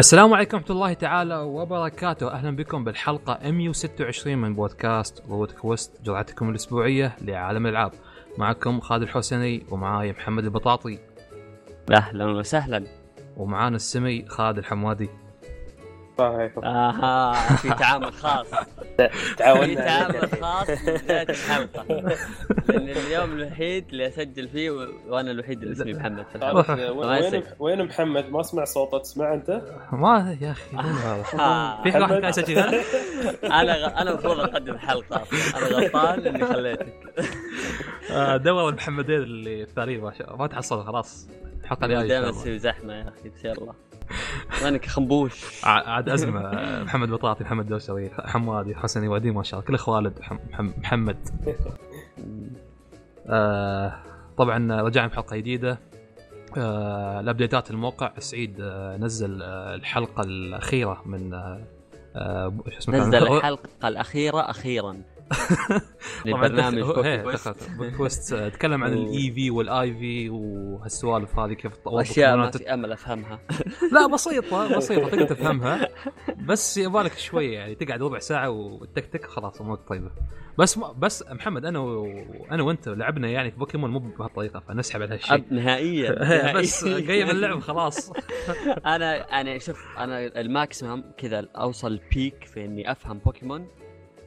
السلام 0.00 0.34
عليكم 0.34 0.56
ورحمة 0.56 0.70
الله 0.76 0.92
تعالى 0.92 1.36
وبركاته، 1.36 2.30
أهلا 2.32 2.56
بكم 2.56 2.84
بالحلقة 2.84 3.50
126 3.50 4.38
من 4.38 4.54
بودكاست 4.54 5.22
رود 5.28 5.50
كويست 5.50 6.02
جرعتكم 6.02 6.50
الأسبوعية 6.50 7.16
لعالم 7.20 7.66
الألعاب. 7.66 7.92
معكم 8.38 8.80
خالد 8.80 9.02
الحسيني 9.02 9.66
ومعاي 9.70 10.12
محمد 10.12 10.44
البطاطي. 10.44 10.98
أهلا 11.92 12.24
وسهلا. 12.24 12.84
ومعانا 13.36 13.76
السمي 13.76 14.24
خالد 14.28 14.58
الحمادي. 14.58 15.08
أها 16.20 17.32
في 17.56 17.68
تعامل 17.68 18.12
خاص. 18.12 18.46
تعاوننا 19.36 19.74
تعامل 19.74 20.28
خاص 20.42 20.70
بدايه 20.88 21.22
الحلقة 21.28 21.84
لأن 22.68 22.88
اليوم 22.88 23.32
الوحيد 23.32 23.88
اللي 23.88 24.08
أسجل 24.08 24.48
فيه 24.48 24.70
وأنا 25.08 25.30
الوحيد 25.30 25.62
اللي 25.62 25.72
اسمي 25.72 25.92
محمد 25.94 26.26
في 26.28 26.36
الحلقة 26.36 26.92
وين 26.92 27.42
وين 27.58 27.84
محمد 27.84 28.30
ما 28.30 28.42
سمع 28.42 28.64
صوته 28.64 28.98
تسمع 28.98 29.34
أنت؟ 29.34 29.62
ما 29.92 30.36
يا 30.40 30.54
هذا؟ 30.78 31.24
آه، 31.40 31.82
في 31.82 31.98
واحد. 31.98 32.12
كان 32.12 32.24
يسجل؟ 32.24 32.58
أنا. 33.44 34.00
أنا 34.02 34.10
المفروض 34.10 34.40
أقدم 34.40 34.72
الحلقة 34.74 35.22
أنا 35.56 35.66
غلطان 35.66 36.26
إني 36.26 36.44
خليتك 36.46 36.94
آه، 38.10 38.36
دور 38.36 38.68
المحمدين 38.68 39.16
اللي 39.22 39.62
الثانيين 39.62 40.00
ما 40.00 40.12
شاء 40.12 40.26
الله 40.26 40.38
ما 40.38 40.46
تحصل 40.46 40.84
خلاص 40.84 41.28
الحلقة 41.62 41.84
الجاية 41.86 42.00
إن 42.02 42.08
شاء 42.08 42.08
دائما 42.08 42.28
الله. 42.30 42.40
تسوي 42.42 42.58
زحمة 42.58 42.94
يا 42.94 43.08
أخي 43.08 43.28
بس 43.28 43.44
يلا 43.44 43.72
وينك 44.64 44.86
خنبوش 44.86 45.64
عاد 45.64 46.08
أزمة. 46.08 46.50
محمد 46.84 47.08
بطاطي 47.10 47.44
محمد 47.44 47.66
دوسري 47.66 48.10
حمادي 48.18 48.74
حسني 48.74 49.08
ودي 49.08 49.30
ما 49.30 49.42
شاء 49.42 49.60
الله. 49.60 49.68
كل 49.68 49.76
خوالد 49.76 50.18
محم- 50.20 50.38
محم- 50.50 50.72
محمد. 50.78 51.16
آه 53.26 53.92
طبعا 54.38 54.82
رجعنا 54.82 55.08
بحلقة 55.08 55.36
جديدة. 55.36 55.78
آه 56.56 57.20
ال 57.20 57.26
updates 57.26 57.70
الموقع. 57.70 58.12
سعيد 58.18 58.56
آه 58.60 58.96
نزل 58.96 59.42
آه 59.42 59.74
الحلقة 59.74 60.22
الأخيرة 60.22 61.02
من 61.06 61.34
آه 61.34 61.60
آه 62.16 62.54
شو 62.70 62.78
اسمه؟ 62.78 62.98
نزل 62.98 63.14
الحلقة 63.28 63.68
الأخيرة 63.84 64.50
أخيرا. 64.50 65.02
طبعا 65.30 66.46
لبرنامج 66.48 66.80
دخل- 66.80 66.94
بوكي 66.94 67.18
كويست. 67.22 67.48
دخل 67.48 67.76
بوكي 67.76 67.90
كويست 67.96 68.32
آه، 68.32 68.48
تكلم 68.48 68.84
عن 68.84 68.92
ال 68.92 69.30
IV 69.32 69.50
وال 69.50 69.94
EV 69.94 70.28
وهالسوالف 70.30 71.38
هذه 71.38 71.52
كيف 71.52 71.72
أشياء 71.86 72.36
ما. 72.36 72.50
في 72.50 72.74
أمل 72.74 72.92
أفهمها 72.92 73.38
لا 73.92 74.06
بسيطة 74.06 74.76
بسيطة 74.76 75.08
تقدر 75.08 75.26
تفهمها 75.26 75.88
بس 76.46 76.76
يبالك 76.76 77.18
شوية 77.18 77.54
يعني 77.58 77.74
تقعد 77.74 78.02
ربع 78.02 78.18
ساعة 78.18 78.50
وتكتك 78.50 79.26
خلاص 79.26 79.60
أمورك 79.60 79.80
طيبة 79.88 80.10
بس 80.58 80.78
ما 80.78 80.92
بس 80.92 81.24
محمد 81.30 81.64
أنا 81.64 81.78
وأنا 81.78 82.62
وأنت 82.62 82.88
لعبنا 82.88 83.28
يعني 83.28 83.50
في 83.50 83.56
بوكيمون 83.56 83.90
مو 83.90 83.98
بهالطريقة 83.98 84.60
فنسحب 84.60 85.02
على 85.02 85.14
هالشيء 85.14 85.44
نهائيا 85.50 86.12
بس. 86.58 86.84
قيم 86.84 87.30
اللعب 87.30 87.60
خلاص 87.60 88.12
أنا 88.86 89.40
أنا 89.40 89.58
شوف 89.58 89.84
أنا 89.98 90.40
ال 90.40 90.48
maximum 90.48 91.04
كذا 91.18 91.48
أوصل 91.56 92.00
بيك 92.14 92.44
في 92.44 92.64
إني 92.64 92.92
أفهم 92.92 93.18
بوكيمون 93.18 93.68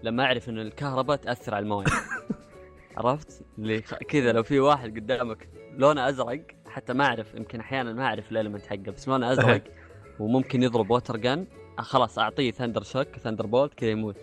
لما 0.03 0.23
أعرف 0.23 0.49
انه 0.49 0.61
الكهرباء 0.61 1.17
تأثر 1.17 1.55
على 1.55 1.63
الموية. 1.63 1.85
عرفت؟ 2.97 3.45
اللي 3.57 3.81
كذا 3.81 4.31
لو 4.31 4.43
في 4.43 4.59
واحد 4.59 4.99
قدامك 4.99 5.49
لونه 5.77 6.09
أزرق 6.09 6.41
حتى 6.67 6.93
ما 6.93 7.05
أعرف 7.05 7.35
يمكن 7.35 7.59
أحيانا 7.59 7.93
ما 7.93 8.05
أعرف 8.05 8.31
ال 8.31 8.36
element 8.36 8.65
حقه 8.65 8.91
بس 8.91 9.07
لونه 9.07 9.31
أزرق 9.31 9.63
وممكن 10.19 10.63
يضرب 10.63 10.91
water 10.91 11.17
gun 11.17 11.47
خلاص 11.77 12.19
أعطيه 12.19 12.51
thunder 12.51 12.83
shock 12.83 13.07
thunderbolt 13.07 13.73
كذا 13.73 13.89
يموت. 13.89 14.17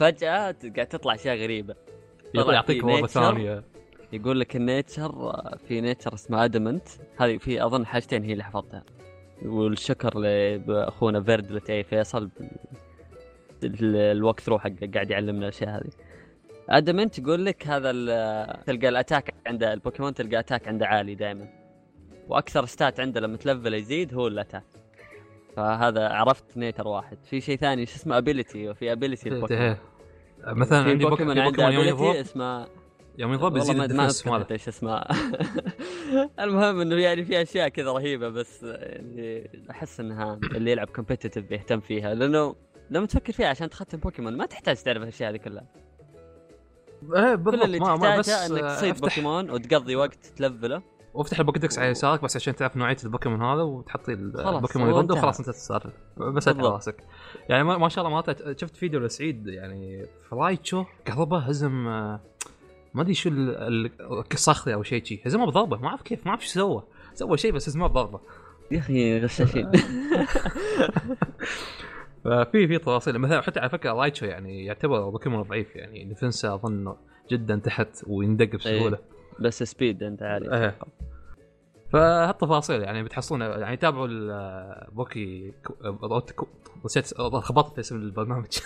فجأة 0.00 0.56
قاعد 0.76 0.86
تطلع 0.86 1.14
أشياء 1.14 1.36
غريبة. 1.36 1.74
يعطيك 2.34 2.84
nature. 2.84 3.06
ثانية. 3.06 3.64
يقول 4.12 4.40
لك 4.40 4.56
ال 4.56 4.67
nature 4.67 5.32
في 5.68 5.80
nature 5.80 6.14
اسمه 6.14 6.44
adamant 6.44 6.88
هذه 7.16 7.38
في 7.38 7.64
أظن 7.64 7.86
حاجتين 7.86 8.24
هي 8.24 8.32
اللي 8.32 8.44
حفظتها. 8.44 8.84
والشكر 9.44 10.18
لأخونا 10.18 11.22
فيردلت 11.22 11.70
اي 11.70 11.84
فيصل. 11.84 12.30
بال- 13.64 13.84
ال- 13.84 13.96
ال 13.96 14.40
walkthrough 14.40 14.58
حقه 14.58 14.90
قاعد 14.94 15.10
يعلمنا 15.10 15.42
الاشياء 15.42 15.70
هذه. 15.70 15.90
adamant 16.68 17.18
يقول 17.18 17.44
لك 17.44 17.66
هذا 17.66 17.90
تلقى 18.66 18.88
ال 18.88 18.95
attack 18.95 19.34
عند 19.46 19.62
البوكيمون 19.62 20.14
تلقى 20.14 20.38
attack 20.38 20.68
عنده 20.68 20.86
عالي 20.86 21.14
دائما 21.14 21.48
وأكثر 22.28 22.66
stat 22.66 23.00
عنده 23.00 23.20
لما 23.20 23.36
ت 23.36 23.42
level 23.42 23.74
يزيد 23.74 24.14
هو 24.14 24.26
ال 24.26 24.31
attack 24.31 24.64
فهذا 25.56 26.08
عرفت 26.08 26.56
nature 26.56 26.88
واحد. 26.88 27.18
في 27.24 27.40
شيء 27.40 27.56
ثاني 27.58 27.86
شو 27.86 27.96
اسمه؟ 27.96 28.18
ability 28.18 28.68
وفي 28.68 28.92
ability 28.92 29.28
البوكيمون. 29.28 29.76
مثلا 30.46 30.78
عندي 30.78 31.04
بوكيمون 31.04 31.38
عنده 31.38 31.68
يوم 31.68 31.84
يضرب. 31.84 32.00
ability 32.02 32.20
اسمه 32.20 32.66
يوم 33.18 33.32
يضرب 33.32 33.56
يزيد 33.56 33.76
ما- 33.76 33.84
ال 33.84 33.89
defense 33.89 34.26
ماله. 34.26 34.46
إيش 34.50 34.68
اسمها 34.68 35.04
المهم 36.44 36.80
إنه 36.80 36.94
يعني 36.96 37.24
في 37.24 37.42
أشياء 37.42 37.68
كذا 37.68 37.92
رهيبة 37.92 38.28
بس 38.28 38.62
يعني 38.62 39.50
أحس 39.70 40.00
إنها 40.00 40.38
اللي 40.54 40.70
يلعب 40.70 40.86
competitive 40.86 41.42
بيهتم 41.42 41.80
فيها 41.80 42.14
لأنه 42.14 42.54
لما 42.90 43.06
تفكر 43.06 43.32
فيها 43.32 43.48
عشان 43.48 43.70
تختم 43.70 43.98
بوكيمون 43.98 44.36
ما 44.36 44.46
تحتاج 44.46 44.76
تعرف 44.76 45.02
الأشياء 45.02 45.30
هذه 45.30 45.36
كلها. 45.36 45.64
إيه 47.02 47.34
كل 47.34 47.36
بالضبط. 47.36 47.64
اللي 47.64 47.78
ما 47.80 47.96
ما 47.96 48.18
بس 48.18 48.28
إنك 48.28 48.62
آه، 48.62 48.76
تصيد 48.76 48.90
افتح 48.90 49.00
بوكيمون 49.08 49.50
وتقضي 49.50 49.96
وقت 49.96 50.26
ت 50.26 50.33
level 50.33 50.68
ه. 50.68 50.82
وافتح 51.14 51.38
ال 51.38 51.43
Pokédex 51.43 51.78
على 51.78 51.88
يسارك 51.88 52.22
بس 52.22 52.36
عشان 52.36 52.56
تعرف 52.56 52.76
نوعية 52.76 52.96
البوكيمون 53.04 53.42
هذا 53.42 53.62
وتحط 53.62 54.12
البوكيمون 54.12 54.88
اللي 54.90 55.00
ضده. 55.02 55.14
وخلاص 55.14 55.38
انت 55.38 55.48
تتصرف 55.50 55.92
بس 56.18 56.48
على. 56.48 56.62
راسك. 56.68 56.96
يعني 57.48 57.64
ما 57.64 57.88
شاء 57.88 58.06
الله 58.06 58.16
ما 58.16 58.54
شفت 58.56 58.76
فيديو 58.76 59.00
لسعيد 59.00 59.46
يعني 59.46 60.06
في 60.30 60.44
رايتشو 60.44 60.84
كهرباء 61.04 61.40
هزم 61.50 61.88
آه، 61.88 62.20
ما 62.94 63.02
أدري 63.02 63.14
شو 63.14 63.28
ال- 63.28 63.56
ال- 63.56 64.24
الصخري 64.32 64.74
أو 64.74 64.82
شيء 64.82 65.04
شي. 65.04 65.22
هزمه 65.26 65.46
بضربه. 65.46 65.76
ما 65.76 65.88
أعرف 65.88 66.02
كيف 66.02 66.24
ما 66.26 66.30
أعرف 66.30 66.44
شو 66.46 66.50
سوى. 66.50 66.82
سوى 67.14 67.36
شيء 67.38 67.52
بس 67.52 67.68
هزمه 67.68 67.86
بضربه. 67.86 68.20
يا 68.70 68.78
أخي 68.78 69.20
غشاشين. 69.20 69.70
ففي 72.24 72.68
في 72.68 72.78
تفاصيل. 72.78 73.18
مثلا 73.18 73.40
حتى 73.40 73.60
على 73.60 73.70
فكرة 73.70 73.92
رايتشو 73.92 74.26
يعني 74.26 74.64
يعتبر 74.64 75.10
بوكيمون 75.10 75.42
ضعيف 75.42 75.76
يعني 75.76 76.04
defense 76.04 76.48
ه 76.48 76.54
أظن 76.54 76.94
جدا 77.30 77.56
تحت 77.56 77.88
ويندق 78.06 78.56
بسهولة. 78.56 78.98
بس 79.40 79.62
speed 79.62 80.02
أنت 80.02 80.22
عارف. 80.22 80.52
إيه. 80.52 80.76
فهالتفاصيل 81.92 82.82
يعني 82.82 83.02
بتحصلون 83.02 83.40
يعني 83.40 83.76
تابعوا 83.76 84.06
البوكي 84.10 85.52
كو... 86.36 86.46
نسيت 86.84 87.14
خبطت 87.18 87.78
اسم 87.78 87.96
البرنامج. 87.96 88.46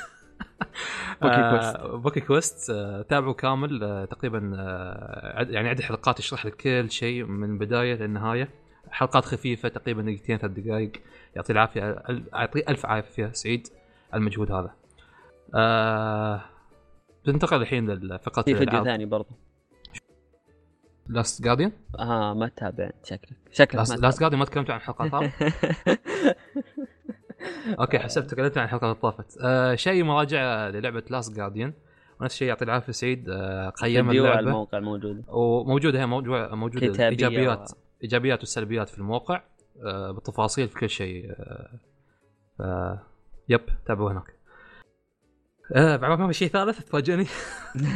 بوكي 1.23 1.35
آه، 1.35 1.97
بوكي 1.97 2.21
كويست 2.21 2.71
آه، 2.71 3.03
تابعوا 3.03 3.33
كامل 3.33 3.85
آه، 3.85 4.05
تقريبا 4.05 4.53
آه، 4.59 5.47
يعني 5.51 5.69
عدة 5.69 5.83
حلقات 5.83 6.19
يشرح 6.19 6.47
لك 6.47 6.57
كل 6.57 6.91
شيء 6.91 7.25
من 7.25 7.51
البدايه 7.51 7.95
للنهاية. 7.95 8.49
حلقات 8.91 9.25
خفيفة 9.25 9.69
تقريبا 9.69 10.03
دقيقتين 10.03 10.39
ثلاث 10.39 10.53
دقائق. 10.53 10.93
يعطي 11.37 11.53
العافية 11.53 11.91
ال- 11.91 12.25
يعطي 12.33 12.63
ألف 12.69 12.87
عافية 12.87 13.31
سعيد 13.33 13.69
على 14.13 14.21
المجهود 14.21 14.53
هذا. 14.53 14.75
آه 15.55 16.41
بننتقل 17.27 17.57
الحين 17.63 17.91
لفقره 17.91 18.43
في 18.43 18.55
فيديو 18.55 18.85
ثاني 18.85 19.05
برضه 19.05 19.31
Last 21.07 21.43
Guardian 21.45 21.73
آه 21.99 22.35
ما 22.35 22.49
تتابع 22.49 22.91
شكلك 23.05 23.37
شكلك 23.53 23.75
Last 23.77 24.21
Guardian 24.21 24.39
ما 24.39 24.45
تكلمت 24.45 24.71
عن 24.71 24.77
الحلقة 24.77 25.05
الأخيرة؟ 25.19 25.33
أوكي 27.81 27.99
حسبت 27.99 28.31
تكلمت 28.31 28.59
عن 28.59 28.65
الحلقة 28.65 28.85
اللي 28.85 28.95
طافت 28.95 29.39
آه 29.45 29.75
شيء 29.75 30.05
مراجعه 30.05 30.69
للعبة 30.69 31.03
Last 31.11 31.37
Guardian 31.37 31.73
ونفس 32.21 32.35
الشيء 32.35 32.49
يعطي 32.49 32.65
العافية 32.65 32.93
سعيد. 32.93 33.29
آه 33.29 33.69
قيم 33.71 34.09
على 34.09 34.19
اللعبة. 34.19 34.41
الموقع 34.41 34.81
موجود 34.81 35.25
وموجودة 35.29 36.01
هي 36.01 36.07
موجوده 36.07 36.55
موجودة. 36.55 36.87
الايجابيات 36.87 37.71
و- 37.71 37.75
إيجابيات 38.03 38.39
والسلبيات 38.41 38.89
في 38.89 38.99
الموقع. 38.99 39.43
بالتفاصيل 39.85 40.69
في 40.69 40.75
كل 40.75 40.91
شيء 40.91 41.31
آه 41.31 41.79
ف 42.59 42.63
يب 43.49 43.61
تابعوا 43.87 44.13
هناك. 44.13 44.37
آه 45.75 45.97
بعد 45.97 46.19
ما 46.19 46.27
في 46.27 46.33
شيء 46.33 46.49
ثالث 46.49 46.85
تفاجئني. 46.85 47.27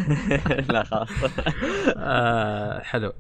لا 0.72 0.82
خلاص. 0.82 1.08
آه 1.96 2.78
حلو. 2.80 3.12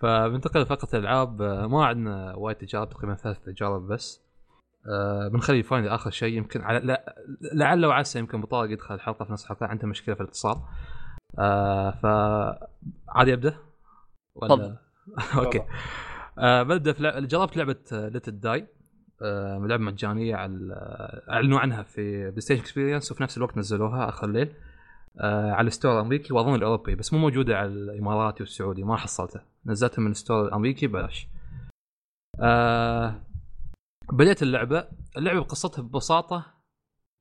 فبنتقل 0.00 0.62
لفقرة 0.62 0.98
الألعاب. 0.98 1.42
آه 1.42 1.66
ما 1.66 1.86
عندنا 1.86 2.34
وايد 2.36 2.56
تجارب 2.56 2.88
تقريبا 2.88 3.14
ثلاث 3.14 3.38
تجارب 3.38 3.88
بس. 3.88 4.22
آه 4.88 5.28
بنخلي 5.28 5.62
فاينل 5.62 5.88
اخر 5.88 6.10
شيء. 6.10 6.36
يمكن 6.36 6.62
على 6.62 6.78
لا 6.78 7.16
لعل 7.52 7.86
وعسى 7.86 8.18
يمكن 8.18 8.40
بطارق 8.40 8.70
يدخل 8.70 8.94
الحلقة 8.94 9.24
في 9.24 9.32
نص 9.32 9.42
الحلقة. 9.42 9.66
عنده 9.66 9.88
مشكلة 9.88 10.14
في 10.14 10.20
الاتصال. 10.20 10.56
آه 11.38 11.90
ف 11.90 12.06
عادي 13.08 13.34
أبدأ؟ 13.34 13.56
تفضل. 14.42 14.76
أوكي. 15.38 15.62
آه 16.38 16.62
ببدا 16.62 16.92
في 16.92 17.02
لعبة 17.02 17.20
جربت 17.20 17.56
لعبة 17.56 17.76
Let 17.92 18.40
It 18.40 18.50
Die 18.50 18.66
آه 19.22 19.58
لعبة 19.58 19.84
مجانية 19.84 20.36
على 20.36 20.74
أعلنوا 21.30 21.58
عنها 21.58 21.82
في 21.82 22.30
PlayStation 22.30 22.60
Experience 22.60 23.12
وفي 23.12 23.22
نفس 23.22 23.36
الوقت 23.36 23.56
نزلوها 23.58 24.08
آخر 24.08 24.26
الليل 24.26 24.52
آه 25.20 25.50
على 25.52 25.66
ال 25.66 25.70
store 25.70 25.92
الامريكي 25.92 26.34
وأظن 26.34 26.54
الأوروبي 26.54 26.94
بس 26.94 27.12
مو 27.12 27.18
موجودة 27.18 27.56
على 27.58 27.68
الإماراتي 27.68 28.42
والسعودي 28.42 28.84
ما 28.84 28.96
حصلتها. 28.96 29.44
نزلتها 29.66 30.02
من 30.02 30.10
ال 30.10 30.16
store 30.16 30.44
الامريكي 30.48 30.86
ببلاش 30.86 31.28
آه 32.40 33.22
بديت 34.12 34.42
اللعبة. 34.42 34.88
اللعبة 35.16 35.40
بقصتها 35.40 35.82
ببساطة 35.82 36.46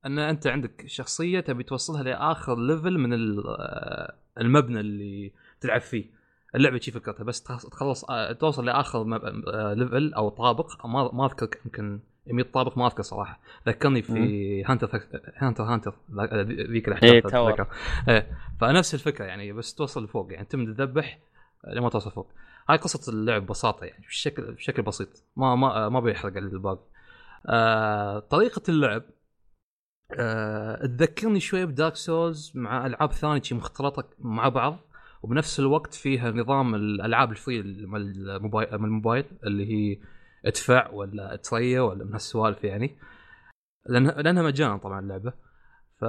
إن 0.06 0.20
أنت 0.20 0.48
عندك 0.48 0.84
شخصية 0.88 1.40
تبي 1.40 1.64
توصلها 1.64 2.04
لآخر 2.04 2.60
level 2.60 2.98
من 2.98 3.14
ال- 3.14 3.44
آه، 3.48 4.16
المبنى 4.38 4.80
اللي 4.80 5.32
تلعب 5.62 5.82
فيه. 5.82 6.15
اللعبة 6.56 6.80
شي 6.80 6.92
فكرتها 6.92 7.24
بس 7.24 7.44
تخلص- 7.44 8.06
آه، 8.10 8.32
توصل 8.32 8.66
لآخر 8.66 9.04
مب- 9.04 9.44
آه، 9.48 9.74
level 9.74 10.14
أو 10.14 10.30
طابق 10.30 10.86
ما 10.86 11.26
أذكر 11.26 11.50
يمكن 11.66 12.00
يطابق 12.28 12.78
ما 12.78 12.88
أذكر 12.88 13.04
صراحة. 13.04 13.40
ذكرني 13.68 14.02
في 14.02 14.64
هانتر 14.66 15.02
هانتر 15.38 15.64
هانتر 15.64 15.94
ذيك 16.12 16.88
إيه، 16.88 16.88
الاحداث. 16.88 17.26
أتذكر. 17.26 17.68
إيه 18.10 18.38
فنفس 18.62 18.94
الفكرة 18.94 19.26
يعني 19.26 19.54
بس 19.54 19.76
توصل 19.76 20.04
لفوق 20.04 20.34
يعني 20.34 20.46
تم 20.46 20.74
تذبح 20.74 21.20
لما 21.68 21.90
توصل 21.90 22.12
فوق. 22.12 22.28
هاي 22.70 22.78
قصة 22.78 23.12
اللعب 23.14 23.42
ببساطه 23.46 23.86
يعني 23.86 24.06
بشكل 24.08 24.52
بشكل 24.52 24.82
بسيط. 24.82 25.24
ما 25.36 25.56
ما 25.56 25.90
ما 25.90 26.00
بيحرق 26.00 26.38
الباقي. 26.38 26.84
آه 27.48 28.20
طريقة 28.20 28.62
اللعب 28.70 29.04
آه 30.20 30.86
تذكرني 30.86 31.40
شوي 31.40 31.66
ب 31.66 31.72
Dark 31.72 31.96
Souls 31.96 32.52
مع 32.56 32.86
ألعاب 32.86 33.12
ثانية 33.12 33.42
مختلطة 33.52 34.04
مع 34.20 34.50
بعض. 34.50 34.78
وبنفس 35.26 35.60
الوقت 35.60 35.94
فيها 35.94 36.32
نظام 36.32 36.76
الألعاب 36.76 37.32
ال 37.32 37.62
freemium 37.62 38.02
الموبايل 38.84 39.26
اللي 39.46 39.66
هي 39.74 39.98
ادفع 40.46 40.90
ولا 40.90 41.36
تريا 41.36 41.82
ولا 41.82 42.04
من 42.04 42.14
هالسوالف 42.14 42.64
يعني. 42.64 42.98
لأنها, 43.86 44.22
لأنها 44.22 44.44
مجانا 44.44 44.78
طبعا 44.78 45.00
اللعبة. 45.00 45.34
ف 46.00 46.06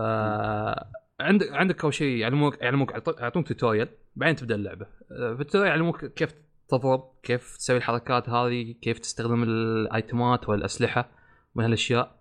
عندك 1.20 1.52
عندك 1.52 1.84
أول 1.84 1.94
شيء 1.94 2.16
يعلموك 2.16 2.62
يعلموك 2.62 2.90
يعطونك 3.20 3.48
tutorial 3.48 3.88
بعدين 4.16 4.36
تبدأ 4.36 4.54
اللعبة. 4.54 4.86
في 5.08 5.40
ال 5.40 5.44
tutorial 5.44 5.69
يعلموك 5.69 6.04
كيف 6.04 6.34
تضرب 6.69 7.10
كيف 7.22 7.56
تسوي 7.56 7.76
الحركات 7.76 8.28
هذه 8.28 8.74
كيف 8.82 8.98
تستخدم 8.98 9.42
ال 9.43 9.60
items 9.60 10.48
والأسلحة 10.48 11.08
من 11.54 11.64
هالأشياء. 11.64 12.16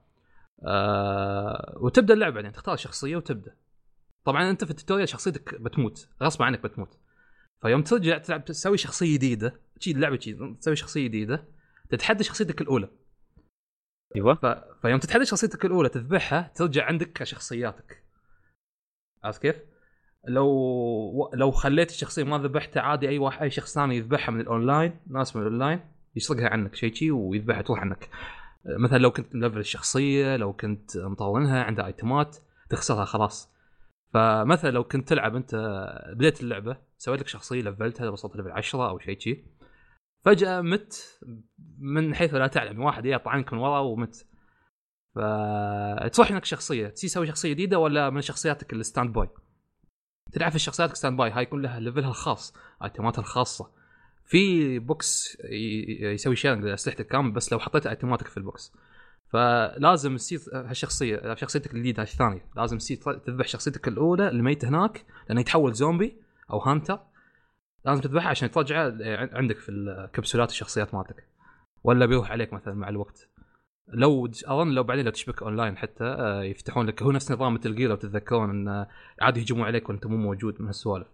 آه 0.67 1.77
وتبدأ 1.81 2.13
اللعبة 2.13 2.35
بعدين 2.35 2.51
تختار 2.51 2.75
شخصية 2.75 3.15
وتبدأ. 3.15 3.55
طبعا 4.25 4.49
أنت 4.49 4.63
في 4.63 4.71
ال 4.71 4.75
tutorial 4.75 5.09
شخصيتك 5.09 5.61
بتموت 5.61 6.09
غصب 6.23 6.43
عنك 6.43 6.63
بتموت. 6.63 6.97
فيوم 7.61 7.83
ترجع 7.83 8.17
تلعب 8.17 8.45
تسوي 8.45 8.77
شخصية 8.77 9.15
جديدة 9.15 9.61
شي 9.79 9.91
اللعبة 9.91 10.19
شي 10.19 10.55
تسوي 10.59 10.75
شخصية 10.75 11.07
جديدة 11.07 11.45
تتحدى 11.89 12.23
شخصيتك 12.23 12.61
الأولى. 12.61 12.89
أيوه. 14.15 14.35
ف... 14.35 14.45
فيوم 14.81 14.99
تتحدى 14.99 15.25
شخصيتك 15.25 15.65
الأولى 15.65 15.89
تذبحها 15.89 16.51
ترجع 16.55 16.85
عندك 16.85 17.11
كشخصياتك. 17.13 18.03
عرفت 19.23 19.41
كيف؟ 19.41 19.55
لو 20.27 21.31
لو 21.33 21.51
خليت 21.51 21.89
الشخصية 21.89 22.23
ما 22.23 22.37
ذبحتها 22.37 22.81
عادي 22.81 23.09
أي 23.09 23.17
واحد 23.17 23.41
أي 23.41 23.49
شخص 23.49 23.73
ثاني 23.73 23.97
يذبحها 23.97 24.31
من 24.31 24.41
الأونلاين 24.41 24.99
ناس 25.07 25.35
من 25.35 25.41
الأونلاين 25.41 25.79
يسرقها 26.15 26.49
عنك 26.49 26.75
شيء 26.75 26.93
شي 26.93 27.11
ويذبحها 27.11 27.61
تروح 27.61 27.79
عنك. 27.79 28.09
مثلا 28.65 28.97
لو 28.97 29.11
كنت 29.11 29.35
م 29.35 29.39
level 29.39 29.59
الشخصية 29.59 30.35
لو 30.35 30.53
كنت 30.53 30.97
مطورنها 30.97 31.63
عندها 31.63 31.85
items 31.85 32.37
تخسرها 32.69 33.05
خلاص. 33.05 33.54
فمثلا 34.15 34.71
لو 34.71 34.83
كنت 34.83 35.09
تلعب 35.09 35.35
انت 35.35 35.55
بديت 36.13 36.41
اللعبة 36.41 36.77
سويت 36.97 37.19
لك 37.19 37.27
شخصية 37.27 37.61
level 37.61 37.96
تها 37.96 38.09
وصلت 38.09 38.35
level 38.35 38.51
10 38.51 38.89
أو 38.89 38.99
شيء 38.99 39.19
شي. 39.19 39.45
فجأة 40.25 40.61
مت 40.61 41.19
من 41.79 42.15
حيث 42.15 42.33
لا 42.33 42.47
تعلم 42.47 42.81
واحد 42.81 43.05
يطعنك 43.05 43.53
من 43.53 43.59
ورا 43.59 43.79
ومت. 43.79 44.25
فتروح 45.15 46.31
لك 46.31 46.45
شخصية. 46.45 46.87
تسوي 46.87 47.27
شخصية 47.27 47.49
جديدة 47.53 47.79
ولا 47.79 48.09
من 48.09 48.21
شخصياتك 48.21 48.73
ال 48.73 49.13
standby؟ 49.13 49.27
تلعب 50.31 50.51
في 50.51 50.59
شخصياتك 50.59 50.95
standby 50.95 51.31
هاي 51.31 51.43
يكون 51.43 51.61
لها 51.61 51.79
level 51.79 52.04
ها 52.04 52.09
الخاص 52.09 52.53
items 52.83 53.15
ها 53.15 53.21
الخاصة. 53.21 53.71
في 54.25 54.79
box 54.79 55.37
يسوي 56.01 56.35
sharing 56.35 56.63
لاسلحتك 56.63 57.07
كامل 57.07 57.31
بس 57.31 57.53
لو 57.53 57.59
حطيت 57.59 57.87
items 57.87 58.21
ك 58.21 58.27
في 58.27 58.37
ال 58.37 58.44
box. 58.44 58.73
فلازم 59.29 60.15
تصير 60.15 60.39
هالشخصية 60.53 61.35
شخصيتك 61.35 61.73
الجديده 61.73 62.03
الثانية 62.03 62.45
لازم 62.55 62.77
تصير 62.77 62.97
تذبح 62.97 63.47
شخصيتك 63.47 63.87
الأولى 63.87 64.27
الميته 64.29 64.67
هناك 64.69 65.05
لأنه 65.29 65.41
يتحول 65.41 65.73
زومبي 65.73 66.21
أو 66.51 66.59
hunter. 66.59 66.99
لازم 67.85 68.01
تذبحها 68.01 68.29
عشان 68.29 68.51
ترجعه 68.51 68.93
عندك 69.33 69.57
في 69.57 69.69
ال 69.71 69.80
capsules 69.80 70.49
الشخصيات 70.49 70.93
مالتك. 70.95 71.27
ولا 71.83 72.05
بيروح 72.05 72.31
عليك 72.31 72.53
مثلا 72.53 72.73
مع 72.73 72.89
الوقت. 72.89 73.29
لو 73.87 74.25
أظن 74.45 74.69
لو 74.71 74.83
بعدين 74.83 75.05
لو 75.05 75.11
تشبك 75.11 75.43
أونلاين 75.43 75.77
حتى 75.77 76.03
آه، 76.03 76.43
يفتحون 76.43 76.85
لك. 76.85 77.03
هو 77.03 77.11
نفس 77.11 77.31
نظام 77.31 77.53
مثل 77.53 77.75
جير 77.75 77.89
لو 77.89 77.95
تتذكرون 77.95 78.49
انه 78.49 78.87
عادي 79.21 79.39
يهجمون 79.39 79.65
عليك 79.65 79.89
وأنت 79.89 80.05
مو 80.05 80.17
موجود 80.17 80.61
من 80.61 80.67
هالسوالف. 80.67 81.07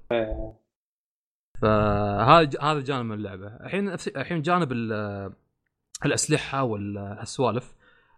فهذا 1.61 2.61
هذا 2.61 2.79
جانب 2.79 3.05
من 3.05 3.13
اللعبة. 3.13 3.47
الحين 3.47 3.89
الحين 4.15 4.41
جانب 4.41 4.71
ال- 4.71 5.33
الأسلحة 6.05 6.63
والسوالف 6.63 7.73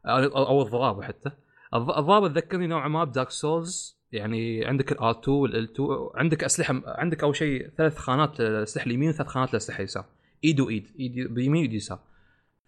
أو 0.06 0.62
الضرابه 0.62 1.04
حتى. 1.04 1.30
الض- 1.76 1.98
الضرابه 1.98 2.28
تذكرني 2.28 2.68
نوعا 2.68 2.88
ما 2.88 3.04
ب 3.04 3.09
Dark 3.09 3.30
Souls. 3.30 3.98
يعني 4.12 4.66
عندك 4.66 4.92
ال 4.92 5.02
R 5.02 5.12
2 5.12 5.38
وال 5.38 5.55
L 5.55 5.64
2 5.74 5.90
عندك 6.16 6.44
أسلحة 6.44 6.82
عندك 6.86 7.24
أول 7.24 7.36
شيء 7.36 7.70
ثلاث 7.78 7.98
خانات 7.98 8.40
للأسلحة 8.40 8.86
اليمين 8.86 9.10
وثلاث 9.10 9.28
خانات 9.28 9.50
للأسلحة 9.54 9.78
اليسار. 9.78 10.06
إيد 10.44 10.60
وإيد 10.60 10.88
إيد 11.00 11.34
بيمين 11.34 11.62
وإيد 11.62 11.74
يسار. 11.74 12.00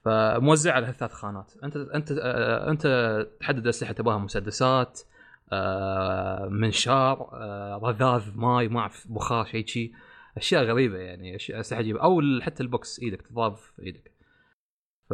فموزع 0.05 0.73
على 0.73 0.85
هالثلاث 0.87 1.11
خانات. 1.11 1.51
انت 1.63 1.75
انت 1.77 2.11
آه، 2.21 2.71
أنت 2.71 2.87
تحدد 3.39 3.63
الاسلحه 3.63 3.93
تبغاها 3.93 4.17
مسدسات 4.17 5.01
آه، 5.53 6.47
منشار 6.51 7.29
آه، 7.33 7.79
رذاذ 7.83 8.23
ماي 8.35 8.67
ما 8.67 8.79
اعرف 8.79 9.07
بخار 9.09 9.45
شيء 9.45 9.65
شي. 9.65 9.91
أشياء 10.37 10.63
غريبة 10.63 10.97
يعني 10.97 11.35
أسلحة 11.35 11.79
عجيبه 11.79 11.99
أو 12.03 12.21
حتى 12.41 12.63
ال 12.63 12.72
box 12.72 12.99
إيدك 12.99 13.21
تضارب 13.21 13.55
في 13.55 13.81
إيدك. 13.85 14.11
ف 15.09 15.13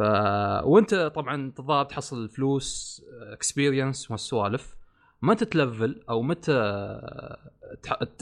وانت 0.64 0.94
طبعا 0.94 1.52
تضارب 1.56 1.88
تحصل 1.88 2.28
فلوس 2.28 3.02
experience 3.32 4.10
والسوالف 4.10 4.76
ما 5.22 5.34
تتلفل 5.34 6.02
أو 6.10 6.22
متى. 6.22 6.52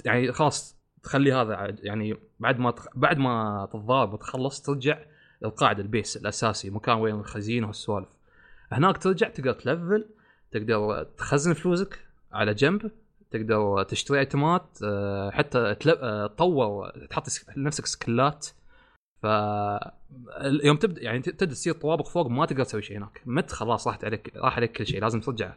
يعني 0.05 0.33
خلاص 0.33 0.77
تخلي 1.03 1.33
هذا 1.33 1.77
يعني 1.83 2.17
بعد 2.41 2.59
ما 2.59 2.71
تخ... 2.71 2.87
بعد 2.95 3.19
ما 3.19 3.69
تتضارب 3.73 4.13
وتخلص 4.13 4.63
ترجع 4.63 4.99
القاعده 5.45 5.83
ال 5.83 5.89
base 5.89 6.17
الأساسي 6.17 6.71
مكان 6.71 6.97
وين 6.97 7.15
الخزينة 7.15 7.67
والسوالف 7.67 8.09
هناك 8.73 8.99
ترجع 8.99 9.29
تقدر 9.29 9.53
تلفل 9.53 10.07
تقدر 10.51 11.03
تخزن 11.19 11.53
فلوسك 11.53 11.99
على 12.33 12.55
جنب 12.55 12.91
تقدر 13.31 13.83
تشتري 13.83 14.19
أيتمات 14.21 14.79
آه، 14.85 15.31
حتى 15.31 15.59
آه، 15.89 16.27
تطور 16.27 16.91
تحط 17.11 17.29
سك- 17.29 17.59
لنفسك 17.59 17.87
سكلات 17.87 18.47
ف 19.23 19.27
يوم 20.65 20.77
تبدا 20.77 21.03
يعني 21.03 21.23
تبدأ 21.23 21.55
تصير 21.55 21.75
طوابق 21.75 22.09
فوق 22.09 22.27
ما 22.27 22.47
تقدر 22.47 22.65
تسوي 22.65 22.83
شيء 22.83 22.99
هناك. 22.99 23.23
مت 23.27 23.53
خلاص 23.53 23.87
راحت 23.87 24.05
عليك 24.05 24.37
راح 24.37 24.57
عليك 24.57 24.73
كل 24.73 24.87
شيء 24.87 25.01
لازم 25.01 25.21
ترجع. 25.21 25.55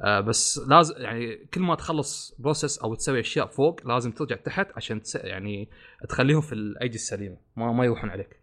آه، 0.00 0.20
بس 0.20 0.58
لازم 0.58 0.94
يعني 0.98 1.36
كل 1.36 1.60
ما 1.60 1.74
تخلص 1.74 2.34
process 2.38 2.78
أو 2.78 2.94
تسوي 2.94 3.20
أشياء 3.20 3.46
فوق 3.46 3.86
لازم 3.86 4.12
ترجع 4.12 4.36
تحت 4.36 4.66
عشان 4.76 5.02
تس... 5.02 5.14
يعني 5.14 5.68
تخليهم 6.08 6.40
في 6.40 6.52
الأيدي 6.52 6.94
السليمة 6.94 7.36
ما 7.56 7.72
ما 7.72 7.84
يروحون 7.84 8.10
عليك. 8.10 8.40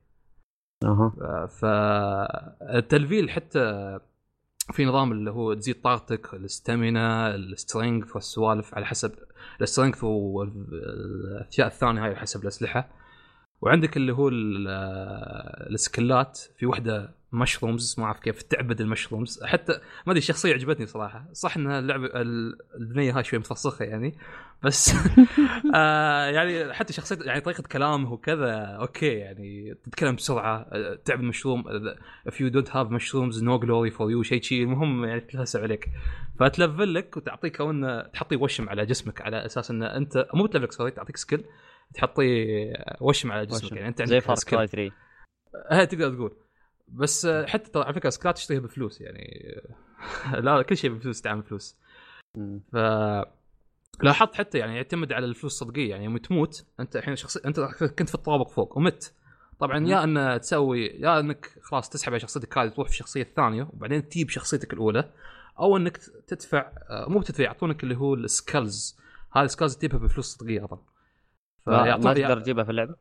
أها. 0.83 1.45
فالتلفيل 1.47 3.29
حتى 3.29 3.99
في 4.73 4.85
نظام 4.85 5.11
اللي 5.11 5.31
هو 5.31 5.53
تزيد 5.53 5.81
طاقتك 5.81 6.33
ال 6.33 6.46
stamina 6.46 7.35
ال 7.35 7.44
strength 7.44 8.15
والسوالف 8.15 8.75
على 8.75 8.85
حسب 8.85 9.11
ال 9.61 9.66
strength 9.66 10.03
والأشياء 10.03 11.67
الثانية 11.67 12.01
هاي 12.01 12.09
على 12.09 12.19
حسب 12.19 12.41
الأسلحة. 12.41 13.00
وعندك 13.61 13.97
اللي 13.97 14.13
هو 14.13 14.27
ال- 14.29 14.67
السكلات. 15.73 16.39
في 16.57 16.65
وحدة 16.65 17.15
mushrooms 17.33 17.95
ما 17.99 18.05
أعرف 18.05 18.19
كيف 18.19 18.41
تعبد 18.41 18.81
ال 18.81 18.87
mushrooms. 18.87 19.43
حتى 19.43 19.73
ما 19.73 20.11
أدري 20.11 20.17
الشخصيه 20.17 20.53
عجبتني 20.53 20.85
صراحة. 20.85 21.25
صح 21.33 21.57
إن 21.57 21.71
اللعبة 21.71 22.05
ال- 22.05 22.57
البنيه 22.75 23.17
هاي 23.17 23.23
شوي 23.23 23.39
مفسخة 23.39 23.85
يعني. 23.85 24.17
بس 24.63 24.93
آه 25.75 26.25
يعني 26.25 26.73
حتى 26.73 26.93
شخصية 26.93 27.17
يعني 27.21 27.41
طريقة 27.41 27.63
كلامه 27.71 28.13
وكذا 28.13 28.51
okay 28.55 29.05
يعني. 29.13 29.75
تتكلم 29.85 30.15
بسرعة 30.15 30.57
آه، 30.71 30.99
تعبد 31.05 31.23
مشروم 31.23 31.63
if 32.29 32.33
you 32.33 32.53
don't 32.53 32.67
have 32.69 32.87
mushrooms 32.87 33.35
no 33.41 33.59
glory 33.65 33.91
for 33.97 34.05
you 34.15 34.21
شيء 34.21 34.41
شيء 34.41 34.63
المهم 34.63 35.05
يعني 35.05 35.21
تلهسع 35.21 35.61
عليك. 35.61 35.89
فتلفل 36.39 36.93
لك 36.93 37.17
وتعطيك 37.17 37.57
كون 37.57 38.11
تحطي 38.11 38.35
وشم 38.35 38.69
على 38.69 38.85
جسمك 38.85 39.21
على 39.21 39.45
أساس 39.45 39.71
إن 39.71 39.83
أنت 39.83 40.27
مو 40.33 40.43
بتلفل 40.43 40.73
سوري 40.73 40.91
تعطيك 40.91 41.17
skill 41.17 41.43
تحطي 41.93 42.23
وشم 43.01 43.31
على 43.31 43.45
جسمك 43.45 43.63
وشم. 43.63 43.75
يعني 43.75 43.87
أنت 43.87 44.03
زي 44.03 44.15
عندك 44.15 44.27
Far 44.27 44.35
skill 44.35 44.67
Cry 44.67 44.67
3 44.67 44.95
هي 45.71 45.85
تقدر 45.85 46.13
تقول. 46.13 46.35
بس 46.87 47.27
حتى 47.27 47.79
على 47.79 47.93
فكرة 47.93 48.09
سكلات 48.09 48.35
تشتريها 48.35 48.61
بفلوس 48.61 49.01
يعني. 49.01 49.55
لا 50.45 50.61
كل 50.61 50.77
شيء 50.77 50.89
بفلوس 50.89 51.21
تعمل 51.21 51.43
فلوس. 51.43 51.77
ف 52.71 52.75
لاحظت 54.01 54.35
حتى 54.35 54.57
يعني 54.57 54.75
يعتمد 54.75 55.13
على 55.13 55.25
الفلوس 55.25 55.53
الصدقية 55.53 55.89
يعني 55.89 56.05
يوم 56.05 56.17
تموت 56.17 56.65
أنت 56.79 56.95
الحين 56.95 57.15
شخصي 57.15 57.39
أنت 57.45 57.59
كنت 57.99 58.09
في 58.09 58.15
الطوابق 58.15 58.49
فوق 58.49 58.77
ومت. 58.77 59.13
طبعا 59.59 59.87
يا 59.87 60.03
أن 60.03 60.39
تسوي 60.41 60.85
يا 60.85 61.19
أنك 61.19 61.45
خلاص 61.61 61.89
تسحب 61.89 62.11
على 62.11 62.19
شخصيتك 62.19 62.57
هذه 62.57 62.69
تروح 62.69 62.87
في 62.87 62.93
الشخصيه 62.93 63.21
الثانية 63.21 63.63
وبعدين 63.73 64.09
تجيب 64.09 64.29
شخصيتك 64.29 64.73
الأولى. 64.73 65.11
أو 65.59 65.77
أنك 65.77 65.97
تدفع 66.27 66.71
مو 67.07 67.19
بتدفع 67.19 67.43
يعطونك 67.43 67.83
اللي 67.83 67.97
هو 67.97 68.13
السكالز 68.13 68.97
هذه 69.31 69.43
السكالز 69.43 69.75
تجيبها 69.75 69.99
بفلوس 69.99 70.25
صدقية 70.25 70.63
اظن 70.63 70.79
ما, 71.67 71.97
تقدر 71.97 72.39
تجيبها 72.39 72.63
في 72.63 72.69
اللعبة. 72.71 72.95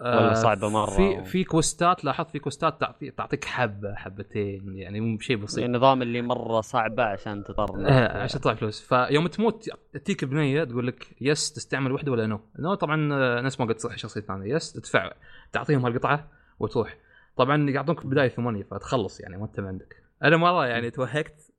آه، 0.00 0.16
ولا 0.26 0.34
صعبة 0.34 0.68
مرة 0.68 0.90
في 0.90 1.02
و- 1.02 1.24
في 1.24 1.44
كوستات 1.44 2.04
لاحظت 2.04 2.30
في 2.30 2.38
كوستات 2.38 2.80
تعطي 2.80 3.10
تعطيك 3.10 3.44
حبة 3.44 3.94
حبتين 3.94 4.76
يعني 4.76 5.00
مو 5.00 5.18
شيء 5.18 5.36
بسيط. 5.36 5.64
النظام 5.64 6.02
اللي 6.02 6.22
مرة 6.22 6.60
صعبة 6.60 7.02
عشان 7.04 7.44
تضر 7.44 7.86
آه، 7.88 8.22
عشان 8.22 8.40
تطلع 8.40 8.54
فلوس. 8.54 8.80
فيوم 8.80 9.26
تموت 9.26 9.68
تجيك 10.04 10.24
بنية 10.24 10.64
تقول 10.64 10.86
لك 10.86 11.06
yes 11.20 11.52
تستعمل 11.52 11.92
وحدة 11.92 12.12
ولا 12.12 12.26
no 12.26 12.40
no 12.58 12.74
طبعا 12.74 13.08
آه، 13.14 13.40
نفس 13.40 13.60
ما 13.60 13.66
قلت 13.66 13.80
صح 13.80 13.96
شخصية 13.96 14.20
ثانية. 14.20 14.54
yes 14.54 14.72
تدفع 14.72 15.12
تعطيهم 15.52 15.84
هالقطعة 15.86 16.28
وتروح. 16.58 16.96
طبعا 17.36 17.70
يعطونك 17.70 17.98
في 17.98 18.04
البدايه 18.04 18.28
ثمانية 18.28 18.62
فتخلص 18.62 19.20
يعني 19.20 19.36
ما 19.36 19.44
انت 19.44 19.60
عندك. 19.60 19.96
أنا 20.24 20.36
مرة 20.36 20.66
يعني 20.66 20.90
توهقت 20.90 21.52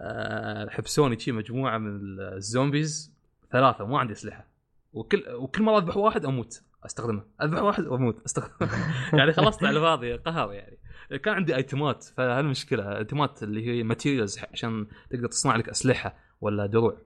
آه، 0.00 0.68
حبسوني 0.70 1.18
شي 1.18 1.32
مجموعة 1.32 1.78
من 1.78 2.20
الزومبيز 2.20 3.12
ثلاثة 3.52 3.86
ما 3.86 3.98
عندي 3.98 4.12
أسلحة. 4.12 4.55
وكل 4.96 5.24
وكل 5.34 5.62
مرة 5.62 5.78
أذبح 5.78 5.96
واحد 5.96 6.24
أموت 6.24 6.62
أستخدمه. 6.84 7.22
أذبح 7.42 7.62
واحد 7.62 7.86
وأموت 7.86 8.22
أستخدمه. 8.24 8.70
يعني 9.18 9.32
خلصت 9.32 9.64
على 9.64 9.76
الفاضي 9.78 10.16
قهر 10.16 10.52
يعني. 10.52 10.78
كان 11.18 11.34
عندي 11.34 11.56
ايتمات 11.56 12.04
فهالمشكله 12.04 12.98
ايتمات 12.98 13.42
اللي 13.42 13.66
هي 13.66 13.82
materials 13.82 14.38
عشان 14.52 14.86
تقدر 15.10 15.28
تصنع 15.28 15.56
لك 15.56 15.68
أسلحة 15.68 16.16
ولا 16.40 16.66
دروع. 16.66 16.98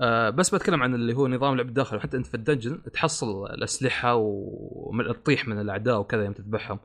آه 0.00 0.30
بس 0.30 0.54
بتكلم 0.54 0.82
عن 0.82 0.94
اللي 0.94 1.14
هو 1.14 1.28
نظام 1.28 1.56
لعب 1.56 1.68
الداخل 1.68 2.00
حتى 2.00 2.16
أنت 2.16 2.26
في 2.26 2.34
ال 2.34 2.40
dungeon 2.40 2.82
تحصل 2.82 3.46
الأسلحة 3.46 4.14
وتطيح 4.14 5.48
من 5.48 5.60
الأعداء 5.60 5.98
وكذا 5.98 6.24
يوم 6.24 6.32
تذبحهم. 6.32 6.78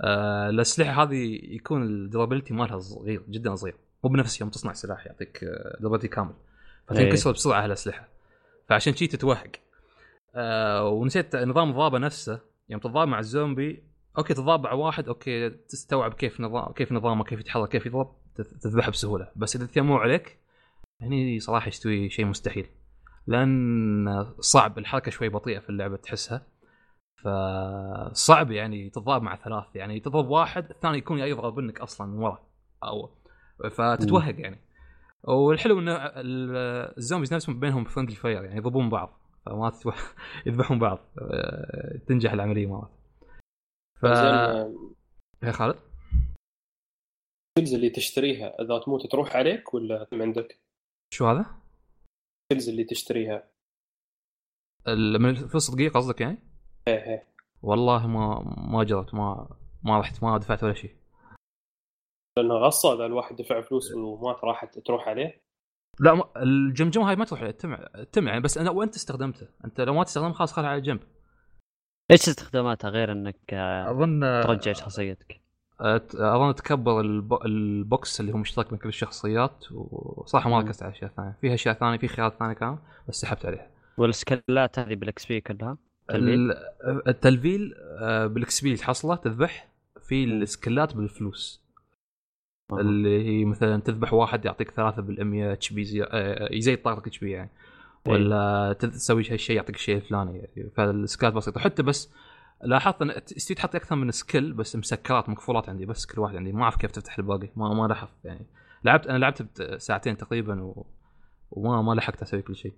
آه 0.00 0.50
الأسلحة 0.50 1.02
هذه 1.02 1.40
يكون 1.42 1.82
ال 1.82 1.89
durability 1.89 2.54
مالها 2.54 2.78
صغير 2.78 3.22
جدا 3.28 3.54
صغير. 3.54 3.76
مو 4.04 4.10
بنفس 4.10 4.40
يوم 4.40 4.50
تصنع 4.50 4.72
سلاح 4.72 5.06
يعطيك 5.06 5.44
durability 5.80 6.08
كامل. 6.08 6.34
فتنكسر 6.88 7.32
بسرعة 7.32 7.64
هالأسلحة. 7.64 8.19
فعشان 8.70 8.94
شي 8.94 9.06
تتوهق. 9.06 9.50
آه 10.34 10.88
ونسيت 10.88 11.36
نظام 11.36 11.70
الضرابه 11.70 11.98
نفسه. 11.98 12.40
يوم 12.68 12.80
تتضارب 12.80 13.08
مع 13.08 13.18
الزومبي 13.18 13.82
okay 14.18 14.34
تتضارب 14.34 14.62
مع 14.64 14.72
واحد 14.72 15.08
okay 15.08 15.50
تستوعب 15.50 16.14
كيف 16.14 16.40
نظام 16.40 16.72
كيف 16.72 16.92
نظامه 16.92 17.24
كيف 17.24 17.40
يتحرك 17.40 17.68
كيف 17.68 17.86
يضرب 17.86 18.16
تذبحه 18.62 18.90
بسهولة. 18.90 19.30
بس 19.36 19.56
إذا 19.56 19.66
تيموا 19.66 19.98
عليك 19.98 20.38
هني 21.00 21.40
صراحة 21.40 21.68
يستوي 21.68 22.10
شيء 22.10 22.24
مستحيل. 22.24 22.66
لأن 23.26 24.26
صعب 24.40 24.78
الحركة 24.78 25.10
شوي 25.10 25.28
بطيئة 25.28 25.58
في 25.58 25.70
اللعبة 25.70 25.96
تحسها. 25.96 26.46
فصعب 27.24 28.50
يعني 28.50 28.90
تتضارب 28.90 29.22
مع 29.22 29.36
ثلاث. 29.36 29.64
يعني 29.74 30.00
تضرب 30.00 30.28
واحد 30.28 30.70
الثاني 30.70 30.98
يكون 30.98 31.18
يضرب 31.18 31.58
منك 31.58 31.80
أصلا 31.80 32.06
من 32.06 32.18
ورا 32.18 32.42
أو 32.84 33.10
فتتوهق 33.70 34.40
يعني. 34.40 34.69
والحلو 35.24 35.78
إنه 35.78 35.96
الزومبيز 36.96 37.34
نفسهم 37.34 37.60
بينهم 37.60 37.84
فرندلي 37.84 38.16
فاير 38.16 38.44
يعني 38.44 38.56
يضربون 38.56 38.88
بعض 38.88 39.20
فما. 39.46 39.72
يذبحون 40.46 40.78
بعض 40.78 40.98
آه، 41.18 41.98
تنجح 42.06 42.32
العملية 42.32 42.66
مرات 42.66 42.90
ف 44.00 44.04
يا 45.42 45.52
خالد 45.52 45.76
ال 47.58 47.60
skills 47.60 47.74
اللي 47.74 47.90
تشتريها 47.90 48.62
إذا 48.62 48.78
تموت 48.78 49.06
تروح 49.06 49.36
عليك 49.36 49.74
ولا 49.74 50.06
عندك؟ 50.12 50.60
شو 51.14 51.26
هذا؟ 51.26 51.40
ال 51.40 51.58
skills 51.58 52.68
اللي 52.68 52.84
تشتريها 52.84 53.50
من 54.88 55.30
الفلوس 55.30 55.70
دقيقة 55.70 55.94
قصدك 55.94 56.20
يعني؟ 56.20 56.38
إيه 56.88 56.94
إيه 56.94 57.26
والله 57.62 58.06
ما 58.06 58.42
ما 58.56 58.84
جرت 58.84 59.14
ما 59.14 59.56
ما 59.82 60.00
رحت 60.00 60.22
ما 60.22 60.38
دفعت 60.38 60.64
ولا 60.64 60.74
شيء 60.74 60.99
لأنه 62.36 62.54
غصة 62.54 62.94
إذا 62.94 63.06
الواحد 63.06 63.36
دفع 63.36 63.60
فلوس 63.60 63.92
ومات 63.94 64.44
راحت 64.44 64.78
تروح 64.78 65.08
عليه 65.08 65.42
لا 66.00 66.14
ما- 66.14 66.24
الجمجمة 66.36 67.08
هاي 67.10 67.16
ما 67.16 67.24
تروح 67.24 67.40
عليه 67.40 67.50
تم 67.50 67.76
تم 68.12 68.28
يعني 68.28 68.40
بس 68.40 68.58
أنا 68.58 68.70
وأنت 68.70 68.94
استخدمته 68.94 69.48
أنت 69.64 69.80
لو 69.80 69.94
ما 69.94 70.04
تستخدم 70.04 70.32
خلاص 70.32 70.52
خلها 70.52 70.68
على 70.68 70.80
جنب 70.80 71.00
إيش 72.10 72.28
استخداماتها 72.28 72.90
غير 72.90 73.12
إنك 73.12 73.38
آه، 73.52 73.90
أظن 73.90 74.20
ترجع 74.20 74.72
شخصيتك؟ 74.72 75.40
أت- 75.80 76.20
أظن 76.20 76.54
تكبر 76.54 77.00
الب... 77.00 77.34
ال 77.44 77.63
box 77.63 78.20
اللي 78.20 78.32
هو 78.32 78.36
مشترك 78.36 78.70
بين 78.70 78.78
كل 78.78 78.88
الشخصيات 78.88 79.64
وصراحه 79.72 80.50
ما. 80.50 80.58
ركزت 80.60 80.82
على 80.82 80.92
أشياء 80.92 81.10
ثانية 81.16 81.36
فيها 81.40 81.54
أشياء 81.54 81.74
ثانية 81.74 81.98
في 81.98 82.08
خيارات 82.08 82.34
ثانية 82.38 82.52
كان 82.54 82.78
بس 83.08 83.20
سحبت 83.20 83.46
عليها 83.46 83.70
والسكلات 83.98 84.78
هذه 84.78 84.94
بال 84.94 85.26
XP 85.26 85.40
كلها؟ 85.40 85.78
تلفيل؟ 86.08 86.50
ال- 86.50 87.08
التلفيل 87.08 87.74
آه، 88.00 88.26
بال 88.26 88.60
XP 88.60 88.76
تحصله 88.76 89.16
تذبح 89.16 89.68
في 90.00 90.24
السكلات 90.24 90.96
بالفلوس. 90.96 91.64
اللي 92.78 93.24
هي 93.40 93.44
مثلا 93.44 93.80
تذبح 93.80 94.12
واحد 94.12 94.44
يعطيك 94.44 94.70
3 94.70 95.02
بالمية 95.02 95.52
HP 95.52 96.06
يزيد 96.50 96.82
طاقتك 96.82 97.06
HP 97.06 97.30
يعني. 97.30 97.50
إيه. 98.06 98.12
ولا 98.12 98.72
تسوي 98.72 99.30
هالشيء 99.30 99.56
يعطيك 99.56 99.76
الشيء 99.76 99.96
الفلاني 99.96 100.38
يعني 100.38 100.70
فالسكلات 100.76 101.32
بسيطة. 101.32 101.60
حتى 101.60 101.82
بس 101.82 102.12
لاحظت 102.64 103.02
إن 103.02 103.24
تستوي 103.24 103.54
تحط 103.54 103.74
أكثر 103.74 103.96
من 103.96 104.10
سكيل 104.10 104.52
بس 104.52 104.76
مسكرات 104.76 105.28
مقفولات 105.28 105.68
عندي 105.68 105.86
بس 105.86 106.06
كل 106.06 106.20
واحد 106.20 106.36
عندي. 106.36 106.52
ما 106.52 106.62
أعرف 106.62 106.76
كيف 106.76 106.90
تفتح 106.90 107.18
الباقي. 107.18 107.48
ما 107.56 107.74
ما 107.74 107.86
لاحظت 107.86 108.24
يعني. 108.24 108.46
لعبت 108.84 109.06
أنا 109.06 109.18
لعبت 109.18 109.42
بت- 109.42 109.80
ساعتين 109.80 110.16
تقريبا 110.16 110.62
و... 110.62 110.86
وما 111.50 111.82
ما 111.82 111.92
لحقت 111.94 112.22
أسوي 112.22 112.42
كل 112.42 112.56
شيء 112.56 112.72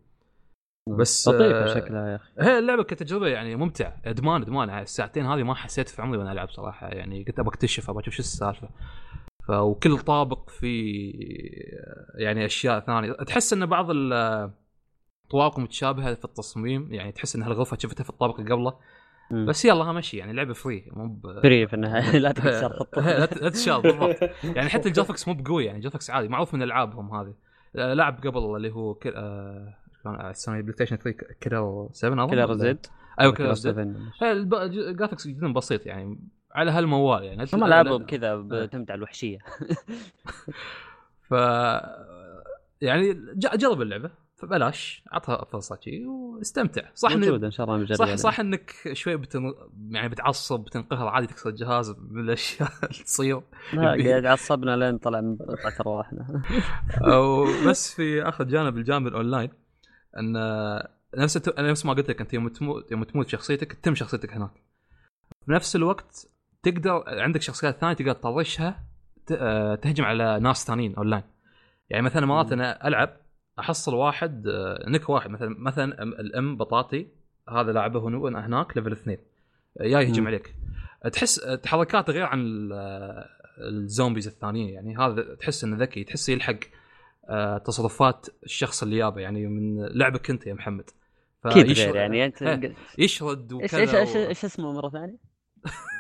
بس 0.99 1.29
لطيفه 1.29 1.65
آه، 1.65 1.75
شكلها 1.75 2.09
يا 2.11 2.17
أخي. 2.17 2.31
هي 2.39 2.59
اللعبة 2.59 2.83
كتجربة 2.83 3.27
يعني 3.27 3.57
ممتعة. 3.57 3.97
ادمان 4.05 4.43
أدمان. 4.43 4.71
الساعتين 4.71 5.27
هذه 5.27 5.43
ما 5.43 5.55
حسيت 5.55 5.89
في 5.89 6.03
عمري 6.03 6.19
وأنا 6.19 6.33
ألعب 6.33 6.51
صراحة. 6.51 6.89
يعني 6.89 7.25
قلت 7.25 7.39
ابى 7.39 7.49
أكتشف 7.49 7.91
ابى 7.91 8.01
أشوف 8.01 8.15
شو 8.15 8.21
السالفة. 8.21 8.69
وكل 9.49 9.99
طابق 9.99 10.51
في 10.51 10.91
يعني 12.15 12.45
اشياء 12.45 12.81
ثانية 12.81 13.13
تحس 13.13 13.53
ان 13.53 13.67
بعض 13.67 13.87
الطوابق 15.25 15.63
متشابهه 15.63 16.15
في 16.15 16.25
التصميم 16.25 16.93
يعني 16.95 17.13
تحس 17.13 17.37
ان 17.37 17.43
هالغرفه 17.43 17.77
شفتها 17.81 18.05
في 18.05 18.11
الطابق 18.11 18.41
اللي 18.41 18.53
قبله. 18.55 18.75
بس 19.47 19.65
يلا 19.65 19.85
ها 19.85 19.93
مشي 19.93 20.17
يعني 20.17 20.33
لعبه 20.33 20.53
free 20.53 20.85
مو 20.93 21.09
ب... 21.09 21.41
free 21.43 21.67
في 21.67 21.75
النهايه 21.75 22.19
لا 22.19 22.33
تكسر 22.33 22.87
لا 22.97 23.27
ت- 23.27 23.43
لا 23.43 23.49
تشال 23.49 23.83
بالضبط 23.83 24.17
يعني 24.45 24.69
حتى 24.69 24.89
ال 24.89 24.93
graphics 24.93 25.29
مو 25.29 25.35
بقوي 25.35 25.65
يعني 25.65 25.81
graphics 25.81 26.11
عادي 26.11 26.29
معروف 26.29 26.55
من 26.55 26.63
العابهم 26.63 27.15
هذه 27.15 27.35
آه، 27.77 27.95
لعب 27.95 28.27
قبل 28.27 28.57
اللي 28.57 28.71
هو 28.73 28.95
كل... 28.95 29.13
آه... 29.17 29.75
السوني 30.31 30.63
PlayStation 30.63 30.97
3 30.97 31.19
Killer 31.41 31.89
7 31.93 32.25
اظن 32.25 32.35
ولا- 32.35 32.55
Z 32.55 32.87
أيوه 33.21 33.33
Killer 33.33 33.53
Z 33.53 33.73
7 33.73 33.95
هي 34.23 34.33
الب- 34.33 34.55
ال 34.55 34.63
graphics 34.63 35.27
جدا 35.29 35.53
بسيط 35.53 35.87
يعني 35.87 36.19
على 36.55 36.71
هالمنوال 36.71 37.25
يعني. 37.25 37.45
هم 37.53 37.65
العابهم 37.65 38.07
كذا 38.07 38.37
بتعتمد 38.37 38.91
على 38.91 38.99
الوحشية. 38.99 39.39
ف 41.29 41.33
يعني 42.81 43.13
جرب 43.37 43.83
اللعبة 43.83 44.11
فبلاش 44.37 45.05
عطها 45.13 45.45
فرصه 45.45 45.79
شي 45.81 46.07
واستمتع. 46.07 46.83
صح 46.95 47.13
إن 47.13 47.51
شاء 47.51 47.67
الله 47.67 47.79
نجرب 47.83 47.97
صح 47.97 48.15
صح 48.15 48.41
إنك 48.41 48.73
شوي 48.93 49.17
بتن... 49.17 49.55
يعني 49.91 50.09
بتعصب 50.09 50.61
بتنقهر 50.61 51.09
عادي 51.09 51.27
تكسر 51.27 51.51
الجهاز 51.51 51.91
من 52.11 52.21
الأشياء 52.21 52.69
اللي 52.83 53.05
تصير. 53.05 53.43
قاعد 53.75 54.27
عصبنا 54.27 54.77
لين 54.77 54.99
طلع 54.99 55.21
من 55.21 55.37
قطعه 55.37 55.75
ارواحنا 55.81 56.43
أو 57.13 57.45
بس 57.67 57.95
في 57.95 58.23
آخر 58.23 58.45
جانب 58.45 58.77
الجانب 58.77 59.07
الأونلاين 59.07 59.51
إن 60.19 60.33
نفس 61.17 61.49
نفس 61.59 61.87
ما 61.87 61.93
قلت 61.93 62.09
لك 62.09 62.21
أنت 62.21 62.35
يوم 62.35 62.49
تموت 62.49 62.93
يوم 62.93 63.05
تموت 63.05 63.29
شخصيتك 63.29 63.73
تتم 63.73 63.95
شخصيتك 63.95 64.33
هناك. 64.33 64.53
في 65.47 65.53
نفس 65.53 65.77
الوقت 65.77 66.29
تقدر 66.63 67.03
عندك 67.07 67.43
شخصيات 67.43 67.77
ثانية 67.77 67.95
تقدر 67.95 68.13
تطرشها 68.13 68.85
آه، 69.33 69.75
تهجم 69.75 70.05
على 70.05 70.41
ناس 70.41 70.67
ثانيين 70.67 70.95
اونلاين 70.95 71.23
يعني 71.91 72.03
مثلا 72.03 72.27
مرات. 72.27 72.53
أنا 72.53 72.89
ألعب 72.89 73.17
أحصل 73.59 73.95
واحد 73.95 74.47
آه، 74.47 74.85
نك 74.89 75.09
واحد 75.09 75.31
مثلا 75.31 75.55
مثلا 75.59 76.03
الأم 76.03 76.57
بطاطي 76.57 77.07
هذا 77.49 77.73
لاعبه 77.73 78.09
هناك 78.09 78.77
level 78.77 78.93
اثنين 78.93 79.19
جاي 79.81 80.05
يهجم. 80.05 80.27
عليك 80.27 80.55
تحس 81.13 81.35
تحركاته 81.63 82.13
غير 82.13 82.23
عن 82.25 82.41
ال- 82.41 83.25
zombies 83.59 84.27
الثانيين 84.27 84.69
يعني 84.69 84.97
هذا 84.97 85.35
تحس 85.35 85.65
إنه 85.65 85.77
ذكي 85.77 86.05
تحس 86.05 86.29
يلحق 86.29 86.57
آه، 87.29 87.59
تصرفات 87.59 88.27
الشخص 88.45 88.83
اللي 88.83 88.97
يابه 88.97 89.21
يعني 89.21 89.47
من 89.47 89.87
لعبك 89.87 90.31
أنت 90.31 90.47
يا 90.47 90.55
محمد 90.55 90.91
أكيد 91.45 91.67
غير 91.67 91.97
يعني 91.97 92.25
أنت 92.25 92.43
إيه، 92.43 92.75
يشرد 92.99 93.53
وكذا 93.53 94.01
إيش 94.01 94.17
إيش 94.17 94.45
اسمه 94.45 94.73
مرة 94.73 94.89
ثانية؟ 94.89 95.17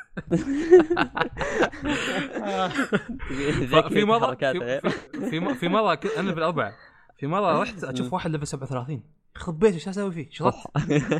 في 3.88 4.04
مره 4.04 4.34
في. 4.34 5.54
في, 5.54 5.68
مرة 5.68 6.00
أنا 6.18 6.32
بالأربعة. 6.32 6.72
في 7.18 7.26
مرة 7.26 7.58
رحت 7.62 7.84
أشوف 7.84 8.12
واحد 8.12 8.30
level 8.30 8.46
37 8.46 9.02
يخرب 9.36 9.58
بيته 9.58 9.74
إيش 9.74 9.88
أسوي 9.88 10.12
فيه؟ 10.12 10.28
شردت 10.30 10.56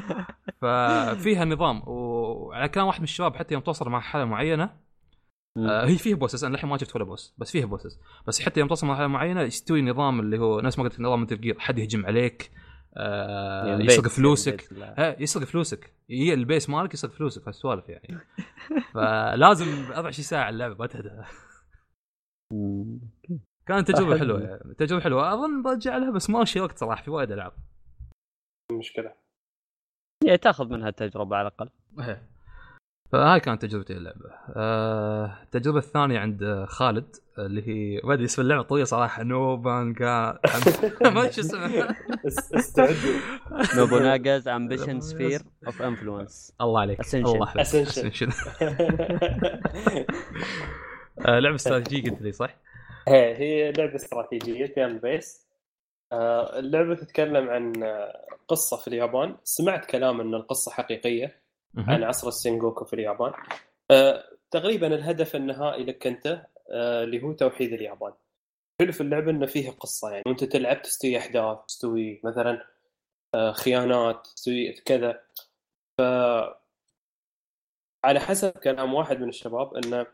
ففيها 0.63 1.45
نظام. 1.45 1.83
وعلى 1.87 2.69
كلام 2.69 2.87
واحد 2.87 2.99
من 2.99 3.05
الشباب 3.05 3.37
حتى 3.37 3.55
يوم 3.55 3.63
توصل 3.63 3.91
مرحله 3.91 4.25
معينة 4.25 4.71
آه 5.57 5.87
هي 5.87 5.97
فيها 5.99 6.17
bosses 6.17 6.45
أنا 6.45 6.53
للحين 6.53 6.71
ما 6.71 6.77
شفت 6.79 6.97
ولا 6.97 7.05
boss 7.05 7.35
بس 7.39 7.51
فيها 7.51 7.67
bosses 7.67 7.99
بس 8.27 8.41
حتى 8.43 8.61
يوم 8.61 8.69
توصل 8.69 8.87
مرحله 8.87 9.07
معينة 9.07 9.43
يستوي 9.43 9.83
نظام 9.83 10.21
اللي 10.21 10.39
هو 10.39 10.61
نفس 10.61 10.79
ما 10.79 10.85
قلت 10.85 11.01
نظام 11.01 11.23
مثل 11.23 11.41
غير 11.41 11.59
حد 11.59 11.79
يهجم 11.79 12.07
عليك. 12.07 12.51
آه 12.97 13.67
يعني 13.67 13.85
يسرق 13.85 14.03
بيت- 14.03 14.13
فلوسك. 14.13 14.69
يسرق 15.21 15.45
فلوسك. 15.45 15.95
هي 16.11 16.35
البيس 16.35 16.71
مالك 16.71 16.95
يسرق 16.95 17.11
فلوسك 17.11 17.49
هالسوالف 17.49 17.89
يعني. 17.89 18.19
فلازم 18.95 19.67
24 19.93 20.13
ساعة 20.25 20.49
اللعبة 20.49 20.75
ما 20.75 20.87
تهدى. 20.87 21.11
كانت 23.67 23.91
تجربة 23.91 24.19
حلوة 24.19 24.41
يعني 24.43 24.75
تجربة 24.75 25.03
حلوة. 25.03 25.35
أظن 25.35 25.63
برجع 25.63 25.97
لها 25.97 26.11
بس 26.11 26.31
ماشي 26.31 26.61
وقت 26.61 26.79
صراحة 26.79 27.03
في 27.03 27.11
وايد 27.11 27.33
ألعاب. 27.33 27.53
مشكلة. 28.73 29.15
يعني 30.25 30.39
تاخذ 30.39 30.69
منها 30.69 30.89
التجربة 30.89 31.37
على 31.37 31.49
الأقل. 31.49 31.71
إيه. 32.01 32.32
فهاي 33.13 33.41
كانت 33.41 33.63
تجربتي 33.63 33.93
اللعبه 33.93 34.31
آه 34.57 35.39
التجربة 35.43 35.79
الثانية 35.79 36.19
عند 36.19 36.65
خالد 36.69 37.17
اللي 37.39 37.69
هي 37.69 38.01
ما 38.05 38.15
أدري 38.15 38.25
اسم 38.25 38.43
اللعبة 38.43 38.63
طويلة 38.63 38.85
صراحة. 38.85 39.23
نوبان 39.23 39.95
كا 39.95 40.39
ما 41.03 41.21
أدري 41.21 41.33
شو 41.33 41.41
اسمها. 41.41 41.97
اس- 42.27 42.55
استعدوا. 42.55 42.95
Nobunaga's 43.77 44.49
Ambition 44.49 45.01
Sphere 45.01 45.41
of 45.67 45.83
Influence 45.83 46.53
الله 46.61 46.81
عليك. 46.81 47.15
الله 47.15 47.49
عليك. 47.49 47.67
Ascension. 47.67 48.33
آه 51.27 51.39
لعبة 51.39 51.55
استراتيجية 51.55 52.11
قلت 52.11 52.23
لي 52.23 52.33
صح؟ 52.33 52.57
هي 53.09 53.37
هي 53.39 53.73
لعبة 53.73 53.95
استراتيجية 53.95 54.67
turn-based 54.67 55.47
آه، 56.13 56.59
اللعبة 56.59 56.95
تتكلم 56.95 57.49
عن 57.51 57.83
آه، 57.83 58.27
قصة 58.49 58.77
في 58.77 58.89
اليابان. 58.89 59.37
سمعت 59.45 59.85
كلام 59.85 60.21
إن 60.21 60.35
القصة 60.35 60.71
حقيقية. 60.73 61.42
عن 61.79 62.05
عصر 62.05 62.29
السينغوكو 62.29 62.85
في 62.85 62.93
اليابان. 62.93 63.33
آه، 63.91 64.25
تقريبا 64.51 64.87
الهدف 64.87 65.37
النهائي 65.37 65.85
لك 65.85 66.07
أنت 66.07 66.47
اللي 66.71 67.23
هو 67.23 67.33
توحيد 67.33 67.73
اليابان. 67.73 68.13
حلو 68.81 68.93
في 68.93 69.01
اللعبة 69.01 69.31
إنه 69.31 69.47
فيها 69.47 69.71
قصة 69.71 70.11
يعني 70.11 70.23
وأنت 70.27 70.45
تلعب 70.45 70.83
تستوي 70.83 71.19
أحداث 71.19 71.59
تستوي 71.69 72.21
مثلا 72.25 72.67
خيانات 73.53 74.27
تستوي 74.27 74.73
كذا. 74.73 75.21
ف 75.99 76.03
على 78.05 78.21
حسب 78.21 78.51
كلام 78.51 78.95
واحد 78.95 79.21
من 79.21 79.29
الشباب 79.29 79.75
إنه 79.77 80.07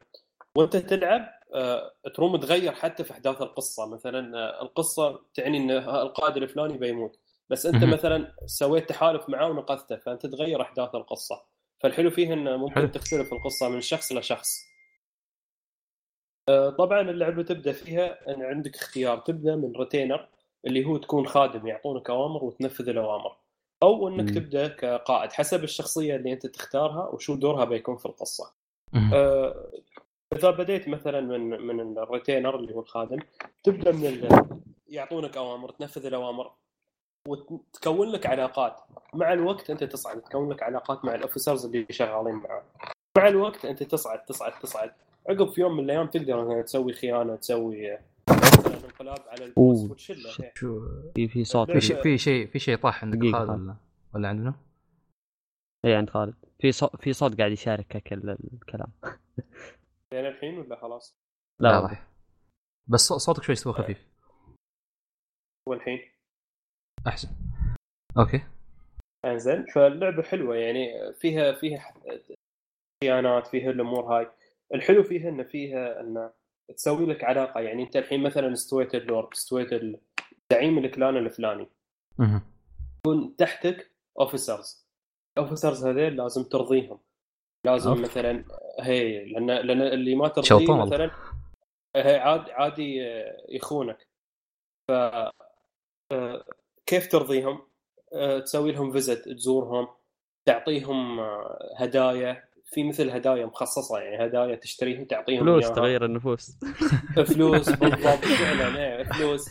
وأنت 0.54 0.76
تلعب 0.76 1.38
آه، 1.54 1.92
تروم 2.14 2.36
تغير 2.36 2.72
حتى 2.72 3.04
في 3.04 3.10
أحداث 3.12 3.42
القصة. 3.42 3.86
مثلا 3.86 4.38
آه، 4.38 4.62
القصة 4.62 5.20
تعني 5.34 5.58
إن 5.58 5.70
القائد 5.70 6.36
الفلاني 6.36 6.78
بيموت. 6.78 7.18
بس 7.50 7.66
أنت 7.66 7.84
مثلا 7.84 8.34
سويت 8.46 8.88
تحالف 8.88 9.28
معاه 9.28 9.50
ونقذته 9.50 9.96
فأنت 9.96 10.26
تغير 10.26 10.62
أحداث 10.62 10.94
القصة. 10.94 11.42
فالحلو 11.80 12.10
فيه 12.10 12.32
انه 12.32 12.56
ممكن 12.56 12.74
حلو. 12.74 12.86
تختلف 12.86 13.32
القصة 13.32 13.68
من 13.68 13.80
شخص 13.80 14.12
لشخص 14.12 14.68
آه، 16.48 16.70
طبعا 16.70 17.00
اللعبة 17.00 17.42
تبدأ 17.42 17.72
فيها 17.72 18.34
إن 18.34 18.42
عندك 18.42 18.76
اختيار 18.76 19.18
تبدأ 19.18 19.56
من 19.56 19.72
retainer 19.76 20.28
اللي 20.66 20.84
هو 20.84 20.96
تكون 20.96 21.26
خادم 21.26 21.66
يعطونك 21.66 22.10
أوامر 22.10 22.44
وتنفذ 22.44 22.88
الأوامر 22.88 23.36
أو 23.82 24.08
إنك 24.08 24.30
م. 24.30 24.34
تبدأ 24.34 24.68
كقائد 24.68 25.32
حسب 25.32 25.64
الشخصية 25.64 26.16
اللي 26.16 26.32
أنت 26.32 26.46
تختارها 26.46 27.08
وشو 27.08 27.34
دورها 27.34 27.64
بيكون 27.64 27.96
في 27.96 28.06
القصة. 28.06 28.54
إذا 30.32 30.50
بديت 30.50 30.88
مثلا 30.88 31.20
من 31.20 31.40
من 31.48 31.98
ال 31.98 32.05
retainer 32.05 32.56
اللي 32.56 32.74
هو 32.74 32.80
الخادم 32.80 33.18
تبدأ 33.64 33.92
من 33.92 34.28
يعطونك 34.86 35.36
أوامر 35.36 35.70
تنفذ 35.70 36.06
الأوامر 36.06 36.52
وتكون 37.28 38.08
لك 38.08 38.26
علاقات. 38.26 38.80
مع 39.14 39.32
الوقت 39.32 39.70
أنت 39.70 39.84
تصعد 39.84 40.20
تكون 40.20 40.52
لك 40.52 40.62
علاقات 40.62 41.04
مع 41.04 41.14
ال 41.14 41.20
officers 41.20 41.64
اللي 41.64 41.86
شغالين 41.90 42.34
معاك. 42.34 42.64
مع 43.18 43.28
الوقت 43.28 43.64
أنت 43.64 43.82
تصعد 43.82 44.24
تصعد 44.24 44.52
تصعد. 44.60 44.92
عقب 45.28 45.48
في 45.48 45.60
يوم 45.60 45.76
من 45.76 45.84
الأيام 45.84 46.06
تقدر 46.06 46.62
تسوي 46.62 46.92
خيانة 46.92 47.36
تسوي 47.36 47.98
انقلاب 48.30 49.28
على 49.28 49.44
البوس 49.44 49.90
وتشله 49.90 50.30
في 51.14 51.28
في 51.28 51.44
صوت. 51.44 51.70
في 51.70 51.80
شيء 51.80 52.02
في 52.02 52.18
شيء 52.18 52.46
في 52.46 52.58
شيء 52.58 52.76
طاح 52.76 53.04
عندك 53.04 53.32
خالد 53.32 53.50
ولا؟ 53.50 53.76
ولا 54.14 54.28
عندنا؟ 54.28 54.54
اي 55.84 55.94
عند 55.94 56.10
خالد. 56.10 56.34
في 56.58 56.72
صوت 56.72 56.96
في 56.96 57.12
صوت 57.12 57.38
قاعد 57.38 57.52
يشاركك 57.52 58.12
الكلام. 58.12 58.92
لين 60.12 60.26
الحين 60.26 60.58
ولا 60.58 60.76
خلاص؟ 60.76 61.16
لا 61.60 61.78
واضح 61.78 62.08
بس 62.86 63.00
صوتك 63.00 63.42
شوي 63.42 63.54
سوى 63.54 63.72
خفيف. 63.72 64.06
والحين؟ 65.68 66.17
أحسن. 67.08 67.28
أوكي. 68.18 68.42
انزين 69.24 69.66
فاللعبة 69.66 70.22
حلوة 70.22 70.56
يعني 70.56 71.12
فيها 71.12 71.52
فيها 71.52 71.94
خيانات 73.04 73.46
فيها 73.46 73.70
الأمور 73.70 74.04
هاي. 74.04 74.30
الحلو 74.74 75.02
فيها 75.02 75.28
انه 75.28 75.42
فيها 75.42 76.00
انه 76.00 76.30
تسوي 76.76 77.06
لك 77.06 77.24
علاقة. 77.24 77.60
يعني 77.60 77.82
أنت 77.82 77.96
الحين 77.96 78.22
مثلا 78.22 78.52
استويت 78.52 78.94
اللورد 78.94 79.28
استويت 79.32 79.98
زعيم 80.52 80.78
ال 80.78 80.86
clan 80.86 81.16
الفلاني. 81.16 81.68
يكون 82.20 83.36
تحتك 83.36 83.92
officers 84.20 84.88
ال 85.38 85.44
officers 85.44 85.86
هذول 85.86 86.16
لازم 86.16 86.42
ترضيهم. 86.42 86.98
لازم 87.66 87.90
off. 87.90 88.00
مثلا 88.00 88.44
هي 88.80 89.24
لأن 89.24 89.46
لأن 89.46 89.82
اللي 89.82 90.14
ما 90.14 90.28
ترضيه 90.28 90.76
مثلا 90.76 91.10
هي 91.96 92.16
عادي 92.16 92.52
عادي 92.52 92.98
يخونك. 93.48 94.08
ف 94.90 94.92
كيف 96.88 97.06
ترضيهم؟ 97.06 97.60
أه، 98.12 98.38
تسوي 98.38 98.72
لهم 98.72 98.92
visit 98.92 99.28
تزورهم 99.28 99.88
تعطيهم 100.44 101.20
أه، 101.20 101.74
هدايا. 101.76 102.48
في 102.70 102.84
مثل 102.84 103.10
هدايا 103.10 103.46
مخصصة 103.46 103.98
يعني 103.98 104.26
هدايا 104.26 104.54
تشتريها 104.56 105.04
تعطيهم 105.04 105.40
فلوس 105.40 105.64
إياها. 105.64 105.74
تغير 105.74 106.04
النفوس. 106.04 106.58
فلوس 107.34 107.70
بالضبط 107.80 108.24
فعلا 108.24 108.78
إيه، 108.78 109.02
فلوس. 109.04 109.50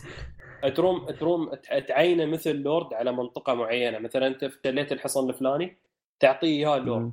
تروم 0.76 1.06
تروم 1.10 1.50
تعينه 1.88 2.24
مثل 2.24 2.56
لورد 2.56 2.94
على 2.94 3.12
منطقة 3.12 3.54
معينة. 3.54 3.98
مثلا 3.98 4.26
أنت 4.26 4.44
احتليت 4.44 4.92
الحصن 4.92 5.30
الفلاني 5.30 5.76
تعطيه 6.20 6.48
اياه 6.48 6.78
لورد. 6.78 7.12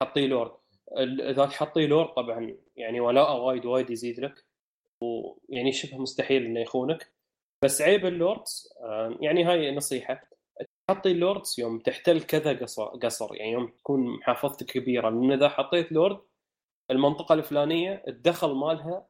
تحطيه 0.00 0.26
لورد. 0.26 0.52
إذا 1.30 1.46
تحطيه 1.46 1.86
لورد 1.86 2.08
طبعا 2.08 2.54
يعني 2.76 3.00
ولاء 3.00 3.36
وايد 3.36 3.66
وايد 3.66 3.90
يزيد 3.90 4.20
لك. 4.20 4.44
ويعني 5.00 5.72
شبه 5.72 5.98
مستحيل 5.98 6.44
إنه 6.44 6.60
يخونك. 6.60 7.13
بس 7.64 7.82
عيب 7.82 8.06
ال 8.06 8.16
lords 8.16 8.68
يعني 9.20 9.44
هاي 9.44 9.76
نصيحة. 9.76 10.28
تحطي 10.88 11.10
ال 11.10 11.17
lords 11.17 11.54
يوم 11.58 11.78
تحتل 11.78 12.22
كذا 12.22 12.52
قصر 12.52 12.84
قصر 12.84 13.34
يعني 13.36 13.52
يوم 13.52 13.66
تكون 13.68 14.18
محافظتك 14.18 14.66
كبيرة. 14.66 15.10
لأن 15.10 15.32
إذا 15.32 15.48
حطيت 15.48 15.92
لورد 15.92 16.20
المنطقة 16.90 17.34
الفلانية 17.34 18.04
الدخل 18.08 18.52
مالها 18.54 19.06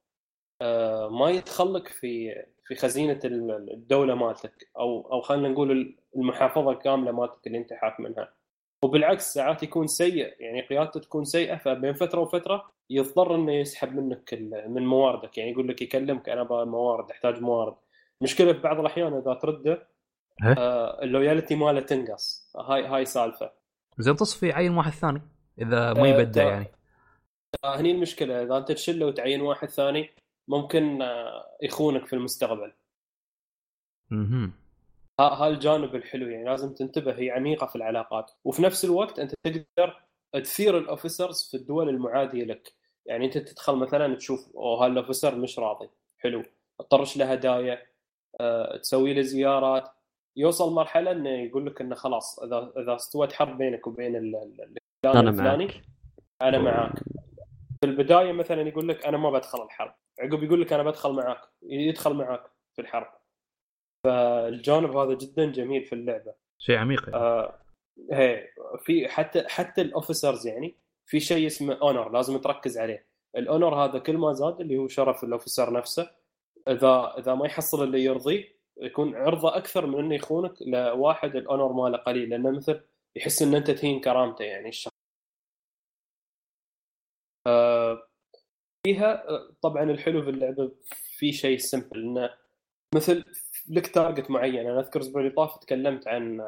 آه، 0.63 1.09
ما 1.09 1.31
يدخلك 1.31 1.89
في 1.89 2.45
في 2.67 2.75
خزينة 2.75 3.21
الدولة 3.25 4.15
مالتك. 4.15 4.71
أو 4.79 5.13
أو 5.13 5.21
خلينا 5.21 5.49
نقول 5.49 5.97
المحافظة 6.17 6.71
الكامله 6.71 7.13
مالتك 7.13 7.47
اللي 7.47 7.59
أنت 7.59 7.73
حاكم 7.73 8.03
منها. 8.05 8.35
وبالعكس 8.85 9.35
ساعات 9.35 9.63
يكون 9.63 9.87
سيء 9.87 10.35
يعني 10.43 10.61
قيادته 10.63 11.01
تكون 11.01 11.25
سيئة. 11.25 11.57
فبين 11.57 11.95
فترة 11.95 12.21
وفترة 12.21 12.71
يضطر 12.91 13.35
إنه 13.35 13.53
يسحب 13.53 13.97
منك 13.97 14.35
من 14.69 14.87
مواردك. 14.87 15.39
يعني 15.39 15.51
يقول 15.51 15.69
لك 15.69 15.83
يكلمك 15.83 16.29
أنا 16.29 16.45
موارد 16.65 17.11
أحتاج 17.11 17.41
موارد. 17.43 17.84
مشكلة 18.21 18.53
في 18.53 18.59
بعض 18.59 18.81
الأحيان 18.81 19.15
إذا 19.15 19.35
ترده 19.35 19.89
آه 20.59 21.03
اللويالتي 21.03 21.55
ماله 21.57 21.81
تنقص. 21.81 22.53
هاي 22.57 22.87
هاي 22.87 23.05
سالفة. 23.05 23.53
زين 23.99 24.17
تصفي 24.17 24.53
عين 24.53 24.77
واحد 24.77 24.93
ثاني 24.93 25.23
إذا 25.59 25.93
ما 25.93 26.09
يبدع 26.09 26.43
آه 26.43 26.51
يعني. 26.51 26.67
آه 27.65 27.77
هني 27.77 27.91
المشكلة 27.91 28.43
إذا 28.43 28.57
أنت 28.57 28.73
تشله 28.73 29.07
وتعين 29.07 29.41
واحد 29.41 29.69
ثاني 29.69 30.11
ممكن 30.49 31.03
آه 31.03 31.45
يخونك 31.63 32.07
في 32.07 32.13
المستقبل. 32.13 32.73
أها 34.13 34.51
ها 35.21 35.49
الجانب 35.49 35.95
الحلو 35.95 36.29
يعني 36.29 36.45
لازم 36.45 36.75
تنتبه 36.75 37.13
هي 37.19 37.31
عميقة 37.31 37.67
في 37.67 37.77
العلاقات. 37.77 38.31
وفي 38.45 38.63
نفس 38.63 38.85
الوقت 38.85 39.19
أنت 39.19 39.35
تقدر 39.45 40.03
تثير 40.33 40.79
الأوفيسرز 40.79 41.49
في 41.51 41.57
الدول 41.57 41.89
المعادية 41.89 42.45
لك. 42.45 42.73
يعني 43.07 43.25
أنت 43.25 43.39
تدخل 43.39 43.77
مثلا 43.77 44.15
تشوف 44.15 44.57
أوه 44.57 44.85
هالأوفيسر 44.87 45.35
مش 45.35 45.59
راضي. 45.59 45.91
حلو. 46.19 46.43
تطرش 46.79 47.17
له 47.17 47.33
هدايا. 47.33 47.83
تسوي 48.83 49.15
له 49.15 49.23
زيارات. 49.23 49.89
يوصل 50.37 50.73
مرحلة 50.73 51.11
إنه 51.11 51.31
يقول 51.31 51.67
لك 51.67 51.81
انه 51.81 51.95
خلاص 51.95 52.39
إذا 52.39 52.73
إذا 52.77 52.95
استوت 52.95 53.33
حرب 53.33 53.59
بينك 53.59 53.87
وبين 53.87 54.17
الفلان 54.17 55.29
الفلاني 55.29 55.71
أنا 56.43 56.59
معاك 56.59 56.93
في 57.81 57.91
البداية 57.91 58.33
مثلا 58.33 58.69
يقول 58.69 58.89
لك 58.89 59.07
أنا 59.07 59.17
ما 59.17 59.31
بدخل 59.31 59.63
الحرب. 59.63 59.95
عقب 60.21 60.43
يقول 60.43 60.61
لك 60.61 60.73
أنا 60.73 60.83
بدخل 60.83 61.13
معاك 61.13 61.41
يدخل 61.63 62.15
معاك 62.15 62.51
في 62.77 62.83
الحرب. 62.83 63.13
فالجانب 64.07 64.97
هذا 64.97 65.15
جدا 65.15 65.53
جميل 65.53 65.85
في 65.85 65.93
اللعبة. 65.93 66.35
شيء 66.59 66.77
عميق 66.77 67.09
يعني. 67.09 67.17
آه 67.17 67.59
هي 68.13 68.49
في 68.79 69.09
حتى 69.09 69.45
حتى 69.49 69.81
ال 69.81 69.88
officers 69.88 70.47
يعني 70.47 70.77
في 71.07 71.21
شيء 71.21 71.47
اسمه 71.47 71.79
honor 71.83 72.13
لازم 72.13 72.39
تركز 72.39 72.79
عليه. 72.79 73.07
ال 73.37 73.43
honor 73.43 73.75
هذا 73.75 73.99
كل 73.99 74.17
ما 74.17 74.33
زاد 74.33 74.61
اللي 74.61 74.77
هو 74.77 74.89
شرف 74.89 75.25
ال 75.25 75.31
officer 75.31 75.73
نفسه. 75.73 76.24
إذا 76.69 77.15
إذا 77.19 77.35
ما 77.35 77.47
يحصل 77.47 77.85
اللي 77.85 78.05
يرضيه 78.05 78.55
يكون 78.77 79.15
عرضه 79.15 79.57
أكثر 79.57 79.87
من 79.87 79.99
إنه 79.99 80.15
يخونك 80.15 80.63
لواحد 80.63 81.37
ال 81.37 81.43
honor 81.43 81.73
ماله 81.73 81.99
قليل 81.99 82.31
لأنه 82.31 82.51
مثل 82.51 82.81
يحس 83.17 83.43
إن 83.43 83.55
أنت 83.55 83.71
تهين 83.71 84.01
كرامته 84.01 84.45
يعني 84.45 84.69
الشخص. 84.69 84.95
آه 87.47 88.09
فيها 88.87 89.25
طبعا 89.63 89.83
الحلو 89.91 90.23
في 90.23 90.31
اللعبة 90.31 90.73
في 91.19 91.33
شيء 91.33 91.59
simple 91.59 91.99
إنه 92.01 92.31
مثل 92.95 93.25
لك 93.69 93.87
target 93.87 94.31
معين. 94.31 94.67
أنا 94.67 94.81
أذكر 94.81 95.01
الأسبوع 95.01 95.21
اللي 95.23 95.33
طاف 95.33 95.59
تكلمت 95.59 96.09
عن 96.09 96.41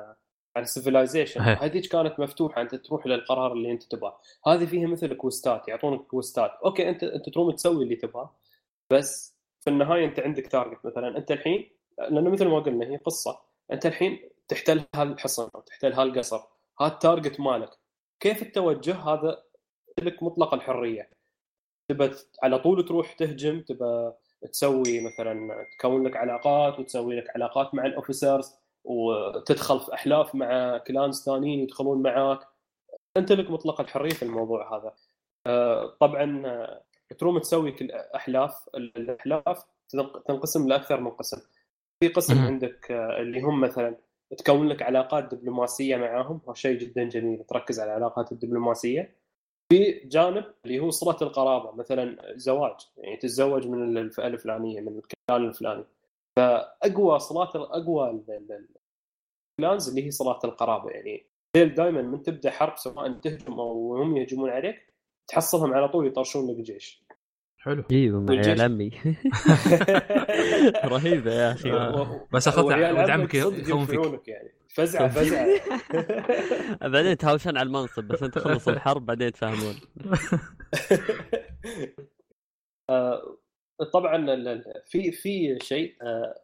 عن 0.56 0.64
Civilization 0.64 1.40
هذيك 1.40 1.86
كانت 1.92 2.20
مفتوحة 2.20 2.62
أنت 2.62 2.74
تروح 2.74 3.06
للقرار 3.06 3.52
اللي 3.52 3.72
أنت 3.72 3.82
تبغاه. 3.82 4.20
هذه 4.46 4.66
فيها 4.66 4.86
مثل 4.86 5.14
quest 5.14 5.59
ات 5.59 5.68
يعطونك 5.68 6.00
quest 6.00 6.36
ات. 6.36 6.50
okay 6.64 6.88
أنت 6.88 7.04
أنت 7.04 7.28
تروم 7.28 7.50
تسوي 7.50 7.84
اللي 7.84 7.96
تبغاه 7.96 8.36
بس 8.92 9.35
في 9.66 9.72
النهاية 9.72 10.04
أنت 10.04 10.20
عندك 10.20 10.46
target 10.46 10.86
مثلا. 10.86 11.16
أنت 11.18 11.30
الحين 11.30 11.70
لأنه 11.98 12.30
مثل 12.30 12.48
ما 12.48 12.60
قلنا 12.60 12.86
هي 12.86 12.96
قصة. 12.96 13.40
أنت 13.72 13.86
الحين 13.86 14.30
تحتل 14.48 14.84
هالحصن 14.94 15.48
أو 15.54 15.60
تحتل 15.60 15.92
هالقصر. 15.92 16.40
هذا 16.80 16.92
ال 16.92 16.99
target 16.99 17.40
مالك. 17.40 17.70
كيف 18.20 18.42
التوجه؟ 18.42 18.94
هذا 18.94 19.42
لك 20.02 20.22
مطلق 20.22 20.54
الحرية. 20.54 21.10
تبى 21.90 22.10
على 22.42 22.58
طول 22.58 22.84
تروح 22.84 23.12
تهجم 23.12 23.60
تبى 23.60 24.12
تسوي 24.52 25.00
مثلا 25.00 25.66
تكون 25.78 26.06
لك 26.06 26.16
علاقات 26.16 26.78
وتسوي 26.78 27.16
لك 27.16 27.30
علاقات 27.30 27.74
مع 27.74 27.86
ال 27.86 27.94
officers 27.94 28.54
وتدخل 28.84 29.80
في 29.80 29.94
أحلاف 29.94 30.34
مع 30.34 30.78
clans 30.78 31.24
ثانيين 31.24 31.60
يدخلون 31.60 32.02
معاك. 32.02 32.40
أنت 33.16 33.32
لك 33.32 33.50
مطلق 33.50 33.80
الحرية 33.80 34.10
في 34.10 34.22
الموضوع 34.22 34.76
هذا. 34.78 34.94
آه، 35.46 35.96
طبعا 36.00 36.42
تروم 37.18 37.38
تسوي 37.38 37.72
كل 37.72 37.90
أحلاف 37.90 38.68
الأحلاف 38.74 39.64
تنق- 39.88 40.22
تنقسم 40.22 40.68
لأكثر 40.68 41.00
من 41.00 41.10
قسم. 41.10 41.40
في 42.00 42.08
قسم. 42.08 42.38
عندك 42.38 42.90
آه، 42.92 43.20
اللي 43.20 43.40
هم 43.40 43.60
مثلا 43.60 43.96
تكون 44.38 44.68
لك 44.68 44.82
علاقات 44.82 45.34
دبلوماسية 45.34 45.96
معاهم 45.96 46.40
هذا 46.46 46.54
شيء 46.54 46.78
جدا 46.78 47.04
جميل 47.04 47.44
تركز 47.44 47.80
على 47.80 47.90
العلاقات 47.96 48.32
الدبلوماسية. 48.32 49.14
في 49.72 49.92
جانب 49.92 50.44
اللي 50.64 50.78
هو 50.78 50.90
صلة 50.90 51.16
القرابة 51.22 51.72
مثلا 51.72 52.32
زواج 52.36 52.76
يعني 52.96 53.16
تتزوج 53.16 53.66
من 53.66 53.98
الفئة 53.98 54.26
الفلانية 54.26 54.80
من 54.80 54.88
الكيان 54.98 55.48
الفلاني. 55.48 55.84
فأقوى 56.38 57.18
صلات 57.18 57.56
أقوى 57.56 58.10
ال- 58.10 58.30
ال- 58.30 58.68
الكلانز 59.60 59.88
اللي 59.88 60.06
هي 60.06 60.10
صلاة 60.10 60.40
القرابة 60.44 60.90
يعني 60.90 61.26
دائما 61.54 62.02
من 62.02 62.22
تبدأ 62.22 62.50
حرب 62.50 62.76
سواء 62.76 63.12
تهجم 63.12 63.60
أو 63.60 63.96
هم 63.96 64.16
يهجمون 64.16 64.50
عليك 64.50 64.94
تحصلهم 65.28 65.74
على 65.74 65.88
طول 65.88 66.06
يطرشون 66.06 66.50
لك 66.50 66.56
جيش. 66.64 67.06
حلو. 67.58 67.84
أيوه 67.90 68.26
عيال 68.30 68.60
عمي 68.62 68.90
رهيبة 70.84 71.32
يا 71.32 71.52
أخي. 71.52 71.72
آه. 71.72 72.26
بس 72.32 72.58
وعيال 72.58 72.96
ولد 72.98 73.10
عمك 73.10 73.34
يخون 73.34 73.86
فيك. 73.86 74.28
يعني. 74.28 74.52
فزعة 74.68 75.08
فزعة. 75.14 75.46
بعدين 76.92 77.16
تهاوشون 77.16 77.58
على 77.58 77.66
المنصب 77.66 78.04
بس 78.04 78.22
أنت 78.22 78.34
تخلص 78.34 78.68
الحرب 78.68 79.06
بعدين 79.06 79.32
تفهمون. 79.32 79.74
آه، 82.90 83.36
طبعا 83.92 84.16
ال- 84.16 84.48
ال- 84.48 84.82
في 84.86 85.12
في 85.12 85.58
شيء 85.62 85.94
آه، 86.02 86.34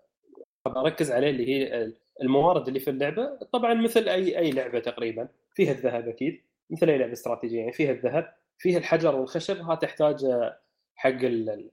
بركز 0.67 1.11
عليه 1.11 1.31
اللي 1.31 1.49
هي 1.49 1.93
الموارد 2.23 2.69
اللي 2.69 2.81
في 2.81 2.91
اللعبة. 2.91 3.39
طبعا 3.53 3.75
مثل 3.75 4.09
أي 4.09 4.39
أي 4.39 4.51
لعبة 4.51 4.79
تقريبا. 4.79 5.29
فيها 5.55 5.73
الذهب 5.73 6.09
أكيد. 6.09 6.43
مثل 6.71 6.91
أي 6.91 6.99
لعبة 6.99 7.13
استراتيجية 7.13 7.59
يعني. 7.61 7.73
فيها 7.73 7.91
الذهب 7.93 8.35
فيها 8.63 8.79
الحجر 8.79 9.15
والخشب 9.17 9.57
ها 9.57 9.75
تحتاج 9.75 10.25
آه، 10.25 10.59
حق 10.97 11.11
ال- 11.11 11.51
ال- 11.51 11.71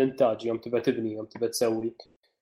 الإنتاج 0.00 0.46
يوم 0.46 0.58
تبى 0.58 0.80
تبني 0.80 1.12
يوم 1.12 1.24
تبى 1.24 1.48
تسوي. 1.48 1.94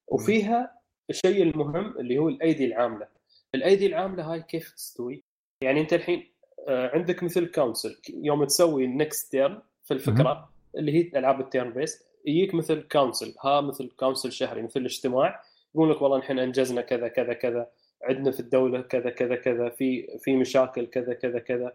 وفيها 0.09 0.79
الشيء 1.11 1.43
المهم 1.43 1.99
اللي 1.99 2.19
هو 2.19 2.29
الأيدي 2.29 2.65
العاملة. 2.65 3.07
الأيدي 3.55 3.87
العاملة 3.87 4.33
هاي 4.33 4.43
كيف 4.43 4.71
تستوي؟ 4.71 5.23
يعني 5.63 5.81
أنت 5.81 5.93
الحين 5.93 6.31
آه، 6.69 6.91
عندك 6.95 7.23
مثل 7.23 7.47
council 7.47 8.01
يوم 8.15 8.45
تسوي 8.45 8.85
ال 8.85 8.94
next 8.94 9.31
turn 9.33 9.63
في 9.85 9.95
الفكرة 9.95 10.51
اللي 10.77 10.93
هي 10.93 11.19
ألعاب 11.19 11.41
ال 11.41 11.71
turn-based 11.73 12.05
يجيك 12.27 12.55
مثل 12.55 12.83
council 12.93 13.35
ها 13.41 13.61
مثل 13.61 13.91
council 13.97 14.33
شهري 14.33 14.63
مثل 14.63 14.81
الاجتماع. 14.81 15.43
يقول 15.75 15.91
لك 15.91 16.03
والله 16.03 16.19
نحن 16.19 16.39
أنجزنا 16.39 16.81
كذا 16.81 17.09
كذا 17.09 17.33
كذا. 17.33 17.71
عندنا 18.03 18.31
في 18.31 18.41
الدولة 18.41 18.81
كذا 18.81 19.11
كذا 19.11 19.37
كذا. 19.37 19.69
في 19.69 20.19
في 20.19 20.37
مشاكل 20.37 20.87
كذا 20.87 21.15
كذا 21.15 21.39
كذا. 21.39 21.73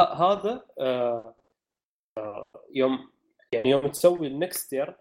هذا 0.00 0.64
آه، 0.80 1.34
آه، 2.18 2.44
يوم 2.74 3.10
يعني 3.52 3.70
يوم 3.70 3.86
تسوي 3.86 4.26
ال 4.26 4.35
next 4.35 4.70
turn 4.70 4.96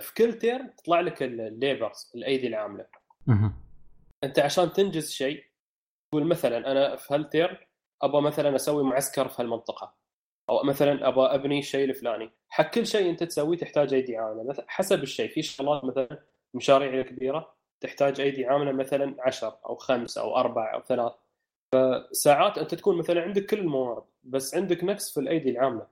في 0.00 0.14
كل 0.14 0.32
turn 0.38 0.66
تطلع 0.66 1.00
لك 1.00 1.22
ال 1.22 1.35
labors 1.35 2.12
الايدي 2.14 2.46
العامله. 2.46 2.86
أنت 4.24 4.38
عشان 4.38 4.72
تنجز 4.72 5.10
شيء 5.10 5.44
تقول 6.10 6.26
مثلا 6.26 6.72
أنا 6.72 6.96
في 6.96 7.14
هال 7.14 7.32
turn 7.32 7.68
أبغى 8.02 8.22
مثلا 8.22 8.56
أسوي 8.56 8.84
معسكر 8.84 9.28
في 9.28 9.42
هالمنطقة. 9.42 9.94
أو 10.50 10.62
مثلا 10.62 11.08
أبغى 11.08 11.34
أبني 11.34 11.58
الشيء 11.58 11.84
الفلاني 11.84 12.30
حق 12.48 12.70
كل 12.70 12.86
شيء 12.86 13.10
أنت 13.10 13.22
تسويه 13.22 13.58
تحتاج 13.58 13.94
ايدي 13.94 14.16
عاملة. 14.16 14.42
مثلا 14.42 14.64
حسب 14.68 15.02
الشيء. 15.02 15.30
في 15.30 15.42
شغلات 15.42 15.84
مثلا 15.84 16.22
مشاريع 16.54 17.02
كبيرة 17.02 17.54
تحتاج 17.80 18.20
ايدي 18.20 18.46
عاملة 18.46 18.72
مثلا 18.72 19.16
10 19.18 19.60
أو 19.66 19.76
خمس 19.76 20.18
أو 20.18 20.36
أربع 20.36 20.74
أو 20.74 20.80
ثلاث. 20.80 21.12
فساعات 21.74 22.58
أنت 22.58 22.74
تكون 22.74 22.98
مثلا 22.98 23.22
عندك 23.22 23.46
كل 23.46 23.58
الموارد 23.58 24.02
بس 24.24 24.54
عندك 24.54 24.84
نقص 24.84 25.14
في 25.14 25.20
الأيدي 25.20 25.50
العاملة. 25.50 25.86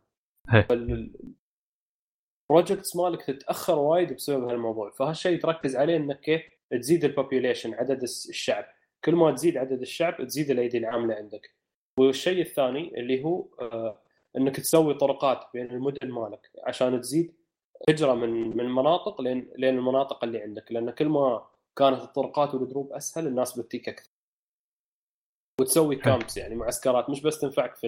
ال 2.51 2.56
projects 2.56 2.97
مالك 2.97 3.23
تتأخر 3.23 3.79
وايد 3.79 4.13
بسبب 4.13 4.45
هالموضوع. 4.45 4.91
فهالشيء 4.91 5.41
تركز 5.41 5.77
عليه 5.77 5.97
إنك 5.97 6.21
كيف 6.21 6.43
تزيد 6.71 7.05
ال 7.05 7.11
population 7.11 7.75
عدد 7.75 8.03
الشعب. 8.03 8.65
كل 9.05 9.15
ما 9.15 9.33
تزيد 9.33 9.57
عدد 9.57 9.81
الشعب 9.81 10.27
تزيد 10.27 10.51
الأيدي 10.51 10.79
العاملة 10.79 11.15
عندك. 11.15 11.55
والشيء 11.99 12.43
الثاني 12.43 13.01
اللي 13.01 13.25
هو 13.25 13.47
آه، 13.61 13.99
إنك 14.37 14.57
تسوي 14.57 14.95
طرقات 14.95 15.47
بين 15.55 15.71
المدن 15.71 16.11
مالك 16.11 16.51
عشان 16.67 17.01
تزيد 17.01 17.35
هجرة 17.89 18.15
من 18.15 18.31
من 18.57 18.61
المناطق 18.61 19.21
لين 19.21 19.51
لين 19.57 19.79
المناطق 19.79 20.25
اللي 20.25 20.43
عندك. 20.43 20.73
لأن 20.73 20.91
كل 20.91 21.09
ما 21.09 21.47
كانت 21.77 22.03
الطرقات 22.03 22.55
والدروب 22.55 22.93
أسهل 22.93 23.27
الناس 23.27 23.59
بتجيك 23.59 23.89
أكثر. 23.89 24.12
وتسوي 25.61 25.97
camps 25.97 26.37
يعني 26.37 26.55
معسكرات 26.55 27.11
مش 27.11 27.23
بس 27.23 27.41
تنفعك 27.41 27.75
في 27.77 27.87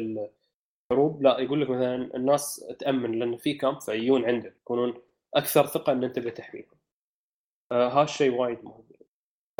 الحروب 0.92 1.22
لا 1.22 1.38
يقول 1.38 1.62
لك 1.62 1.70
مثلا 1.70 2.16
الناس 2.16 2.64
تأمن 2.78 3.18
لأن 3.18 3.36
في 3.36 3.54
camp 3.54 3.80
فيجون 3.80 4.24
عندك 4.24 4.56
يكونون 4.56 5.02
أكثر 5.34 5.66
ثقة 5.66 5.92
إن 5.92 6.04
أنت 6.04 6.18
بتحميهم 6.18 6.66
آه 7.72 7.88
هالشيء 7.88 8.34
وايد 8.34 8.64
مهم. 8.64 8.84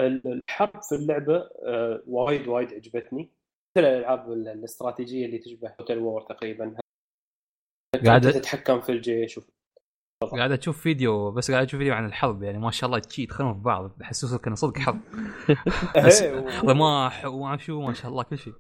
الحرب 0.01 0.83
في 0.83 0.95
اللعبة 0.95 1.37
آه 1.67 2.03
وايد 2.07 2.49
وايد 2.49 2.75
عجبتني. 2.75 3.31
مثل 3.77 3.87
الألعاب 3.87 4.33
ال- 4.33 4.49
الاستراتيجية 4.49 5.27
اللي 5.27 5.39
تشبه 5.39 5.69
توتال 5.69 5.99
وور 5.99 6.23
تقريبا. 6.23 6.77
قاعد- 8.07 8.33
تتحكم 8.33 8.81
في 8.81 8.93
الجيش 8.93 9.39
وفي 9.39 9.51
قاعد 10.23 10.53
أشوف 10.53 10.81
فيديو 10.81 11.31
بس 11.31 11.51
قاعد 11.51 11.67
أشوف 11.67 11.79
فيديو 11.79 11.95
عن 11.95 12.07
الحرب 12.07 12.43
يعني 12.43 12.59
ما 12.59 12.71
شاء 12.71 12.87
الله 12.89 12.99
تشي 12.99 13.23
يدخلون 13.23 13.55
في 13.55 13.61
بعض 13.61 13.91
يحسسوك 14.01 14.47
انه 14.47 14.57
صدق 14.57 14.79
حرب 14.79 15.01
إيه، 15.97 16.61
رماح 16.65 17.25
وما 17.25 17.57
شو 17.57 17.81
ما 17.81 17.95
شاء 17.95 18.11
الله 18.11 18.23
كل 18.23 18.39
شيء. 18.39 18.53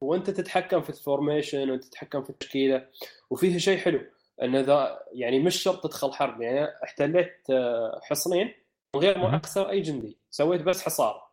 وأنت 0.00 0.30
تتحكم 0.30 0.80
في 0.80 0.90
ال 0.90 0.98
formation 0.98 1.70
وأنت 1.70 1.84
تتحكم 1.84 2.22
في 2.22 2.30
التشكيلة 2.30 2.86
وفيها 3.30 3.58
شيء 3.58 3.78
حلو 3.78 4.00
إن 4.42 4.56
ذا 4.56 4.98
يعني 5.12 5.38
مش 5.38 5.56
شرط 5.56 5.82
تدخل 5.82 6.12
حرب 6.12 6.42
يعني 6.42 6.68
احتليت 6.84 7.50
آه، 7.50 8.00
حصنين 8.02 8.54
من 8.96 9.00
غير 9.00 9.18
ما. 9.18 9.36
أكسر 9.36 9.70
أي 9.70 9.80
جندي 9.80 10.18
سويت 10.30 10.62
بس 10.62 10.82
حصار. 10.82 11.31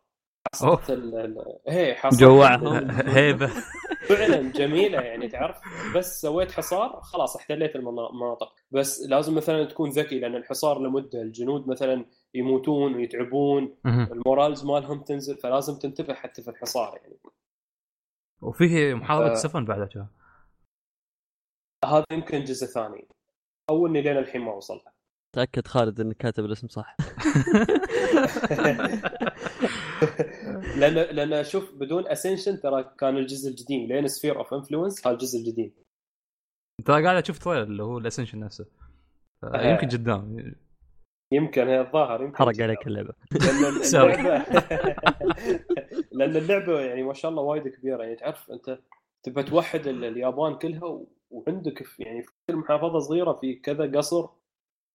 حصرت 0.54 0.90
ال- 0.90 1.56
حصرت 1.96 2.20
جوعهم. 2.20 2.76
ال- 2.76 2.90
هيبة 3.16 3.46
فعلا 4.08 4.52
جميلة 4.52 5.00
يعني 5.00 5.28
تعرف 5.28 5.56
بس 5.96 6.20
سويت 6.20 6.52
حصار 6.52 7.00
خلاص 7.00 7.36
احتليت 7.36 7.76
المنا- 7.76 8.10
المناطق 8.10 8.54
بس 8.70 9.00
لازم 9.08 9.34
مثلا 9.34 9.64
تكون 9.64 9.90
ذكي 9.90 10.18
لأن 10.18 10.36
الحصار 10.36 10.78
لمدة 10.82 11.22
الجنود 11.22 11.68
مثلا 11.68 12.06
يموتون 12.34 12.94
ويتعبون. 12.94 13.76
ال 13.86 13.96
morales 13.96 14.64
مالهم 14.64 15.02
تنزل 15.02 15.36
فلازم 15.36 15.78
تنتبه 15.78 16.14
حتى 16.14 16.42
في 16.42 16.50
الحصار 16.50 16.98
يعني 17.02 17.18
وفيه 18.42 18.94
محاربه 18.94 19.28
آه. 19.28 19.32
السفن 19.32 19.64
بعد. 19.64 20.08
هذا 21.84 22.04
يمكن 22.12 22.44
جزء 22.44 22.66
ثاني 22.66 23.08
أو 23.70 23.86
اني 23.86 24.02
لين 24.02 24.18
الحين 24.18 24.40
ما 24.40 24.52
وصلت 24.54 24.84
تأكد 25.32 25.66
خالد 25.66 26.00
إنك 26.00 26.16
كاتب 26.16 26.44
الاسم 26.44 26.68
صح 26.68 26.96
لأن 30.76 30.94
لأن 30.94 31.44
شوف 31.44 31.74
بدون 31.74 32.08
Ascension 32.08 32.60
ترى 32.60 32.94
كان 32.98 33.16
الجزء 33.16 33.50
القديم 33.50 33.88
لين 33.88 34.08
Sphere 34.08 34.38
of 34.38 34.54
Influence 34.54 35.06
هذا 35.06 35.14
الجزء 35.14 35.38
الجديد 35.38 35.74
ترى 36.84 37.04
قاعد 37.04 37.22
أشوف 37.22 37.38
trailer 37.38 37.62
اللي 37.62 37.82
هو 37.82 37.98
ال 37.98 38.02
Ascension 38.02 38.38
نفسه. 38.40 38.66
يمكن 39.54 39.88
قدام 39.88 40.54
يمكن 41.32 41.68
هي 41.68 41.80
الظاهر 41.80 42.22
يمكن 42.22 42.36
حرق. 42.36 42.60
عليك 42.62 42.86
اللعبة 42.86 43.14
لأن. 43.32 43.82
اللعبه 43.94 44.44
لأن 46.12 46.36
اللعبة 46.36 46.80
يعني 46.80 47.02
ما 47.02 47.12
شاء 47.14 47.30
الله 47.30 47.42
وايد 47.42 47.68
كبيرة 47.68 48.02
يعني 48.02 48.16
تعرف 48.16 48.50
أنت 48.50 48.78
تبى 49.22 49.42
توحد 49.42 49.86
ال- 49.86 50.04
اليابان 50.04 50.54
كلها 50.58 51.00
وعندك 51.30 51.84
يعني 51.98 52.22
في 52.22 52.30
كل 52.50 52.56
محافظة 52.56 52.98
صغيرة 52.98 53.32
في 53.40 53.54
كذا 53.54 53.98
قصر 53.98 54.28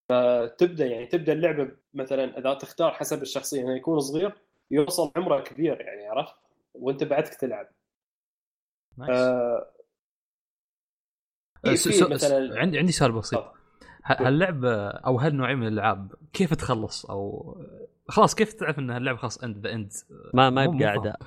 فتبدأ 0.10 0.86
يعني 0.86 1.06
تبدأ 1.06 1.34
اللعبة 1.34 1.72
مثلا 1.94 2.38
إذا 2.39 2.54
تختار 2.54 2.91
حسب 2.91 3.22
الشخصية 3.22 3.62
انه 3.62 3.76
يكون 3.76 4.00
صغير 4.00 4.34
يوصل 4.72 5.12
عمره 5.15 5.39
كبير 5.41 5.82
يعني 5.82 6.08
عرفت؟ 6.08 6.36
وأنت 6.74 7.04
بعدك 7.04 7.34
تلعب. 7.34 7.68
نايس. 8.98 9.18
آه، 9.18 9.68
آه، 11.65 12.08
مثلا 12.10 12.60
عندي 12.60 12.80
عندي 12.80 12.91
سؤال 12.91 13.12
بسيط. 13.12 13.44
هاللعبه 14.06 14.88
أو 14.88 15.20
هالنوعيه 15.20 15.56
من 15.56 15.68
الألعاب 15.68 16.13
كيف 16.34 16.54
تخلص؟ 16.54 17.06
أو 17.06 17.56
خلاص 18.08 18.36
كيف 18.36 18.54
تعرف 18.54 18.80
إن 18.80 18.89
هاللعبه 18.89 19.18
خلاص 19.18 19.44
end 19.43 19.58
the 19.67 19.74
end 19.74 19.91
ما 20.34 20.50
ما 20.50 20.63
يبقى. 20.63 20.86
أعداء. 20.86 21.20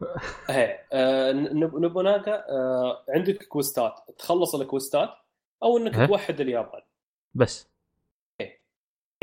إيه 0.50 0.86
آه، 0.92 1.32
نب- 1.32 1.74
نوبوناغا 1.76 2.34
آه، 2.48 3.04
عندك 3.08 3.42
quest 3.42 3.79
ات. 3.79 3.94
تخلص 4.18 4.54
ال 4.54 4.62
quest 4.62 5.02
ات 5.02 5.10
أو 5.62 5.78
إنك 5.78 5.98
إيه. 5.98 6.06
توحد 6.06 6.40
اليابان. 6.40 6.80
بس. 7.34 7.68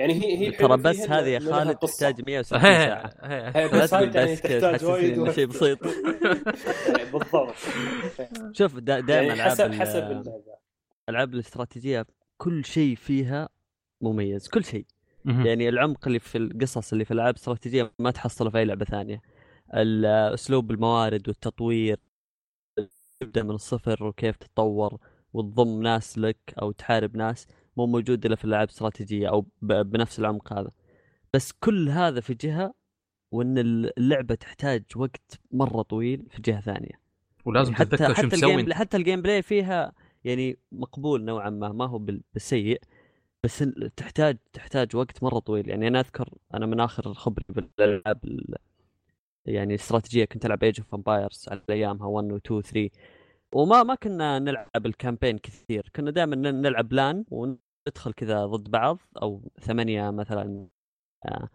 يعني 0.03 0.13
هي 0.23 0.37
هي 0.37 0.51
ترى 0.51 0.77
بس 0.77 0.99
هذه 0.99 1.27
يا 1.27 1.39
خالد. 1.39 1.75
تحتاج 1.77 2.21
160 2.27 2.59
هي- 2.65 2.85
ساعة. 2.87 3.07
بس 3.07 3.93
يعني 3.93 4.07
بس 4.07 4.41
تحتاج 4.41 4.61
تحسسني 4.61 4.89
وايد 4.91 5.13
إنه 5.19 5.31
شيء. 5.31 5.45
بسيط. 5.45 5.79
بالضبط. 7.13 7.53
شوف 8.51 8.75
دا 8.79 8.99
دائما 8.99 9.27
يعني 9.27 9.33
ألعاب 9.33 9.51
حسب 9.51 9.71
حسب 9.73 10.03
اللعبة. 10.03 10.43
ألعاب 11.09 11.33
الاستراتيجية 11.33 12.05
كل 12.37 12.65
شيء 12.65 12.95
فيها 12.95 13.49
مميز 14.01 14.47
كل 14.47 14.63
شيء. 14.63 14.85
يعني 15.25 15.69
العمق 15.69 16.07
اللي 16.07 16.19
في 16.19 16.37
القصص 16.37 16.91
اللي 16.91 17.05
في 17.05 17.11
الألعاب 17.11 17.33
الاستراتيجية 17.33 17.91
ما 17.99 18.11
تحصله 18.11 18.49
في 18.49 18.57
أي 18.57 18.65
لعبة 18.65 18.85
ثانية. 18.85 19.21
أسلوب 20.33 20.71
الموارد 20.71 21.27
والتطوير 21.27 21.99
تبدأ 23.19 23.43
من 23.43 23.51
الصفر 23.51 24.03
وكيف 24.03 24.35
تتطور 24.37 24.97
وتضم 25.33 25.81
ناس 25.81 26.17
لك 26.17 26.37
أو 26.61 26.71
تحارب 26.71 27.17
ناس. 27.17 27.47
مو 27.77 27.86
موجود 27.86 28.25
إلا 28.25 28.36
في 28.36 28.45
الالعاب 28.45 28.67
الاستراتيجيه 28.67 29.29
أو 29.29 29.45
بنفس 29.62 30.19
العمق 30.19 30.53
هذا. 30.53 30.71
بس 31.33 31.51
كل 31.51 31.89
هذا 31.89 32.19
في 32.21 32.33
جهة 32.33 32.73
وإن 33.31 33.57
اللعبة 33.97 34.36
تحتاج 34.36 34.83
وقت 34.95 35.39
مرة 35.51 35.81
طويل 35.81 36.25
في 36.29 36.41
جهة 36.41 36.62
ثانية. 36.62 37.03
ولازم 37.45 37.75
حتى 37.75 37.86
تتذكر 37.86 38.13
شو 38.13 38.13
حتى 38.13 38.27
مسوي. 38.27 38.55
ال 38.56 38.59
game 38.59 38.73
حتى 38.73 38.97
ال 38.97 39.21
gameplay 39.21 39.41
فيها 39.41 39.93
يعني 40.23 40.57
مقبول 40.71 41.25
نوعا 41.25 41.49
ما 41.49 41.69
ما 41.71 41.86
هو 41.86 41.97
بال- 41.97 42.21
بالسيء. 42.33 42.81
بس 43.43 43.65
تحتاج 43.95 44.38
تحتاج 44.53 44.95
وقت 44.95 45.23
مرة 45.23 45.39
طويل. 45.39 45.69
يعني 45.69 45.88
أنا 45.88 45.99
أذكر 45.99 46.29
أنا 46.53 46.65
من 46.65 46.79
آخر 46.79 47.13
خبري 47.13 47.45
بالألعاب 47.49 48.25
ال- 48.25 48.55
يعني 49.45 49.75
استراتيجية 49.75 50.25
كنت 50.25 50.45
ألعب 50.45 50.63
Age 50.63 50.79
of 50.79 50.93
Empires 50.95 51.45
على 51.47 51.62
أيامها 51.69 52.07
1 52.07 52.31
و 52.31 52.36
2 52.38 52.57
و 52.57 52.62
3 52.62 52.89
وما 53.53 53.83
ما 53.83 53.95
كنا 53.95 54.39
نلعب 54.39 54.86
ال 54.86 54.91
campaign 54.91 55.38
كثير. 55.38 55.89
كنا 55.95 56.12
دائما 56.12 56.36
نلعب 56.36 56.93
لأن 56.93 57.25
وندخل 57.88 58.13
كذا 58.13 58.46
ضد 58.46 58.72
بعض 58.72 59.00
أو 59.22 59.52
ثمانية 59.62 60.12
مثلا 60.12 60.67
آه، 61.26 61.50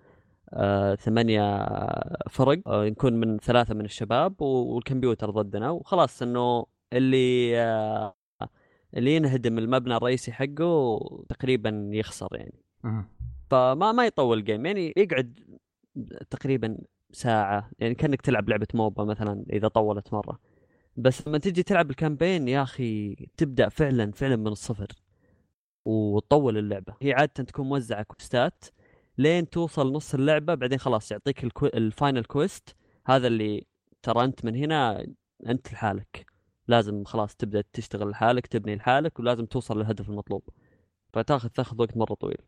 آه، 0.52 0.94
ثمانية 0.94 1.66
فرق 2.30 2.68
آه، 2.68 2.88
نكون 2.88 3.12
من 3.12 3.38
ثلاثة 3.38 3.74
من 3.74 3.84
الشباب 3.84 4.42
والكمبيوتر 4.42 5.30
ضدنا 5.30 5.70
وخلاص 5.70 6.22
إنه 6.22 6.66
اللي 6.92 7.58
آه، 7.60 8.14
اللي 8.96 9.16
ينهدم 9.16 9.58
المبنى 9.58 9.96
الرئيسي 9.96 10.32
حقه 10.32 10.98
تقريبا 11.28 11.90
يخسر 11.92 12.28
يعني. 12.32 12.62
فما 13.50 13.92
ما 13.92 14.06
يطول 14.06 14.44
جيم 14.44 14.66
يعني 14.66 14.92
يقعد 14.96 15.40
تقريبا 16.30 16.78
ساعة 17.12 17.70
يعني 17.78 17.94
كأنك 17.94 18.20
تلعب 18.20 18.48
لعبة 18.48 18.66
موبا 18.74 19.04
مثلا 19.04 19.44
إذا 19.52 19.68
طولت 19.68 20.12
مرة. 20.12 20.38
بس 20.96 21.28
لما 21.28 21.38
تجي 21.38 21.62
تلعب 21.62 21.90
الكامبين 21.90 22.48
يا 22.48 22.62
أخي 22.62 23.14
تبدأ 23.36 23.68
فعلا 23.68 24.12
فعلا 24.12 24.36
من 24.36 24.46
الصفر. 24.46 24.88
وتطول 25.84 26.58
اللعبة. 26.58 26.94
هي 27.02 27.12
عادة 27.12 27.44
تكون 27.44 27.68
موزعة 27.68 28.02
quest 28.02 28.54
ات 28.54 28.64
لين 29.18 29.50
توصل 29.50 29.92
نص 29.92 30.14
اللعبة 30.14 30.54
بعدين 30.54 30.78
خلاص 30.78 31.10
يعطيك 31.10 31.44
الكو... 31.44 31.66
ال 31.66 31.76
final 31.76 32.24
quest. 32.24 32.76
هذا 33.06 33.26
اللي 33.26 33.66
ترى 34.02 34.24
أنت 34.24 34.44
من 34.44 34.56
هنا 34.56 35.06
أنت 35.46 35.72
لحالك. 35.72 36.26
لازم 36.68 37.04
خلاص 37.04 37.36
تبدأ 37.36 37.64
تشتغل 37.72 38.10
لحالك 38.10 38.46
تبني 38.46 38.76
لحالك 38.76 39.18
ولازم 39.18 39.46
توصل 39.46 39.78
للهدف 39.78 40.08
المطلوب. 40.08 40.42
فتاخذ 41.12 41.48
تاخذ 41.48 41.80
وقت 41.80 41.96
مرة 41.96 42.14
طويل. 42.14 42.38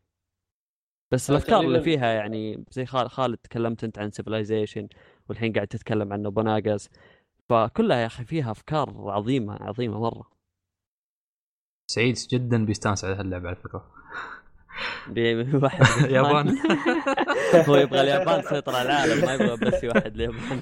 بس 1.11 1.29
الأفكار 1.29 1.61
اللي 1.61 1.81
فيها 1.81 2.07
يعني 2.13 2.65
زي 2.71 2.85
خال- 2.85 3.09
خالد 3.09 3.37
تكلمت 3.37 3.83
أنت 3.83 3.99
عن 3.99 4.11
Civilization 4.11 4.87
والحين 5.29 5.53
قاعد 5.53 5.67
تتكلم 5.67 6.13
عن 6.13 6.21
نوبوناغاز 6.21 6.89
فكلها 7.49 7.97
يا 7.97 8.05
أخي 8.05 8.25
فيها 8.25 8.51
أفكار 8.51 9.09
عظيمة 9.11 9.53
عظيمة 9.61 9.99
مرة. 9.99 10.40
سعيد 11.93 12.15
جدا 12.29 12.65
بيستانس 12.65 13.05
على 13.05 13.15
هاللعبة 13.15 13.47
على 13.47 13.55
فكرة. 13.55 13.85
بي- 15.07 15.55
واحد 15.55 15.85
يابان. 16.11 16.57
هو 17.69 17.75
يبغى 17.75 18.01
اليابان 18.01 18.41
تسيطر 18.43 18.75
على 18.75 18.89
العالم 18.89 19.25
ما 19.25 19.33
يبغى 19.33 19.57
بس 19.57 19.83
واحد 19.83 20.13
اليابان. 20.15 20.61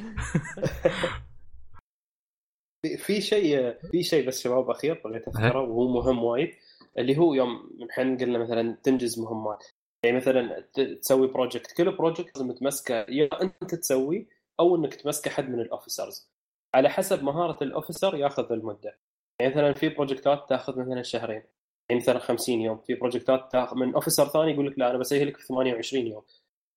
في- 2.86 2.98
في 2.98 3.22
شيء 3.22 3.74
في 3.92 4.04
شيء 4.04 4.28
بس 4.28 4.42
شباب 4.44 4.70
أخير 4.70 5.02
بغيت 5.06 5.28
اذكره 5.28 5.62
وهو 5.62 5.88
مهم 5.94 6.24
وايد 6.24 6.50
اللي 6.98 7.18
هو 7.18 7.34
يوم 7.34 7.70
إحنا 7.92 8.18
قلنا 8.18 8.40
مثلا 8.40 8.78
تنجز 8.84 9.20
مهمات. 9.20 9.66
يعني 10.04 10.18
مثلا 10.18 10.66
ت- 10.74 10.80
تسوي 11.02 11.28
project 11.28 11.72
كل 11.72 11.92
project 11.98 12.38
لازم 12.38 12.52
تمسكه. 12.52 13.06
يا 13.10 13.30
أنت 13.42 13.76
تسوي 13.76 14.28
أو 14.60 14.76
إنك 14.76 14.94
تمسكه 14.96 15.32
حد 15.32 15.50
من 15.50 15.60
ال 15.60 15.67
officers 15.67 16.30
على 16.76 16.90
حسب 16.90 17.24
مهارة 17.24 17.64
ال 17.64 17.70
officer 17.70 18.16
ياخذ 18.16 18.52
المدة. 18.52 18.98
يعني 19.40 19.52
مثلا 19.54 19.74
في 19.74 19.90
project 19.90 20.42
ات 20.42 20.50
تاخذ 20.50 20.80
مثلا 20.80 21.02
شهرين 21.02 21.44
يعني 21.90 22.02
مثلا 22.02 22.20
50 22.20 22.62
يوم. 22.62 22.78
في 22.78 22.94
project 22.96 23.45
ات 23.45 23.52
تاخذ 23.52 23.78
من 23.78 23.94
officer 23.94 24.26
ثاني 24.28 24.52
يقول 24.52 24.68
لك 24.68 24.80
لا 24.80 24.90
أنا 24.90 24.98
بسويها 24.98 25.26
لك 25.26 25.38
في 25.38 25.46
28 25.48 26.08
يوم. 26.08 26.24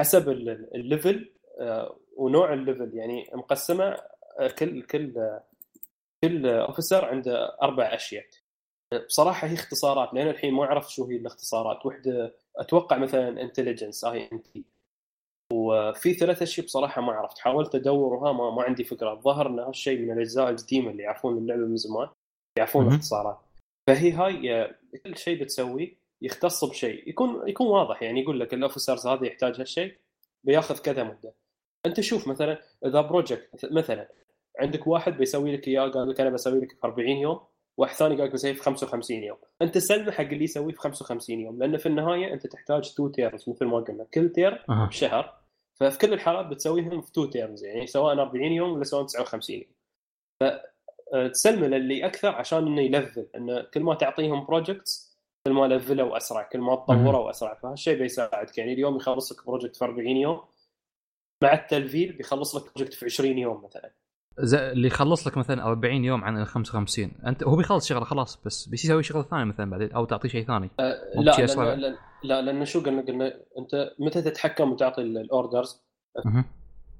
حسب 0.00 0.28
ال- 0.28 0.48
ال- 0.48 0.74
ال 0.74 0.84
level 0.84 1.32
آه، 1.60 1.96
ونوع 2.16 2.52
ال 2.52 2.58
level 2.58 2.90
يعني 2.94 3.30
مقسمة 3.34 3.84
آه، 4.38 4.48
كل 4.58 4.82
كل 4.82 5.12
كل 6.24 6.46
officer 6.46 7.04
عنده 7.04 7.56
أربع 7.62 7.84
أشياء. 7.94 8.24
بصراحة 9.06 9.48
هي 9.48 9.54
اختصارات 9.54 10.14
لأن 10.14 10.28
الحين 10.28 10.54
ما 10.54 10.64
أعرف 10.64 10.92
شو 10.92 11.04
هي 11.06 11.16
الاختصارات. 11.16 11.86
وحدة 11.86 12.34
أتوقع 12.56 12.98
مثلا 12.98 13.42
intelligence 13.42 14.04
INT 14.04 14.64
وفي 15.52 16.14
ثلاث 16.14 16.42
أشياء 16.42 16.66
بصراحة 16.66 17.02
ما 17.02 17.12
عرفت 17.12 17.38
حاولت 17.38 17.74
ادور 17.74 18.14
وها 18.14 18.32
ما, 18.32 18.50
ما 18.50 18.62
عندي 18.62 18.84
فكرة. 18.84 19.12
الظاهر 19.12 19.46
ان 19.46 19.58
هالشيء 19.58 19.98
من 19.98 20.12
الأجزاء 20.12 20.50
القديمة 20.50 20.90
اللي 20.90 21.02
يعرفون 21.02 21.38
اللعبة 21.38 21.62
من 21.62 21.76
زمان. 21.76 22.08
يعرفون 22.58 22.82
مهم. 22.82 22.92
الاختصارات. 22.92 23.38
فهي 23.86 24.12
هاي 24.12 24.54
آه، 24.62 24.74
كل 25.04 25.16
شيء 25.16 25.42
بتسويه 25.42 25.94
يختص 26.22 26.64
بشيء. 26.64 27.08
يكون 27.08 27.48
يكون 27.48 27.66
واضح. 27.66 28.02
يعني 28.02 28.20
يقول 28.20 28.40
لك 28.40 28.54
ال 28.54 28.60
officers 28.60 29.06
هذا 29.06 29.26
يحتاج 29.26 29.60
هالشيء 29.60 29.96
بياخذ 30.44 30.78
كذا 30.78 31.04
مدة. 31.04 31.34
انت 31.86 32.00
شوف 32.00 32.28
مثلا 32.28 32.62
إذا 32.86 33.00
project 33.00 33.48
مثلا 33.70 34.08
عندك 34.60 34.86
واحد 34.86 35.16
بيسوي 35.16 35.56
لك 35.56 35.68
إياه 35.68 35.88
قال 35.88 36.10
لك 36.10 36.20
أنا 36.20 36.30
بسوي 36.30 36.60
لك 36.60 36.72
في 36.72 36.78
40 36.84 37.08
يوم 37.08 37.40
واحد 37.76 37.94
ثاني 37.94 38.16
قال 38.16 38.24
لك 38.24 38.32
بسوي 38.32 38.54
في 38.54 38.62
55 38.62 39.22
يوم. 39.22 39.38
أنت 39.62 39.78
سلمه 39.78 40.12
حق 40.12 40.24
اللي 40.24 40.44
يسويه 40.44 40.72
في 40.72 40.80
55 40.80 41.40
يوم. 41.40 41.58
لأن 41.58 41.76
في 41.76 41.86
النهاية 41.86 42.32
أنت 42.32 42.46
تحتاج 42.46 42.94
two 42.94 43.08
turns 43.08 43.48
مثل 43.48 43.64
ما 43.64 43.80
قلنا. 43.80 44.04
كل 44.14 44.32
turn 44.32 44.64
أها. 44.70 44.88
شهر 44.90 45.38
ففي 45.80 45.98
كل 45.98 46.12
الحالات 46.12 46.46
بتسويهم 46.46 47.00
في 47.00 47.12
two 47.12 47.24
turns 47.24 47.64
يعني 47.64 47.86
سواء 47.86 48.12
40 48.14 48.52
يوم 48.52 48.72
ولا 48.72 48.84
سواء 48.84 49.06
59 49.06 49.56
يوم. 49.56 49.70
فتسلمه 51.12 51.66
للي 51.66 52.06
أكثر 52.06 52.28
عشان 52.28 52.58
إنه 52.66 52.80
ي 52.82 52.89
level 52.89 53.26
انه 53.36 53.62
كل 53.74 53.80
ما 53.82 53.94
تعطيهم 53.94 54.44
projects 54.44 55.18
كل 55.46 55.52
ما 55.52 55.66
level 55.66 56.08
وا 56.08 56.16
اسرع 56.16 56.42
كل 56.42 56.58
ما 56.58 56.74
تطوروا 56.76 57.30
اسرع 57.30 57.54
فهالشيء 57.54 57.98
بيساعدك. 57.98 58.58
يعني 58.58 58.72
اليوم 58.72 58.96
يخلص 58.96 59.32
لك 59.32 59.46
project 59.46 59.76
في 59.76 59.84
40 59.84 60.06
يوم 60.16 60.40
مع 61.42 61.52
التلفيل 61.52 62.12
بيخلص 62.12 62.56
لك 62.56 62.62
project 62.76 62.94
في 62.94 63.04
20 63.04 63.38
يوم 63.38 63.64
مثلا. 63.64 63.90
اللي 64.72 64.86
يخلص 64.86 65.26
لك 65.26 65.36
مثلا 65.38 65.62
40 65.64 66.04
يوم 66.04 66.24
عن 66.24 66.38
ال 66.38 66.46
55 66.46 67.12
أنت 67.26 67.44
هو 67.44 67.56
بيخلص 67.56 67.88
شغلة 67.88 68.04
خلاص 68.04 68.42
بس 68.44 68.66
بيصير 68.68 68.90
يسوي 68.90 69.02
شغلة 69.02 69.22
ثانية 69.22 69.44
مثلا 69.44 69.70
بعدين 69.70 69.92
أو 69.92 70.04
تعطيه 70.04 70.28
شيء 70.28 70.46
ثاني. 70.46 70.70
مو 71.16 71.22
لا. 71.22 71.32
لأن 71.36 71.80
لا, 71.80 71.96
لا 72.22 72.42
لأن 72.42 72.64
شو 72.64 72.80
قلنا؟ 72.80 73.02
قلنا 73.02 73.40
أنت 73.58 73.92
متى 73.98 74.22
تتحكم 74.22 74.72
وتعطي 74.72 75.02
ال- 75.02 75.18
ال 75.18 75.26
orders. 75.26 75.82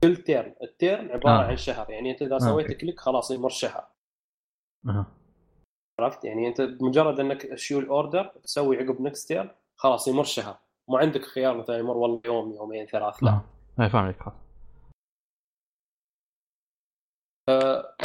كل 0.02 0.16
turn 0.16 0.54
ال 0.62 0.72
turn 0.72 1.10
عبارة 1.10 1.42
آه. 1.42 1.44
عن 1.46 1.56
شهر. 1.56 1.90
يعني 1.90 2.10
أنت 2.10 2.22
إذا 2.22 2.34
آه، 2.34 2.38
سويت. 2.38 2.72
click 2.72 3.00
خلاص 3.00 3.30
يمر 3.30 3.48
شهر. 3.48 3.84
أها. 4.88 5.06
عرفت؟ 6.00 6.24
يعني 6.24 6.48
أنت 6.48 6.60
بمجرد 6.60 7.20
أنك 7.20 7.42
تشيل 7.42 7.78
ال 7.78 7.86
order 7.86 8.24
تسوي 8.24 8.76
عقب 8.76 9.00
next 9.00 9.28
turn 9.28 9.50
خلاص 9.76 10.08
يمر 10.08 10.24
شهر. 10.24 10.58
ما 10.88 10.98
عندك 10.98 11.22
خيار 11.22 11.56
مثلا 11.56 11.78
يمر 11.78 11.96
والله 11.96 12.20
يوم 12.26 12.52
يومين 12.52 12.86
ثلاث 12.86 13.22
لا. 13.22 13.40
اي 13.80 13.90
فاهم 13.90 14.04
عليك 14.04 14.22
خلاص. 14.22 14.42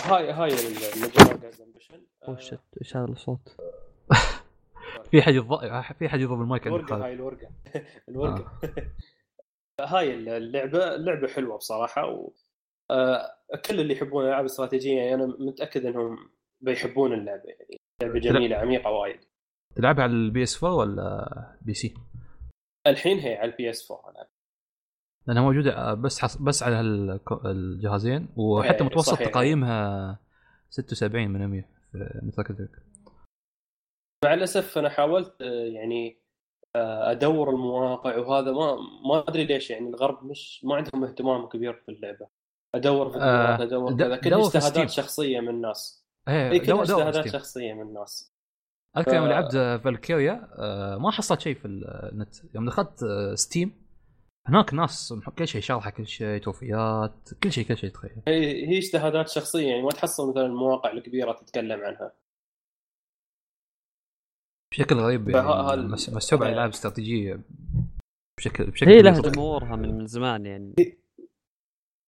هاي 0.04 0.32
هاي 0.32 0.50
المجال 0.50 1.62
ambition 1.62 2.02
وش 2.28 2.54
إيش 2.82 2.98
هذا 2.98 3.12
الصوت؟ 3.12 3.56
في 5.12 5.22
حد 5.22 5.34
يض... 5.34 5.60
في 6.00 6.10
حد 6.10 6.20
يضرب 6.20 6.42
المايك 6.42 6.68
عندك 6.68 6.92
هاي 6.92 7.14
الورقة. 7.14 7.50
الورقة. 8.10 8.52
هاي 9.82 10.14
اللعبة 10.14 10.96
لعبه 10.96 11.28
حلوة 11.28 11.58
بصراحة 11.58 12.06
و... 12.06 12.32
آه، 12.92 13.38
كل 13.66 13.80
اللي 13.80 13.94
يحبون 13.94 14.24
الالعاب 14.24 14.46
الاستراتيجيه 14.46 14.98
يعني 15.02 15.14
أنا 15.14 15.26
متأكد 15.40 15.86
إنهم 15.86 16.30
بيحبون 16.62 17.14
اللعبة 17.14 17.44
يعني 17.50 17.78
لعبة 18.02 18.20
جميلة 18.20 18.56
عميقة 18.56 18.92
وايد 18.92 19.20
تلعبها 19.76 20.04
على 20.04 20.12
ال 20.12 20.44
PS 20.44 20.64
4 20.64 20.78
ولا 20.78 21.58
PC؟ 21.62 21.94
الحين 22.88 23.20
هي 23.20 23.36
على 23.36 23.52
ال 23.52 23.70
PS 23.70 23.92
4 23.92 24.10
أنا. 24.10 24.28
لأنها 25.28 25.42
موجودة 25.42 25.94
بس 25.94 26.20
حص... 26.20 26.38
بس 26.38 26.64
على 26.64 26.82
الجهازين 27.46 28.30
وحتى 28.36 28.84
إيه، 28.84 28.84
متوسط 28.84 29.14
صحيح. 29.14 29.30
تقييمها 29.30 30.20
76 30.70 31.28
من 31.28 31.48
100 31.48 31.62
في 31.92 32.22
مثل 32.24 32.44
كذا 32.44 32.70
مع 34.24 34.34
الأسف 34.34 34.78
أنا 34.78 34.90
حاولت 34.90 35.42
آه، 35.42 35.66
يعني 35.66 36.18
آه، 36.76 37.12
أدور 37.12 37.50
المواقع 37.50 38.18
وهذا 38.18 38.52
ما 38.52 38.76
ما 39.10 39.24
أدري 39.28 39.46
ليش 39.46 39.70
يعني 39.70 39.90
الغرب 39.90 40.24
مش 40.24 40.66
ما 40.66 40.76
عندهم 40.76 41.04
اهتمام 41.04 41.46
كبير 41.46 41.74
في 41.74 41.90
اللعبة 41.90 42.28
أدور 42.76 43.10
في 43.10 43.18
آه، 43.18 43.64
أدور 43.64 43.98
كذا 43.98 44.16
كل 44.16 44.34
اجتهادات. 44.34 44.90
شخصية 44.90 45.40
من 45.40 45.50
الناس 45.50 46.07
إيه 46.28 46.52
اي 46.52 46.60
كل 46.60 46.66
دور- 46.66 46.86
دور 46.86 47.08
اجتهادات. 47.10 47.34
شخصيه 47.34 47.74
من 47.74 47.82
الناس 47.82 48.34
اذكر 48.98 49.14
يوم 49.16 49.26
ف- 49.26 49.30
لعبت 49.30 49.52
فالكيريا 49.84 50.50
آه، 50.60 50.98
ما 50.98 51.12
حصلت 51.12 51.40
شيء 51.42 51.56
في 51.56 51.66
النت 51.68 52.36
يوم 52.56 52.66
دخلت 52.66 53.04
آه، 53.04 53.36
ستيم 53.36 53.88
هناك 54.48 54.74
ناس 54.74 55.14
كل 55.38 55.48
شيء 55.48 55.62
شارحه 55.62 55.90
كل 55.90 56.08
شيء 56.08 56.42
توفيات 56.42 57.30
كل 57.44 57.52
شيء 57.52 57.66
كل 57.68 57.78
شيء 57.78 57.90
تخيل 57.90 58.22
هي 58.28 58.68
هي 58.68 58.78
اجتهادات 58.78 59.30
شخصية 59.30 59.68
يعني 59.68 59.82
ما 59.82 59.90
تحصل 59.90 60.30
مثلا 60.32 60.46
المواقع 60.46 60.92
الكبيرة 60.92 61.32
تتكلم 61.32 61.82
عنها 61.82 62.14
بشكل 64.72 64.96
غريب 64.96 65.30
يعني 65.30 65.48
هال- 65.48 65.90
مس- 65.92 66.10
مسحوب 66.10 66.44
على. 66.44 66.54
العاب 66.54 66.70
استراتيجية 66.70 67.40
بشكل 68.40 68.72
بشكل 68.72 68.90
هي 68.90 69.02
لها. 69.02 69.22
جمهورها 69.22 69.76
من 69.76 69.98
من 69.98 70.08
زمان 70.08 70.46
يعني 70.46 70.74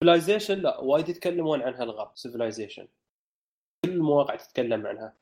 سيفلايزيشن 0.04 0.60
لا 0.60 0.80
وايد 0.80 1.10
يتكلمون 1.10 1.62
عنها 1.62 1.84
الغرب 1.84 2.12
سيفلايزيشن 2.16 2.88
كل 3.86 3.92
المواقع 3.92 4.36
تتكلم 4.36 4.88
عنها. 4.88 5.14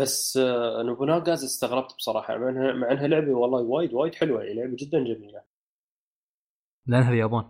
بس 0.00 0.36
آه، 0.36 0.82
نوبوناغا's 0.82 1.44
استغربت 1.44 1.94
بصراحة 1.96 2.36
مع 2.38 2.48
إنها 2.48 2.72
مع 2.72 2.90
إنها 2.92 3.06
لعبة 3.06 3.32
والله 3.32 3.60
وايد 3.60 3.94
وايد 3.94 4.14
حلوة 4.14 4.42
يعني 4.42 4.60
لعبة 4.60 4.76
جدا 4.78 4.98
جميلة. 5.04 5.42
لأنها 6.86 7.10
اليابان. 7.10 7.44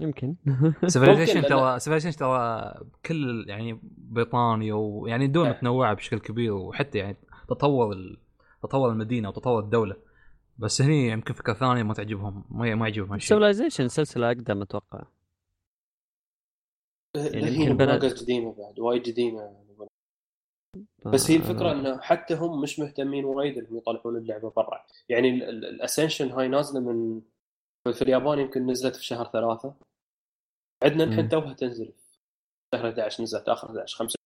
يمكن. 0.00 0.36
سيفيلايزيشن 0.86 1.42
ترى 1.42 1.78
سيفيلايزيشن 1.78 2.18
ترى 2.18 2.74
كل 3.06 3.44
يعني 3.48 3.80
بريطانيا 3.98 4.74
ويعني 4.74 5.26
دول. 5.26 5.48
متنوعه 5.48 5.94
بشكل 5.94 6.18
كبير 6.18 6.52
وحتى 6.52 6.98
يعني 6.98 7.16
تطور 7.48 7.92
ال... 7.92 8.18
تطور 8.62 8.90
المدينة 8.92 9.28
وتطور 9.28 9.62
الدولة. 9.64 9.96
بس 10.58 10.82
هني 10.82 11.08
يمكن 11.08 11.34
فكرة 11.34 11.52
ثانية 11.52 11.82
ما 11.82 11.94
تعجبهم 11.94 12.44
ما 12.50 12.74
ما 12.74 12.88
يعجبهم 12.88 13.12
هالشيء. 13.12 13.28
سيفلايزيشن 13.28 13.88
سلسلة 13.88 14.26
أقدم 14.26 14.62
أتوقع. 14.62 15.02
يعني 17.16 17.46
يمكن 17.46 17.60
هي 17.60 17.72
بلد- 17.72 18.18
قديمه 18.18 18.52
بعد 18.54 18.78
وايد 18.80 19.06
قديمة 19.10 19.66
بس 21.06 21.30
هي 21.30 21.36
الفكرة 21.36 21.72
إنه 21.72 22.00
حتى 22.00 22.34
هم 22.34 22.60
مش 22.60 22.78
مهتمين 22.78 23.24
وايد 23.24 23.58
إنهم 23.58 23.76
يطلعون 23.76 24.16
اللعبة 24.16 24.50
برا. 24.50 24.86
يعني 25.08 25.28
ال 25.48 25.56
Ascension 25.56 26.30
هاي 26.30 26.48
نازلة 26.48 26.80
من 26.80 27.20
في 27.92 28.02
اليابان 28.02 28.38
يمكن 28.38 28.66
نزلت 28.66 28.96
في 28.96 29.04
شهر 29.04 29.26
ثلاثة. 29.32 29.74
عندنا. 30.84 31.04
الحين 31.04 31.28
توها 31.28 31.52
تنزل 31.52 31.86
في 31.86 31.98
شهر 32.74 32.88
11 32.90 33.22
نزلت 33.22 33.48
آخر 33.48 33.68
11 33.68 33.96
5 33.98 34.16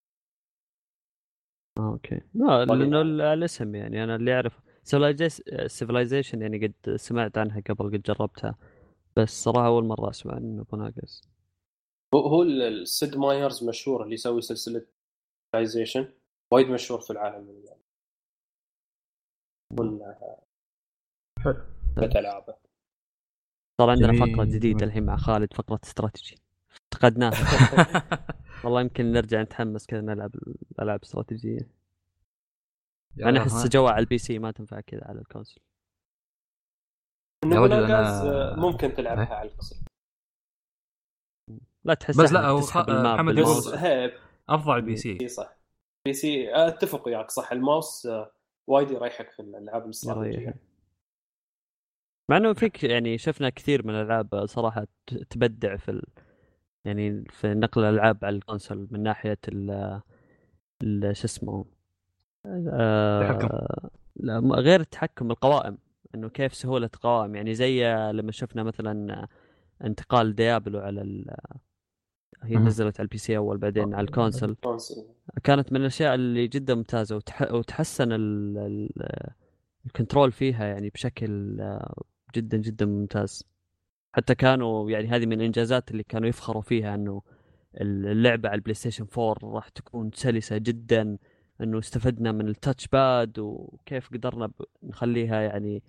آه، 1.79 1.93
okay. 1.93 2.21
لا. 2.35 2.65
لأنه 2.65 3.01
ال- 3.01 3.21
الاسم 3.21 3.75
يعني 3.75 4.05
أنا 4.05 4.17
اللي 4.17 4.35
أعرف 4.35 4.61
سيفلايزيشن 5.67 6.43
يعني 6.43 6.67
قد 6.67 6.97
سمعت 6.97 7.39
عنها 7.39 7.61
قبل 7.69 7.85
قد 7.97 8.03
جربتها. 8.03 8.59
بس 9.17 9.43
صراحة 9.45 9.67
أول 9.67 9.85
مرة 9.85 10.11
أسمع 10.11 10.35
عن 10.35 10.65
بوناغاز 10.71 11.23
هو 12.15 12.21
هو 12.21 12.43
ال- 12.43 12.63
سيد 12.63 13.17
مايرز 13.17 13.65
مشهور 13.65 14.03
اللي 14.03 14.15
يسوي 14.15 14.43
سلسلة 14.43 14.87
سيفلايزيشن 15.47 16.13
وايد 16.53 16.67
مشهور 16.71 17.01
في 17.01 17.11
العالم 17.11 17.45
من 17.45 17.63
حلو. 21.45 21.65
العابه 21.97 22.55
صار 23.81 23.91
عندنا. 23.91 24.13
فقرة 24.27 24.45
جديدة 24.45 24.87
الحين 24.87 25.07
مع 25.07 25.17
خالد 25.17 25.55
فقرة 25.55 25.81
استراتيجي. 25.85 26.39
افتقدناها. 26.93 27.33
والله 28.65 28.81
يمكن 28.81 29.13
نرجع 29.13 29.43
نتحمس 29.43 29.87
كذا 29.87 30.01
نلعب 30.01 30.35
الالعاب 30.73 31.03
استراتيجية. 31.03 31.69
أنا 33.23 33.41
أحس 33.43 33.67
جوا 33.67 33.91
على 33.91 34.01
ال 34.01 34.19
PC 34.19 34.39
ما 34.39 34.51
تنفع 34.51 34.81
كذا 34.81 35.05
على 35.05 35.19
ال 35.21 35.26
console. 35.26 35.63
يا 37.45 37.61
رجل 37.61 37.87
أنا- 37.89 38.59
ممكن 38.59 38.95
تلعبها 38.95 39.27
إيه. 39.27 39.35
على 39.35 39.49
القصر 39.51 39.77
لا 41.85 41.95
تحس 41.95 42.17
بس 42.17 42.33
لا، 42.33 42.47
هو. 42.49 42.59
بس 43.61 43.69
هي 43.69 44.13
أفضل 44.49 44.77
ال 44.77 44.97
PC 44.97 45.19
اي 45.21 45.29
صح 45.29 45.57
PC 46.05 46.55
أتفق 46.55 47.07
وياك 47.09 47.31
صح 47.31 47.53
الماوس 47.53 48.07
آه، 48.07 48.33
وايد 48.67 48.91
يريحك 48.91 49.31
في 49.31 49.43
الألعاب 49.43 49.85
الاستراتيجيه. 49.85 50.55
مع 52.31 52.37
إنه 52.37 52.53
فيك 52.53 52.85
يعني 52.85 53.19
شفنا 53.19 53.51
كثير 53.51 53.87
من 53.87 53.95
الألعاب 53.95 54.47
صراحة 54.47 54.87
تبدع 55.31 55.77
في 55.77 55.91
ال... 55.91 56.03
يعني 56.85 57.25
في 57.31 57.55
نقل 57.55 57.85
الألعاب 57.85 58.25
على 58.25 58.37
ال 58.37 58.43
console 58.43 58.89
من 58.91 59.03
ناحية 59.03 59.39
ال 59.49 60.01
ال- 60.83 61.17
شو 61.17 61.25
اسمه. 61.25 61.65
آه... 62.47 63.91
غير 64.41 64.81
التحكم 64.81 65.31
القوائم 65.31 65.79
إنه 66.15 66.29
كيف 66.29 66.55
سهولة 66.55 66.91
قوائم 67.03 67.35
يعني 67.35 67.55
زي 67.55 67.85
لما 68.13 68.33
شفنا 68.33 68.63
مثلا 68.63 69.27
انتقال 69.85 70.35
ديابلو 70.35 70.79
على 70.79 71.01
ال... 71.01 71.37
هي. 72.43 72.57
نزلت 72.57 73.01
على 73.01 73.05
ال 73.05 73.19
PC 73.19 73.37
أول 73.37 73.59
بعدين 73.59 73.95
على 73.95 74.05
ال 74.05 74.11
console 74.11 74.55
console. 74.63 75.05
كانت 75.45 75.73
من 75.73 75.81
الأشياء 75.81 76.15
اللي 76.15 76.47
جدا 76.49 76.75
ممتازة 76.75 77.17
وتح... 77.17 77.53
وتحسن 77.53 78.13
ال... 78.13 78.59
ال... 78.59 78.91
ال 79.87 79.93
control 79.93 80.33
فيها 80.33 80.65
يعني 80.67 80.91
بشكل 80.91 81.61
آه، 81.61 82.03
جدا 82.37 82.57
جدا 82.57 82.87
ممتاز 82.87 83.45
حتى 84.13 84.35
كانوا 84.35 84.91
يعني 84.91 85.09
هذه 85.09 85.27
من 85.27 85.33
الإنجازات 85.33 85.91
اللي 85.91 86.03
كانوا 86.03 86.29
يفخروا 86.29 86.63
فيها 86.63 86.95
إنه 86.95 87.23
اللعبة 87.81 88.49
على 88.49 88.57
البلاي 88.59 88.75
ستيشن 88.75 89.07
4 89.19 89.37
راح 89.55 89.69
تكون 89.69 90.11
سلسة 90.15 90.57
جدا 90.59 91.19
إنه 91.61 91.79
استفدنا 91.79 92.33
من 92.33 92.49
ال 92.49 92.56
touch 92.56 92.89
pad 92.89 93.39
وكيف 93.39 94.09
قدرنا 94.13 94.47
ب- 94.47 94.53
نخليها 94.83 95.41
يعني. 95.41 95.83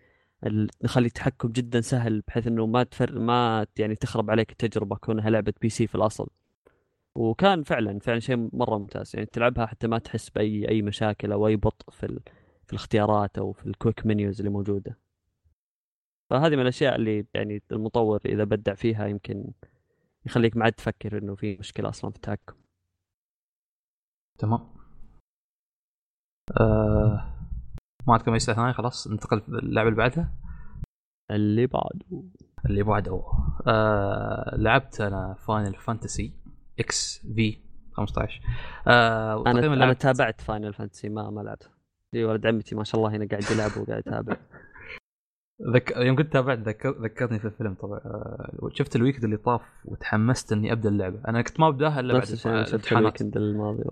نخلي 0.84 1.08
التحكم 1.08 1.50
جدا 1.50 1.82
سهل 1.82 2.22
بحيث 2.28 2.48
إنه 2.48 2.66
ما 2.66 2.84
تفر 2.84 3.20
ما 3.20 3.66
يعني 3.80 3.96
تخرب 3.96 4.30
عليك 4.32 4.52
التجربة 4.52 4.96
كونها 4.96 5.30
لعبة 5.30 5.54
PC 5.62 5.88
في 5.88 5.96
الأصل 5.96 6.28
وكان 7.16 7.64
فعلا 7.64 8.00
فعلا 8.00 8.20
شيء 8.20 8.50
مرة 8.54 8.78
ممتاز. 8.78 9.16
يعني 9.16 9.26
تلعبها 9.26 9.66
حتى 9.66 9.88
ما 9.88 10.00
تحس 10.00 10.30
بأي 10.30 10.70
أي 10.70 10.82
مشاكل 10.82 11.32
أو 11.32 11.48
أي 11.48 11.56
بطء 11.56 11.92
في 11.92 12.06
ال... 12.06 12.20
في 12.66 12.74
الاختيارات 12.74 13.38
أو 13.38 13.52
في 13.52 13.66
الكويك 13.66 14.06
منيوز 14.06 14.40
اللي 14.40 14.52
موجودة. 14.52 14.98
فهذه 16.30 16.56
من 16.56 16.62
الأشياء 16.62 16.96
اللي 16.96 17.26
يعني 17.34 17.64
المطور 17.72 18.22
إذا 18.26 18.44
بدع 18.44 18.74
فيها 18.74 19.08
يمكن 19.08 19.52
يخليك 20.26 20.58
ما 20.58 20.64
عاد 20.64 20.74
تفكر 20.74 21.18
إنه 21.18 21.36
في 21.36 21.58
مشكلة 21.58 21.90
أصلا 21.90 22.12
في 22.12 22.16
التحكم 22.16 22.56
تمام. 24.40 24.60
آه... 26.60 27.48
ما 28.08 28.14
عندكم 28.14 28.34
أي 28.34 28.40
ثانية 28.40 28.72
خلاص 28.72 29.08
ننتقل 29.08 29.38
اللعبة 29.48 29.90
اللي 29.90 29.98
بعدها. 29.98 30.34
اللي 31.32 31.68
بعده. 31.68 32.24
اللي 32.66 32.84
بعده. 32.84 33.24
آه... 33.68 34.56
لعبت 34.56 35.02
أنا 35.02 35.34
فاينل 35.34 35.76
فانتسي 35.76 36.41
إكس 36.82 37.22
في 37.36 37.58
15 37.94 38.42
آه... 38.88 39.44
أنا 39.48 39.60
أنا 39.60 39.76
لعبت- 39.76 40.02
تابعت 40.02 40.42
فاينل 40.42 40.74
فانتسي 40.74 41.10
ما 41.10 41.30
ما 41.30 41.42
لعبتها 41.42 41.72
لي 42.14 42.24
ولد 42.26 42.46
عمتي 42.48 42.76
ما 42.76 42.84
شاء 42.84 43.02
الله 43.02 43.16
هنا 43.16 43.28
قاعد 43.32 43.44
يلعب 43.52 43.72
وقاعد 43.78 44.00
يتابع. 44.08 44.38
ذك... 45.76 45.98
يوم 45.98 46.16
كنت 46.16 46.34
تابعت 46.34 46.58
ذكر... 46.60 46.90
ذكرتني 47.04 47.40
في 47.40 47.46
الفيلم 47.46 47.74
طبعا. 47.74 48.00
آه... 48.00 48.70
شفت 48.74 48.96
ال 48.96 48.99
weekend 48.99 49.24
اللي 49.24 49.38
طاف 49.38 49.62
وتحمست 49.86 50.52
إني 50.52 50.72
أبدأ 50.72 50.90
اللعبة. 50.90 51.22
أنا 51.28 51.42
كنت 51.42 51.60
ما 51.60 51.68
أبدأها 51.68 52.00
إلا 52.00 52.14
بعد 52.14 52.28
الامتحانات 52.46 53.22
ال 53.22 53.24
weekend 53.24 53.38
الماضي 53.38 53.84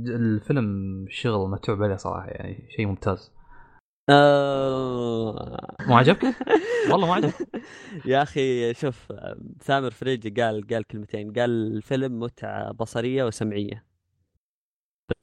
الفيلم 0.00 1.06
شغل 1.08 1.50
متعوب 1.50 1.82
عليه 1.82 1.96
صراحة 1.96 2.26
يعني 2.26 2.68
شيء 2.76 2.86
ممتاز. 2.86 3.32
آه... 3.34 3.37
مو 5.86 5.96
عجبك؟ 5.96 6.34
والله 6.90 7.06
ما 7.06 7.14
عجبك. 7.14 7.34
يا 8.06 8.22
أخي 8.22 8.74
شوف 8.74 9.12
ثامر 9.62 9.90
فريجي 9.90 10.42
قال 10.42 10.66
قال 10.66 10.84
كلمتين. 10.84 11.32
قال 11.32 11.76
الفيلم 11.76 12.20
متعة 12.20 12.72
بصرية 12.72 13.24
وسمعية. 13.24 13.84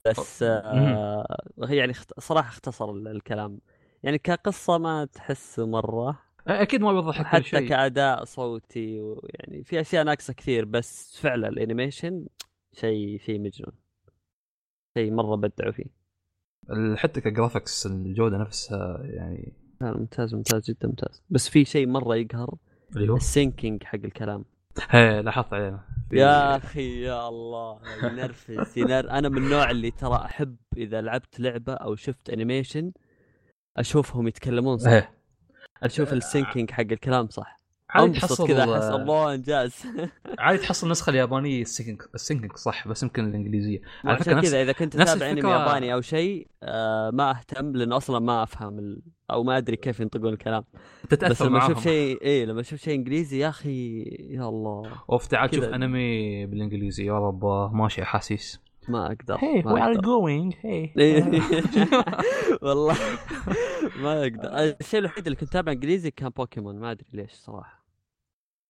بس 0.06 0.42
آه 0.42 1.26
يعني 1.68 1.92
صراحة 2.18 2.48
اختصر 2.48 2.90
ال- 2.90 3.08
الكلام. 3.08 3.58
يعني 4.02 4.18
كقصة 4.18 4.78
ما 4.78 5.04
تحس 5.04 5.58
مرة. 5.58 6.18
أكيد 6.46 6.80
ما 6.80 6.92
بيوضح 6.92 7.22
حتى 7.22 7.42
شيء. 7.44 7.68
كأداء 7.68 8.24
صوتي 8.24 9.00
ويعني 9.00 9.64
في 9.64 9.80
أشياء 9.80 10.04
ناقصة 10.04 10.32
كثير 10.32 10.64
بس 10.64 11.18
فعلا 11.20 11.48
الانيميشن 11.48 12.26
شيء 12.72 13.18
شيء 13.18 13.40
مجنون. 13.40 13.72
شيء 14.98 15.12
مرة 15.12 15.36
بدعوا 15.36 15.72
فيه. 15.72 16.05
حتى 16.96 17.20
ك 17.20 17.27
graphics 17.27 17.86
الجودة 17.86 18.38
نفسها 18.38 19.00
يعني 19.02 19.52
لا، 19.80 19.92
ممتاز 19.92 20.34
ممتاز 20.34 20.70
جدا 20.70 20.88
ممتاز. 20.88 21.22
بس 21.30 21.48
في 21.48 21.64
شيء 21.64 21.86
مرة 21.86 22.16
يقهر 22.16 22.54
اللي 22.96 23.12
هو؟ 23.12 23.16
ال 23.16 23.25
syncing 23.25 23.84
حق 23.84 23.98
الكلام. 24.04 24.44
هي 24.88 25.22
لاحظت 25.22 25.52
علينا. 25.52 25.80
يا 26.12 26.56
أخي 26.56 27.02
يا 27.02 27.28
الله 27.28 27.80
ينرفز 28.02 28.78
ينر... 28.78 29.10
أنا 29.10 29.28
من 29.28 29.38
النوع 29.38 29.70
اللي 29.70 29.90
ترى 29.90 30.16
أحب 30.16 30.56
إذا 30.76 31.00
لعبت 31.00 31.40
لعبة 31.40 31.72
أو 31.72 31.94
شفت 31.94 32.30
animation 32.30 32.92
أشوفهم 33.76 34.28
يتكلمون 34.28 34.78
صح. 34.78 34.90
إيه 34.90 35.10
أشوف 35.82 36.12
ال 36.12 36.19
syncing 36.19 36.70
حق 36.70 36.80
الكلام 36.80 37.28
صح. 37.28 37.60
عادي 37.90 38.20
تحصل 38.20 38.46
كذا 38.48 38.74
أحس 38.74 38.84
الله 38.84 39.34
انجاز 39.34 39.82
عادي 40.38 40.58
تحصل 40.62 40.86
النسخه 40.86 41.10
اليابانية 41.10 41.62
ال 41.62 41.67
syncing 41.67 42.02
ال 42.14 42.19
syncing 42.19 42.52
صح 42.52 42.88
بس 42.88 43.02
يمكن 43.02 43.28
الإنجليزية. 43.28 43.80
على 44.04 44.16
فكرة 44.16 44.40
كذا 44.40 44.62
إذا 44.62 44.72
كنت 44.72 44.96
نفس 44.96 45.14
تتابع 45.14 45.30
أنمي 45.30 45.50
ياباني 45.50 45.94
أو 45.94 46.00
شيء 46.00 46.48
آه 46.62 47.10
ما 47.10 47.30
أهتم 47.30 47.72
لأنه 47.72 47.96
أصلا 47.96 48.18
ما 48.18 48.42
أفهم 48.42 48.78
ال... 48.78 49.02
أو 49.30 49.42
ما 49.42 49.56
أدري 49.58 49.76
كيف 49.76 50.00
ينطقون 50.00 50.32
الكلام. 50.32 50.64
بس 51.04 51.08
تتأثر 51.08 51.46
لما 51.46 51.58
معاهم. 51.58 51.70
أشوف 51.70 51.84
شيء 51.84 52.22
إيه 52.22 52.44
لما 52.44 52.60
أشوف 52.60 52.80
شيء 52.80 52.94
إنجليزي 52.94 53.38
يا 53.38 53.48
أخي 53.48 54.02
يا 54.30 54.48
الله. 54.48 54.92
أوف 55.12 55.26
تعال 55.26 55.54
شوف. 55.54 55.64
أنمي 55.64 56.46
بالإنجليزي 56.46 57.04
يا 57.06 57.18
رب 57.18 57.44
ماشي 57.74 58.02
احاسيس 58.02 58.65
ما 58.88 59.06
أقدر 59.06 59.36
hey 59.36 59.62
where 59.66 59.84
are. 59.84 60.00
going 60.00 60.54
hey. 60.60 60.90
والله 62.62 62.96
ما 64.02 64.22
أقدر. 64.22 64.76
الشيء 64.80 65.00
الوحيد 65.00 65.26
اللي 65.26 65.36
كنت 65.36 65.48
أتابع 65.48 65.72
إنجليزي 65.72 66.10
كان 66.10 66.28
بوكيمون 66.28 66.78
ما 66.78 66.90
أدري 66.90 67.06
ليش 67.12 67.32
صراحة. 67.32 67.86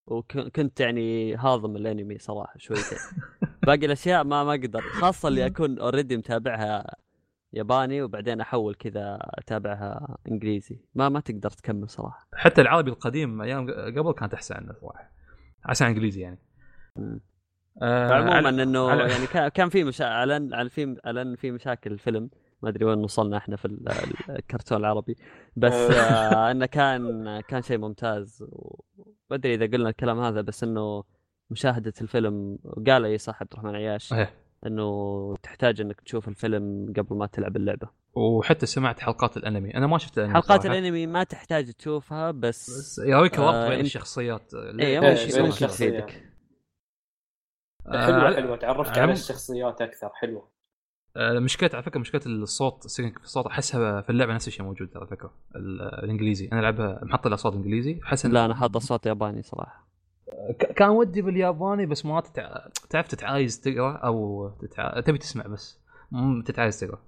وكنت 0.06 0.80
يعني 0.80 1.34
هاضم 1.36 1.76
الأنمي 1.76 2.18
صراحة 2.18 2.54
شويتين 2.58 2.98
باقي 3.66 3.86
الأشياء 3.86 4.24
ما 4.24 4.44
ما 4.44 4.50
أقدر. 4.54 4.80
خاصة 4.80 5.28
اللي 5.28 5.46
أكون 5.46 5.78
اوريدي 5.78 6.16
متابعها 6.16 6.96
ياباني 7.52 8.02
وبعدين 8.02 8.40
أحول 8.40 8.74
كذا 8.74 9.18
أتابعها 9.22 10.16
إنجليزي. 10.28 10.80
ما 10.94 11.08
ما 11.08 11.20
تقدر 11.20 11.50
تكمل 11.50 11.88
صراحة. 11.88 12.28
حتى 12.34 12.60
العربي 12.60 12.90
القديم 12.90 13.42
أيام 13.42 13.70
قبل 13.70 14.12
كانت 14.12 14.34
أحسن 14.34 14.54
عنه 14.54 14.72
صراحة. 14.80 15.10
أحسن 15.68 15.84
عن 15.84 15.90
الانجليزي 15.90 16.20
يعني 16.20 16.38
عموما 17.82 18.42
على- 18.42 18.60
إنه 18.60 18.88
على- 18.90 19.10
يعني 19.10 19.50
كان 19.50 19.68
في 19.68 19.84
مشا... 19.84 20.04
على 20.04 20.48
على 20.52 20.70
في 20.70 20.96
على 21.04 21.22
ان 21.22 21.36
في 21.36 21.50
مشاكل 21.50 21.92
الفيلم. 21.92 22.30
ما 22.62 22.68
أدري 22.68 22.84
وين 22.84 22.98
وصلنا 22.98 23.36
إحنا 23.36 23.56
في 23.56 23.64
ال- 23.64 23.88
الكرتون 24.30 24.78
العربي. 24.78 25.16
بس 25.56 25.72
آه. 25.72 26.50
إنه 26.50 26.66
كان 26.66 27.40
كان 27.40 27.62
شيء 27.62 27.78
ممتاز. 27.78 28.42
وما 28.48 28.78
أدري 29.32 29.54
إذا 29.54 29.66
قلنا 29.66 29.88
الكلام 29.88 30.20
هذا 30.20 30.40
بس 30.40 30.64
إنه 30.64 31.04
مشاهدة 31.50 31.92
الفيلم 32.00 32.58
قال 32.86 33.04
أي 33.04 33.18
صح 33.18 33.40
عبد 33.42 33.52
الرحمن 33.52 33.74
عياش. 33.74 34.14
إنه 34.66 35.34
تحتاج 35.42 35.80
إنك 35.80 36.00
تشوف 36.00 36.28
الفيلم 36.28 36.92
قبل 36.96 37.16
ما 37.16 37.26
تلعب 37.26 37.56
اللعبة. 37.56 37.88
وحتى 38.14 38.66
سمعت 38.66 39.00
حلقات 39.00 39.36
الأنمي. 39.36 39.74
أنا 39.74 39.86
ما 39.86 39.98
شفت 39.98 40.18
الأنمي 40.18 40.34
حلقات 40.34 40.62
صراحة. 40.62 40.78
الأنمي 40.78 41.06
ما 41.06 41.24
تحتاج 41.24 41.72
تشوفها 41.72 42.30
بس, 42.30 42.70
بس 42.70 42.98
يراويك 43.06 43.38
آه، 43.38 43.42
ربط 43.42 43.70
بين 43.70 43.78
إنت- 43.78 43.84
الشخصيات. 43.84 44.54
اي 44.54 44.80
إيه، 44.80 45.00
ممكن 45.00 45.42
بين. 45.42 45.52
تفيدك 45.68 46.22
حلوة 47.90 48.28
آه، 48.28 48.34
حلوة. 48.34 48.56
تعرفت 48.56 48.98
عم- 48.98 49.02
على 49.02 49.12
الشخصيات 49.12 49.82
أكثر 49.82 50.10
حلوة. 50.14 50.48
آه، 51.16 51.38
مشكلة 51.38 51.70
على 51.74 51.82
فكرة 51.82 52.00
مشكله 52.00 52.20
الصوت 52.26 52.86
في 52.90 53.24
الصوت 53.24 53.46
أحسها 53.46 54.00
في 54.00 54.10
اللعبة 54.10 54.34
نفس 54.34 54.48
الشيء 54.48 54.62
موجود 54.66 54.90
على 54.96 55.06
فكرة 55.06 55.30
ال- 55.56 55.82
الإنجليزي. 56.04 56.48
أنا 56.52 56.60
ألعبها 56.60 57.00
محط 57.04 57.26
الاصوات 57.26 57.54
إنجليزي 57.54 58.00
أحس 58.04 58.26
لا 58.26 58.44
أنا 58.44 58.54
حاط 58.54 58.76
صوت 58.76 59.06
ياباني 59.06 59.42
صراحة. 59.42 59.86
ك- 60.58 60.72
كان 60.72 60.88
ودي 60.88 61.22
بالياباني 61.22 61.86
بس 61.86 62.06
ما 62.06 62.20
تتع... 62.20 62.66
تعرف 62.90 63.08
تتعايز 63.08 63.60
تقرأ 63.60 63.92
أو 63.96 64.48
تتع... 64.60 65.00
تبي 65.00 65.18
تسمع 65.18 65.46
بس 65.46 65.80
مو 66.10 66.42
تتعايز 66.42 66.80
تقرأ. 66.80 66.98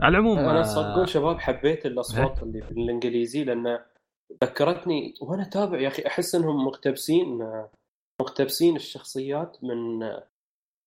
على 0.00 0.12
العموم 0.18 0.38
أنا 0.38 0.58
آه، 0.60 0.62
تصدقون 0.62 1.06
شباب 1.06 1.38
حبيت 1.38 1.86
الأصوات 1.86 2.42
اللي 2.42 2.60
بالانجليزي 2.70 3.44
لأن 3.44 3.78
ذكرتني 4.44 5.14
وأنا 5.22 5.44
تابع 5.44 5.78
يا 5.80 5.88
أخي 5.88 6.02
أحس 6.06 6.34
إنهم 6.34 6.66
مقتبسين 6.66 7.38
مقتبسين 8.22 8.76
الشخصيات 8.76 9.56
من 9.64 9.98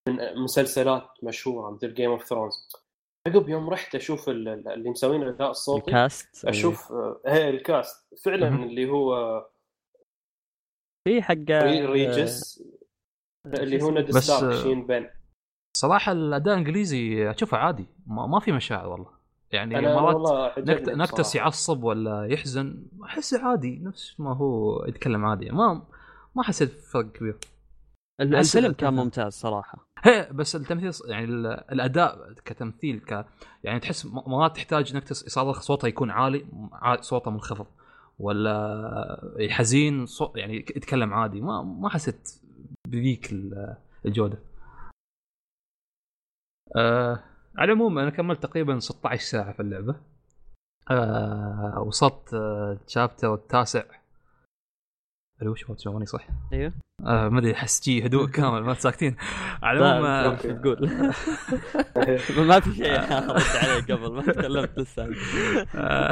من 0.09 0.35
مسلسلات 0.43 1.07
مشهورة 1.23 1.71
مثل 1.71 1.93
جيم 1.93 2.11
اوف 2.11 2.23
ثرونز 2.25 2.69
عقب 3.27 3.49
يوم 3.49 3.69
رحت 3.69 3.95
أشوف 3.95 4.29
ال- 4.29 4.47
ال- 4.47 4.67
اللي 4.67 4.89
مسوين 4.89 5.23
الاداء 5.23 5.51
الصوتي 5.51 5.87
ال 5.87 5.99
cast 5.99 6.45
أشوف 6.45 6.91
آه، 6.91 7.21
هي 7.27 7.49
ال 7.49 7.58
cast. 7.58 8.05
فعلا. 8.25 8.47
اللي 8.47 8.89
هو 8.89 9.15
في 11.07 11.21
حق 11.21 11.33
ري- 11.49 11.85
ريجس 11.85 12.63
اللي 13.45 13.81
هو 13.83 13.91
نيد 13.91 14.17
ستارك 14.17 14.53
آه، 14.53 14.63
شين 14.63 14.87
بن. 14.87 15.09
صراحة 15.77 16.11
الأداء 16.11 16.53
الإنجليزي 16.53 17.29
أشوفه 17.31 17.57
عادي 17.57 17.85
ما, 18.07 18.27
ما 18.27 18.39
في 18.39 18.51
مشاعر 18.51 18.87
والله. 18.87 19.09
يعني 19.51 19.81
مرات 19.81 20.59
نكت... 20.59 20.89
نكتس. 20.89 21.35
يعصب 21.35 21.83
ولا 21.83 22.25
يحزن 22.31 22.85
أحسه 23.03 23.45
عادي 23.47 23.79
نفس 23.83 24.19
ما 24.19 24.35
هو 24.35 24.83
يتكلم 24.85 25.25
عادي. 25.25 25.49
ما 25.49 25.87
ما 26.35 26.43
حسيت 26.43 26.71
فرق 26.71 27.11
كبير. 27.11 27.37
الفيلم 28.21 28.73
كان 28.73 28.93
ممتاز 28.93 29.33
صراحة. 29.33 29.87
هي 30.03 30.29
بس 30.31 30.55
التمثيل 30.55 30.91
يعني 31.11 31.25
ال- 31.25 31.47
الأداء 31.71 32.33
كتمثيل 32.33 32.99
ك 32.99 33.25
يعني 33.63 33.79
تحس 33.79 34.05
مرات 34.05 34.55
تحتاج 34.55 34.91
إنك 34.93 35.11
يصارخ 35.11 35.61
صوته 35.61 35.87
يكون 35.87 36.11
عالي 36.11 36.45
صوته 37.01 37.31
منخفض. 37.31 37.67
ولا 38.19 39.35
حزين 39.49 40.05
صوت 40.05 40.37
يعني 40.37 40.55
يتكلم 40.55 41.13
عادي. 41.13 41.41
ما 41.41 41.61
ما 41.63 41.89
حسيت 41.89 42.29
بذيك 42.87 43.31
ال- 43.31 43.77
الجودة. 44.05 44.37
آه 46.75 47.23
على 47.57 47.71
العموم 47.71 47.97
أنا 47.99 48.09
كملت 48.09 48.43
تقريبا 48.43 48.79
16 48.79 49.21
ساعة 49.21 49.53
في 49.53 49.59
اللعبة. 49.59 49.95
آه 50.91 51.83
وصلت 51.87 52.33
آه 52.33 52.77
الشابتر 52.87 53.33
التاسع. 53.33 53.83
ألو 55.41 55.55
شباب 55.55 55.77
تسمعوني 55.77 56.05
صح؟ 56.05 56.27
أيوه. 56.53 56.73
آه 57.05 57.29
ما 57.29 57.39
أدري 57.39 57.53
أحس 57.53 57.83
جي 57.83 58.05
هدوء 58.05 58.27
كامل 58.35 58.63
ما 58.63 58.73
ساكتين. 58.73 59.15
على 59.63 59.79
العموم 59.79 60.05
آه، 60.05 60.27
لا 60.27 60.35
تقول. 60.35 60.89
ما 62.47 62.59
في 62.59 62.75
شيء 62.75 63.01
ردت 63.01 63.55
عليه 63.55 63.81
قبل 63.95 64.11
ما 64.13 64.21
تكلمت 64.21 64.79
لسه. 64.79 65.09
آه، 65.75 66.11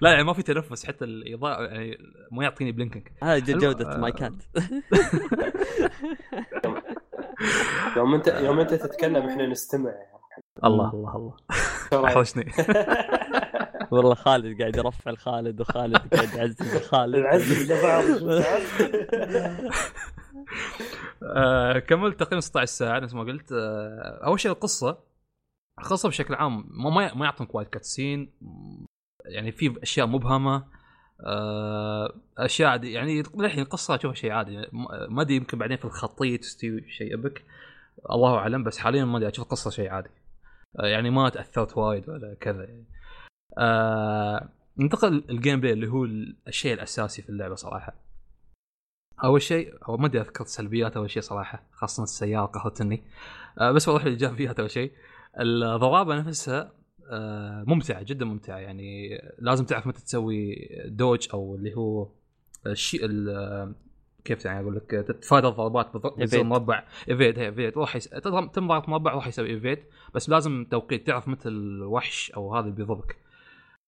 لا 0.00 0.10
يعني 0.10 0.24
ما 0.24 0.32
في 0.32 0.42
تنفس 0.42 0.86
حتى 0.86 1.04
الإضاءة 1.04 1.62
يعني 1.62 1.98
ما 2.32 2.44
يعطيني 2.44 2.72
blinking. 2.72 3.08
هذه 3.22 3.52
جودة 3.52 3.94
آه. 3.94 3.98
مايكات. 3.98 4.32
يوم 7.96 8.14
انت 8.14 8.28
يوم 8.28 8.60
أنت 8.60 8.74
تتكلم 8.74 9.28
إحنا 9.28 9.46
نستمع. 9.46 9.92
الله 10.64 10.90
الله 10.94 11.16
الله. 11.16 11.34
رأيك؟ 11.92 12.04
احوشني 12.06 12.52
والله 13.90 14.14
خالد 14.14 14.60
قاعد 14.60 14.76
يرفع 14.76 15.10
الخالد 15.10 15.60
وخالد 15.60 15.96
قاعد 16.14 16.34
يعزز 16.34 16.76
خالد 16.90 17.16
نعزز 17.16 17.72
لبعض 17.72 18.04
آه، 21.22 21.78
كملت 21.78 22.20
تقريبا 22.20 22.40
16 22.40 22.64
ساعة 22.64 22.98
نفس 23.00 23.14
ما 23.14 23.22
قلت. 23.22 23.52
آه، 23.52 24.20
أول 24.26 24.40
شيء 24.40 24.52
القصة. 24.52 24.98
القصة 25.78 26.08
بشكل 26.08 26.34
عام 26.34 26.64
ما 26.70 26.90
ما 26.90 27.14
ما 27.14 27.24
يعطونك 27.24 27.54
وايد 27.54 27.68
كاتسين 27.68 28.32
يعني 29.24 29.52
في 29.52 29.74
أشياء 29.82 30.06
مبهمة. 30.06 30.64
آه، 31.26 32.12
أشياء 32.38 32.70
عادي 32.70 32.92
يعني 32.92 33.22
للحين 33.34 33.62
القصة 33.62 33.94
اشوفها 33.94 34.14
شيء 34.14 34.30
عادي. 34.32 34.56
ما 34.56 35.06
ما 35.08 35.22
أدري 35.22 35.36
يمكن 35.36 35.58
بعدين 35.58 35.76
في 35.76 35.84
الخطيه 35.84 36.36
تستوي 36.36 36.90
شيء 36.90 37.14
أبك. 37.14 37.44
الله 38.10 38.34
أعلم 38.38 38.64
بس 38.64 38.78
حاليا 38.78 39.04
ما 39.04 39.18
أدري 39.18 39.28
أشوف 39.28 39.44
القصة 39.44 39.70
شيء 39.70 39.90
عادي. 39.90 40.10
يعني 40.74 41.10
ما 41.10 41.28
تأثرت 41.28 41.76
وايد 41.76 42.08
ولا 42.08 42.36
كذا 42.40 42.64
يعني. 42.64 42.84
آه 43.58 44.48
ننتقل 44.78 45.24
ال 45.30 45.60
gameplay 45.60 45.72
اللي 45.72 45.88
هو 45.88 46.04
الشيء 46.48 46.72
الأساسي 46.74 47.22
في 47.22 47.28
اللعبة 47.28 47.54
صراحة. 47.54 47.94
أول 49.24 49.42
شيء 49.42 49.74
هو 49.84 49.96
ما 49.96 50.06
أدري 50.06 50.20
اذكر 50.20 50.44
سلبيات 50.44 50.96
أول 50.96 51.10
شيء 51.10 51.22
صراحة 51.22 51.62
خاصة 51.72 52.02
السيارة 52.02 52.46
قهرتني 52.46 53.02
آه 53.58 53.72
بس 53.72 53.88
بروح 53.88 54.04
للايجابيات 54.04 54.60
أول 54.60 54.70
شيء. 54.70 54.92
الضرابة 55.40 56.14
نفسها 56.18 56.72
آه 57.10 57.64
ممتعة 57.66 58.02
جدا 58.02 58.24
ممتعة. 58.24 58.58
يعني 58.58 59.08
لازم 59.38 59.64
تعرف 59.64 59.86
متى 59.86 60.00
تسوي 60.02 60.68
dodge 60.86 61.28
أو 61.34 61.54
اللي 61.54 61.74
هو 61.76 62.08
الشيء 62.66 63.00
ال- 63.04 63.74
كيف 64.24 64.44
يعني 64.44 64.60
أقول 64.60 64.76
لك؟ 64.76 64.90
تتفادى 64.90 65.48
الضربات 65.48 65.92
بالضبط. 66.18 66.44
مربع. 66.44 66.84
evade 67.10 67.38
هي 67.38 67.46
evade 67.46 67.72
روح 67.74 67.96
يس... 67.96 68.08
تضرب 68.08 68.58
مربع 68.88 69.12
روح 69.12 69.26
يسوي 69.26 69.50
evade 69.50 69.78
بس 70.14 70.28
لازم 70.28 70.66
توقيت 70.70 71.06
تعرف 71.06 71.28
متى 71.28 71.48
الوحش 71.48 72.30
أو 72.30 72.54
هذا 72.56 72.64
اللي 72.64 72.76
بيضربك. 72.76 73.16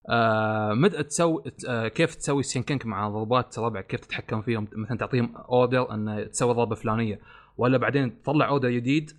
آه 0.09 0.89
تسوي 0.89 1.43
آه 1.69 1.89
كيف 1.89 2.15
تسوي 2.15 2.43
syncing 2.43 2.87
مع 2.87 3.09
ضربات 3.09 3.59
ربعك 3.59 3.87
كيف 3.87 4.01
تتحكم 4.01 4.43
فيهم؟ 4.43 4.69
مثلا 4.73 4.99
تعطيهم 4.99 5.37
order 5.37 5.95
إن 5.95 6.29
تسوي 6.33 6.55
ضربة 6.55 6.75
فلانية 6.75 7.21
ولا 7.57 7.79
بعدين 7.79 8.23
تطلع 8.23 8.49
order 8.49 8.71
جديد 8.71 9.11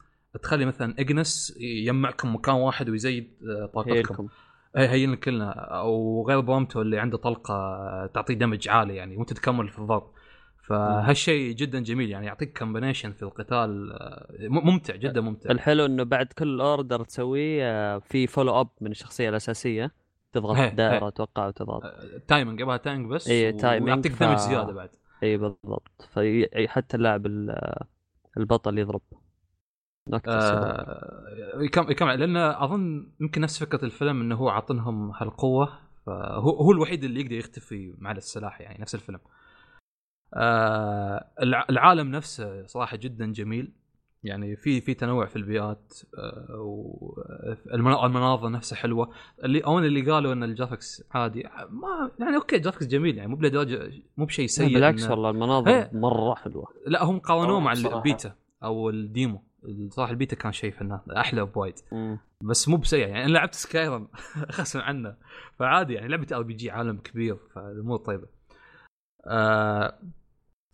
تخلي 0.44 0.66
مثلا 0.66 0.96
إجنس 1.00 1.58
يجمعكم 1.60 2.36
مكان 2.36 2.56
واحد 2.56 2.90
ويزيد 2.90 3.34
آه، 3.44 3.66
طاقتكم. 3.66 3.94
heal 3.94 4.16
كم 4.16 4.28
هي 4.76 4.88
هي 4.88 5.16
كلنا. 5.16 5.52
أو 5.52 6.26
غير 6.28 6.40
اللي 6.82 7.00
عنده 7.00 7.18
طلقة 7.18 7.56
تعطيه 8.14 8.34
damage 8.34 8.70
عالي 8.70 8.96
يعني 8.96 9.18
وانت 9.18 9.34
تكمل 9.34 9.70
في 9.70 9.80
الضرب. 9.80 10.12
فهالشيء 10.68 11.56
جدا 11.56 11.80
جميل 11.80 12.10
يعني 12.10 12.26
يعطيك 12.26 12.58
combination 12.60 13.12
في 13.12 13.24
القتال 13.24 13.92
آه، 13.94 14.28
ممتع 14.40 14.96
جدا 14.96 15.22
ممتع. 15.22 15.52
الحلو 15.52 15.86
إنه 15.86 16.04
بعد 16.04 16.26
كل 16.26 16.62
order 16.62 17.04
تسويه 17.04 18.00
في 18.00 18.28
follow 18.28 18.62
up 18.62 18.70
من 18.82 18.92
الشخصية 18.92 19.30
الأساسية. 19.30 19.92
تضغط 20.32 20.56
هي- 20.58 20.70
دائرة 20.70 21.04
هي. 21.04 21.08
أتوقع 21.08 21.48
وتضغط 21.48 21.84
timing 22.28 22.60
يبغى 22.60 22.78
timing 22.80 23.12
بس 23.12 23.28
إيه، 23.28 23.54
و- 23.56 23.58
timing 23.58 23.90
ويعطيك 23.90 24.12
ف- 24.12 24.24
damage 24.24 24.38
زيادة 24.38 24.74
بعد. 24.74 24.90
اي 25.24 25.38
بالضبط. 25.38 26.02
في 26.14 26.50
حتى 26.68 26.98
اللاعب 26.98 27.26
ال- 27.26 27.76
البطل 28.38 28.78
يضرب. 28.80 29.02
آه 30.28 31.24
يكم 31.62 31.92
يكم 31.92 32.10
لأن 32.10 32.38
أظن 32.38 33.12
يمكن 33.22 33.42
نفس 33.42 33.64
فكرة 33.64 33.86
الفيلم 33.86 34.22
إنه 34.22 34.36
هو 34.36 34.50
عاطنهم 34.50 35.12
هالقوة. 35.12 35.70
فهو 36.06 36.50
هو 36.50 36.72
الوحيد 36.72 37.04
اللي 37.04 37.20
يقدر 37.22 37.36
يختفي 37.36 37.96
مع 37.98 38.12
السلاح 38.12 38.62
يعني 38.62 38.82
نفس 38.82 38.96
الفيلم. 38.96 39.20
آه 40.34 41.32
الع- 41.42 41.66
العالم 41.70 42.12
نفسه 42.12 42.66
صراحة 42.66 42.98
جدا 42.98 43.32
جميل. 43.32 43.74
يعني 44.24 44.56
في 44.56 44.82
في 44.82 44.94
تنوع 44.94 45.26
في 45.26 45.36
البيئات 45.36 45.94
آه 46.18 46.56
والمناظر 47.74 48.52
نفسها 48.52 48.76
حلوة 48.76 49.14
اللي 49.44 49.60
اون 49.60 49.86
اللي 49.86 50.12
قالوا 50.12 50.34
إن 50.34 50.44
ال 50.44 50.51
graphics 50.51 51.04
عادي 51.12 51.44
ما 51.70 52.12
يعني 52.20 52.36
okay 52.36 52.60
graphics 52.60 52.88
جميل 52.88 53.18
يعني 53.18 53.30
مو 53.30 53.36
بلدرجه 53.36 53.92
مو 54.18 54.26
بشيء 54.26 54.48
سيء 54.48 54.74
بالعكس 54.74 55.10
والله 55.10 55.30
المناظر 55.30 55.72
إيه. 55.72 55.90
مرة 55.94 56.36
حلوة 56.36 56.68
لا 56.88 57.04
هم 57.04 57.20
قارنوه 57.20 57.60
مع. 57.60 57.72
البيتا 57.72 58.36
أو 58.64 58.90
ال 58.90 59.01
demo 59.01 59.44
صراحة 59.90 60.12
البيتا 60.12 60.36
كان 60.36 60.52
شيء 60.52 60.72
فنان 60.72 61.00
أحلى 61.18 61.46
بوايد. 61.46 61.76
بس 62.42 62.70
مو 62.70 62.78
بسيء 62.78 63.00
يعني 63.00 63.26
أنا 63.26 63.32
لعبت 63.32 63.54
سكايرم 63.54 64.08
غصبا 64.60 64.84
عنه 64.84 65.16
فعادي 65.60 65.94
يعني 65.94 66.08
لعبة 66.08 66.28
RPG 66.36 66.72
عالم 66.72 66.98
كبير 66.98 67.38
فالأمور 67.56 67.98
طيبة. 67.98 68.28
آه 69.28 70.00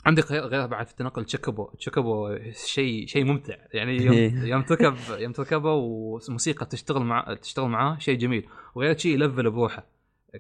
عندك 0.06 0.32
غير 0.32 0.43
غير 0.43 0.66
بعد 0.66 0.86
في 0.86 0.91
التنقل 0.91 1.26
تشوكوبو 1.26 1.66
تشوكوبو 1.66 2.38
شيء 2.51 3.08
شيء 3.08 3.26
ممتع. 3.26 3.56
يعني 3.74 3.97
يوم 3.97 4.45
يوم 4.45 4.62
تركب 4.62 4.95
يوم 5.10 5.32
تركبه 5.32 5.74
والموسيقى 5.74 6.66
تشتغل 6.66 7.03
مع 7.03 7.36
تشتغل 7.41 7.68
معاه 7.68 7.97
شيء 7.97 8.18
جميل. 8.18 8.47
وغير 8.76 8.97
شيء 8.97 9.14
يلفل 9.14 9.51
بروحه. 9.51 9.86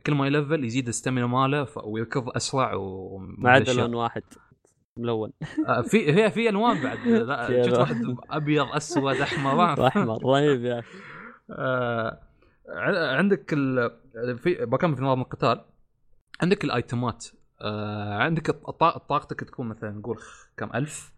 كل 0.05 0.13
ما 0.13 0.27
يلفل 0.27 0.63
يزيد 0.63 0.87
ال 0.87 0.92
stamina 0.92 1.27
ماله. 1.27 1.67
ويركض 1.83 2.29
أسرع 2.29 2.73
و 2.73 3.17
ما 3.17 3.51
عدا 3.51 3.73
لون 3.73 3.95
واحد. 3.95 4.23
ملون. 4.97 5.31
آه، 5.67 5.81
في 5.81 6.13
هي 6.13 6.31
في 6.31 6.49
ألوان 6.49 6.83
بعد. 6.83 7.07
لا 7.07 7.63
شفت. 7.65 7.79
واحد 7.79 8.15
أبيض 8.29 8.67
أسود 8.67 9.15
أحمر 9.15 9.55
واحمر 9.81 10.25
رهيب 10.25 10.65
يا 10.65 10.79
أخي. 10.79 10.97
آه، 11.51 12.19
عندك 13.17 13.53
ال... 13.53 13.91
في 14.37 14.65
بكمل 14.65 14.95
في 14.95 15.01
نظام 15.01 15.21
القتال. 15.21 15.65
عندك 16.41 16.63
الأيتمات. 16.63 17.25
آه، 17.61 18.13
عندك 18.13 18.51
طاقتك 19.09 19.39
تكون 19.39 19.67
مثلا 19.67 19.91
نقول 19.91 20.19
كم 20.57 20.69
ألف. 20.75 21.13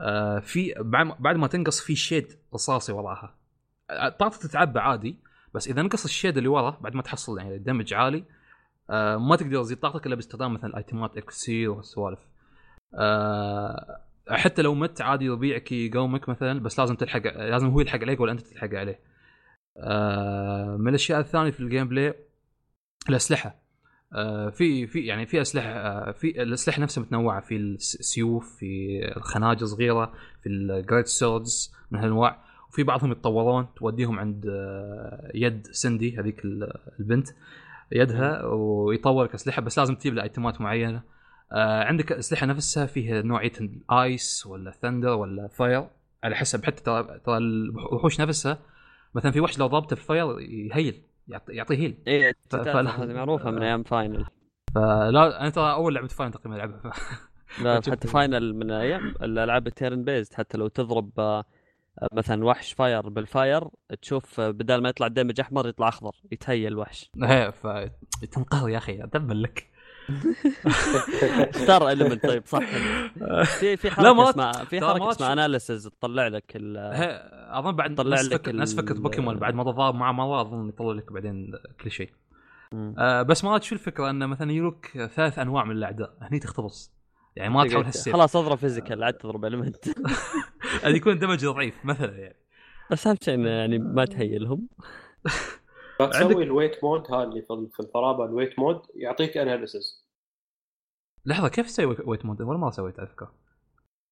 آه، 0.00 0.38
في 0.38 0.74
بعد 1.18 1.36
ما 1.36 1.46
تنقص 1.46 1.80
في 1.80 1.96
شيد 1.96 2.38
رصاصي 2.54 2.92
وراها. 2.92 3.34
آه، 3.90 4.08
طاقتك 4.08 4.42
تتعبى 4.42 4.80
عادي 4.80 5.18
بس 5.54 5.68
إذا 5.68 5.82
نقص 5.82 6.04
الشيد 6.04 6.36
اللي 6.36 6.48
وراه 6.48 6.78
بعد 6.80 6.94
ما 6.94 7.02
تحصل 7.02 7.38
يعني 7.38 7.58
دمج 7.58 7.94
عالي 7.94 8.24
آه، 8.90 9.16
ما 9.16 9.36
تقدر 9.36 9.62
تزيد 9.62 9.78
طاقتك 9.78 10.06
إلا 10.06 10.14
باستخدام 10.14 10.54
مثلا 10.54 10.70
الايتمات 10.70 11.16
اكسير 11.16 11.70
والسوالف 11.70 12.20
آه، 12.94 14.00
حتى 14.30 14.62
لو 14.62 14.74
مت 14.74 15.00
عادي 15.00 15.24
يضيعك 15.24 15.72
يقومك 15.72 16.28
مثلا 16.28 16.60
بس 16.60 16.78
لازم 16.80 16.94
تلحق 16.94 17.22
لازم 17.26 17.66
هو 17.68 17.80
يلحق 17.80 18.00
عليك 18.00 18.20
ولا 18.20 18.32
أنت 18.32 18.40
تلحق 18.40 18.74
عليه. 18.74 19.00
آه، 19.76 20.76
من 20.76 20.88
الأشياء 20.88 21.20
الثانية 21.20 21.50
في 21.50 21.60
ال 21.60 21.88
gameplay 21.88 22.14
الأسلحة. 23.08 23.54
في 24.50 24.86
في 24.86 25.00
يعني 25.00 25.26
في 25.26 25.40
أسلحة 25.40 25.68
آه، 25.68 26.12
في 26.12 26.42
الأسلحة 26.42 26.82
نفسها 26.82 27.02
متنوعة 27.02 27.40
في 27.40 27.56
السيوف 27.56 28.56
في 28.58 29.00
الخناجر 29.16 29.66
صغيره 29.66 30.12
في 30.42 30.48
ال 30.48 30.58
great 30.58 31.06
swords 31.06 31.74
من 31.90 31.98
هالأنواع. 31.98 32.44
وفي 32.70 32.82
بعضهم 32.82 33.12
يتطورون 33.12 33.66
توديهم 33.76 34.18
عند 34.18 34.46
آه، 34.46 35.30
يد 35.34 35.66
سندي 35.70 36.18
هذيك 36.20 36.44
ال- 36.44 36.72
البنت 37.00 37.28
يدها 37.92 38.44
ويطور 38.44 39.24
لك 39.24 39.34
أسلحة 39.34 39.62
بس 39.62 39.78
لازم 39.78 39.94
تجيب 39.94 40.14
له 40.14 40.22
item 40.22 40.52
ات 40.52 40.60
معينة. 40.60 41.02
آه، 41.52 41.84
عندك 41.84 42.12
الاسلحه 42.12 42.46
نفسها 42.46 42.86
فيها 42.86 43.22
نوعية 43.22 43.52
ال 43.60 43.82
ice 43.82 44.46
ولا 44.46 44.70
thunder 44.70 45.08
ولا 45.10 45.48
fire 45.48 45.86
على 46.24 46.36
حسب. 46.36 46.64
حتى 46.64 46.82
ترى 46.82 47.20
ترى 47.24 47.36
الوحوش 47.38 48.20
نفسها 48.20 48.58
مثلا 49.14 49.32
في 49.32 49.40
وحش 49.40 49.58
لو 49.58 49.66
ضربته 49.66 49.96
في 49.96 50.02
fire 50.04 50.40
يهيل. 50.40 51.02
يعطي, 51.28 51.52
يعطي 51.52 51.76
heal 51.76 52.02
اي 52.08 52.34
هذه 52.54 53.12
معروفة 53.12 53.50
من 53.50 53.62
أيام 53.62 53.82
فاينل 53.82 54.26
فلا 54.74 55.40
أنا 55.40 55.50
ترى 55.50 55.72
أول 55.72 55.94
لعبة 55.94 56.08
فاينل 56.08 56.30
تقريبا 56.30 56.56
ألعبها. 56.56 56.92
لا 57.62 57.80
حتى 57.90 58.08
فاينل 58.08 58.54
من 58.54 58.70
أيام 58.70 59.14
الألعاب 59.22 59.66
ال 59.66 59.74
turn 59.74 60.04
based 60.04 60.34
حتى 60.34 60.58
لو 60.58 60.68
تضرب 60.68 61.20
آه، 61.20 61.44
مثلا 62.12 62.44
وحش 62.44 62.72
fire 62.72 63.08
بال 63.08 63.28
fire 63.28 63.68
تشوف 64.02 64.40
آه، 64.40 64.50
بدال 64.50 64.82
ما 64.82 64.88
يطلع 64.88 65.08
damage 65.08 65.40
أحمر 65.40 65.68
يطلع 65.68 65.88
أخضر 65.88 66.12
يتهيل 66.32 66.72
الوحش. 66.72 67.10
إيه 67.22 67.50
فتنقهر 67.50 68.68
يا 68.68 68.78
أخي 68.78 69.04
اتبل 69.04 69.42
لك. 69.42 69.67
ستار 71.62 71.90
element 71.90 72.26
طيب 72.26 72.42
صح. 72.46 72.60
في 73.44 73.76
في 73.76 73.90
حركة 73.90 74.30
اسمها 74.30 74.52
في 74.52 74.80
ترى 74.80 74.88
حركة 74.88 75.10
اسمها 75.10 75.32
analysis 75.32 75.88
تطلع 75.88 76.28
لك 76.28 76.52
أظن 77.50 77.72
بعد 77.72 77.94
طلع 77.94 78.16
نفس 78.16 78.32
لك 78.32 78.48
نفس 78.48 78.74
فكره 78.74 78.94
بوكيمون 78.94 79.36
بعد 79.36 79.54
ما 79.54 79.64
تضارب 79.64 79.94
مع 79.94 80.12
مره 80.12 80.40
أظن 80.40 80.68
يطلع 80.68 80.92
لك 80.92 81.12
بعدين 81.12 81.52
كل 81.80 81.90
شيء. 81.90 82.10
آه 82.98 83.22
بس 83.22 83.44
مرات 83.44 83.62
شو 83.62 83.74
الفكرة 83.74 84.10
انه 84.10 84.26
مثلا 84.26 84.52
يجوك 84.52 84.86
ثلاث 84.86 85.38
أنواع 85.38 85.64
من 85.64 85.76
الأعداء 85.76 86.14
هني 86.20 86.38
تختبص. 86.38 86.92
يعني 87.36 87.54
ما 87.54 87.66
تحاول 87.66 87.84
هالسيف. 87.84 88.12
خلاص 88.12 88.36
اضرب 88.36 88.58
physical 88.58 89.04
عاد 89.04 89.14
تضرب 89.14 89.44
element 89.44 89.84
يكون 90.84 91.18
damage 91.18 91.46
ضعيف 91.46 91.84
مثلا 91.84 92.18
يعني. 92.18 92.36
بس 92.90 93.06
أهم 93.06 93.16
شيء 93.22 93.38
يعني 93.38 93.78
ما 93.78 94.04
تهيلهم. 94.04 94.68
تسوي 96.06 96.22
عندك- 96.24 96.36
ال 96.36 96.46
wait 96.46 96.84
mode 96.84 97.12
هذا 97.12 97.22
اللي 97.22 97.42
في 97.72 97.80
الخرابه 97.80 98.24
ال 98.24 98.31
wait 98.31 98.58
mode 98.58 98.82
يعطيك 98.94 99.36
analysis 99.36 100.04
لحظة 101.24 101.48
كيف 101.48 101.66
تسوي 101.66 101.96
wait 102.04 102.24
mode؟ 102.26 102.42
ولا 102.42 102.58
ما 102.58 102.70
سويت 102.70 102.98
على 103.00 103.08
فكره 103.08 103.34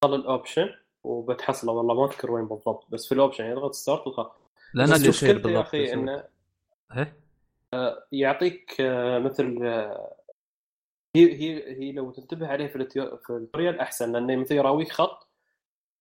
طل 0.01 0.15
ال 0.15 0.22
option 0.22 0.69
وبتحصله. 1.05 1.73
والله 1.73 1.95
ما 1.95 2.05
أذكر 2.05 2.31
وين 2.31 2.45
بالضبط 2.49 2.87
بس 2.91 3.07
في 3.09 3.13
ال 3.15 3.19
option 3.19 3.45
يضغط 3.45 3.73
start 3.75 4.07
وخلاص. 4.07 4.33
لأن 4.75 4.93
اللي 4.93 5.09
يصير 5.09 5.29
مشكلته 5.31 5.51
يا 5.51 5.55
بالضبط 5.55 5.67
أخي. 5.67 5.93
إنه 5.93 6.25
إيه؟ 6.97 7.17
يعطيك 8.13 8.81
آه، 8.81 9.19
مثل 9.19 9.59
آه، 9.63 10.17
هي 11.17 11.33
هي 11.33 11.79
هي 11.79 11.93
لو 11.93 12.11
تنتبه 12.11 12.47
عليه 12.49 12.67
في 12.67 12.77
ال 13.31 13.36
tutorial 13.36 13.81
أحسن 13.81 14.13
لأنه 14.13 14.37
مثل 14.37 14.55
يراويك 14.55 14.93
خط. 14.93 15.29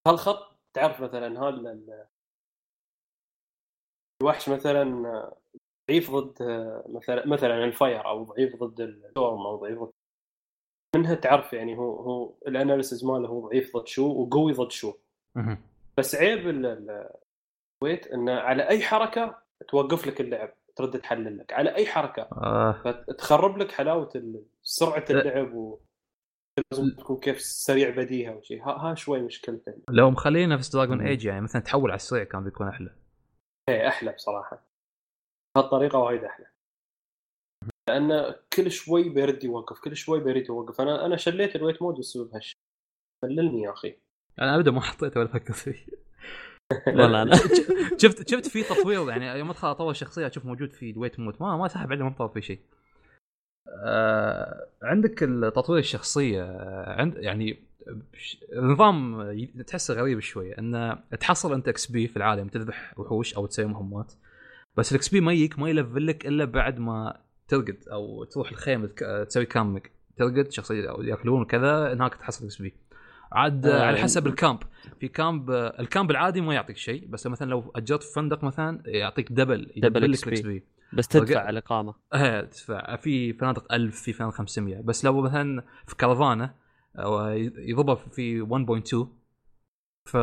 هالخط 0.07 0.55
تعرف 0.73 1.01
مثلا 1.01 1.39
هذا 1.43 1.49
ال- 1.49 2.05
الوحش 4.21 4.49
مثلا 4.49 5.07
آه، 5.07 5.37
ضعيف 5.89 6.11
ضد 6.11 6.33
مثلا 6.89 7.27
مثلا 7.27 7.63
ال 7.65 7.73
fire 7.73 8.05
أو 8.05 8.23
ضعيف 8.23 8.55
ضد 8.63 8.81
ال 8.81 8.92
storm 8.92 9.45
أو 9.45 9.55
ضعيف 9.55 9.79
ضد 9.79 9.91
منها 10.95 11.15
تعرف 11.15 11.53
يعني 11.53 11.77
هو 11.77 11.95
هو 11.95 12.33
ال 12.47 12.54
analysis 12.54 13.05
ماله 13.05 13.27
هو 13.27 13.47
ضعيف 13.49 13.77
ضد 13.77 13.87
شو 13.87 14.07
وقوي 14.21 14.53
ضد 14.53 14.71
شو. 14.71 14.93
بس 15.97 16.15
عيب 16.15 16.49
ال- 16.49 16.65
ال- 16.65 17.09
ال 17.83 17.88
wait 17.88 18.07
إنه 18.07 18.31
على 18.33 18.67
أي 18.67 18.81
حركة 18.81 19.37
توقف 19.67 20.07
لك 20.07 20.21
اللعب 20.21 20.53
ترد 20.75 20.99
تحلل 20.99 21.37
لك. 21.37 21.53
على 21.53 21.75
أي 21.75 21.85
حركة. 21.85 22.21
آه. 22.21 22.81
فتخرب 22.83 23.57
لك 23.57 23.71
حلاوة 23.71 24.09
سرعة 24.63 25.05
اللعب 25.09 25.53
و 25.53 25.79
لازم 26.71 26.95
تكون 26.99 27.17
كيف 27.19 27.41
سريع 27.41 27.89
بديهة 27.89 28.35
وشيء 28.35 28.63
ها, 28.63 28.71
ها 28.71 28.95
شوي 28.95 29.21
مشكلته 29.21 29.73
لو 29.89 30.11
مخليه 30.11 30.45
نفس 30.45 30.75
دراجون 30.75 31.01
ايج 31.01 31.25
يعني 31.25 31.41
مثلا 31.41 31.61
تحول 31.61 31.91
على 31.91 31.95
السريع 31.95 32.23
كان 32.23 32.43
بيكون 32.43 32.67
أحلى. 32.67 32.95
هي 33.69 33.87
أحلى 33.87 34.11
بصراحة. 34.11 34.63
هالطريقة 35.57 35.99
وايد 35.99 36.23
أحلى. 36.23 36.45
لأن 37.89 38.35
كل 38.53 38.71
شوي 38.71 39.09
بيرد 39.09 39.43
يوقف 39.43 39.79
كل 39.79 39.95
شوي 39.95 40.19
بيرد 40.19 40.49
يوقف. 40.49 40.81
أنا 40.81 41.05
أنا 41.05 41.17
شليت 41.17 41.55
ال 41.55 41.61
wait 41.61 41.81
mode 41.81 41.95
بسبب 41.99 42.33
هالشيء 42.33 42.57
مللني 43.23 43.61
يا 43.61 43.71
أخي. 43.71 43.95
أنا 44.41 44.55
ابدا 44.55 44.71
ما 44.71 44.81
حطيته 44.81 45.19
ولا 45.19 45.27
فكرت 45.27 45.51
فيه. 45.51 45.85
والله 46.87 47.21
أنا 47.21 47.35
شفت 48.01 48.29
شفت 48.29 48.47
في 48.47 48.63
تطوير 48.63 49.09
يعني 49.09 49.39
يوم 49.39 49.49
أدخل 49.49 49.67
أطور 49.67 49.93
شخصية 49.93 50.27
أشوف 50.27 50.45
موجود 50.45 50.71
في 50.71 50.91
the 50.91 51.03
wait 51.03 51.19
mode 51.19 51.41
ما 51.41 51.57
ما 51.57 51.67
سحب 51.67 51.91
عليه 51.91 52.03
ما 52.03 52.09
مطور 52.09 52.27
في 52.27 52.41
شيء. 52.41 52.59
آه 53.83 54.67
عندك 54.83 55.23
التطوير 55.23 55.79
الشخصية 55.79 56.43
آه، 56.43 57.01
عند 57.01 57.15
يعني 57.17 57.65
نظام 58.53 59.31
تحسه 59.67 59.93
غريب 59.93 60.19
شوي 60.19 60.57
انه 60.57 60.95
تحصل 61.19 61.53
أنت 61.53 61.67
XP 61.67 62.07
في 62.07 62.17
العالم 62.17 62.47
تذبح 62.47 62.99
وحوش 62.99 63.35
أو 63.35 63.45
تسوي 63.45 63.65
مهمات. 63.65 64.13
بس 64.77 64.91
ال 64.91 65.09
XP 65.09 65.21
ما 65.21 65.33
يجيك 65.33 65.59
ما 65.59 65.69
يلفل 65.69 66.07
لك 66.07 66.25
إلا 66.25 66.45
بعد 66.45 66.79
ما 66.79 67.21
ترقد 67.47 67.77
أو 67.91 68.23
تروح 68.23 68.51
الخيمه 68.51 68.87
تسوي 69.27 69.45
camping 69.45 69.85
ترقد 70.17 70.51
شخصية 70.51 70.89
أو 70.89 71.01
يأكلون 71.01 71.41
وكذا 71.41 71.93
هناك 71.93 72.15
تحصل 72.15 72.45
XP 72.45 72.73
عاد 73.31 73.65
آه، 73.65 73.85
على 73.85 73.97
حسب 73.97 74.27
ال 74.27 74.33
camp. 74.33 74.59
في 74.99 75.07
camp 75.07 75.51
ال 75.51 75.63
camp 75.63 76.11
العادي 76.11 76.41
ما 76.41 76.53
يعطيك 76.53 76.77
شيء 76.77 77.07
بس 77.07 77.27
مثلا 77.27 77.49
لو 77.49 77.71
أجرت 77.75 78.03
في 78.03 78.13
فندق 78.13 78.43
مثلا 78.43 78.83
يعطيك 78.85 79.31
double 79.31 79.71
double. 79.77 80.03
ال 80.03 80.23
XP 80.41 80.63
بس 80.93 81.07
تدفع 81.07 81.39
على 81.39 81.49
الإقامة. 81.49 81.93
إيه 82.13 82.41
تدفع. 82.41 82.95
في 82.95 83.33
فنادق 83.33 83.73
1000 83.73 84.01
في 84.01 84.13
فنادق 84.13 84.33
500 84.33 84.81
بس 84.81 85.05
لو 85.05 85.21
مثلا 85.21 85.63
في 85.87 85.95
كرفانه 85.95 86.53
يضربها 87.57 87.95
في 87.95 88.41
1.2 88.41 89.07
ف 90.05 90.13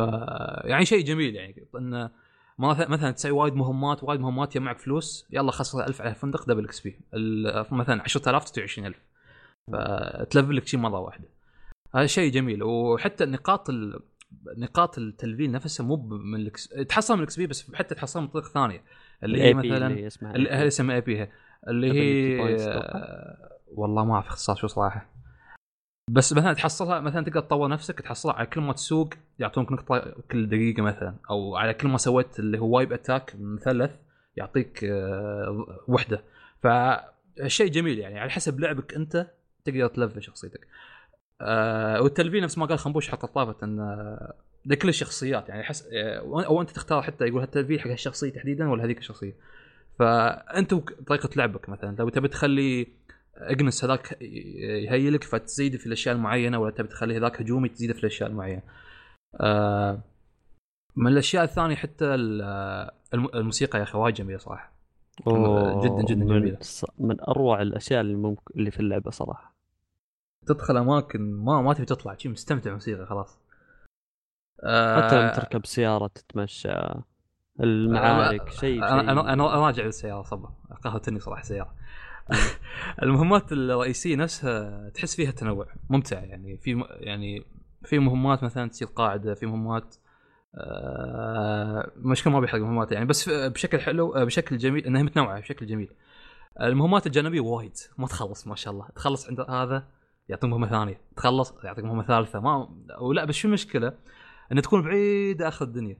يعني 0.65 0.85
شيء 0.85 1.05
جميل 1.05 1.35
يعني. 1.35 1.67
انه 1.75 2.11
مثلا 2.59 2.89
مثلا 2.89 3.11
تسوي 3.11 3.31
وايد 3.31 3.53
مهمات 3.53 4.03
وايد 4.03 4.19
مهمات 4.19 4.55
يجمعك 4.55 4.79
فلوس 4.79 5.27
يلا 5.31 5.51
خسر 5.51 5.85
1000 5.87 6.01
على 6.01 6.09
الفندق 6.09 6.47
double 6.47 6.65
XP 6.65 6.99
مثلا 7.71 8.01
10000 8.01 8.43
تسوي 8.43 8.63
20000 8.63 8.95
فتلفل 9.71 10.55
لك 10.55 10.67
شيء 10.67 10.79
مرة 10.79 10.99
واحدة. 10.99 11.29
هذا 11.95 12.05
شيء 12.05 12.31
جميل. 12.31 12.63
وحتى 12.63 13.25
نقاط 13.25 13.69
ال... 13.69 13.99
نقاط 14.57 14.97
التلفيل 14.97 15.51
نفسها 15.51 15.85
مو 15.85 15.95
من 15.95 16.39
الكس... 16.39 16.67
تحصل 16.67 17.13
من 17.13 17.19
ال 17.19 17.37
XP 17.37 17.47
بس 17.47 17.75
حتى 17.75 17.95
تحصل 17.95 18.21
من 18.21 18.27
طريق 18.27 18.45
ثانية. 18.45 18.83
اللي 19.23 19.41
هي 19.41 19.53
مثلا 19.53 19.87
اللي 20.35 20.67
اسمها 20.67 20.95
AP 20.95 21.29
اللي 21.67 21.91
هي 21.91 22.41
والله 23.73 24.05
ما 24.05 24.13
أعرف 24.13 24.27
اختصار 24.27 24.55
شو 24.55 24.67
صراحة. 24.67 25.12
بس 26.09 26.33
مثلا 26.33 26.53
تحصلها 26.53 26.99
مثلا 26.99 27.25
تقدر 27.25 27.39
تطور 27.39 27.69
نفسك 27.69 27.99
تحصلها 27.99 28.35
على 28.35 28.47
كل 28.47 28.61
ما 28.61 28.73
تسوق 28.73 29.09
يعطونك 29.39 29.71
نقطة 29.71 30.15
كل 30.31 30.49
دقيقة 30.49 30.81
مثلا 30.81 31.15
أو 31.29 31.55
على 31.55 31.73
كل 31.73 31.87
ما 31.87 31.97
سويت 31.97 32.39
اللي 32.39 32.59
هو 32.59 32.75
warp 32.77 32.93
attack 32.93 33.35
مثلث 33.39 33.91
يعطيك 34.37 34.83
آه، 34.83 35.83
وحدة. 35.87 36.23
فالشيء 36.63 37.67
جميل 37.67 37.99
يعني 37.99 38.19
على 38.19 38.29
حسب 38.29 38.59
لعبك 38.59 38.93
أنت 38.93 39.27
تقدر 39.65 39.87
تلفل 39.87 40.23
شخصيتك. 40.23 40.67
آه 41.41 42.01
والتلفيل 42.01 42.43
نفس 42.43 42.57
ما 42.57 42.65
قال 42.65 42.79
خنبوش 42.79 43.09
حق 43.09 43.25
طافت 43.25 43.63
إن 43.63 43.79
آه، 43.79 44.33
لكل 44.65 44.89
الشخصيات 44.89 45.49
يعني 45.49 45.63
حس 45.63 45.87
آه، 45.93 46.45
أو 46.45 46.61
أنت 46.61 46.69
تختار 46.69 47.01
حتى 47.01 47.25
يقول 47.25 47.41
هالتلفيل 47.41 47.79
حق 47.79 47.87
هالشخصية 47.87 48.29
تحديدا 48.29 48.69
ولا 48.69 48.83
هذيك 48.83 48.97
الشخصية. 48.97 49.35
فأنت 49.99 50.73
وطريقه 50.73 51.29
لعبك 51.35 51.69
مثلا 51.69 51.95
لو 51.99 52.09
تبي 52.09 52.27
تخلي 52.27 52.87
اجنس 53.37 53.83
هذاك 53.85 54.21
يهيلك 54.21 55.23
فتزيد 55.23 55.75
في 55.75 55.85
الأشياء 55.85 56.15
المعينة 56.15 56.57
ولا 56.59 56.71
تبي 56.71 56.87
تخلي 56.87 57.17
هذاك 57.17 57.41
هجومي 57.41 57.69
تزيده 57.69 57.93
في 57.93 57.99
الأشياء 57.99 58.29
المعينة. 58.29 58.61
آه 59.41 59.99
من 60.95 61.07
الأشياء 61.07 61.43
الثانية 61.43 61.75
حتى 61.75 62.05
الم- 62.15 63.29
الموسيقى 63.35 63.79
يا 63.79 63.83
أخي 63.83 63.97
وايد 63.97 64.15
جميلة 64.15 64.37
صراحة. 64.37 64.73
جداً 65.83 66.03
جداً 66.03 66.25
من-. 66.25 66.57
ص- 66.61 66.85
من 66.99 67.21
أروع 67.21 67.61
الأشياء 67.61 68.01
اللي 68.01 68.15
ممكن 68.15 68.53
اللي 68.55 68.71
في 68.71 68.79
اللعبة 68.79 69.11
صراحة 69.11 69.53
تدخل 70.45 70.77
أماكن 70.77 71.21
ما 71.33 71.61
ما 71.61 71.73
تبي 71.73 71.85
تطلع 71.85 72.15
شي 72.17 72.29
مستمتع 72.29 72.73
موسيقى 72.73 73.05
خلاص 73.05 73.39
حتى 74.95 75.15
لما 75.15 75.31
آه، 75.31 75.35
تركب 75.35 75.65
سيارة 75.65 76.07
تتمشى 76.07 76.69
المعارك 77.59 78.49
شيء 78.49 78.59
شيء- 78.59 78.83
أنا 78.87 79.33
أنا 79.33 79.47
راجع 79.47 79.83
بالسياره 79.83 80.21
صبا 80.21 80.49
قهوتني 80.83 81.19
صراحة 81.19 81.43
سيارة 81.43 81.75
المهمات 83.03 83.51
الرئيسية 83.51 84.15
نفسها 84.15 84.89
تحس 84.89 85.15
فيها 85.15 85.31
تنوع 85.31 85.67
ممتع 85.89 86.23
يعني 86.23 86.57
في 86.57 86.83
يعني 86.89 87.45
في 87.83 87.99
مهمات 87.99 88.43
مثلا 88.43 88.69
تصير 88.69 88.87
قاعدة 88.87 89.33
في 89.33 89.45
مهمات 89.45 89.95
آه 90.55 91.91
مشكلة 91.95 92.33
ما 92.33 92.39
بيحرق 92.39 92.61
مهمات 92.61 92.91
يعني 92.91 93.05
بس 93.05 93.29
بشكل 93.29 93.79
حلو 93.79 94.15
آه، 94.15 94.23
بشكل 94.23 94.57
جميل 94.57 94.85
إنها 94.85 95.03
متنوعة 95.03 95.39
بشكل 95.39 95.65
جميل. 95.65 95.89
المهمات 96.61 97.07
الجانبية 97.07 97.39
وايد 97.39 97.77
ما 97.97 98.07
تخلص 98.07 98.47
ما 98.47 98.55
شاء 98.55 98.73
الله. 98.73 98.87
تخلص 98.95 99.29
عند 99.29 99.39
هذا 99.39 99.87
يعطيك 100.29 100.49
مهمة 100.49 100.67
ثانية 100.67 101.01
تخلص 101.15 101.53
يعطيك 101.63 101.85
مهمة 101.85 102.03
ثالثة 102.03 102.39
ما 102.39 102.69
ولا 103.01 103.25
بس 103.25 103.35
شو 103.35 103.47
المشكلة 103.47 103.93
إن 104.51 104.61
تكون 104.61 104.81
بعيد 104.81 105.41
آخر 105.41 105.65
الدنيا. 105.65 105.97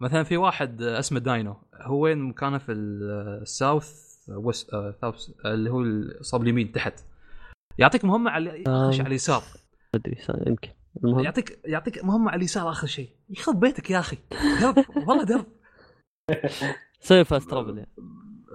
مثلا 0.00 0.22
في 0.22 0.36
واحد 0.36 0.82
اسمه 0.82 1.18
Dino 1.18 1.56
هو 1.80 1.98
وين 1.98 2.18
مكانه 2.18 2.58
في 2.58 2.72
ال 2.72 2.95
south 2.95 4.11
west 4.28 4.70
south 5.00 5.30
اللي 5.46 5.70
هو 5.70 5.84
صوب 6.20 6.42
اليمين 6.42 6.72
تحت. 6.72 7.00
يعطيك 7.78 8.04
مهمة 8.04 8.30
على 8.30 8.62
آخر 8.66 8.90
شيء 8.92 9.00
على 9.00 9.08
اليسار. 9.08 9.42
أدري 9.94 10.16
يمكن. 10.46 10.68
المهم. 11.04 11.24
يعطيك 11.24 11.60
يعطيك 11.64 12.04
مهمة 12.04 12.30
على 12.30 12.38
اليسار 12.38 12.70
آخر 12.70 12.86
شيء. 12.86 13.10
يخرب 13.30 13.60
بيتك 13.60 13.90
يا 13.90 13.98
أخي. 13.98 14.18
درب 14.60 14.84
والله 15.08 15.24
درب. 15.24 15.46
سوي 17.00 17.24
fast 17.24 17.50
travel 17.50 17.86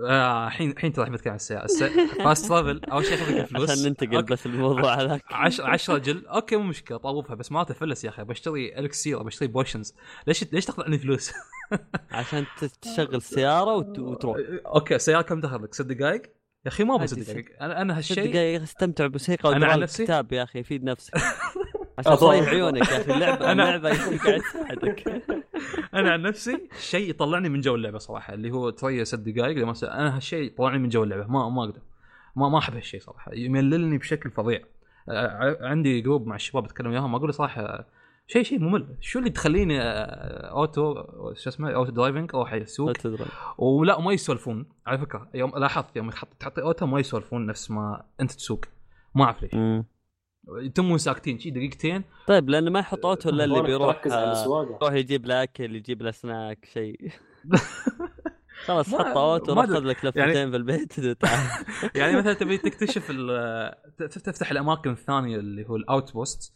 يعني 0.04 0.14
آه، 0.14 0.48
الحين 0.48 0.72
الحين 0.72 0.94
ترى 0.94 1.10
بتكلم 1.10 1.32
عن 1.32 1.36
السيارة 1.36 1.66
الس- 1.66 1.84
fast 2.24 2.48
travel 2.48 2.82
أول 2.92 3.06
شيء 3.06 3.18
ياخذ 3.20 3.34
الفلوس 3.34 3.70
عشان 3.72 3.84
ننتقل. 3.86 4.24
بس 4.24 4.46
الموضوع 4.46 4.94
هذاك 5.02 5.24
10 5.32 5.66
10 5.66 5.98
gil 5.98 6.26
أوكي 6.28 6.56
مو 6.56 6.64
مشكلة 6.64 6.98
طوفها 6.98 7.36
بس 7.36 7.52
ما 7.52 7.64
تفلس 7.64 8.04
يا 8.04 8.10
أخي 8.10 8.24
بشتري 8.24 8.80
elixir 8.80 9.24
بشتري 9.24 9.48
potions 9.48 9.96
ليش 10.28 10.54
ليش 10.54 10.66
تاخذ 10.66 10.84
عني 10.84 10.98
فلوس؟ 11.00 11.32
عشان 12.12 12.46
تشغل 12.82 13.16
السياره 13.16 13.76
وت- 13.76 14.00
وتروح 14.00 14.38
أوكي 14.66 14.96
السياره 14.96 15.22
كم 15.22 15.42
دخل 15.42 15.64
لك؟ 15.64 15.74
ست 15.74 15.82
دقائق؟ 15.82 16.22
يا 16.66 16.72
أخي 16.72 16.84
ما 16.84 16.96
أبغى 16.96 17.08
ست 17.08 17.20
ست- 17.20 17.30
دقائق 17.30 17.46
أنا 17.64 17.82
أنا 17.82 18.02
ست 18.02 18.12
هالشيء 18.12 18.32
دقائق 18.34 18.62
استمتع 18.62 19.08
بموسيقى 19.08 19.60
نفسي؟ 19.60 20.04
كتاب 20.04 20.34
يا 20.34 20.44
أخي 20.44 20.60
يفيد 20.60 20.84
نفسك 20.84 21.14
عشان. 21.98 22.16
تصيح 22.16 22.48
عيونك 22.50 22.78
يا 22.92 23.02
أخي 23.02 23.14
اللعبه 23.14 23.46
أنا- 23.46 23.50
اللعبة 23.50 23.90
قاعد 23.90 24.40
تساعدك. 24.42 25.24
أنا 25.94 26.12
عن 26.12 26.22
نفسي 26.22 26.70
شيء 26.80 27.10
يطلعني 27.10 27.50
من 27.50 27.60
جو 27.62 27.76
اللعبة 27.76 27.98
صراحة 27.98 28.34
اللي 28.34 28.52
هو 28.52 28.70
تريا 28.70 29.04
ست 29.04 29.20
دقائق 29.20 29.58
لما 29.58 29.74
س- 29.74 29.84
أنا 29.84 30.16
هالشيء 30.16 30.44
يطلعني 30.46 30.78
من 30.78 30.90
جو 30.90 31.04
اللعبة 31.04 31.28
ما 31.28 31.50
ما 31.50 31.64
أقدر. 31.64 31.82
ما 32.36 32.50
ما 32.50 32.58
أحب 32.58 32.76
هالشيء 32.76 33.00
صراحة 33.02 33.32
يمللني 33.34 33.98
بشكل 33.98 34.32
فظيع. 34.32 34.62
عندي 35.62 36.02
group 36.02 36.28
مع 36.28 36.36
الشباب 36.36 36.66
اتكلم 36.66 36.88
وياهم 36.92 37.16
أقول 37.16 37.34
صراحة 37.34 37.86
شيء 38.28 38.44
شيء 38.44 38.60
ممل. 38.60 38.96
شو 39.02 39.20
اللي 39.20 39.30
تخليني 39.30 39.80
auto 39.82 40.94
شو 41.34 41.50
اسمه؟ 41.50 41.72
auto 41.72 41.92
driving 41.92 42.36
لا 42.36 42.54
السوق؟ 42.58 42.92
ولا 43.58 44.00
ما 44.02 44.14
يسولفون. 44.14 44.66
على 44.88 44.98
فكرة 44.98 45.30
يوم 45.34 45.52
لاحظت 45.58 45.96
يوم 45.96 46.10
تحط 46.40 46.60
auto 46.60 46.86
ما 46.86 47.00
يسولفون 47.00 47.46
نفس 47.46 47.72
ما 47.72 48.04
أنت 48.22 48.32
تسوق. 48.32 48.66
ما 49.16 49.24
أعرف 49.24 49.44
ليش. 49.44 49.54
يتمون 50.50 50.98
ساكتين 50.98 51.40
شي 51.40 51.50
دقيقتين. 51.50 52.04
طيب 52.28 52.50
لأنه 52.50 52.72
ما 52.72 52.80
يحط 52.80 53.06
auto 53.06 53.30
إلا 53.30 53.44
اللي 53.44 53.62
بيروح 53.62 54.02
آه، 54.12 54.32
السواقه 54.32 54.76
يروح 54.76 54.94
يجيب 54.94 55.26
له 55.26 55.44
اكل 55.44 55.76
يجيب 55.76 56.02
له 56.02 56.12
سناك 56.12 56.66
شيء 56.74 57.12
خلاص 58.66 58.96
حط 58.96 59.18
auto. 59.18 59.56
خذ 59.56 59.80
لك 59.80 60.16
يعني- 60.16 60.32
لفتين 60.32 60.52
في 60.52 60.58
البيت. 60.58 60.94
يعني 61.96 62.18
مثلا 62.18 62.34
تبي 62.34 62.58
تكتشف 62.58 63.12
تفتح 64.00 64.52
الأماكن 64.52 64.92
الثانية 64.92 65.38
اللي 65.38 65.70
هو 65.70 65.76
ال 65.76 66.14
outpost 66.14 66.54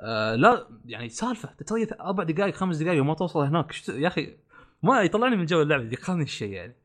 آه 0.00 0.34
لا 0.34 0.68
يعني 0.86 1.08
سالفة 1.08 1.48
تتري 1.58 1.86
أربع 2.00 2.22
دقائق 2.24 2.54
خمس 2.54 2.76
دقائق 2.76 3.00
وما 3.00 3.14
توصل 3.14 3.40
هناك. 3.40 3.88
يا 3.88 4.08
أخي 4.08 4.36
ما 4.82 5.02
يطلعني 5.02 5.36
من 5.36 5.44
جو 5.46 5.62
اللعبة 5.62 5.82
يدخلني 5.84 6.22
الشيء 6.22 6.50
يعني. 6.52 6.76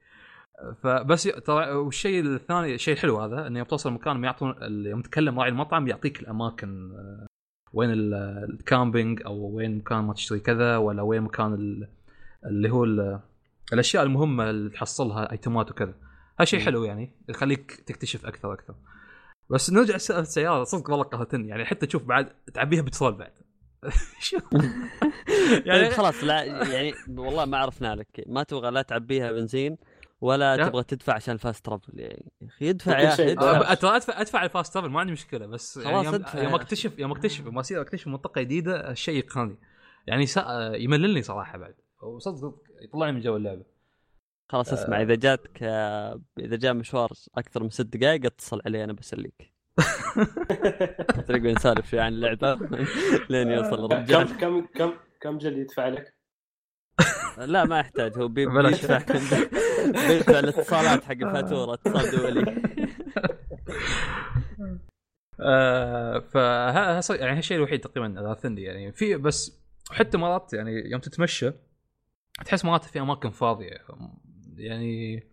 فبس 0.84 1.24
ترى 1.24 1.72
والشيء 1.72 2.22
الثاني 2.26 2.76
الشيء 2.76 2.94
الحلو 2.94 3.18
هذا 3.20 3.48
إنه 3.48 3.60
يوم 3.60 3.68
توصل 3.68 3.92
مكان 3.94 4.24
يعطون 4.24 4.56
يوم 4.86 5.02
تكلم 5.02 5.40
راعي 5.40 5.50
المطعم 5.50 5.88
يعطيك 5.88 6.20
الأماكن 6.20 6.92
آه، 6.92 7.28
وين 7.74 7.90
ال- 7.92 8.14
ال 8.50 8.59
camping 8.59 9.22
أو 9.26 9.50
وين 9.56 9.78
مكان 9.78 9.98
ما 10.00 10.14
تشتري 10.14 10.40
كذا 10.40 10.78
ولا 10.78 11.02
وين 11.02 11.22
مكان 11.22 11.54
ال- 11.54 11.88
اللي 12.46 12.70
هو 12.70 12.84
ال- 12.84 13.20
الأشياء 13.74 14.04
المهمة 14.04 14.50
اللي 14.50 14.70
تحصلها 14.70 15.32
ايتمات 15.32 15.72
وكذا. 15.72 15.94
هالشيء 16.40 16.60
حلو 16.60 16.84
يعني 16.84 17.12
يخليك 17.30 17.72
تكتشف 17.72 18.26
أكثر 18.26 18.54
أكثر 18.54 18.76
بس 19.50 19.72
نرجع 19.74 19.98
سالفه 19.98 20.22
السيارة 20.22 20.64
صدق 20.64 20.90
والله 20.90 21.04
قهرتني 21.06 21.48
يعني 21.48 21.66
حتى 21.66 21.86
تشوف 21.86 22.04
بعد 22.04 22.30
تعبيها 22.54 22.82
بترول 22.82 23.14
بعد. 23.14 23.32
يعني 24.34 24.72
يعني 25.66 25.90
خلاص 25.90 26.24
لا 26.24 26.44
يعني 26.44 26.94
والله 27.10 27.46
ما 27.46 27.58
عرفنا 27.58 27.96
لك 27.96 28.08
ما 28.28 28.44
تبغى 28.44 28.72
لا 28.72 28.82
تعبيها 28.82 29.32
بنزين 29.32 29.78
ولا 30.22 30.58
لا. 30.58 30.68
تبغى 30.68 30.84
تدفع 30.84 31.14
عشان 31.14 31.38
fast 31.38 31.66
travel 31.66 32.00
يعني 32.00 32.32
يا 32.42 32.48
أخي 32.48 32.70
ادفع 32.70 33.00
يا 33.00 33.08
أخي 33.14 33.36
ترى 33.36 33.96
ادفع. 33.96 34.22
ادفع 34.22 34.44
ال 34.44 34.50
fast 34.50 34.74
travel 34.74 34.90
ما 34.90 35.00
عندي 35.00 35.12
مشكلة 35.12 35.46
بس 35.46 35.78
يعني 35.78 35.90
خلاص 35.90 36.06
يوم, 36.06 36.14
ادفع 36.16 36.44
يوم. 36.44 36.56
اكتشف 36.56 37.00
يوم 37.00 37.12
اكتشف 37.12 37.46
يوم 37.46 37.58
أصير 37.58 37.82
أكتشف 37.82 38.08
منطقة 38.08 38.42
جديدة 38.42 38.92
الشيء 38.92 39.18
يقهرني. 39.18 39.58
يعني 40.08 40.26
سا... 40.26 40.72
يمللني 40.76 41.22
صراحة 41.22 41.58
بعد. 41.58 41.76
وصدق 42.02 42.36
صدق 42.36 42.64
يطلعني 42.82 43.12
من 43.12 43.20
جو 43.22 43.36
اللعبة. 43.36 43.64
خلاص 44.50 44.74
اسمع 44.74 45.02
إذا 45.02 45.16
جاتك 45.16 45.60
آه، 45.64 46.22
إذا 46.40 46.56
جاء 46.56 46.74
مشوار 46.74 47.10
أكثر 47.38 47.64
من 47.64 47.70
ست 47.70 47.82
دقائق 47.98 48.26
اتصل 48.26 48.62
علي 48.66 48.84
أنا 48.84 48.94
بسليك. 48.94 49.54
تلاقي 51.28 51.54
نسولف 51.54 51.90
شوي 51.90 52.00
عن 52.00 52.14
اللعبة. 52.14 52.60
لين 53.30 53.48
يوصل 53.48 53.86
الرجال. 53.86 54.28
كم 54.28 54.38
كم 54.38 54.66
كم 54.76 54.94
كم 55.22 55.38
جل 55.38 55.58
يدفع 55.58 55.88
لك؟ 55.88 56.17
لا 57.38 57.66
ما 57.66 57.80
يحتاج. 57.80 58.18
هو 58.18 58.28
بي- 58.28 58.46
بلاش. 58.46 58.86
بيدفع 58.86 58.98
بيدفع 60.08 60.40
الاتصالات 60.40 61.04
حق 61.04 61.12
الفاتوره 61.12 61.74
اتصال 61.74 62.12
دولي 62.12 62.62
آه 65.40 66.20
فها 66.20 67.02
يعني 67.16 67.38
هالشيء 67.38 67.58
الوحيد 67.58 67.80
تقريبا 67.80 68.20
اغاثني 68.20 68.64
يعني 68.64 68.92
في 68.92 69.16
بس 69.16 69.60
حتى 69.92 70.18
مرات 70.18 70.54
يعني 70.54 70.72
يوم 70.92 71.02
تتمشى 71.02 71.52
تحس 72.46 72.66
مرات 72.66 72.84
في 72.86 73.00
أماكن 73.00 73.30
فاضية. 73.30 73.78
يعني 74.58 75.24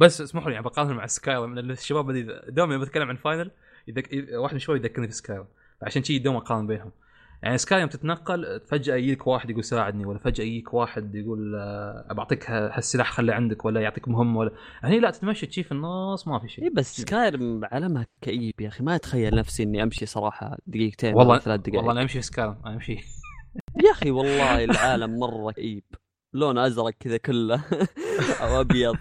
بس 0.00 0.20
اسمحوا 0.20 0.48
لي 0.48 0.54
يعني 0.54 0.64
بقارن 0.64 0.96
مع 0.96 1.06
Skyrim 1.06 1.34
لأن 1.34 1.70
الشباب 1.70 2.12
دوم 2.48 2.80
بتكلم 2.80 3.08
عن 3.08 3.16
Final 3.16 3.50
يذك... 3.88 4.08
واحد 4.32 4.52
من 4.54 4.56
الشباب 4.56 4.76
يذكرني 4.76 5.06
في 5.08 5.14
Skyrim 5.14 5.44
عشان 5.82 6.02
شي 6.04 6.18
دوم 6.18 6.36
أقارن 6.36 6.66
بينهم. 6.66 6.90
يعني 7.44 7.58
Skyrim 7.58 7.80
يوم 7.80 7.88
تتنقل 7.88 8.60
فجأة 8.60 8.96
يجيك 8.96 9.26
واحد 9.26 9.50
يقول 9.50 9.64
ساعدني 9.64 10.06
ولا 10.06 10.18
فجأة 10.18 10.44
يجيك 10.44 10.74
واحد 10.74 11.14
يقول 11.14 11.54
آه، 11.54 12.12
بعطيك 12.12 12.50
هالسلاح 12.50 13.12
خليه 13.12 13.32
عندك 13.32 13.64
ولا 13.64 13.80
يعطيك 13.80 14.08
مهمه 14.08 14.38
ولا 14.38 14.50
هني 14.82 15.00
لا 15.00 15.10
تتمشى 15.10 15.46
تشي 15.46 15.62
في 15.62 15.72
الناس 15.72 16.28
ما 16.28 16.38
في 16.38 16.48
شيء. 16.48 16.64
اي 16.64 16.70
بس 16.70 17.00
Skyrim 17.00 17.60
عالمها 17.64 18.06
كئيب 18.20 18.60
يا 18.60 18.68
أخي 18.68 18.84
ما 18.84 18.94
أتخيل 18.94 19.34
نفسي 19.34 19.62
إني 19.62 19.82
أمشي 19.82 20.06
صراحة 20.06 20.56
دقيقتين 20.66 21.14
والله 21.14 21.30
ولا 21.32 21.40
ثلاث 21.40 21.60
دقائق. 21.60 21.76
والله 21.76 21.92
أنا 21.92 22.02
أمشي 22.02 22.14
في 22.20 22.26
Skyrim 22.26 22.44
أنا 22.44 22.74
أمشي. 22.74 22.92
يا 23.84 23.90
أخي 23.90 24.10
والله 24.10 24.64
العالم 24.64 25.18
مرة 25.18 25.52
كئيب. 25.52 25.84
لونه 26.34 26.66
أزرق 26.66 26.90
كذا 27.00 27.16
كله. 27.16 27.64
أو 28.42 28.60
أبيض. 28.60 28.96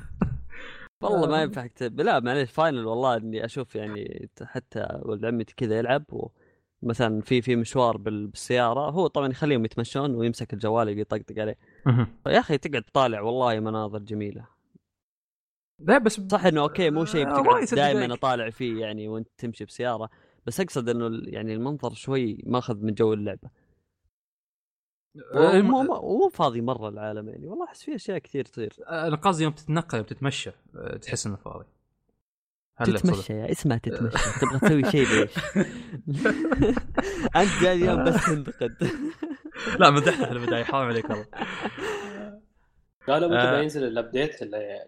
والله 1.02 1.28
ما 1.28 1.42
ينفع 1.42 1.68
تكتب 1.68 2.02
لا 2.02 2.20
معليش 2.20 2.52
Final 2.52 2.86
والله 2.86 3.18
إني 3.18 3.46
أشوف 3.46 3.76
يعني 3.76 4.30
حتى 4.44 4.88
ولد 5.02 5.26
عمتي 5.26 5.54
كذا 5.58 5.78
يلعب 5.78 6.04
مثلا 6.84 7.22
في 7.22 7.42
في 7.42 7.56
مشوار 7.56 7.98
بال- 7.98 8.28
بالسيارة 8.28 8.90
هو 8.90 9.08
طبعا 9.08 9.28
يخليهم 9.28 9.66
يتمشون 9.66 10.16
ويمسك 10.16 10.54
الجوال 10.54 11.00
يطقطق 11.00 11.40
عليه. 11.40 11.58
يا 12.28 12.40
أخي 12.40 12.58
تقعد 12.58 12.84
تطالع 12.84 13.22
والله 13.22 13.60
مناظر 13.60 14.00
جميلة. 14.00 14.48
لا 15.80 15.98
بس 15.98 16.22
صح 16.22 16.46
إنه 16.46 16.62
أوكي 16.62 16.90
مو 16.90 17.06
شيء 17.06 17.28
آه، 17.28 17.42
بتقعد 17.42 17.64
ست 17.64 17.74
دائما. 17.74 18.14
أطالع 18.14 18.50
فيه 18.50 18.82
يعني 18.82 19.08
وأنت 19.08 19.28
تمشي 19.38 19.66
بسيارة. 19.66 20.10
بس 20.46 20.60
أقصد 20.60 20.90
إنه 20.90 21.22
يعني 21.24 21.54
المنظر 21.54 21.94
شوي 21.94 22.44
ماخذ 22.46 22.78
من 22.86 22.94
جو 22.94 23.14
اللعبة. 23.14 23.50
آه، 25.36 25.62
مو 25.62 25.84
مو 25.84 26.30
فاضي 26.30 26.62
مرة 26.62 26.90
العالم 26.90 27.30
يعني. 27.30 27.48
والله 27.48 27.66
أحس 27.66 27.84
في 27.84 27.96
أشياء 27.96 28.18
كثير 28.18 28.46
تصير. 28.46 28.74
أنا 28.90 29.16
قصدي 29.16 29.44
يوم 29.44 29.54
تتنقل 29.54 29.98
يوم 29.98 30.08
تتمشى 30.08 30.52
آه، 30.76 30.98
تحس 30.98 31.28
إنه 31.28 31.36
فاضي. 31.36 31.66
تتمشى 32.84 33.34
يا 33.34 33.52
اسمها 33.52 33.78
تتمشى. 33.78 34.18
تبغى 34.42 34.60
تسوي 34.60 34.92
شيء 34.92 35.08
ليش؟ 35.08 35.32
أنت 37.36 37.62
جاي 37.62 37.74
اليوم 37.74 38.04
بس 38.04 38.26
تنتقد. 38.26 38.90
لا 39.80 39.90
مدحته 39.90 40.26
في 40.26 40.32
البداية. 40.32 40.64
حرام 40.64 40.88
عليك 40.88 41.10
والله. 41.10 41.26
لا 43.08 43.28
متى 43.28 43.36
آه. 43.38 43.60
بينزل 43.60 43.84
الابديت 43.84 44.42
اللي 44.42 44.86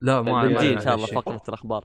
لا 0.00 0.22
ما 0.22 0.42
إن 0.42 0.80
شاء 0.80 0.94
الله. 0.94 1.06
فقرة 1.06 1.42
الأخبار. 1.48 1.84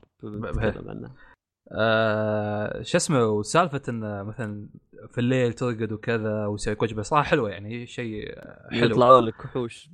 آه 1.72 2.82
شو 2.82 2.96
اسمه 2.96 3.24
وسالفة 3.26 3.82
انه 3.88 4.22
مثلا 4.22 4.68
في 5.10 5.18
الليل 5.18 5.52
ترقد 5.52 5.92
وكذا 5.92 6.46
ويسوي 6.46 6.76
وجبه 6.82 7.02
صراحة 7.02 7.24
حلوة 7.24 7.50
يعني 7.50 7.86
شيء 7.86 8.38
حلو. 8.70 8.86
يطلعوا 8.86 9.20
لك 9.20 9.44
وحوش 9.44 9.90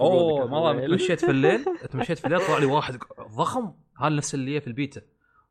أوه 0.00 0.46
مرة. 0.46 0.86
تمشيت 0.86 1.20
في 1.20 1.30
الليل؟ 1.30 1.64
تمشيت 1.90 2.18
في 2.18 2.24
الليل 2.24 2.40
طلع 2.46 2.58
لي 2.58 2.66
واحد 2.66 2.98
ضخم. 3.36 3.72
هذا 4.00 4.14
نفس 4.14 4.34
اللي 4.34 4.60
في 4.60 4.66
البيتا. 4.66 5.00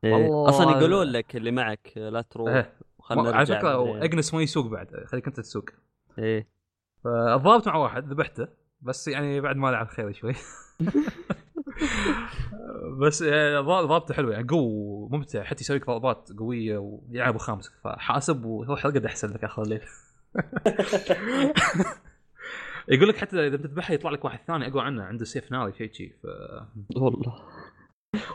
إيه. 0.04 0.48
أصلا 0.48 0.78
يقولون 0.78 1.06
لك 1.06 1.36
اللي 1.36 1.50
معك 1.50 1.92
لا 1.96 2.22
تروح 2.22 2.50
إيه. 2.50 2.72
خلنا 3.00 3.30
على 3.30 3.46
فكرة. 3.46 4.04
إجنس 4.04 4.34
ما 4.34 4.42
يسوق 4.42 4.66
بعد 4.66 5.04
خليك 5.06 5.26
أنت 5.26 5.40
تسوق. 5.40 5.64
إيه. 6.18 6.48
فضربت 7.04 7.68
مع 7.68 7.76
واحد 7.76 8.08
ذبحته 8.12 8.48
بس 8.82 9.08
يعني 9.08 9.40
بعد 9.40 9.56
ما 9.56 9.70
لعب 9.70 9.88
خير 9.88 10.12
شوي. 10.12 10.34
بس 13.00 13.22
ضرب- 13.22 13.86
ضربته 13.88 14.14
حلوة 14.14 14.32
يعني 14.32 14.46
قوي 14.48 15.08
ممتع 15.10 15.42
حتى 15.42 15.60
يسوي 15.60 15.76
لك 15.76 15.86
ضربات 15.86 16.28
قوية 16.38 16.78
ويلعب 16.78 17.38
خامسك 17.38 17.72
فحاسب 17.84 18.44
وروح 18.44 18.86
ارقد 18.86 19.04
أحسن 19.04 19.28
لك 19.28 19.44
اخر 19.44 19.62
الليل. 19.62 19.80
يقول 22.88 23.08
لك 23.08 23.16
حتى 23.16 23.46
إذا 23.46 23.56
بتذبحها 23.56 23.94
يطلع 23.94 24.10
لك 24.10 24.24
واحد 24.24 24.38
ثاني 24.46 24.68
أقوى 24.68 24.82
عنه 24.82 25.02
عنده 25.02 25.24
سيف 25.24 25.52
ناري 25.52 25.72
شيء 25.72 25.92
شيء 25.92 26.12
ف... 26.22 26.26
والله. 26.96 27.42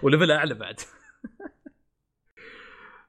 وليفل 0.04 0.32
اعلى 0.32 0.54
بعد. 0.54 0.76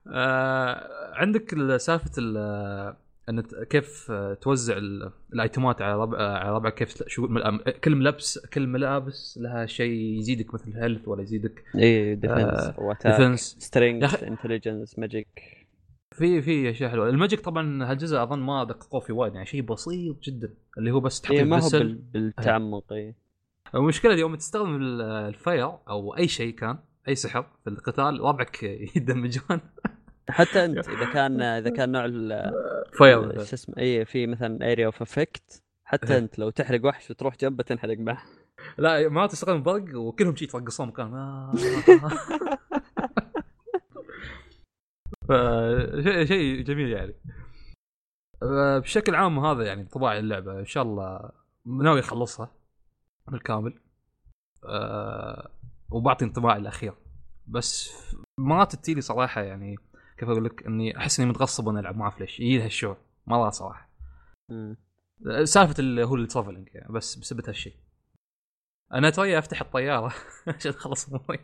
آه 0.07 1.15
عندك 1.15 1.53
ال- 1.53 1.81
سالفة 1.81 2.11
ال- 2.19 2.97
ان 3.29 3.41
كيف 3.71 4.13
توزع 4.41 4.77
ال- 4.77 5.13
الايتمات 5.33 5.83
على 5.83 5.97
ربع 6.03 6.19
على 6.19 6.55
ربع 6.55 6.71
كيف 6.71 7.03
شو 7.09 7.29
كل 7.85 7.95
ملبس 7.97 8.39
كل 8.47 8.67
ملابس 8.67 9.39
لها 9.43 9.67
شيء 9.67 10.19
يزيدك 10.19 10.55
مثل 10.55 10.73
health 10.77 11.09
ولا 11.09 11.23
يزيدك؟ 11.23 11.65
إيه 11.75 12.15
defense 12.15 13.57
strength 13.59 14.05
intelligence 14.23 14.99
magic 14.99 15.29
في 16.13 16.43
في 16.43 16.71
أشياء 16.71 16.91
حلوة. 16.91 17.09
ال 17.09 17.14
magic 17.14 17.41
طبعا 17.41 17.91
هالجزء 17.91 18.23
أظن 18.23 18.39
ما 18.39 18.65
دققوا 18.65 19.01
فيه 19.01 19.15
وايد 19.15 19.35
يعني 19.35 19.47
شيء 19.47 19.63
بسيط 19.63 20.21
جدا 20.23 20.55
اللي 20.79 20.91
هو 20.91 21.01
بس 21.01 21.21
تحط 21.21 21.33
إيه 21.33 21.45
ما 21.45 21.63
هو 21.65 21.69
بالتعمق 22.13 22.93
إيه. 22.93 23.26
المشكلة 23.75 24.15
يوم 24.15 24.35
تستخدم 24.35 24.77
ال- 24.77 25.03
ال 25.03 25.17
fire 25.17 25.73
أو 25.89 26.17
أي 26.17 26.29
شيء 26.29 26.55
كان 26.55 26.79
أي 27.09 27.15
سحر 27.15 27.43
في 27.65 27.71
القتال 27.71 28.21
ربعك 28.21 28.63
يدمجون. 28.97 29.61
حتى 30.31 30.65
أنت 30.65 30.89
إذا 30.99 31.13
كان 31.13 31.43
إذا 31.43 31.71
كان 31.71 31.93
نوع 31.93 32.05
ال- 32.05 32.53
fire. 32.99 33.45
شو 33.45 33.55
اسمه 33.55 33.75
اي 33.79 34.05
في 34.05 34.27
مثلا 34.27 34.73
area 34.73 34.87
of 34.87 35.03
effect 35.03 35.63
حتى 35.85 36.13
إيه. 36.13 36.19
أنت 36.19 36.39
لو 36.39 36.51
تحرق 36.51 36.85
وحش 36.85 37.11
وتروح 37.11 37.37
جنبه 37.37 37.63
تنحرق 37.63 37.99
معه. 37.99 38.23
لا 38.79 39.09
ما 39.09 39.27
تستخدم 39.27 39.63
برق 39.63 39.99
وكلهم 39.99 40.37
جي 40.37 40.45
يترقصون 40.45 40.89
مكان. 40.89 41.15
آه. 41.15 41.53
شيء 46.25 46.63
جميل 46.63 46.89
يعني. 46.89 47.15
بشكل 48.81 49.15
عام 49.15 49.39
هذا 49.39 49.65
يعني 49.65 49.85
انطباع 49.85 50.19
اللعبة 50.19 50.61
إن 50.61 50.67
شاء 50.67 50.83
الله 50.83 51.31
ناوي 51.67 52.01
اخلصها 52.01 52.51
بالكامل. 53.29 53.81
أه 54.65 55.51
وبعطي 55.91 56.25
انطباعي 56.25 56.59
الاخير 56.59 56.95
بس 57.47 57.91
ما 58.39 58.65
تتيلي 58.65 59.01
صراحة 59.01 59.41
يعني 59.41 59.77
كيف 60.19 60.29
أقول 60.29 60.45
لك 60.45 60.67
إني 60.67 60.99
أحس 60.99 61.21
إني 61.21 61.29
متغصب 61.31 61.67
وأنا 61.67 61.81
ألعب 61.81 61.97
ما 61.97 62.03
اعرف 62.03 62.21
ليش 62.21 62.41
يجي 62.41 62.63
هالشعور 62.63 62.97
مره 63.27 63.51
صراحة. 63.51 63.89
سالفة 65.45 65.75
اللي 65.79 66.05
هو 66.05 66.17
ال 66.17 66.22
travelling 66.22 66.69
يعني 66.75 66.93
بس 66.93 67.17
بسبب 67.17 67.47
هالشيء 67.47 67.75
أنا 68.93 69.11
توي 69.11 69.39
أفتح 69.39 69.61
الطيارة 69.61 70.15
عشان 70.57 70.71
أخلص 70.73 71.09
اموري 71.09 71.41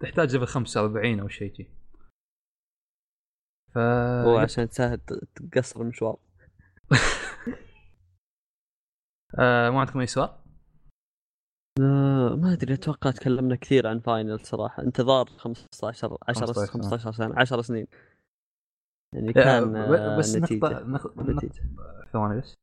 تحتاج 0.00 0.36
level 0.36 0.46
45 0.46 1.20
أو 1.20 1.28
شيء 1.28 1.52
جي 1.52 1.70
ف 3.74 3.78
هو 3.78 4.38
عشان 4.38 4.68
تسهل 4.68 5.00
تقصر 5.52 5.80
المشوار. 5.80 6.18
آه 9.38 9.70
ما 9.70 9.80
عندكم 9.80 10.00
أي 10.00 10.06
سؤال؟ 10.06 10.28
آه، 11.80 12.34
ما 12.36 12.52
أدري 12.52 12.74
أتوقع 12.74 13.10
تكلمنا 13.10 13.56
كثير 13.56 13.86
عن 13.86 14.00
فاينل 14.00 14.40
صراحة. 14.40 14.82
انتظار 14.82 15.26
15 15.26 16.18
10 16.28 16.46
15 16.46 16.72
15 16.72 17.12
سنة 17.12 17.34
10 17.40 17.62
سنين. 17.62 17.86
يعني 19.14 19.32
كان 19.32 19.76
آه، 19.76 20.18
بس 20.18 20.36
نتيجة. 20.36 20.66
نقطة 20.66 20.80
نق- 20.84 21.16
نق- 21.16 21.30
نتيجة. 21.44 21.62
ثواني 22.12 22.40
بس. 22.40 22.58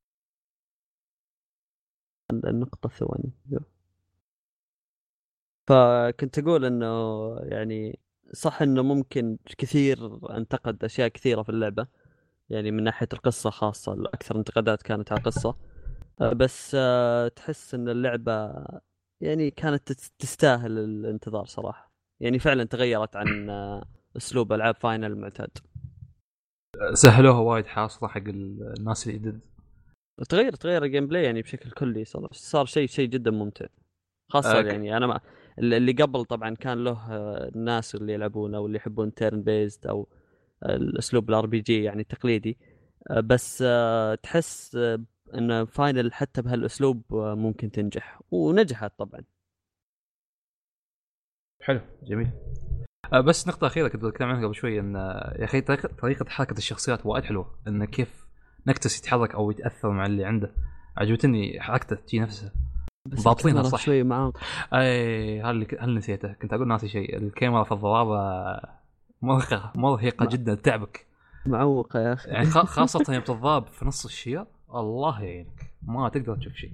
النقطة 2.31 2.87
الثوانية 2.87 3.31
أيوه. 3.51 3.65
فكنت 5.67 6.39
أقول 6.39 6.65
إنه 6.65 6.87
يعني 7.41 7.99
صح 8.33 8.61
إنه 8.61 8.81
ممكن 8.83 9.37
كثير 9.57 10.19
أنتقد 10.37 10.83
أشياء 10.83 11.07
كثيرة 11.07 11.41
في 11.43 11.49
اللعبة. 11.49 11.87
يعني 12.49 12.71
من 12.71 12.83
ناحية 12.83 13.07
القصة 13.13 13.49
خاصة 13.49 13.93
الأكثر 13.93 14.35
انتقادات 14.37 14.81
كانت 14.81 15.11
على 15.11 15.19
القصة. 15.19 15.55
بس 16.21 16.71
آه، 16.79 17.27
تحس 17.27 17.73
إن 17.73 17.89
اللعبة 17.89 18.53
يعني 19.21 19.51
كانت 19.51 19.91
تستاهل 19.91 20.77
الانتظار 20.79 21.45
صراحة. 21.45 21.91
يعني 22.19 22.39
فعلا 22.39 22.63
تغيرت 22.63 23.15
عن 23.15 23.49
آه، 23.49 23.85
أسلوب 24.17 24.53
ألعاب 24.53 24.75
Final 24.75 25.11
المعتاد. 25.11 25.57
سهلوها 26.93 27.39
وايد 27.39 27.65
خاصة 27.65 28.09
حق 28.09 28.17
ال- 28.27 28.73
الناس 28.79 29.07
الجدد 29.07 29.39
تغير 30.29 30.53
تغير 30.55 30.83
ال 30.83 31.07
gameplay 31.07 31.23
يعني 31.23 31.41
بشكل 31.41 31.71
كلي 31.71 32.05
صار 32.05 32.27
صار 32.31 32.65
شيء 32.65 32.87
شيء 32.87 33.09
جدا 33.09 33.31
ممتع. 33.31 33.65
خاصة 34.31 34.59
آه، 34.59 34.63
يعني 34.63 34.97
أنا 34.97 35.07
ما 35.07 35.19
اللي 35.59 35.91
قبل 35.91 36.25
طبعا 36.25 36.55
كان 36.55 36.83
له 36.83 37.11
آه، 37.11 37.51
الناس 37.55 37.95
اللي 37.95 38.13
يلعبونه 38.13 38.59
واللي 38.59 38.77
يحبون 38.77 39.13
turn 39.13 39.41
based 39.43 39.87
أو 39.87 40.07
الأسلوب 40.65 41.29
ال 41.29 41.45
RPG 41.45 41.83
يعني 41.83 42.01
التقليدي 42.01 42.57
بس 43.23 43.63
تحس 44.23 44.77
إن 45.35 45.65
Final 45.65 46.13
حتى 46.13 46.41
بهالأسلوب 46.41 47.01
ممكن 47.13 47.71
تنجح 47.71 48.19
ونجحت 48.31 48.91
طبعا. 48.97 49.21
حلو 51.61 51.81
جميل. 52.03 52.31
آه 53.13 53.21
بس 53.21 53.47
نقطة 53.47 53.67
أخيرة 53.67 53.87
كنت 53.87 54.05
بتكلم 54.05 54.27
عنها 54.29 54.45
قبل 54.45 54.55
شوي 54.55 54.79
إن 54.79 54.95
يا 54.95 55.43
أخي 55.43 55.61
طريقة, 55.61 56.29
حركة 56.29 56.57
الشخصيات 56.57 57.05
وايد 57.05 57.23
حلوة 57.23 57.59
إن 57.67 57.85
كيف 57.85 58.27
Noctis 58.67 58.99
يتحرك 58.99 59.35
أو 59.35 59.51
يتأثر 59.51 59.89
مع 59.89 60.05
اللي 60.05 60.25
عنده. 60.25 60.53
عجبتني 60.97 61.61
حركته 61.61 61.95
تجي 61.95 62.19
نفسها. 62.19 62.51
ضابطينها 63.09 63.63
صح. 63.63 63.79
شوي 63.79 64.03
معاق 64.03 64.37
أي 64.73 65.41
هل 65.41 65.67
هل 65.79 65.95
نسيته؟ 65.95 66.33
كنت 66.33 66.53
أقول 66.53 66.67
ناسي 66.67 66.87
شيء. 66.87 67.17
الكاميرا 67.17 67.63
في 67.63 67.71
الضرابة 67.71 68.17
مرهقة 69.21 69.71
مرهقة 69.75 70.25
جدا 70.25 70.55
تعبك. 70.55 71.07
معوقة 71.45 71.99
يا 71.99 72.13
أخي. 72.13 72.29
يعني 72.29 72.45
خاصة 72.45 73.03
يوم 73.13 73.23
تضرب 73.23 73.67
في 73.67 73.85
نص 73.85 74.05
الشير 74.05 74.45
الله 74.75 75.23
يعينك. 75.23 75.73
ما 75.81 76.09
تقدر 76.09 76.35
تشوف 76.35 76.53
شيء. 76.53 76.71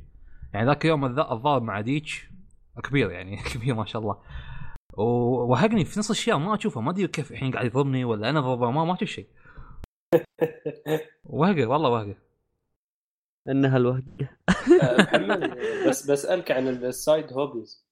يعني 0.54 0.66
ذاك 0.68 0.86
يوم 0.86 1.06
الذ- 1.06 1.32
الضارب 1.32 1.62
مع 1.64 1.82
ديتش 1.82 2.28
كبير 2.84 3.12
يعني 3.12 3.38
كبير 3.54 3.76
ما 3.76 3.86
شاء 3.86 4.02
الله. 4.02 4.22
و- 4.98 5.52
وهقني 5.52 5.86
في 5.86 6.00
نص 6.00 6.10
الشير 6.10 6.38
ما 6.38 6.56
أشوفه. 6.56 6.82
ما 6.82 6.91
أدري 6.91 7.08
كيف 7.08 7.32
الحين 7.32 7.52
قاعد 7.52 7.66
يضربني 7.66 8.06
ولا 8.06 8.30
أنا 8.30 8.41
ضربه 8.41 8.72
ما 8.72 8.86
ما 8.86 8.94
أشوف 8.94 9.10
شيء. 9.10 9.28
وهقه 11.26 11.66
والله 11.66 11.89
وهقه. 11.89 12.16
إنها 13.50 13.78
الوهقة. 13.78 14.30
آه، 14.82 14.98
محمد 15.02 15.58
بس 15.89 16.12
بسألك 16.12 16.52
عن 16.52 16.68
ال 16.68 16.81
side 16.81 17.34
hobbies. 17.34 17.86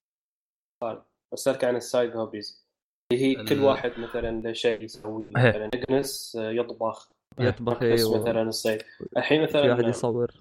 بسألك 1.33 1.63
عن 1.63 1.75
ال 1.75 1.83
side 1.83 2.15
hobbies. 2.15 2.65
اللي 3.11 3.23
هي 3.25 3.45
كل 3.45 3.59
واحد 3.59 3.91
مثلا 3.99 4.41
له 4.41 4.53
شيء 4.53 4.81
يسويه. 4.83 5.25
مثلا 5.31 5.69
Ignis 5.73 6.35
آه، 6.35 6.51
يطبخ. 6.51 7.09
يطبخ 7.39 7.81
أيوه 7.81 8.21
مثلا 8.21 8.41
الصيد 8.41 8.81
الحين 9.17 9.47
في 9.47 9.57
واحد 9.57 9.69
مثلا 9.69 9.89
يصور. 9.89 10.31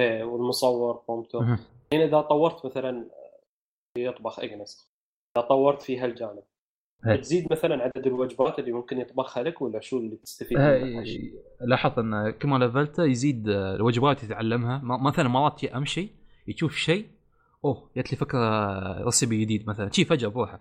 إيه، 0.00 0.24
والمصور 0.24 1.02
Prompto 1.08 1.40
مهم. 1.40 1.58
الحين 1.92 2.08
إذا 2.08 2.20
طورت 2.20 2.66
مثلا 2.66 3.10
يطبخ 3.98 4.40
Ignis 4.40 4.90
إذا 5.36 5.46
طورت 5.46 5.82
في 5.82 5.98
هالجانب. 5.98 6.42
تزيد 7.20 7.46
مثلا 7.52 7.82
عدد 7.82 8.06
الوجبات 8.06 8.58
اللي 8.58 8.72
ممكن 8.72 8.98
يطبخها 9.00 9.42
لك 9.42 9.62
ولا 9.62 9.80
شو 9.80 9.98
اللي 9.98 10.16
تستفيد 10.16 10.58
منه 10.58 11.00
آه، 11.00 11.04
لاحظ 11.60 11.98
إن 11.98 12.30
كل 12.30 12.48
ما 12.48 12.64
لفلته 12.64 13.04
يزيد 13.04 13.48
آه، 13.48 13.74
الوجبات 13.74 14.24
يتعلمها. 14.24 14.80
مثلا 14.84 15.28
مرات 15.28 15.64
أمشي 15.64 16.10
يشوف 16.48 16.76
شيء 16.76 17.06
أوه 17.64 17.90
جت 17.96 18.12
لي 18.12 18.18
فكرة 18.18 19.02
recipe 19.04 19.40
جديد 19.40 19.68
مثلا. 19.68 19.90
شي 19.92 20.04
فجأة 20.04 20.28
بروحه. 20.28 20.54
آه، 20.54 20.60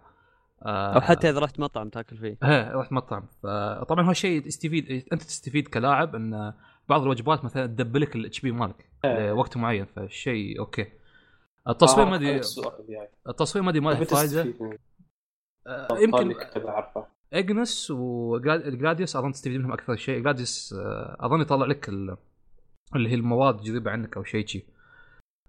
أو 0.64 1.01
حتى 1.01 1.30
إذا 1.30 1.39
رحت 1.39 1.60
مطعم 1.60 1.89
تاكل 1.89 2.18
فيه. 2.18 2.38
إيه 2.43 2.72
رحت 2.76 2.91
مطعم. 2.91 3.24
فطبعا 3.43 4.08
هو 4.08 4.14
شيء 4.14 4.41
تستفيد 4.41 4.91
أنت 5.14 5.24
تستفيد 5.24 5.68
كلاعب 5.68 6.16
إن 6.16 6.53
بعض 6.89 7.01
الوجبات 7.01 7.45
مثلا 7.45 7.66
تدبلك 7.66 8.16
ال 8.16 8.39
HP 8.41 8.51
مالك 8.51 8.89
إيه. 9.06 9.30
لوقت 9.30 9.58
معين 9.58 9.86
فالشيء 9.86 10.60
okay. 10.59 10.86
التصوير 11.70 12.06
ما 12.06 12.16
ادري 12.16 12.28
يعني. 12.89 13.10
التصوير 13.30 13.64
ما 13.64 13.70
أدري 13.70 13.80
ما 13.82 13.89
له 13.89 13.95
فائده 14.03 14.43
بتستفيد 14.43 14.62
منه. 14.62 14.78
آه، 15.68 15.88
يمكن 15.99 16.34
بعرفه 16.56 17.06
Ignis 17.34 17.91
و 17.91 18.04
Gladiolus 18.04 19.16
أظن 19.16 19.32
تستفيد 19.32 19.60
منهم 19.60 19.72
أكثر 19.72 19.95
شيء. 19.95 20.20
Gladiolus 20.22 20.74
آه، 20.74 21.18
أظن 21.20 21.41
يطلع 21.41 21.66
لك 21.66 21.89
ال- 21.89 22.18
اللي 22.95 23.10
هي 23.10 23.14
المواد 23.16 23.62
جريبة 23.61 23.91
عنك 23.91 24.18
أو 24.18 24.24
شيء 24.24 24.45
جي 24.45 24.66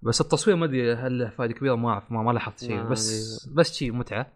بس 0.03 0.21
التصوير 0.21 0.57
ما 0.57 0.65
أدري 0.65 0.95
هل 0.95 1.19
له 1.19 1.29
فائده 1.31 1.55
كبيرة 1.55 1.75
ما 1.75 1.89
أعرف 1.91 2.13
ما, 2.13 2.23
ما 2.23 2.31
لاحظت 2.33 2.65
شيء. 2.65 2.83
بس. 2.83 3.49
بس 3.49 3.73
شيء 3.75 3.93
متعة. 3.93 4.27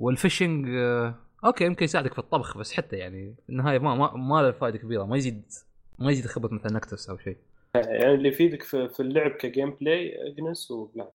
وال 0.00 0.15
fishing 0.15 0.68
آه، 0.68 1.14
okay 1.44 1.64
يمكن 1.64 1.84
يساعدك 1.84 2.12
في 2.12 2.18
الطبخ 2.18 2.58
بس 2.58 2.72
حتى 2.72 2.96
يعني 2.96 3.34
في 3.46 3.50
النهاية 3.50 3.78
ما 3.78 3.94
ما, 3.94 4.16
ما 4.16 4.42
له 4.42 4.50
فائده 4.50 4.78
كبيرة 4.78 5.04
ما 5.04 5.16
يزيد 5.16 5.44
ما 5.98 6.10
يزيد 6.10 6.26
خبرة 6.26 6.54
مثل 6.54 6.74
Noctis 6.74 7.10
أو 7.10 7.18
شيء 7.18 7.36
يعني 7.74 8.14
اللي 8.14 8.28
يفيدك 8.28 8.62
في, 8.62 8.88
في 8.88 9.00
اللعب 9.00 9.30
ك 9.30 9.70
gameplay 9.70 10.12
Ignis 10.32 10.70
وبلا 10.70 11.10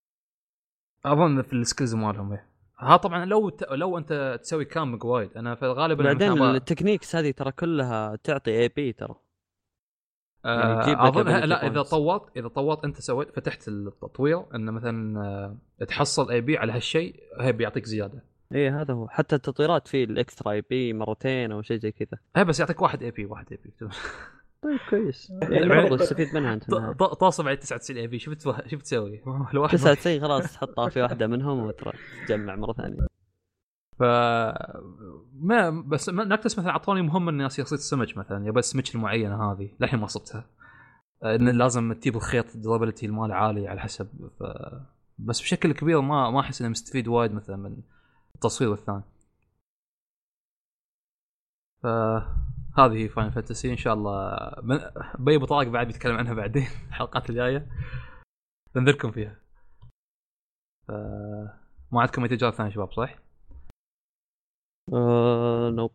أظن 1.04 1.42
في 1.42 1.52
ال 1.52 1.58
skills 1.58 1.94
مالهم 1.94 2.32
إيه. 2.32 2.46
ها 2.78 2.96
طبعا 2.96 3.24
لو 3.24 3.48
ت... 3.48 3.72
لو 3.72 3.98
أنت 3.98 4.38
تسوي 4.42 4.64
camping 4.64 5.04
وايد 5.04 5.36
أنا 5.36 5.54
في 5.54 5.66
غالبا 5.66 6.04
بعدين 6.04 6.32
مثلاً 6.32 6.52
أبغى- 6.52 6.54
ال 6.54 6.60
techniques 6.60 7.16
هذه 7.16 7.30
ترى 7.30 7.52
كلها 7.52 8.16
تعطي 8.16 8.60
AP 8.60 8.92
ترى 8.92 9.14
آه، 10.44 10.88
يعني 10.88 11.08
اظن 11.08 11.26
لا 11.26 11.66
إذا. 11.66 11.82
طورت 11.82 12.36
إذا 12.36 12.48
طورت 12.48 12.84
أنت 12.84 13.00
سويت 13.00 13.30
فتحت 13.30 13.68
التطوير 13.68 14.54
انه 14.54 14.72
مثلا 14.72 15.20
آه، 15.80 15.84
تحصل 15.84 16.30
AP 16.30 16.56
على 16.58 16.72
هالشيء 16.72 17.22
هي 17.40 17.52
بيعطيك 17.52 17.84
زيادة 17.84 18.24
اي 18.52 18.58
إيه، 18.58 18.80
هذا 18.80 18.94
هو. 18.94 19.08
حتى 19.08 19.36
التطويرات 19.36 19.88
في 19.88 20.04
ال 20.04 20.52
extra 20.52 20.60
AP 20.60 20.92
مرتين 20.92 21.52
أو 21.52 21.62
شيء 21.62 21.76
زي 21.78 21.92
كذا. 21.92 22.18
هي 22.36 22.44
بس 22.44 22.60
يعطيك 22.60 22.82
واحد 22.82 23.02
AP 23.02 23.24
واحد 23.24 23.46
AP. 23.52 23.88
طيب 24.62 24.78
كويس. 24.90 25.32
يعني 25.50 25.68
برضو 25.68 25.96
تستفيد 26.04 26.34
منها 26.34 26.54
أنت. 26.54 26.64
توصل 27.20 27.48
على 27.48 27.56
99 27.56 28.00
AP. 28.00 28.18
شو 28.18 28.30
بتسوي 28.30 28.54
شو 28.66 28.76
بتسوي؟ 28.76 29.22
الواحد 29.54 29.78
99 29.78 30.20
خلاص 30.20 30.52
تحطها 30.52 30.88
في 30.88 31.02
واحدة 31.02 31.26
منهم 31.26 31.58
وتروح 31.58 31.94
تجمع 32.28 32.56
مرة 32.56 32.72
ثانية. 32.72 33.06
ف 33.98 34.02
ما 35.40 35.70
بس 35.86 36.08
ما- 36.08 36.24
Noctis 36.24 36.58
مثلا 36.58 36.70
أعطوني 36.70 37.02
مهمه 37.02 37.30
إني 37.30 37.46
أصير 37.46 37.64
صيد 37.64 37.78
سمك 37.78 38.16
مثلا. 38.16 38.46
يبى 38.46 38.58
السمك 38.58 38.94
المعينة 38.94 39.52
هذه. 39.52 39.70
للحين 39.80 40.00
ما 40.00 40.06
صبتها 40.06 40.44
إن 41.24 41.48
لازم 41.48 41.92
تجيب 41.92 42.16
الخيط 42.16 42.54
ال 42.54 42.59
durability 42.59 43.06
المال 43.06 43.32
عالي 43.32 43.68
على 43.68 43.80
حسب. 43.80 44.08
ف... 44.40 44.42
بس 45.18 45.40
بشكل 45.40 45.72
كبير 45.72 46.00
ما 46.00 46.30
ما 46.30 46.40
أحس 46.40 46.60
اني 46.60 46.70
مستفيد 46.70 47.08
وايد 47.08 47.32
مثلا 47.32 47.56
من 47.56 47.76
التصوير 48.36 48.72
الثاني. 48.72 49.02
فهذه 51.82 52.94
هي 53.04 53.08
Final 53.08 53.30
Fantasy 53.30 53.70
إن 53.70 53.76
شاء 53.76 53.94
الله 53.94 54.36
من... 54.62 54.78
بي 55.18 55.36
ابو 55.36 55.46
طارق 55.46 55.68
بعد 55.68 55.86
بيتكلم 55.86 56.16
عنها 56.16 56.34
بعدين 56.34 56.66
الحلقات 56.88 57.30
الجاية. 57.30 57.68
بنذركم 58.74 59.10
فيها. 59.10 59.36
ف... 60.88 60.90
ما 61.92 62.00
عندكم 62.00 62.22
أي 62.22 62.28
تجارب 62.28 62.54
ثانية 62.54 62.70
شباب 62.70 62.92
صح؟ 62.92 63.18
آه 64.92 65.70
nope. 65.70 65.92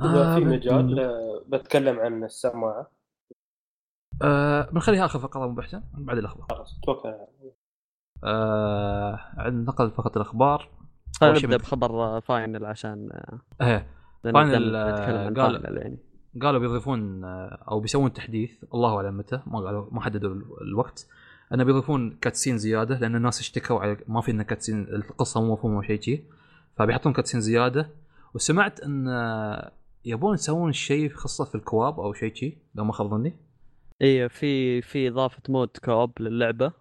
اذا 0.00 0.34
في 0.34 0.44
آه، 0.44 0.48
مجال 0.48 1.00
آه، 1.00 1.44
بتكلم 1.48 2.00
عن 2.00 2.24
السماعة؟ 2.24 2.90
آه 4.22 4.70
بنخليها 4.70 5.04
آخر 5.04 5.18
فقرة 5.18 5.62
حسين 5.62 5.82
بعد 5.94 6.18
الأخبار. 6.18 6.46
خلاص 6.48 6.80
توكل 6.80 7.08
آه 8.24 9.20
عندنا 9.36 9.62
نقل 9.64 9.90
فقط 9.90 10.16
الأخبار. 10.16 10.68
خلينا 11.20 11.34
شيء 11.38 11.44
نبدأ 11.48 11.56
بخبر 11.62 12.20
Final 12.20 12.64
عشان 12.64 13.08
إيه 13.60 13.86
لأن 14.24 14.34
Final، 14.34 14.76
آه، 14.76 15.28
قال- 15.28 15.76
يعني. 15.78 15.98
قالوا 16.42 16.60
بيضيفون 16.60 17.24
آه، 17.24 17.64
أو 17.70 17.80
بيسوون 17.80 18.12
تحديث 18.12 18.64
الله 18.74 18.96
أعلم 18.96 19.16
متى 19.18 19.40
ما 19.46 19.58
قالوا 19.60 19.86
ما 19.90 20.00
حددوا 20.00 20.34
ال- 20.34 20.44
الوقت 20.62 21.06
أنه 21.54 21.64
بيضيفون 21.64 22.10
cutscene 22.20 22.58
زيادة 22.58 22.98
لأن 22.98 23.16
الناس 23.16 23.40
اشتكوا 23.40 23.80
على 23.80 23.96
ما 24.08 24.20
في 24.20 24.32
لنا 24.32 24.42
cutscene 24.42 24.82
القصة 24.82 25.40
مو 25.42 25.52
مفهومة 25.52 25.82
شيء 25.82 26.00
جي 26.00 26.22
فبيحطون 26.76 27.12
cutscene 27.12 27.40
زيادة. 27.40 27.90
وسمعت 28.34 28.80
أن 28.80 29.08
آه، 29.08 29.72
يبون 30.04 30.34
يسوون 30.34 30.72
شيء 30.72 31.10
خاصة 31.10 31.44
في 31.44 31.54
ال 31.54 31.62
co-op 31.62 32.00
أو 32.00 32.12
شيء 32.12 32.34
جي 32.34 32.58
لو 32.74 32.84
ما 32.84 32.92
خاب 32.92 33.10
ظني. 33.10 33.36
اي 34.02 34.28
في 34.28 34.82
في 34.82 35.08
إضافة 35.08 35.42
mode 35.48 35.68
co-op 35.84 36.10
للعبة. 36.20 36.72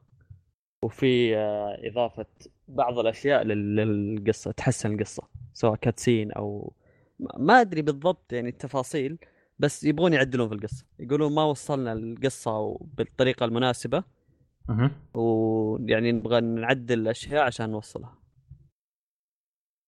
وفي 0.85 1.37
آه، 1.37 1.77
إضافة 1.87 2.25
بعض 2.67 2.99
الأشياء 2.99 3.43
لل- 3.43 3.75
للقصة 3.75 4.51
تحسن 4.51 4.93
القصة 4.93 5.23
سواء 5.53 5.75
كاتسين 5.75 6.31
أو 6.31 6.73
ما- 7.19 7.61
أدري 7.61 7.81
بالضبط 7.81 8.33
يعني 8.33 8.49
التفاصيل 8.49 9.17
بس 9.59 9.83
يبغون 9.83 10.13
يعدلون 10.13 10.47
في 10.49 10.53
القصة. 10.55 10.85
يقولون 10.99 11.35
ما 11.35 11.43
وصلنا 11.43 11.93
القصة 11.93 12.77
بالطريقة 12.97 13.45
المناسبة. 13.45 14.03
أها 14.69 14.91
ويعني 15.13 16.11
نبغى 16.11 16.41
نعدل 16.41 16.99
الأشياء 16.99 17.43
عشان 17.43 17.69
نوصلها. 17.69 18.17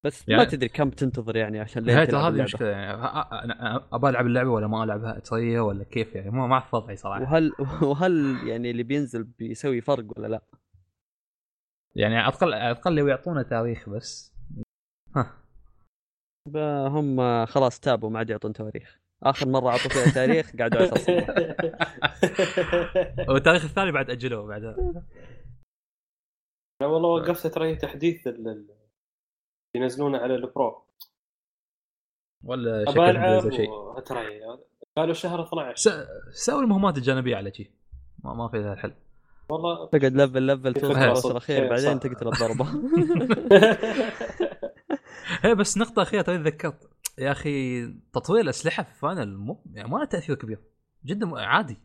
بس 0.04 0.28
يعني- 0.30 0.44
ما 0.44 0.50
تدري 0.50 0.70
كم 0.70 0.90
تنتظر 0.90 1.36
يعني 1.36 1.60
عشان 1.60 1.84
نهاية 1.86 2.08
هذه. 2.20 2.28
المشكلة 2.28 2.68
يعني 2.68 2.94
أنا 2.94 3.88
ابى 3.92 4.10
ألعب 4.10 4.26
اللعبة 4.26 4.50
ولا 4.50 4.68
ما 4.68 4.84
ألعبها؟ 4.84 5.18
اطريه 5.18 5.60
ولا 5.60 5.84
كيف 5.84 6.16
يعني؟ 6.16 6.32
ما 6.32 6.48
ما 6.48 6.54
اعرف 6.54 6.74
وضعي 6.74 6.96
صراحة. 6.96 7.22
وهل 7.22 7.52
وهل 7.82 8.38
يعني 8.48 8.72
اللي 8.72 8.84
بينزل 8.84 9.24
بيسوي 9.24 9.82
فرق 9.82 10.06
ولا 10.18 10.28
لا؟ 10.28 10.42
يعني 11.98 12.16
على 12.18 12.28
الاقل 12.30 12.54
على 12.54 12.72
الاقل 12.72 12.96
لو 12.96 13.08
يعطونا 13.08 13.44
تاريخ 13.44 13.90
بس. 13.90 14.34
ها. 15.16 15.38
هم 16.88 17.46
خلاص 17.46 17.80
تابوا 17.80 18.10
ما 18.10 18.20
عاد 18.20 18.30
يعطون 18.30 18.54
تواريخ 18.54 19.00
آخر 19.24 19.48
مرة 19.48 19.70
اعطوا 19.70 19.90
فيها 19.90 20.14
تاريخ 20.14 20.56
قعدوا 20.60 20.82
10 20.82 20.98
سنين 20.98 21.28
والتاريخ 23.30 23.64
الثاني 23.64 23.92
بعد 23.92 24.10
اجلوه 24.10 24.48
بعدها 24.48 24.76
أنا 26.82 26.88
والله 26.90 27.10
وقفت 27.10 27.48
ترى 27.48 27.76
تحديث 27.76 28.28
ال- 28.28 28.48
ال- 28.48 28.78
ينزلونه 29.76 30.18
على 30.18 30.36
البرو. 30.36 30.84
ولا 32.44 32.86
شكل 32.86 33.56
شيء. 33.56 33.70
قالوا 34.98 35.14
شهر 35.14 35.44
12 35.48 35.76
س- 35.76 36.46
سوي 36.46 36.64
المهمات 36.64 36.98
الجانبية 36.98 37.36
على 37.36 37.54
شيء 37.54 37.72
ما, 38.24 38.34
ما 38.34 38.48
في 38.48 38.58
لها 38.58 38.76
حل. 38.76 38.94
والله 39.50 39.86
تقعد 39.88 40.14
لفل 40.16 40.48
لفل 40.48 40.74
توصل. 40.74 41.32
الأخير 41.32 41.64
إيه، 41.64 41.70
بعدين. 41.70 42.00
تقتل 42.00 42.28
الضربة 42.28 42.68
هي 45.42 45.56
بس 45.56 45.78
نقطة 45.78 46.02
أخيرة 46.02 46.22
توني 46.22 46.38
تذكرت 46.44 46.90
يا 47.18 47.32
أخي 47.32 47.88
تطوير 48.14 48.42
الأسلحة 48.42 48.84
في 48.84 49.00
Final 49.00 49.38
مو 49.38 49.64
يعني 49.74 49.90
ما 49.90 49.98
له 49.98 50.06
تأثير 50.06 50.36
كبير 50.36 50.60
جدا 51.06 51.40
عادي 51.40 51.78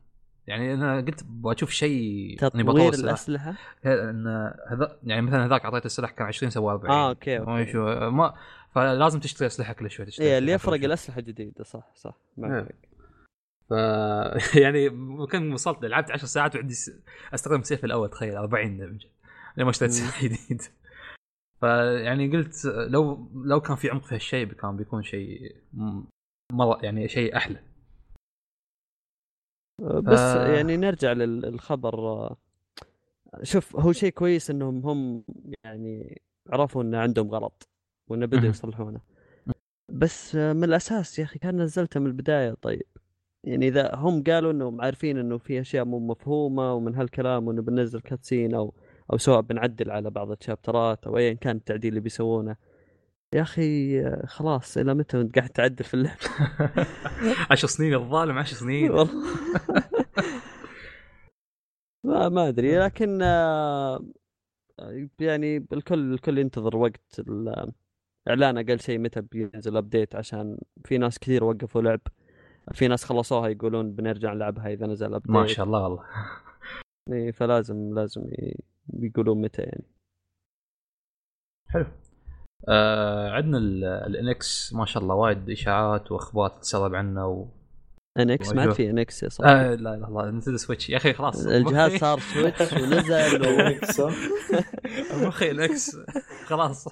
يعني 0.46 0.74
أنا 0.74 0.96
قلت 1.00 1.24
بشوف 1.28 1.70
شيء 1.70 2.36
تطوير. 2.38 2.94
الأسلحة 2.94 3.54
هي- 3.82 4.10
إن 4.10 4.26
هذا 4.70 4.98
يعني 5.02 5.22
مثلا 5.22 5.46
هذاك 5.46 5.64
أعطيته 5.64 5.86
السلاح 5.86 6.10
كان 6.10 6.26
20 6.26 6.50
سوى 6.50 6.72
40 6.72 6.92
آه 6.92 7.08
أوكي 7.08 7.72
شو 7.72 8.10
ما 8.10 8.34
فلازم 8.74 9.20
تشتري 9.20 9.46
أسلحة 9.46 9.72
كل 9.72 9.90
شوي 9.90 10.06
تشتري 10.06 10.26
إيه 10.26 10.38
اللي 10.38 10.52
يفرق. 10.52 10.74
الأسلحة 10.74 11.20
جديدة 11.20 11.64
صح 11.64 11.90
صح 11.94 12.14
ما 12.36 12.48
إيه. 12.56 12.60
يفرق. 12.62 12.74
ف 13.68 13.72
يعني 14.62 14.88
ممكن 14.88 15.52
وصلت 15.52 15.84
لعبت 15.84 16.10
10 16.10 16.26
ساعات 16.26 16.56
وعندي 16.56 16.74
س... 16.74 16.90
أستخدم 17.34 17.62
سيف 17.62 17.84
الأول 17.84 18.10
تخيل 18.10 18.36
40 18.36 18.76
دمج 18.76 19.06
لما 19.56 19.70
اشتريت. 19.70 19.92
سلاح 19.92 20.24
جديد 20.24 20.62
فيعني 21.60 22.36
قلت 22.36 22.64
لو 22.64 23.30
لو 23.44 23.60
كان 23.60 23.76
في 23.76 23.90
عمق 23.90 24.04
في 24.04 24.14
هالشيء 24.14 24.52
كان 24.52 24.76
بيكون 24.76 25.02
شيء 25.02 25.56
مرة 26.52 26.78
يعني 26.82 27.08
شيء 27.08 27.36
أحلى 27.36 27.62
بس 29.82 30.18
آه. 30.18 30.52
يعني 30.54 30.76
نرجع 30.76 31.12
للخبر 31.12 32.34
شوف 33.42 33.76
هو 33.76 33.92
شيء 33.92 34.10
كويس 34.10 34.50
إنهم 34.50 34.86
هم 34.86 35.24
يعني 35.64 36.22
عرفوا 36.50 36.82
إن 36.82 36.94
عندهم 36.94 37.28
غلط 37.30 37.68
وانه 38.08 38.26
بدوا. 38.26 38.48
يصلحونه 38.48 39.00
بس 39.88 40.34
من 40.34 40.64
الأساس 40.64 41.18
يا 41.18 41.24
أخي 41.24 41.38
كان 41.38 41.62
نزلته 41.62 42.00
من 42.00 42.06
البداية 42.06 42.54
طيب 42.62 42.86
يعني 43.44 43.68
إذا 43.68 43.94
هم 43.94 44.22
قالوا 44.22 44.52
إنهم 44.52 44.80
عارفين 44.80 45.18
إنه 45.18 45.38
في 45.38 45.60
أشياء 45.60 45.84
مو 45.84 45.98
مفهومة 45.98 46.74
ومن 46.74 46.94
هالكلام 46.94 47.48
وإنه 47.48 47.62
بننزل 47.62 48.00
كاتسين 48.00 48.54
أو 48.54 48.74
أو 49.12 49.18
سواء 49.18 49.40
بنعدل 49.40 49.90
على 49.90 50.10
بعض 50.10 50.30
الشابترات 50.30 51.06
أو 51.06 51.18
ايا 51.18 51.32
كان 51.32 51.56
التعديل 51.56 51.88
اللي 51.88 52.00
بيسوونه. 52.00 52.56
يا 53.34 53.42
أخي 53.42 54.02
خلاص 54.26 54.76
إلى 54.76 54.94
متى 54.94 55.18
وانت 55.18 55.36
قاعد 55.38 55.48
تعدل 55.50 55.84
في 55.84 55.94
اللعبة؟ 55.94 56.18
10 57.50 57.68
سنين 57.68 57.94
الظالم 57.94 58.38
10 58.38 58.56
سنين. 58.56 58.90
والله. 58.96 59.12
ما 62.04 62.28
ما 62.28 62.48
أدري 62.48 62.78
لكن 62.78 63.22
آه، 63.22 64.04
يعني 65.20 65.66
الكل 65.72 66.12
الكل 66.14 66.38
ينتظر 66.38 66.76
وقت 66.76 67.20
اعلان 68.28 68.58
أقل 68.58 68.80
شيء 68.80 68.98
متى 68.98 69.20
بينزل 69.20 69.76
update 69.76 70.16
عشان 70.16 70.58
في 70.84 70.98
ناس 70.98 71.18
كثير 71.18 71.44
وقفوا 71.44 71.82
لعب. 71.82 72.00
في 72.72 72.88
ناس 72.88 73.04
خلصوها 73.04 73.48
يقولون 73.48 73.92
بنرجع 73.92 74.32
نلعبها 74.32 74.72
إذا 74.72 74.86
نزل 74.86 75.14
update 75.14 75.30
ما 75.30 75.46
شاء 75.46 75.66
الله 75.66 75.82
والله. 75.82 76.04
إيه، 77.12 77.32
فلازم 77.32 77.94
لازم 77.94 78.22
يقولون 78.94 79.40
متى 79.40 79.62
يعني. 79.62 79.84
حلو. 81.68 81.86
آه 82.68 83.30
عندنا 83.30 83.58
ال 84.06 84.28
NX 84.28 84.72
ما 84.72 84.84
شاء 84.84 85.02
الله 85.02 85.14
وايد 85.14 85.50
إشاعات 85.50 86.12
وأخبار 86.12 86.48
تتسرب 86.48 86.94
عنه 86.94 87.26
و... 87.26 87.46
NX 88.18 88.52
ما 88.52 88.62
عاد. 88.62 88.70
في 88.70 88.90
NX 88.90 89.22
يا 89.22 89.28
صاحبي. 89.28 89.52
آه 89.52 89.74
لا 89.74 89.96
لا 89.96 90.08
الله 90.08 90.30
نزل 90.30 90.58
سويتش 90.58 90.90
يا 90.90 90.96
أخي 90.96 91.12
خلاص. 91.12 91.46
الجهاز 91.46 91.92
صار 91.92 92.18
سويتش 92.18 92.72
ونزل 92.82 93.46
و... 93.46 94.10
مخي 95.26 95.50
ال 95.50 95.66
NX 95.66 95.96
خلاص. 96.46 96.88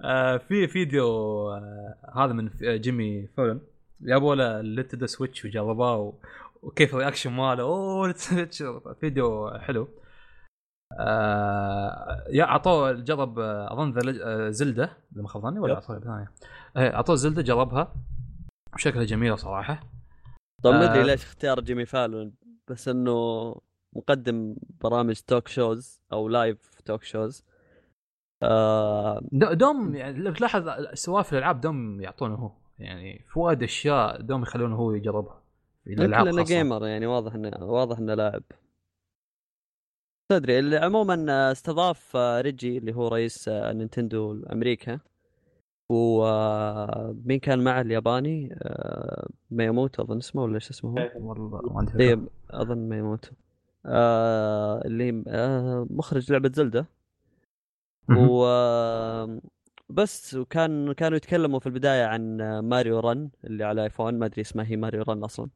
آه 0.00 0.36
في 0.36 0.66
فيديو 0.66 1.06
آه 1.52 1.94
هذا 2.14 2.32
من 2.32 2.50
جيمي 2.62 3.26
فولن 3.26 3.60
جابوا 4.04 4.34
له 4.34 4.60
الليتد 4.60 5.04
سويتش 5.04 5.44
وجربوه 5.44 5.96
و- 5.96 6.14
وكيف 6.62 6.94
ال 6.94 6.98
reaction 6.98 7.30
ماله. 7.32 7.62
أوه 7.62 8.12
سويتش. 8.12 8.62
فيديو 9.00 9.50
حلو. 9.58 9.88
آه 10.98 12.24
يا 12.30 12.44
أعطوه 12.44 12.92
جرب 12.92 13.38
آه، 13.38 13.72
أظن 13.72 13.92
ذا- 13.92 14.24
آه، 14.24 14.50
زيلدا 14.50 14.84
إذا 15.12 15.22
ما 15.22 15.28
خاب 15.28 15.42
ظني 15.42 15.58
ولا. 15.58 15.74
أعطوه 15.74 16.00
ثانية. 16.00 16.30
إيه، 16.76 16.94
أعطوه 16.94 17.16
زيلدا 17.16 17.42
جربها. 17.42 17.94
وشكلها 18.74 19.04
جميلة 19.04 19.36
صراحة. 19.36 19.80
طب 20.62 20.70
ما 20.72 20.84
أدري 20.92 21.00
آه. 21.02 21.04
ليش 21.06 21.24
اختيار 21.24 21.60
جيمي 21.60 21.86
فالون 21.86 22.34
بس 22.68 22.88
إنه 22.88 23.14
مقدم 23.96 24.56
برامج 24.82 25.20
talk 25.26 25.48
shows 25.48 26.02
أو 26.12 26.28
live 26.28 26.70
talk 26.84 27.02
shows 27.02 27.44
آه 28.42 29.20
دوم 29.32 29.94
يعني 29.94 30.18
لو 30.18 30.32
تلاحظ 30.32 30.68
سوالف 30.94 31.32
الألعاب 31.32 31.60
دوم 31.60 32.00
يعطونه 32.00 32.34
هو. 32.34 32.52
يعني 32.78 33.24
في 33.32 33.38
وايد 33.38 33.62
أشياء 33.62 34.20
دوم 34.20 34.42
يخلونه 34.42 34.76
هو 34.76 34.92
يجربها 34.92 35.42
في 35.84 35.92
الألعاب. 35.92 36.44
gamer 36.44 36.86
يعني 36.86 37.06
واضح 37.06 37.34
انه 37.34 37.64
واضح 37.64 37.98
إنه 37.98 38.14
لاعب 38.14 38.42
تدري 40.32 40.76
عموما 40.76 41.52
استضاف 41.52 42.16
ريجي 42.16 42.78
اللي 42.78 42.94
هو 42.94 43.08
رئيس 43.08 43.48
نينتندو 43.48 44.44
أمريكا 44.52 45.00
ومين 45.90 47.38
كان 47.38 47.64
معه 47.64 47.80
الياباني 47.80 48.58
مياموتو 49.50 50.02
أظن 50.02 50.16
اسمه 50.16 50.42
ولا 50.42 50.54
إيش 50.54 50.70
اسمه 50.70 50.90
هو؟ 50.90 51.10
والله 51.14 51.82
ما. 51.82 52.00
إيه 52.00 52.20
أظن 52.50 52.88
مياموتو 52.88 53.30
آه 53.86 54.82
اللي 54.84 55.24
آه 55.28 55.86
مخرج 55.90 56.32
لعبة 56.32 56.52
زلدة. 56.54 56.86
و 58.08 58.44
بس 59.88 60.34
وكان 60.34 60.92
كانوا 60.92 61.16
يتكلموا 61.16 61.58
في 61.60 61.66
البداية 61.66 62.04
عن 62.04 62.36
ماريو 62.68 63.00
رن 63.00 63.30
اللي 63.44 63.64
على 63.64 63.84
ايفون 63.84 64.18
ما 64.18 64.26
أدري 64.26 64.40
اسمها 64.42 64.66
هي 64.66 64.76
ماريو 64.76 65.02
رن 65.02 65.24
أصلا. 65.24 65.48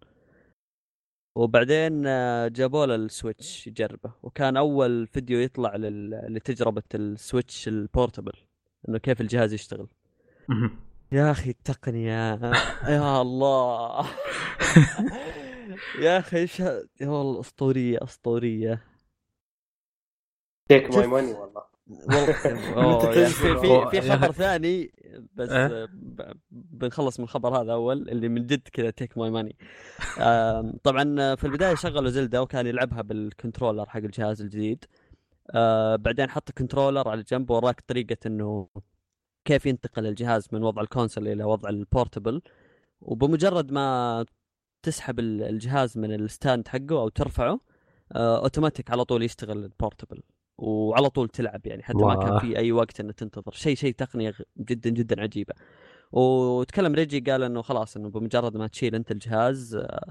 وبعدين 1.37 2.07
آه، 2.07 2.49
جابوا 2.49 2.87
له 2.87 2.95
السويتش 2.95 3.67
يجربه 3.67 4.13
وكان 4.23 4.57
أول 4.57 5.07
فيديو 5.07 5.39
يطلع 5.39 5.77
لل... 5.77 6.11
لتجربة 6.35 6.83
السويتش 6.95 7.69
ال 7.69 7.76
portable 7.76 8.33
إنه 8.89 8.99
كيف 8.99 9.21
الجهاز 9.21 9.53
يشتغل. 9.53 9.89
يا 11.13 11.31
أخي 11.31 11.51
التقنية 11.51 12.35
يا 12.89 13.23
الله. 13.23 14.07
يا 16.05 16.19
أخي 16.19 16.37
إيش 16.37 16.61
ه- 16.61 16.89
يا 17.01 17.09
والله 17.09 17.41
أسطورية 17.41 17.99
أسطورية. 18.03 18.85
take 20.69 20.91
my. 20.91 21.07
money 21.07 21.33
والله. 21.33 21.68
والله 21.89 23.13
يعني 23.15 23.27
في 23.27 23.57
في 23.57 24.01
في 24.01 24.11
خبر 24.11 24.33
ثاني 24.43 24.93
بس 25.35 25.49
أه؟ 25.51 25.89
ب- 25.93 26.33
بنخلص 26.51 27.19
من 27.21 27.25
الخبر 27.25 27.63
هذا 27.63 27.73
أول 27.73 28.09
اللي 28.09 28.29
من 28.29 28.47
جد 28.47 28.69
كذا 28.73 28.91
take 28.91 29.19
my 29.19 29.31
money 29.31 29.57
طبعا 30.83 31.35
في 31.35 31.45
البداية 31.45 31.75
شغلوا 31.75 32.11
زلدا 32.11 32.41
وكان 32.41 32.67
يلعبها 32.67 33.03
بال 33.03 33.17
controller 33.17 33.87
حق 33.87 33.97
الجهاز 34.01 34.41
الجديد. 34.43 34.85
آه، 35.51 35.97
بعدين 35.97 36.31
حط 36.31 36.51
controller 36.51 37.09
على 37.09 37.23
جنب 37.23 37.51
وراك 37.51 37.81
طريقة 37.87 38.17
إنه 38.27 38.69
كيف 39.45 39.67
ينتقل 39.67 40.07
الجهاز 40.07 40.49
من 40.53 40.63
وضع 40.63 40.83
ال 40.83 40.88
console 40.88 41.29
إلى 41.29 41.45
وضع 41.45 41.69
ال 41.69 41.76
portable. 41.76 42.43
وبمجرد 43.01 43.73
ما 43.73 44.25
تسحب 44.83 45.19
ال- 45.19 45.43
الجهاز 45.43 45.99
من 45.99 46.15
ال 46.15 46.24
stand 46.24 46.69
حقه 46.69 47.01
أو 47.01 47.09
ترفعه 47.09 47.61
آه، 48.13 48.43
أوتوماتيك 48.43 48.91
على 48.91 49.05
طول 49.05 49.23
يشتغل 49.23 49.59
ال 49.65 49.70
portable. 49.70 50.23
وعلى 50.59 51.11
طول 51.11 51.29
تلعب 51.29 51.67
يعني 51.67 51.83
حتى 51.83 51.99
ما 51.99 52.15
كان. 52.15 52.39
في 52.39 52.59
أي 52.59 52.73
وقت 52.73 53.01
انه 53.01 53.13
تنتظر. 53.13 53.53
شيء 53.53 53.77
شيء 53.77 53.95
تقنية 53.95 54.35
جدا 54.59 54.91
جدا 54.91 55.21
عجيبة. 55.23 55.55
وتكلم 56.13 56.95
ريجي 56.95 57.21
قال 57.21 57.43
إنه 57.43 57.63
خلاص 57.63 57.97
إنه 57.97 58.09
بمجرد 58.11 58.57
ما 58.57 58.67
تشيل 58.67 58.95
أنت 58.95 59.11
الجهاز 59.11 59.75
آه 59.75 60.11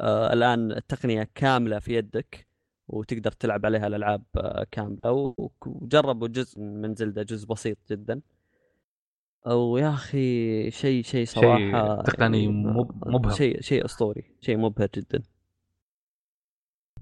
آه 0.00 0.32
الآن 0.32 0.72
التقنية 0.72 1.28
كاملة 1.34 1.78
في 1.78 1.94
يدك 1.94 2.46
وتقدر 2.88 3.32
تلعب 3.32 3.66
عليها 3.66 3.86
الألعاب 3.86 4.22
آه 4.36 4.66
كاملة. 4.70 5.34
وجربوا 5.66 6.28
جزء 6.28 6.60
من 6.60 6.94
زلدة 6.94 7.22
جزء 7.22 7.46
بسيط 7.48 7.78
جدا. 7.90 8.20
ويا 9.46 9.88
أخي 9.88 10.70
شيء 10.70 11.02
شيء 11.02 11.26
صراحة 11.26 12.02
تقني 12.02 12.44
يعني 12.44 12.48
مب- 12.48 13.08
مبهر. 13.08 13.32
شيء 13.32 13.60
شيء 13.60 13.84
أسطوري 13.84 14.24
شيء 14.40 14.56
مبهر 14.56 14.88
جدا. 14.94 15.22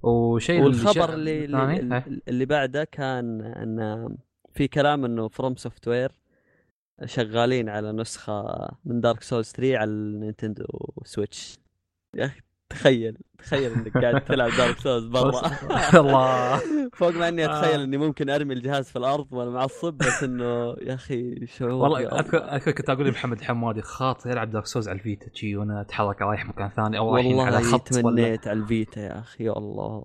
وشيء 0.02 0.62
والخبر 0.62 1.14
اللي 1.14 1.44
الثاني؟ 1.44 1.80
اللي, 1.80 1.96
إيه. 1.96 2.20
اللي 2.28 2.44
بعده 2.44 2.84
كان 2.84 3.40
إن 3.40 4.08
في 4.52 4.68
كلام 4.68 5.04
إنه 5.04 5.28
فروم 5.28 5.56
سوفت 5.56 5.88
وير 5.88 6.12
شغالين 7.04 7.68
على 7.68 7.92
نسخة 7.92 8.68
من 8.84 9.00
دارك 9.00 9.22
سولز 9.22 9.52
3 9.52 9.78
على 9.78 9.90
النينتندو 9.90 10.64
سويتش 11.04 11.58
يا 12.16 12.24
أخي 12.24 12.40
تخيل 12.72 13.18
تخيل 13.38 13.72
إنك 13.72 13.98
قاعد 13.98 14.24
تلعب 14.24 14.50
دارك 14.58 14.78
سولز 14.78 15.06
برا. 15.14 15.42
الله. 15.94 16.60
فوق 16.98 17.10
ما 17.14 17.28
إني 17.28 17.44
أتخيل 17.44 17.80
آه. 17.80 17.84
إني 17.84 17.96
ممكن 17.96 18.30
أرمي 18.30 18.54
الجهاز 18.54 18.88
في 18.90 18.96
الأرض 18.96 19.26
وأنا 19.32 19.50
معصب 19.50 19.94
بس 19.94 20.22
إنه 20.22 20.76
يا 20.82 20.94
أخي 20.94 21.46
شعور 21.46 21.70
والله 21.70 22.18
اذكر. 22.20 22.38
اذكر 22.38 22.70
كنت 22.70 22.90
أقول 22.90 23.06
لمحمد 23.06 23.38
الحمادي 23.38 23.82
خاطر 23.82 24.30
يلعب 24.30 24.50
دارك 24.50 24.66
سولز 24.66 24.88
على 24.88 24.98
الفيتا 24.98 25.26
شي 25.34 25.56
وأنا 25.56 25.80
أتحرك 25.80 26.22
رايح 26.22 26.46
مكان 26.46 26.68
ثاني 26.68 26.98
أو 26.98 27.14
رايحين 27.14 27.40
على 27.40 27.56
والله 27.56 27.70
خط 27.72 27.88
تمنيت 27.88 28.48
على 28.48 28.58
الفيتا 28.60 29.00
يا 29.00 29.18
أخي 29.18 29.44
يا 29.44 29.52
الله. 29.58 30.04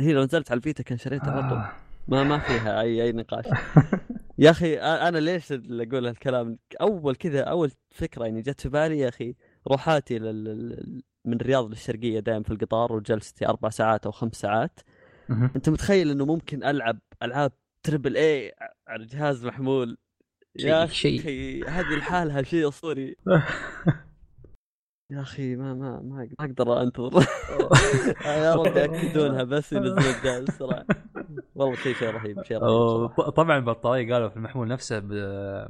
هي 0.00 0.12
لو 0.12 0.24
نزلت 0.24 0.50
على 0.50 0.58
الفيتا 0.58 0.82
كان 0.82 0.98
شريتها 0.98 1.30
على 1.30 1.48
طول. 1.48 1.58
آه. 1.58 1.72
ما 2.08 2.22
ما 2.24 2.38
فيها 2.38 2.80
اي 2.80 3.02
أي 3.04 3.12
نقاش. 3.12 3.44
يا 4.38 4.50
أخي 4.50 4.74
أنا 4.78 5.18
ليش 5.18 5.52
أقول 5.52 6.06
هالكلام؟ 6.06 6.58
أول 6.80 7.14
كذا 7.16 7.40
أول 7.42 7.70
فكرة 7.90 8.24
يعني 8.24 8.42
جت 8.42 8.60
في 8.60 8.68
بالي 8.68 8.98
يا 8.98 9.08
أخي 9.08 9.34
روحاتي 9.70 10.18
لل... 10.18 11.02
من 11.24 11.40
الرياض 11.40 11.68
للشرقية 11.68 12.20
دائما 12.20 12.42
في 12.42 12.50
القطار 12.50 12.92
وجلستي 12.92 13.46
أربع 13.46 13.68
ساعات 13.68 14.06
أو 14.06 14.12
خمس 14.12 14.34
ساعات. 14.34 14.80
أنت 15.30 15.68
متخيل 15.68 16.10
إنه 16.10 16.26
ممكن 16.26 16.64
ألعب 16.64 16.98
ألعاب 17.22 17.52
تربل 17.82 18.16
اي 18.16 18.54
على 18.88 19.06
جهاز 19.06 19.46
محمول؟ 19.46 19.98
يا 20.56 20.84
أخي 20.84 21.62
هذه 21.64 21.96
لحالها 21.96 22.42
شيء 22.42 22.68
أسطوري. 22.68 23.16
يا 25.12 25.20
أخي 25.20 25.56
ما 25.56 25.74
ما 25.74 26.00
ما 26.00 26.28
أقدر 26.40 26.82
أنتظر. 26.82 27.26
يا 28.26 28.54
رب 28.54 28.76
ياكدونها 28.76 29.42
بس 29.42 29.72
ينزلون 29.72 29.98
الجهاز 29.98 30.42
الصراحه 30.42 30.86
والله 31.54 31.76
شيء 31.76 31.94
شيء 31.94 32.08
رهيب 32.08 32.42
شيء 32.42 32.58
رهيب 32.58 33.08
طبعا 33.08 33.58
البطاريه 33.58 34.12
قالوا 34.12 34.28
في 34.28 34.36
المحمول 34.36 34.68
نفسه 34.68 35.00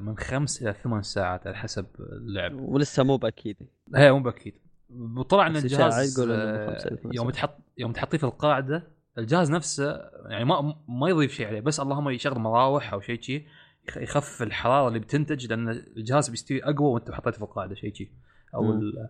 من 0.00 0.18
خمس 0.18 0.62
إلى 0.62 0.72
ثمان 0.72 1.02
ساعات 1.02 1.46
على 1.46 1.56
حسب 1.56 1.86
اللعب. 2.00 2.60
ولسه 2.60 3.02
مو 3.02 3.16
بأكيد. 3.16 3.56
هي 3.94 4.12
مو 4.12 4.20
بأكيد. 4.20 4.67
وطلع 4.90 5.46
إن 5.46 5.56
الجهاز 5.56 6.20
آه، 6.20 6.98
يوم. 7.12 7.30
تحط 7.30 7.56
يوم 7.78 7.92
تحطيه 7.92 8.18
في 8.18 8.24
القاعدة 8.24 8.82
الجهاز 9.18 9.50
نفسه 9.50 10.10
يعني 10.26 10.44
ما 10.44 10.74
ما 10.88 11.08
يضيف 11.08 11.32
شيء 11.32 11.46
عليه 11.46 11.60
بس 11.60 11.80
اللهم 11.80 12.08
يشغل 12.10 12.38
مراوح 12.38 12.92
أو 12.92 13.00
شيء 13.00 13.20
شيء 13.20 13.46
يخ- 13.88 13.96
يخفف 13.96 14.42
الحرارة 14.42 14.88
اللي 14.88 14.98
بتنتج 14.98 15.46
لأن 15.46 15.68
الجهاز 15.68 16.28
بيستوي 16.28 16.64
أقوى 16.64 16.88
وأنت 16.88 17.10
حطيته 17.10 17.36
في 17.36 17.42
القاعدة 17.42 17.74
شيء 17.74 17.94
شيء 17.94 18.10
أو. 18.54 18.72
ال... 18.72 19.08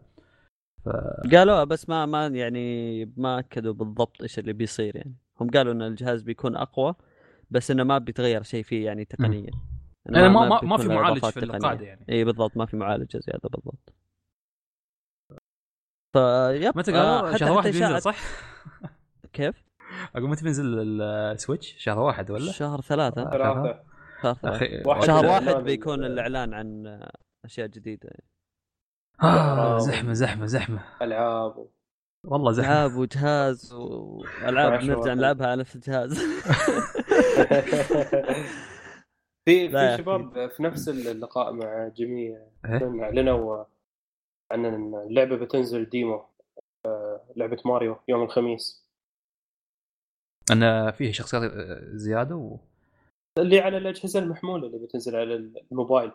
قالوا 1.32 1.64
بس 1.64 1.88
ما 1.88 2.06
ما 2.06 2.26
يعني 2.26 3.04
ما 3.16 3.38
أكدوا 3.38 3.72
بالضبط 3.74 4.22
إيش 4.22 4.38
اللي 4.38 4.52
بيصير 4.52 4.96
يعني 4.96 5.14
هم 5.40 5.50
قالوا 5.50 5.72
إن 5.72 5.82
الجهاز 5.82 6.22
بيكون 6.22 6.56
أقوى 6.56 6.94
بس 7.50 7.70
إنه 7.70 7.84
ما 7.84 7.98
بيتغير 7.98 8.42
شيء 8.42 8.62
فيه 8.62 8.86
يعني 8.86 9.04
تقنيا 9.04 9.50
يعني 10.06 10.28
ما 10.28 10.48
ما, 10.48 10.60
ما 10.62 10.76
في 10.76 10.88
معالج 10.88 11.24
في. 11.26 11.40
القاعدة 11.42 11.84
يعني 11.86 12.04
إي 12.10 12.24
بالضبط 12.24 12.56
ما 12.56 12.66
في 12.66 12.76
معالج 12.76 13.16
زيادة 13.16 13.48
بالضبط 13.48 13.94
فيب 16.60 16.78
متى 16.78 16.94
آه، 16.94 17.20
قالوا 17.20 17.32
حتى- 17.32 17.40
شهر 17.40 17.52
واحد 17.52 17.70
بينزل 17.70 18.02
صح؟ 18.02 18.16
كيف؟ 19.32 19.64
أقول 20.16 20.28
متى 20.30 20.44
بينزل 20.44 20.78
السويتش؟ 21.02 21.74
شهر 21.78 21.98
واحد 21.98 22.30
ولا؟ 22.30 22.52
شهر 22.52 22.80
ثلاثة 22.80 23.22
آه. 23.22 23.30
ثلاثة 23.30 23.80
شهر 24.22 24.34
ثلاثة 24.34 25.06
شهر 25.06 25.24
الإعلان 25.24 25.48
واحد 25.48 25.64
بيكون 25.64 26.04
ال- 26.04 26.12
الإعلان 26.12 26.54
عن 26.54 27.00
أشياء 27.44 27.66
جديدة 27.66 28.10
آه 29.22 29.78
زحمة 29.78 30.12
زحمة 30.12 30.46
زحمة 30.46 30.80
ألعاب 31.02 31.66
والله 32.24 32.52
زحمة 32.52 32.72
ألعاب 32.72 32.94
وجهاز 32.96 33.72
وألعاب 33.72 34.72
نرجع. 34.84 35.14
نلعبها 35.14 35.46
على 35.46 35.60
نفس 35.60 35.76
الجهاز 35.76 36.18
في 39.44 39.68
في. 39.68 39.94
شباب 39.98 40.50
في 40.50 40.62
نفس 40.62 40.88
اللقاء 40.88 41.52
مع 41.52 41.90
إيه؟ 42.00 42.50
اعلنوا 43.02 43.64
عن 44.52 44.66
اللعبة 44.94 45.36
بتنزل 45.36 45.88
demo 45.88 46.24
آه، 46.86 47.20
لعبة 47.36 47.62
ماريو 47.64 47.96
يوم 48.08 48.22
الخميس. 48.22 48.88
أن 50.52 50.90
فيه 50.90 51.12
شخصيات 51.12 51.52
آه، 51.52 51.80
زيادة 51.96 52.36
و... 52.36 52.56
اللي 53.38 53.60
على 53.60 53.76
الأجهزة 53.76 54.20
المحمولة 54.20 54.66
اللي 54.66 54.78
بتنزل 54.78 55.16
على 55.16 55.34
الموبايل. 55.72 56.12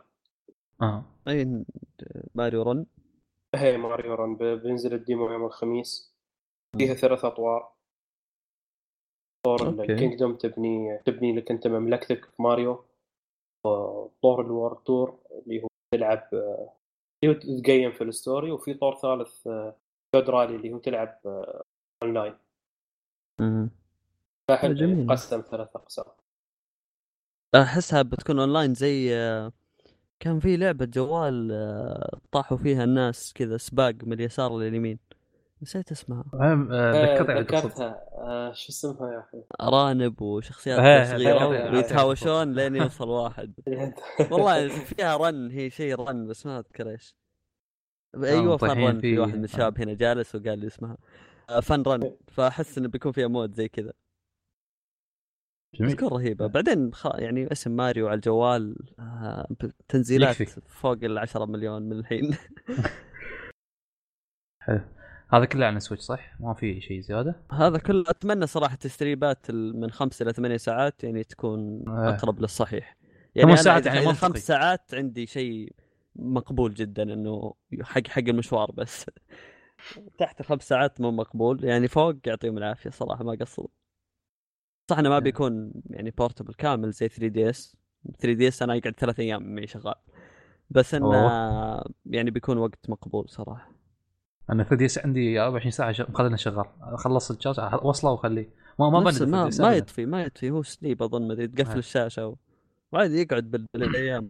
آه. 0.81 1.03
أي 1.27 1.65
ماريو 2.36 2.61
رن؟ 2.61 2.86
هي 3.55 3.77
ماريو 3.77 4.13
رن. 4.13 4.36
بينزل 4.36 4.93
ال 4.93 5.01
demo 5.01 5.32
يوم 5.31 5.45
الخميس. 5.45 6.13
فيها 6.77 6.93
ثلاث 6.93 7.25
أطوار. 7.25 7.73
طور. 9.45 9.69
ال 9.70 9.78
kingdom 9.78 10.36
تبني 10.36 10.97
تبني 11.05 11.36
لك 11.36 11.51
أنت 11.51 11.67
مملكتك 11.67 12.25
في 12.25 12.41
ماريو 12.41 12.86
وطور 13.65 14.41
ال 14.41 14.76
world 14.76 15.00
tour 15.00 15.20
اللي 15.31 15.63
هو 15.63 15.67
تلعب 15.93 16.29
تتقيم 17.32 17.91
في 17.91 18.03
ال 18.03 18.11
story 18.11 18.51
وفي 18.51 18.74
طور 18.74 18.95
ثالث 18.95 19.47
آه، 19.47 19.76
toad 20.16 20.30
rally 20.30 20.55
اللي 20.55 20.74
هو 20.74 20.78
تلعب 20.78 21.19
آه، 21.26 21.63
أونلاين. 22.03 22.34
فحلو 24.47 24.76
جميل. 24.76 25.11
قسم 25.11 25.43
ثلاث 25.51 25.76
أقسام. 25.76 26.05
أحسها 27.55 28.01
بتكون 28.01 28.39
أونلاين 28.39 28.74
زي 28.74 29.15
آه، 29.15 29.51
كان 30.19 30.39
في 30.39 30.57
لعبة 30.57 30.86
جوال 30.86 31.51
طاحوا 32.32 32.57
فيها 32.57 32.84
الناس 32.84 33.34
كذا 33.34 33.57
سباق 33.57 33.95
من 34.03 34.13
اليسار 34.13 34.57
لليمين. 34.57 34.99
نسيت 35.64 35.91
اسمها. 35.91 36.24
المهم 36.34 36.72
آه، 36.72 36.93
آه،. 36.93 37.22
ذكرتها 37.22 38.05
آه، 38.18 38.53
شو 38.53 38.70
اسمها 38.70 39.14
يا 39.14 39.20
أخي؟ 39.20 39.43
أرانب 39.61 40.22
وشخصيات 40.22 41.07
صغيره 41.07 41.72
ويتهاوشون 41.74 42.53
لين 42.53 42.76
يوصل 42.76 43.09
واحد. 43.09 43.53
والله 44.32 44.68
فيها 44.68 45.18
run 45.18 45.51
هي 45.51 45.70
شيء 45.70 45.95
run 45.95 46.28
بس 46.28 46.45
ما 46.45 46.59
أذكر 46.59 46.89
إيش. 46.89 47.16
أيوه 48.24 48.57
Fun 48.57 48.68
Run 48.68 48.99
في. 48.99 49.20
واحد 49.20 49.36
من 49.38 49.43
الشباب 49.43 49.82
هنا 49.82 49.93
جالس 49.93 50.36
وقال 50.36 50.59
لي 50.59 50.68
اسمها. 50.68 50.97
Fun 51.61 51.82
Run 51.82 52.16
فأحس 52.28 52.78
انه 52.78 52.88
بيكون 52.88 53.11
فيها 53.11 53.28
mode 53.28 53.53
زي 53.53 53.68
كذا. 53.68 53.93
جميل. 55.76 55.93
بتكون 55.93 56.07
رهيبة. 56.07 56.47
بعدين 56.47 56.93
خ... 56.93 57.07
يعني 57.16 57.51
اسم 57.51 57.72
ماريو 57.72 58.07
على 58.07 58.16
الجوال 58.16 58.76
آه، 58.99 59.47
تنزيلات 59.88 60.41
يكفي. 60.41 60.61
فوق 60.61 60.97
ال 61.03 61.18
10 61.18 61.45
مليون 61.45 61.82
من 61.82 61.99
الحين. 61.99 62.36
حلو. 64.66 64.93
هذا 65.34 65.45
كله 65.45 65.65
عن 65.65 65.77
السويتش 65.77 66.03
صح؟ 66.03 66.36
ما 66.39 66.53
في 66.53 66.81
شيء 66.81 67.01
زيادة؟ 67.01 67.36
هذا 67.51 67.77
كله 67.77 68.03
أتمنى 68.07 68.47
صراحة 68.47 68.75
تستريبات 68.75 69.49
ال- 69.49 69.79
من 69.79 69.91
خمس 69.91 70.21
إلى 70.21 70.34
ثمانية 70.34 70.57
ساعات 70.57 71.03
يعني 71.03 71.23
تكون 71.23 71.84
آه. 71.89 72.09
أقرب 72.09 72.39
للصحيح 72.41 72.97
ثمان 72.97 73.36
يعني 73.36 73.51
أنا 73.51 73.61
ساعات 73.61 73.86
يعني 73.86 73.99
منطقي. 73.99 74.15
خمس 74.15 74.38
ساعات 74.47 74.93
عندي 74.93 75.25
شيء 75.25 75.73
مقبول 76.15 76.73
جدا 76.73 77.03
إنه 77.03 77.53
حق 77.81 78.07
حق 78.07 78.19
المشوار 78.27 78.71
بس 78.71 79.05
تحت 80.19 80.39
الخمس 80.39 80.63
ساعات 80.67 81.01
مو 81.01 81.11
مقبول 81.11 81.63
يعني 81.63 81.88
فوق 81.88 82.15
يعطيهم 82.25 82.57
العافية 82.57 82.89
صراحة 82.89 83.23
ما 83.23 83.31
قصروا 83.41 83.67
صح 84.89 84.97
إنه 84.97 85.09
ما 85.09 85.19
بيكون 85.19 85.71
يعني 85.89 86.11
portable 86.11 86.53
كامل 86.53 86.91
زي 86.91 87.07
3 87.07 87.27
دي 87.27 87.49
اس 87.49 87.77
3 88.19 88.34
دي 88.34 88.47
اس 88.47 88.61
أنا 88.61 88.75
يقعد 88.75 88.93
ثلاث 88.99 89.19
أيام 89.19 89.55
معي 89.55 89.67
شغال 89.67 89.95
بس 90.69 90.93
إنه 90.95 91.27
يعني 92.05 92.31
بيكون 92.31 92.57
وقت 92.57 92.89
مقبول 92.89 93.29
صراحة 93.29 93.72
أنا 94.50 94.64
3DS 94.64 94.97
عندي 94.98 95.41
24 95.41 95.72
ساعة 95.72 95.96
مخلينه 96.10 96.36
شغال. 96.36 96.66
خلص 96.96 97.32
الشاشة 97.32 97.86
وصله 97.86 98.12
وخليه. 98.12 98.50
ما 98.80 98.89
ما 98.89 99.00
ما, 99.00 99.12
3DS 99.12 99.62
ما. 99.62 99.74
يطفي 99.76 100.06
ما 100.06 100.22
يطفي 100.24 100.50
هو 100.52 100.64
sleep 100.64 101.03
أظن 101.04 101.28
ما 101.28 101.34
أدري 101.34 101.48
تقفل 101.48 101.72
آه. 101.72 101.78
الشاشة 101.78 102.28
و... 102.28 102.36
وعادي 102.94 103.22
يقعد 103.22 103.52
بال- 103.52 103.66
بالأيام. 103.74 104.30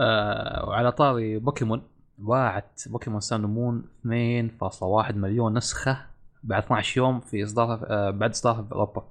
آه 0.00 0.68
وعلى 0.68 0.92
طاري 0.92 1.38
بوكيمون 1.38 1.82
باعت 2.18 2.80
بوكيمون 2.86 3.20
سان 3.20 3.40
مون 3.40 3.82
2.1 3.82 5.14
مليون 5.14 5.54
نسخة 5.56 6.06
بعد 6.42 6.62
12 6.62 6.98
يوم 7.00 7.20
في 7.20 7.44
إصدارها 7.44 7.86
آه 7.90 8.10
بعد 8.10 8.30
إصدارها 8.30 8.62
في 8.62 8.72
أوروبا. 8.72 9.08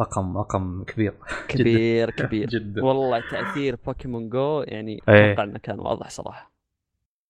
رقم 0.00 0.38
رقم 0.38 0.84
كبير. 0.84 1.14
كبير 1.48 2.10
كبير. 2.10 2.48
جدا. 2.58 2.84
والله 2.84 3.20
تأثير 3.30 3.76
بوكيمون 3.86 4.28
جو 4.28 4.62
يعني 4.62 5.00
إيه. 5.08 5.32
أتوقع 5.32 5.44
إنه 5.44 5.58
كان 5.58 5.78
واضح 5.80 6.10
صراحة. 6.10 6.55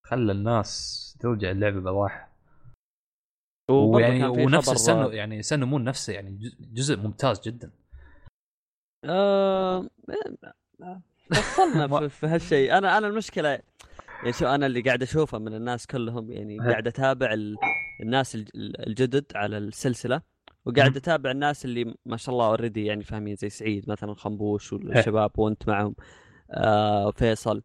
خلى 0.07 0.33
الناس 0.33 1.17
ترجع 1.21 1.51
اللعبة 1.51 1.81
وبرضه 3.71 3.97
ويعني 3.97 4.25
ونفس 4.29 4.67
خبر- 4.67 4.75
السن 4.75 5.13
يعني 5.13 5.43
سن 5.43 5.65
مون 5.65 5.85
نفسه 5.85 6.13
يعني 6.13 6.39
جزء- 6.61 6.97
ممتاز 6.97 7.41
جدا. 7.41 7.71
آه... 9.05 9.89
فصلنا 11.31 11.87
في, 12.01 12.09
في 12.09 12.27
هالشيء. 12.27 12.79
أنا 12.79 12.99
أنا 12.99 13.07
المشكلة 13.07 13.49
يعني 13.49 14.33
شو 14.33 14.47
أنا 14.47 14.67
اللي 14.67 14.81
قاعد 14.81 15.03
أشوفه 15.03 15.39
من 15.39 15.55
الناس 15.55 15.87
كلهم 15.87 16.31
يعني. 16.33 16.59
قاعد 16.59 16.87
أتابع 16.87 17.33
ال... 17.33 17.57
الناس 18.01 18.35
الج- 18.35 18.51
الجدد 18.87 19.25
على 19.35 19.59
السلسلة 19.59 20.23
وقاعد. 20.65 20.97
أتابع 20.97 21.31
الناس 21.31 21.65
اللي 21.65 21.95
ما 22.07 22.17
شاء 22.17 22.33
الله 22.35 22.47
already 22.47 22.85
يعني 22.85 23.05
فاهمين 23.05 23.37
زي 23.37 23.49
سعيد 23.49 23.91
مثلا 23.91 24.15
خنبوش 24.15 24.73
والشباب 24.73 25.39
وأنت 25.39 25.69
معهم 25.69 25.95
آه 26.51 27.11
فيصل. 27.11 27.63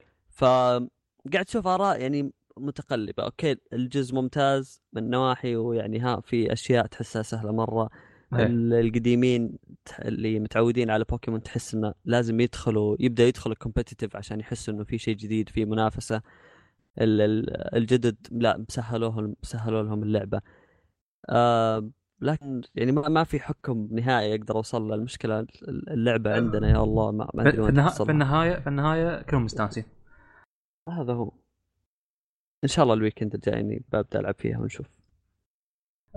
فقاعد 1.26 1.46
أشوف 1.50 1.68
آراء 1.68 2.02
يعني 2.02 2.32
متقلبة. 2.58 3.24
okay 3.24 3.56
الجزء 3.74 4.16
ممتاز 4.16 4.82
من 4.94 5.10
نواحي 5.10 5.56
ويعني 5.56 6.00
ها 6.00 6.20
في 6.22 6.54
أشياء 6.54 6.86
تحسها 6.86 7.22
سهلة 7.22 7.52
مرة. 7.52 7.90
إيه. 8.34 8.46
ال- 8.46 8.74
القديمين 8.74 9.58
اللي 10.00 10.40
متعودين 10.40 10.90
على 10.90 11.04
بوكيمون 11.10 11.44
تحس 11.44 11.74
إنه 11.76 11.94
لازم 12.06 12.40
يدخلوا 12.40 12.96
يبدأ 13.00 13.24
يدخلوا 13.28 13.56
competitive 13.56 14.16
عشان 14.16 14.40
يحسوا 14.40 14.74
إنه 14.74 14.84
في 14.84 14.98
شيء 14.98 15.16
جديد 15.16 15.50
في 15.50 15.66
منافسة. 15.66 16.22
ال- 17.02 17.22
ال- 17.22 17.76
الجدد 17.76 18.16
لا 18.32 18.66
سهلوا 18.70 19.10
لهم 19.10 19.36
سهلوا 19.42 19.84
لهم 19.84 20.04
اللعبة. 20.04 20.42
آه 21.30 21.90
لكن 22.22 22.62
يعني 22.76 22.92
ما, 22.92 23.24
في 23.24 23.40
حكم 23.40 23.88
نهائي 23.92 24.36
أقدر 24.36 24.56
أوصل 24.56 24.88
له. 24.88 24.96
المشكلة 24.96 25.40
ال- 25.40 25.90
اللعبة 25.90 26.34
عندنا 26.36 26.70
يا 26.70 26.84
الله 26.84 27.12
ما, 27.12 27.28
أدري 27.36 27.60
وين 27.62 27.90
في 27.90 28.10
النهاية 28.12 28.60
في 28.60 28.68
النهاية 28.68 29.22
كلهم 29.22 29.46
مستانسين. 29.46 29.84
هذا 30.90 31.14
هو. 31.14 31.32
إن 32.64 32.70
شاء 32.70 32.84
الله 32.84 32.96
ال 32.96 33.00
weekend 33.00 33.34
الجاي 33.34 33.60
إني 33.60 33.86
ببدأ 33.94 34.20
ألعب 34.20 34.36
فيها 34.36 34.60
ونشوف. 34.60 34.88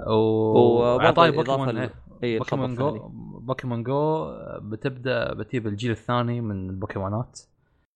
وعلى 0.06 0.77
طاري 0.77 1.30
بوكيمون 1.30 1.90
بوكيمون 2.22 2.74
جو. 2.74 3.08
بوكيمون 3.40 3.82
جو 3.82 4.26
بتبدأ 4.60 5.34
بتجيب 5.34 5.66
الجيل 5.66 5.90
الثاني 5.90 6.40
من 6.40 6.70
البوكيمونات. 6.70 7.40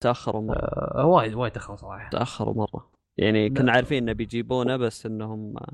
تاخروا 0.01 0.43
مرة. 0.43 0.57
آه 0.59 1.07
وايد 1.07 1.35
وايد 1.35 1.53
تأخر 1.53 1.77
صراحة. 1.77 2.11
تاخروا 2.11 2.55
مرة. 2.55 2.91
يعني 3.17 3.51
كنا 3.51 3.73
عارفين 3.73 4.03
إنه 4.03 4.13
بيجيبونه 4.13 4.77
بس 4.77 5.07
إنهم 5.07 5.59
آه، 5.59 5.73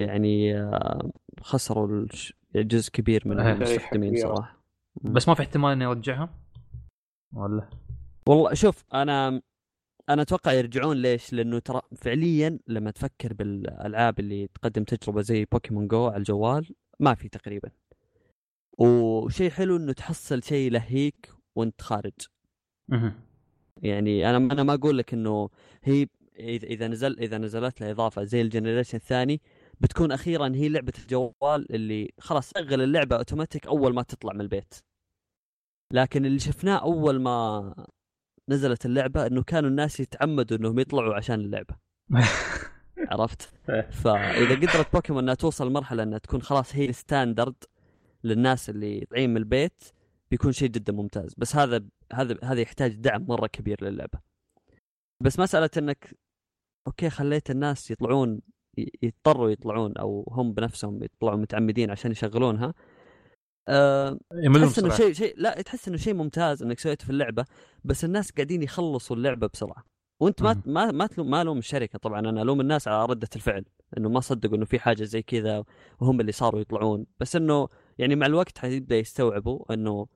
يعني 0.00 0.58
آه، 0.58 1.10
خسروا 1.40 2.06
جزء 2.54 2.90
كبير 2.92 3.22
من. 3.28 3.40
المستخدمين. 3.40 4.16
صراحة. 4.16 4.64
بس 5.02 5.28
ما 5.28 5.34
في 5.34 5.42
احتمال 5.42 5.72
إني 5.72 5.86
أرجعها؟ 5.86 6.34
ولا؟ 7.32 7.70
والله 8.26 8.54
شوف 8.54 8.84
أنا 8.94 9.42
أنا 10.10 10.22
أتوقع 10.22 10.52
يرجعون 10.52 10.96
ليش؟ 10.96 11.32
لأنه 11.32 11.58
ترى 11.58 11.80
فعليا 11.96 12.58
لما 12.68 12.90
تفكر 12.90 13.32
بالألعاب 13.32 14.20
اللي 14.20 14.48
تقدم 14.48 14.84
تجربة 14.84 15.22
زي 15.22 15.44
بوكيمون 15.44 15.88
جو 15.88 16.06
على 16.06 16.16
الجوال 16.16 16.74
ما 17.00 17.14
في 17.14 17.28
تقريبا. 17.28 17.70
وشيء 18.78 19.50
حلو 19.50 19.76
إنه 19.76 19.92
تحصل 19.92 20.42
شيء 20.42 20.66
يلهيك 20.66 21.30
وأنت 21.56 21.80
خارج. 21.80 22.12
يعني 23.82 24.30
أنا 24.30 24.36
أنا 24.36 24.62
ما 24.62 24.74
أقول 24.74 24.98
لك 24.98 25.14
إنه 25.14 25.48
هي 25.84 26.06
اذا 26.38 26.66
إذا 26.66 26.88
نزل 26.88 27.18
إذا 27.20 27.38
نزلت 27.38 27.80
له 27.80 27.90
إضافة 27.90 28.24
زي 28.24 28.40
ال 28.40 28.45
generation 28.45 28.96
الثاني 28.96 29.40
بتكون 29.80 30.12
أخيرا 30.12 30.48
هي 30.54 30.68
لعبة 30.68 30.92
الجوال 30.98 31.72
اللي 31.74 32.10
خلاص 32.20 32.50
شغل 32.58 32.82
اللعبة 32.82 33.16
أوتوماتيك 33.16 33.66
أول 33.66 33.94
ما 33.94 34.02
تطلع 34.02 34.32
من 34.32 34.40
البيت. 34.40 34.74
لكن 35.92 36.26
اللي 36.26 36.38
شفناه 36.38 36.76
أول 36.76 37.20
ما 37.20 37.74
نزلت 38.50 38.86
اللعبة 38.86 39.26
إنه 39.26 39.42
كانوا 39.42 39.70
الناس 39.70 40.00
يتعمدوا 40.00 40.56
إنهم 40.56 40.78
يطلعوا 40.78 41.14
عشان 41.14 41.40
اللعبة. 41.40 41.74
عرفت؟ 43.10 43.52
إيه. 43.70 43.90
فإذا 43.90 44.54
قدرت 44.54 44.92
بوكيمون 44.92 45.22
إنها 45.22 45.34
توصل 45.34 45.68
لمرحله 45.68 46.02
إنها 46.02 46.18
تكون 46.18 46.42
خلاص 46.42 46.76
هي 46.76 46.88
ال 46.88 46.96
standard 46.96 47.64
للناس 48.24 48.70
اللي 48.70 49.06
طالعين 49.10 49.30
من 49.30 49.36
البيت 49.36 49.84
بيكون 50.30 50.52
شيء 50.52 50.68
جدا 50.68 50.92
ممتاز 50.92 51.34
بس 51.38 51.56
هذا 51.56 51.84
هذا 52.12 52.36
هذا 52.44 52.60
يحتاج 52.60 52.94
دعم 52.94 53.26
مرة 53.28 53.46
كبير 53.46 53.84
للعبة 53.84 54.18
بس 55.22 55.38
مساله 55.38 55.70
إنك 55.76 56.14
أوكي 56.86 57.10
خليت 57.10 57.50
الناس 57.50 57.90
يطلعون 57.90 58.40
يضطروا 59.02 59.50
يطلعون 59.50 59.96
أو 59.96 60.32
هم 60.32 60.52
بنفسهم 60.52 61.02
يطلعوا 61.02 61.36
متعمدين 61.36 61.90
عشان 61.90 62.10
يشغلونها 62.10 62.74
أه 63.68 64.18
يملون 64.34 64.68
تحس 64.68 64.78
إنه. 64.78 64.96
شيء 64.96 65.12
شيء 65.12 65.34
لا 65.36 65.62
تحس 65.62 65.88
إنه 65.88 65.96
شيء 65.96 66.14
ممتاز 66.14 66.62
إنك 66.62 66.78
سويته 66.78 67.04
في 67.04 67.10
اللعبة 67.10 67.44
بس 67.84 68.04
الناس 68.04 68.30
قاعدين 68.30 68.62
يخلصوا 68.62 69.16
اللعبة 69.16 69.46
بسرعة 69.54 69.84
وأنت 70.20 70.42
ما. 70.42 70.62
ما 70.66 70.90
ما 70.90 71.06
تلوم 71.06 71.30
ما 71.30 71.42
الوم 71.42 71.58
الشركة 71.58 71.98
طبعا 71.98 72.20
أنا 72.20 72.42
ألوم 72.42 72.60
الناس 72.60 72.88
على 72.88 73.04
ردة 73.04 73.28
الفعل 73.36 73.64
إنه 73.98 74.08
ما 74.08 74.20
صدقوا 74.20 74.56
إنه 74.56 74.64
في 74.64 74.78
حاجة 74.78 75.04
زي 75.04 75.22
كذا 75.22 75.64
وهم 76.00 76.20
اللي 76.20 76.32
صاروا 76.32 76.60
يطلعون 76.60 77.06
بس 77.20 77.36
إنه 77.36 77.68
يعني 77.98 78.16
مع 78.16 78.26
الوقت 78.26 78.58
حيبدأ 78.58 78.96
يستوعبوا 78.96 79.74
إنه 79.74 80.06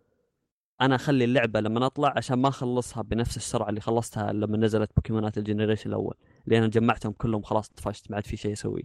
أنا 0.80 0.94
أخلي 0.94 1.24
اللعبة 1.24 1.60
لما 1.60 1.86
أطلع 1.86 2.12
عشان 2.16 2.38
ما 2.38 2.48
أخلصها 2.48 3.02
بنفس 3.02 3.36
السرعة 3.36 3.68
اللي 3.68 3.80
خلصتها 3.80 4.32
لما 4.32 4.56
نزلت 4.56 4.90
بوكيمونات 4.96 5.38
ال 5.38 5.43
generation 5.43 5.90
الأول 5.90 6.14
لأن 6.46 6.70
جمعتهم 6.70 7.12
كلهم 7.12 7.42
خلاص 7.42 7.68
طفشت 7.68 8.10
ما 8.10 8.16
عاد 8.16 8.26
في 8.26 8.36
شيء 8.36 8.52
أسويه 8.52 8.82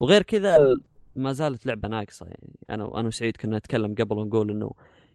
وغير 0.00 0.22
كذا 0.22 0.76
ما 1.16 1.32
زالت 1.32 1.66
لعبة 1.66 1.88
ناقصة 1.88 2.26
يعني. 2.26 2.56
أنا 2.70 3.00
أنا 3.00 3.08
وسعيد 3.08 3.36
كنا 3.36 3.58
نتكلم 3.58 3.94
قبل 3.94 4.18
ونقول 4.18 4.50
إنه 4.50 4.70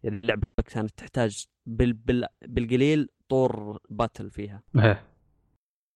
اللعبة 0.05 0.47
كانت 0.65 0.91
تحتاج 0.97 1.45
بال 1.65 1.93
بال 1.93 2.25
بالقليل 2.41 3.09
طور 3.29 3.79
battle 3.89 4.29
فيها. 4.31 4.61
إيه. 4.75 5.03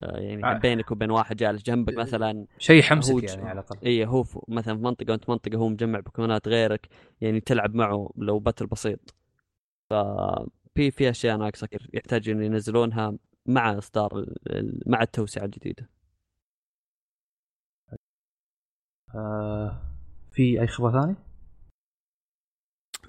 آه، 0.03 0.17
يعني 0.17 0.45
آه. 0.45 0.57
بينك 0.57 0.91
وبين 0.91 1.11
واحد 1.11 1.35
جالس 1.35 1.63
جنبك 1.63 1.93
مثلا 1.97 2.45
شيء 2.57 2.81
ج- 3.25 3.29
يعني 3.29 3.49
على 3.49 3.59
الأقل. 3.59 3.79
اي 3.85 4.05
هو 4.05 4.23
في- 4.23 4.39
مثلا 4.47 4.75
في 4.77 4.81
منطقة 4.83 5.11
وأنت 5.11 5.29
منطقة 5.29 5.57
هو 5.57 5.69
مجمع 5.69 5.99
بوكيمونات 5.99 6.47
غيرك 6.47 6.87
يعني 7.21 7.39
تلعب 7.39 7.75
معه 7.75 8.11
لو 8.17 8.39
باتل 8.39 8.67
بسيط. 8.67 9.15
ففي 9.89 10.91
في 10.91 11.09
أشياء 11.09 11.37
ناقصة 11.37 11.67
يحتاج 11.93 12.29
ان 12.29 12.43
ينزلونها 12.43 13.17
مع 13.45 13.77
إصدار 13.77 14.25
مع 14.85 15.01
التوسعة 15.01 15.45
الجديدة. 15.45 15.89
آه. 19.15 19.81
في 20.35 20.61
أي 20.61 20.67
خبر 20.67 21.01
ثاني؟ 21.01 21.15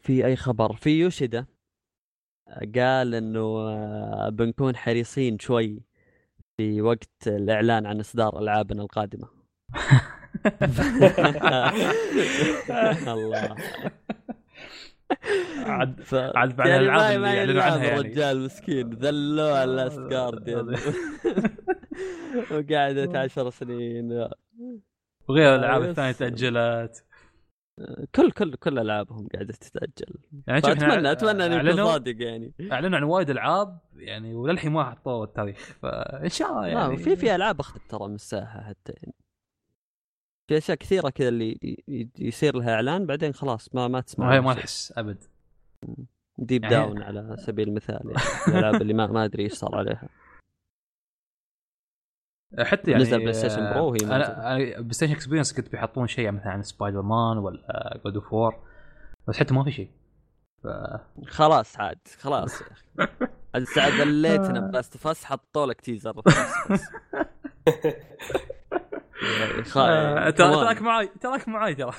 في 0.02 0.26
أي 0.26 0.36
خبر؟ 0.36 0.76
في 0.76 0.90
يوشيدا 0.90 1.46
قال 2.74 3.14
إنه 3.14 3.40
آه، 3.40 4.28
بنكون 4.28 4.76
حريصين 4.76 5.38
شوي 5.38 5.82
في 6.56 6.82
وقت 6.82 7.26
الإعلان 7.26 7.86
عن 7.86 8.00
إصدار 8.00 8.38
ألعابنا 8.38 8.82
القادمة. 8.82 9.28
الله. 13.08 13.56
عاد 15.56 16.02
ف... 16.02 16.14
عاد 16.14 16.56
بعد 16.56 16.68
يعني 16.68 16.82
الألعاب 16.82 17.20
ما 17.20 17.28
اللي 17.30 17.36
يعلنوا 17.36 17.62
عنها 17.62 17.84
يعني. 17.84 18.00
الرجال 18.00 18.40
مسكين. 18.40 18.90
ذلوه 18.90 19.64
اللاست 19.64 20.00
جارديان 20.00 20.68
وقعدت 22.50 23.16
عشر 23.16 23.50
سنين. 23.50 24.28
وغير 25.28 25.54
الألعاب. 25.54 25.82
الثانية 25.82 26.12
تأجلت. 26.12 27.05
كل 28.14 28.30
كل 28.30 28.54
كل 28.54 28.78
ألعابهم 28.78 29.28
قاعدة 29.28 29.54
تتأجل. 29.54 30.18
يعني 30.46 30.60
فاتمنى 30.60 31.12
أتمنى 31.12 31.46
أني 31.46 31.70
أكون 31.70 31.84
صادق 31.84 32.22
يعني. 32.22 32.52
أعلنوا 32.72 32.98
عن 32.98 33.02
وايد 33.04 33.30
ألعاب 33.30 33.78
يعني 33.96 34.34
وللحين 34.34 34.72
ما 34.72 34.84
حطوا 34.90 35.24
التاريخ 35.24 35.58
فإن 35.82 36.28
شاء 36.28 36.50
الله 36.50 36.66
يعني 36.66 36.96
في 36.96 37.16
في 37.16 37.34
ألعاب 37.34 37.60
أخذت 37.60 37.82
ترى 37.90 38.08
من 38.08 38.14
الساحة 38.14 38.60
حتى 38.62 38.92
يعني. 38.92 39.14
في 40.48 40.56
أشياء 40.56 40.76
كثيرة 40.76 41.08
كذا 41.10 41.28
اللي 41.28 41.58
يصير 42.18 42.56
لها 42.56 42.74
إعلان 42.74 43.06
بعدين 43.06 43.32
خلاص 43.32 43.74
ما 43.74 43.88
ما 43.88 44.00
تسمع 44.00 44.40
ما 44.40 44.52
شيء. 44.52 44.60
تحس 44.62 44.92
أبد. 44.96 45.24
Deep 46.38 46.64
يعني- 46.64 46.74
Down 46.76 47.02
على 47.02 47.36
سبيل 47.38 47.68
المثال 47.68 48.00
يعني 48.04 48.18
الألعاب 48.58 48.82
اللي 48.82 48.94
ما 48.94 49.06
ما 49.06 49.24
أدري 49.24 49.42
إيش 49.42 49.52
صار 49.52 49.74
عليها. 49.74 50.08
حتى 52.64 52.90
يعني 52.90 53.02
نزل 53.02 53.18
PlayStation 53.18 53.74
Pro 53.74 53.88
وهي 53.90 53.98
ما 54.06 54.16
أنا 54.16 54.52
أنا 54.56 54.58
PlayStation 54.80 55.12
Experience 55.12 55.52
كنت 55.52 55.72
بيحطون 55.72 56.06
شيء 56.06 56.30
مثلا 56.30 56.48
عن 56.50 56.62
سبايدر 56.62 57.02
مان 57.02 57.38
ولا 57.38 58.00
God 58.04 58.14
of 58.14 58.32
War 58.32 58.54
بس 59.28 59.36
حتى 59.38 59.54
ما 59.54 59.64
في 59.64 59.70
شيء. 59.72 59.90
ف 60.62 60.66
خلاص 61.28 61.80
عاد 61.80 61.98
خلاص 62.20 62.60
يا 62.60 62.66
أخي. 63.04 63.64
سعد 63.74 63.92
ذليتنا 63.92 64.60
ب 64.60 64.68
Last 64.68 64.96
of 64.96 65.10
Us 65.10 65.24
حطوا 65.24 65.66
لك 65.66 65.80
teaser 65.80 66.14
آه، 69.76 70.30
ترى- 70.30 70.34
تراك 70.36 70.82
معاي 70.82 71.10
تراك 71.20 71.48
معاي 71.48 71.74
ترى. 71.74 71.92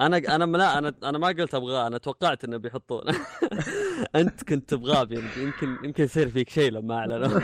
أنا 0.00 0.16
أنا 0.16 0.44
لا 0.56 0.78
أنا 0.78 0.94
أنا 1.04 1.18
ما 1.18 1.26
قلت 1.28 1.54
أبغاه 1.54 1.86
أنا 1.86 1.98
توقعت 1.98 2.44
إنه 2.44 2.56
بيحطونه 2.56 3.14
أنت 4.16 4.44
كنت 4.44 4.68
تبغاه 4.70 5.08
يمكن 5.10 5.76
يمكن 5.84 6.04
يصير 6.04 6.28
فيك 6.28 6.48
شيء 6.48 6.72
لما 6.72 6.94
أعلنوا. 6.98 7.40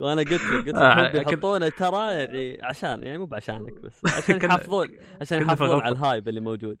وأنا 0.00 0.22
قلت 0.22 0.32
لك 0.32 0.66
قلت 0.66 0.74
آه، 0.74 1.02
لك 1.02 1.12
كنت- 1.12 1.28
بيحطونه 1.28 1.68
ترى 1.68 2.12
يعني 2.14 2.58
عشان 2.62 3.02
يعني 3.02 3.18
مو 3.18 3.26
بعشانك 3.26 3.72
بس 3.80 4.00
عشان 4.18 4.36
يحافظون 4.36 4.88
عشان 5.20 5.42
يحافظون. 5.42 5.80
على 5.80 5.92
ال 5.94 6.01
hype 6.01 6.28
اللي 6.28 6.40
موجود. 6.40 6.78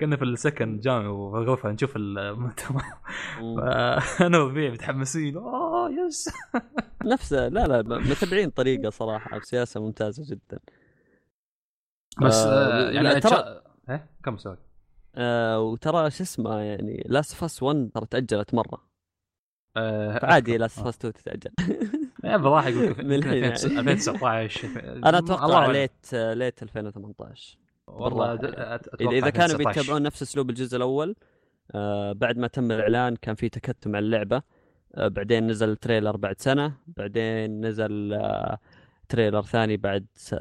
كنا 0.00 0.16
في 0.16 0.24
السكن 0.24 0.78
جامع 0.80 1.08
وفي 1.08 1.68
نشوف 1.68 1.96
المؤتمر. 1.96 2.82
مم. 3.40 3.56
فانا 4.18 4.38
وربيع 4.38 4.70
متحمسين. 4.70 5.36
oh 5.36 5.90
yes. 5.90 6.30
نفس 7.12 7.32
لا 7.32 7.48
لا 7.66 7.82
متبعين 7.98 8.50
طريقة 8.50 8.90
صراحة 8.90 9.38
بسياسه 9.38 9.80
ممتازة 9.80 10.22
جدا. 10.34 10.58
بس 12.22 12.34
آه، 12.34 12.88
آه، 12.88 12.90
يعني 12.90 13.20
ترى- 13.20 13.44
إيه؟ 13.90 14.10
كم 14.24 14.36
سؤال 14.36 14.56
آه 15.16 15.60
وترى 15.60 16.10
شو 16.10 16.22
اسمه 16.22 16.58
يعني 16.60 17.04
Last 17.08 17.34
of 17.34 17.48
Us 17.48 17.62
1 17.62 17.90
ترى 17.94 18.06
تأجلت 18.06 18.54
مرة. 18.54 18.93
آه، 19.76 20.18
فعادي 20.18 20.50
أذكر. 20.50 20.60
Last 20.60 20.78
آه. 20.78 20.84
of 20.84 20.90
Us 20.90 20.96
2 20.96 21.12
تتأجل 21.12 21.50
يقول 22.24 22.94
من 23.06 23.14
الحين 23.14 23.34
يعني. 23.34 23.52
2019 23.54 24.68
أنا 25.08 25.18
أتوقع. 25.18 25.66
late 25.66 26.14
late 26.14 26.62
2018 26.62 27.58
والله 27.86 28.34
أتوقع 28.34 28.78
اذا 29.00 29.30
كانوا 29.30 29.54
2019. 29.54 29.80
بيتبعون 29.80 30.02
نفس 30.02 30.22
أسلوب 30.22 30.50
الجزء 30.50 30.76
الأول 30.76 31.14
آه 31.74 32.12
بعد 32.12 32.38
ما 32.38 32.46
تم 32.46 32.72
الإعلان 32.72 33.16
كان 33.16 33.34
في 33.34 33.48
تكتم 33.48 33.96
على 33.96 34.04
اللعبة 34.04 34.42
آه 34.94 35.08
بعدين 35.08 35.46
نزل 35.46 35.76
تريلر 35.76 36.16
بعد 36.16 36.40
سنة 36.40 36.72
بعدين 36.86 37.66
نزل 37.66 38.12
آه 38.12 38.58
تريلر 39.08 39.42
ثاني 39.42 39.76
بعد 39.76 40.06
س... 40.14 40.34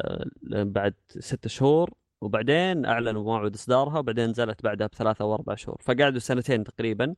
بعد 0.47 0.93
ست 1.19 1.47
شهور 1.47 1.89
وبعدين 2.21 2.85
أعلنوا 2.85 3.23
موعد 3.23 3.53
إصدارها 3.53 3.99
وبعدين 3.99 4.29
نزلت 4.29 4.63
بعدها 4.63 4.87
بثلاثة 4.87 5.23
أو 5.23 5.33
أربع 5.33 5.55
شهور 5.55 5.77
فقعدوا 5.81 6.19
سنتين 6.19 6.63
تقريبا 6.63 7.15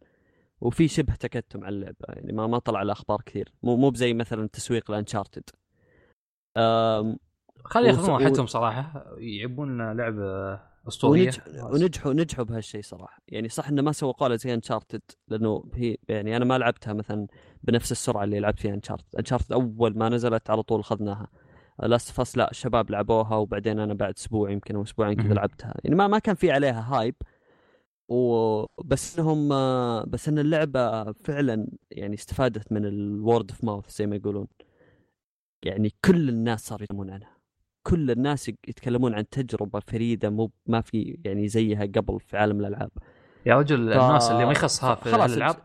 وفي 0.61 0.88
شبه 0.88 1.15
تكتم 1.15 1.64
على 1.64 1.76
اللعبة 1.76 2.06
يعني 2.10 2.34
ما 2.34 2.48
ما 2.48 2.60
طلع 2.60 2.82
الاخبار 2.82 3.22
كثير. 3.26 3.53
مو 3.64 3.77
مو 3.77 3.90
بزي 3.90 4.14
مثلا 4.14 4.48
تسويق 4.48 4.91
لانشارتد 4.91 5.44
خلي 7.65 7.88
ياخذون 7.88 8.10
راحتهم 8.10 8.45
صراحة 8.45 9.06
يعبون 9.18 9.91
لعبة 9.98 10.60
أسطورية. 10.88 11.26
ونجح 11.26 11.65
ونجحوا 11.65 12.14
نجحوا 12.14 12.45
بهالشيء 12.45 12.82
صراحة. 12.82 13.22
يعني 13.27 13.49
صح 13.49 13.68
إنه 13.68 13.82
ما 13.82 13.91
سوقوا 13.91 14.27
لها 14.27 14.38
زي 14.38 14.53
Uncharted 14.53 15.02
لأنه 15.27 15.64
هي 15.73 15.98
يعني 16.10 16.38
أنا 16.38 16.45
ما 16.45 16.57
لعبتها 16.57 16.94
مثلا 16.94 17.27
بنفس 17.64 17.91
السرعة 17.91 18.23
اللي 18.23 18.40
لعبت 18.40 18.60
فيها 18.60 18.73
Uncharted 18.73 19.15
Uncharted 19.19 19.53
أول 19.53 19.98
ما 19.98 20.10
نزلت 20.10 20.49
على 20.49 20.64
طول 20.64 20.80
اخذناها 20.80 21.27
Last 21.84 22.11
of 22.11 22.24
Us 22.24 22.38
لا 22.38 22.52
الشباب 22.52 22.91
لعبوها 22.91 23.36
وبعدين 23.36 23.80
أنا 23.80 23.94
بعد 23.94 24.14
أسبوع 24.18 24.52
يمكن 24.52 24.76
أو 24.76 24.84
أسبوعين 24.84 25.15
كذا. 25.15 25.34
لعبتها. 25.34 25.73
يعني 25.84 25.95
ما 25.95 26.07
ما 26.07 26.19
كان 26.19 26.36
في 26.36 26.52
عليها 26.52 26.82
hype 26.93 27.15
وبس 28.07 29.19
إنهم 29.19 29.49
بس 30.10 30.30
إن 30.30 30.40
اللعبة 30.40 31.11
فعلا 31.11 31.68
يعني 31.91 32.14
استفادت 32.15 32.72
من 32.72 32.86
ال 32.85 32.99
word 32.99 33.52
of 33.52 33.64
mouth 33.64 33.97
زي 33.98 34.07
ما 34.07 34.15
يقولون 34.15 34.48
يعني 35.65 35.91
كل 36.06 36.30
الناس 36.30 36.68
صاروا 36.68 36.84
يتكلمون 36.84 37.10
عنها 37.10 37.36
كل 37.88 38.11
الناس 38.11 38.49
يتكلمون 38.49 39.14
عن 39.14 39.30
تجربة 39.30 39.80
فريدة 39.80 40.30
مو 40.30 40.52
ما 40.65 40.82
في 40.82 41.19
يعني 41.26 41.48
زيها 41.48 41.82
قبل 41.86 42.19
في 42.19 42.38
عالم 42.38 42.60
الألعاب 42.60 42.91
يا 43.45 43.56
رجل 43.60 43.94
ف- 43.94 43.98
الناس 44.03 44.32
اللي 44.32 44.45
ما 44.45 44.52
يخصها 44.52 44.95
في 44.95 45.11
خلاص 45.11 45.32
الألعاب 45.32 45.56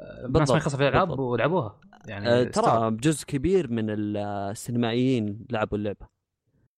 الناس 0.00 0.50
ما 0.50 0.56
يخصها 0.56 0.76
في 0.78 0.88
الألعاب. 0.88 1.18
ولعبوها 1.18 1.80
يعني 2.06 2.28
آه، 2.28 2.48
استغرب. 2.48 2.90
ترى 2.90 3.10
جزء 3.10 3.26
كبير 3.26 3.70
من 3.70 3.86
السينمائيين 3.90 5.46
لعبوا 5.50 5.78
اللعبة 5.78 6.06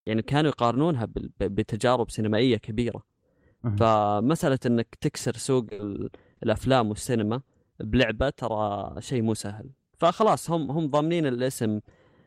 يعني 0.05 0.21
كانوا 0.21 0.49
يقارنونها 0.49 1.07
بتجارب 1.39 2.09
سينمائية 2.09 2.57
كبيرة. 2.57 3.03
فمسألة 3.63 4.59
إنك 4.65 4.95
تكسر 4.95 5.33
سوق 5.33 5.65
ال- 5.71 6.09
الأفلام 6.43 6.89
والسينما 6.89 7.41
بلعبة 7.79 8.29
ترى 8.29 8.95
شيء 9.01 9.21
مو 9.21 9.33
سهل. 9.33 9.69
فخلاص 9.97 10.51
هم 10.51 10.71
هم 10.71 10.87
ضامنين 10.87 11.25
الاسم 11.25 11.79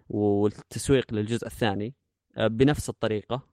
والتسويق 0.09 1.15
للجزء 1.15 1.47
الثاني 1.47 1.95
آه، 2.37 2.47
بنفس 2.47 2.89
الطريقة. 2.89 3.49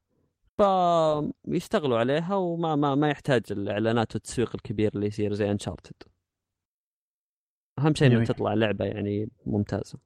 فيشتغلوا 0.58 1.98
عليها 2.00 2.36
وما 2.36 2.76
ما 2.76 2.96
ما 2.96 3.10
يحتاج 3.10 3.42
الإعلانات 3.52 4.16
والتسويق 4.16 4.56
الكبير 4.56 4.92
اللي 4.96 5.08
يصير 5.08 5.34
زي 5.34 5.52
Uncharted 5.52 6.04
أهم 7.80 7.96
شيء 7.96 8.08
إنه. 8.08 8.26
تطلع 8.26 8.54
لعبة 8.54 8.86
يعني 8.86 9.30
ممتازة. 9.46 10.00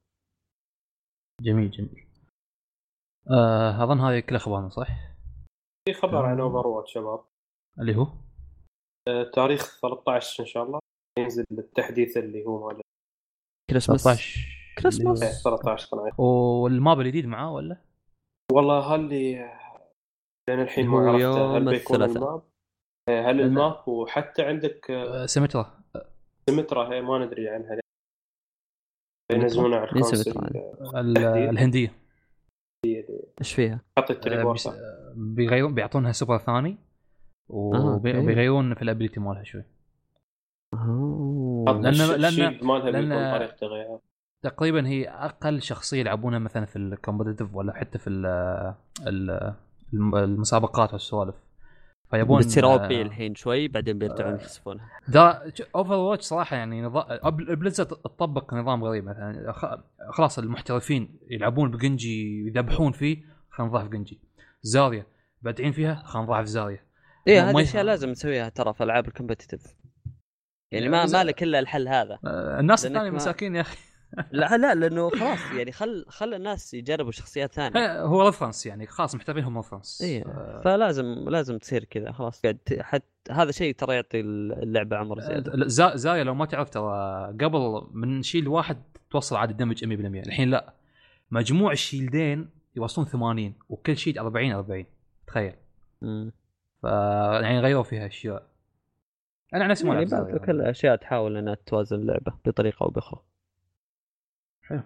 جميل 1.42 1.72
جميل. 1.72 2.08
آه 3.32 3.84
أظن 3.84 4.00
هذه 4.00 4.20
كل 4.20 4.36
أخبارنا 4.36 4.70
صح؟ 4.70 4.88
في 5.88 5.94
خبر 5.94 6.26
عن 6.26 6.40
Overwatch 6.40 6.94
شباب 6.94 7.24
اللي 7.80 7.96
هو 7.96 8.08
آه، 9.08 9.32
تاريخ 9.34 9.80
13 9.82 10.44
إن 10.44 10.48
شاء 10.48 10.64
الله 10.64 10.80
ينزل 11.20 11.46
التحديث 11.52 12.18
اللي 12.18 12.46
هو 12.46 12.68
مال 12.68 12.82
كريسماس 13.70 14.04
13 14.04 14.58
كريسماس. 14.78 15.24
إيه، 15.24 15.32
13 15.32 15.88
قناه 15.88 16.22
وال 16.22 16.53
map 16.53 17.00
الجديد 17.00 17.26
معاه 17.26 17.54
ولا؟ 17.54 17.78
والله 18.52 18.96
هل 18.96 19.10
لي 19.10 19.36
لين 20.50 20.62
الحين 20.62 20.88
ما 20.88 21.12
عرفت 21.12 21.40
هل 21.40 21.66
بيكون. 21.66 22.04
ال 22.04 22.14
map 22.14 22.44
إيه، 23.10 23.30
هل 23.30 23.42
ال 23.42 23.53
map 23.53 23.88
وحتى 23.88 24.44
عندك 24.44 24.92
آه، 24.92 25.24
آه، 25.24 25.26
Symmetra 25.26 25.80
Symmetra 26.50 26.94
هي 26.94 27.02
ما 27.02 27.26
ندري 27.26 27.50
عنها 27.50 27.80
ينزلونها 29.32 29.80
على؟ 29.80 29.90
آه،. 31.26 31.50
الهندية 31.50 31.94
إيش 33.42 33.54
فيها؟ 33.54 33.80
حط 34.00 34.12
آه، 34.12 34.16
ال 34.16 34.20
teleport 34.20 34.54
بيس- 34.54 34.68
آه، 34.68 35.14
بيغيرون 35.16 35.76
بيعطونها 35.76 36.12
سوبر 36.12 36.38
ثاني 36.38 36.70
آه،. 36.70 36.87
وبيغيرون 37.50 38.74
في 38.76 38.82
ال 38.82 38.86
ability 38.86 39.20
مالها 39.20 39.44
شوي. 39.44 39.64
آه. 40.74 41.66
حط 41.68 41.76
لأن- 41.76 42.64
مالها 42.64 44.00
تقريبا 44.42 44.88
هي 44.88 45.10
أقل 45.10 45.62
شخصية 45.62 46.00
يلعبونها 46.00 46.40
مثلا 46.40 46.66
في 46.66 46.76
ال 46.76 46.82
competitive 46.82 47.56
ولا 47.56 47.74
حتى 47.74 47.98
في 48.00 48.10
ال 48.10 48.26
ال 49.08 49.54
الم- 49.94 50.16
المسابقات 50.16 50.94
والسوالف. 50.94 51.36
فيبون 52.12 52.40
بتصير 52.40 52.66
آه، 52.66 52.84
أو 52.84 52.88
بي 52.88 53.02
الحين 53.02 53.36
شوي 53.36 53.68
بعدين 53.68 54.00
بيرجعون 54.00 54.36
يخسفونها. 54.36 54.90
دا 55.08 55.52
Overwatch 55.76 56.24
صراحة 56.24 56.56
يعني 56.58 56.82
نظام 56.82 57.06
Blizzard 57.36 57.88
تطبق 57.88 58.54
نظام 58.54 58.84
غريب 58.84 59.04
مثلا. 59.04 59.52
خ- 59.52 59.80
خلاص 60.12 60.40
المحترفين 60.40 61.20
يلعبون 61.30 61.72
ب 61.72 61.84
Genji 61.84 62.48
يذبحون 62.48 62.92
فيه 62.92 63.18
خلينا 63.50 63.72
نضاف 63.72 63.88
Genji. 63.88 64.20
Zarya 64.62 65.06
بادعين 65.42 65.72
فيها 65.72 65.96
خلينا 66.06 66.26
نضاف 66.28 66.46
Zarya 66.46 66.80
إيه 67.28 67.50
هذه 67.50 67.62
أشياء 67.62 67.84
لازم 67.84 68.10
نسويها 68.10 68.50
ترى 68.50 68.74
في 68.74 68.84
العاب 68.84 69.08
ال 69.08 69.12
competitive 69.12 69.62
يعني 70.72 70.90
ما 70.90 71.06
ما 71.06 71.24
لك 71.24 71.44
إلا 71.44 71.60
الحل 71.60 71.88
هذا. 71.88 72.20
آه، 72.26 72.60
الناس 72.60 72.86
الثانية 72.86 73.10
مساكين 73.10 73.56
يا 73.56 73.62
أخي. 73.62 73.78
لا 74.32 74.58
لا 74.58 74.76
لأنه 74.76 75.10
خلاص 75.10 75.40
يعني 75.58 75.72
خل 75.72 76.06
خل 76.10 76.34
الناس 76.34 76.74
يجربوا 76.74 77.12
شخصيات 77.12 77.54
ثانية. 77.54 78.02
هو 78.02 78.26
reference 78.26 78.66
يعني 78.66 78.88
خلاص 78.88 79.16
محترفين 79.16 79.44
هم 79.44 79.58
reference 79.58 80.02
إيه 80.02 80.24
فلازم 80.64 81.06
لازم 81.30 81.58
تصير 81.58 81.84
كذا 81.84 82.12
خلاص. 82.12 82.42
قاعد 82.42 82.58
ت- 82.66 82.82
حت 82.82 83.04
هذا 83.32 83.52
شيء 83.52 83.76
ترى 83.76 83.96
يعطي 83.96 84.20
اللعبة 84.20 84.98
عمر 84.98 85.20
زيادة. 85.20 85.68
زا- 85.68 85.96
Zarya 85.96 86.24
لو 86.24 86.34
ما 86.34 86.46
تعرف 86.46 86.70
ترى 86.70 86.92
قبل 87.42 87.88
من 87.92 88.24
shield 88.24 88.48
واحد 88.48 88.78
توصل 89.12 89.36
عادي 89.36 89.54
damage 89.54 89.86
100% 89.86 90.28
الحين 90.28 90.50
لا. 90.50 90.74
مجموع 91.32 91.72
ال 91.72 91.80
shield 91.80 92.32
ين 92.32 92.50
يوصلون 92.76 93.08
80 93.08 93.54
وكل 93.70 93.98
shield 93.98 94.18
40 94.18 94.52
40 94.52 94.86
تخيل. 95.28 95.54
مم. 96.84 96.90
ف 96.90 96.94
يعني 97.44 97.60
غيروا 97.60 97.84
فيها 97.84 98.08
أشياء 98.08 98.44
أنا 99.54 99.64
عن 99.64 99.70
نفسي 99.70 99.88
ما 99.88 99.94
يعني. 99.94 100.40
كل 100.40 100.52
الاشياء 100.62 100.96
تحاول 100.96 101.38
إنها 101.38 101.58
توازن 101.66 101.96
اللعبة 101.96 102.34
بطريقة 102.46 102.84
أو 102.84 102.90
بأخرى 102.90 103.22
حلو 104.62 104.82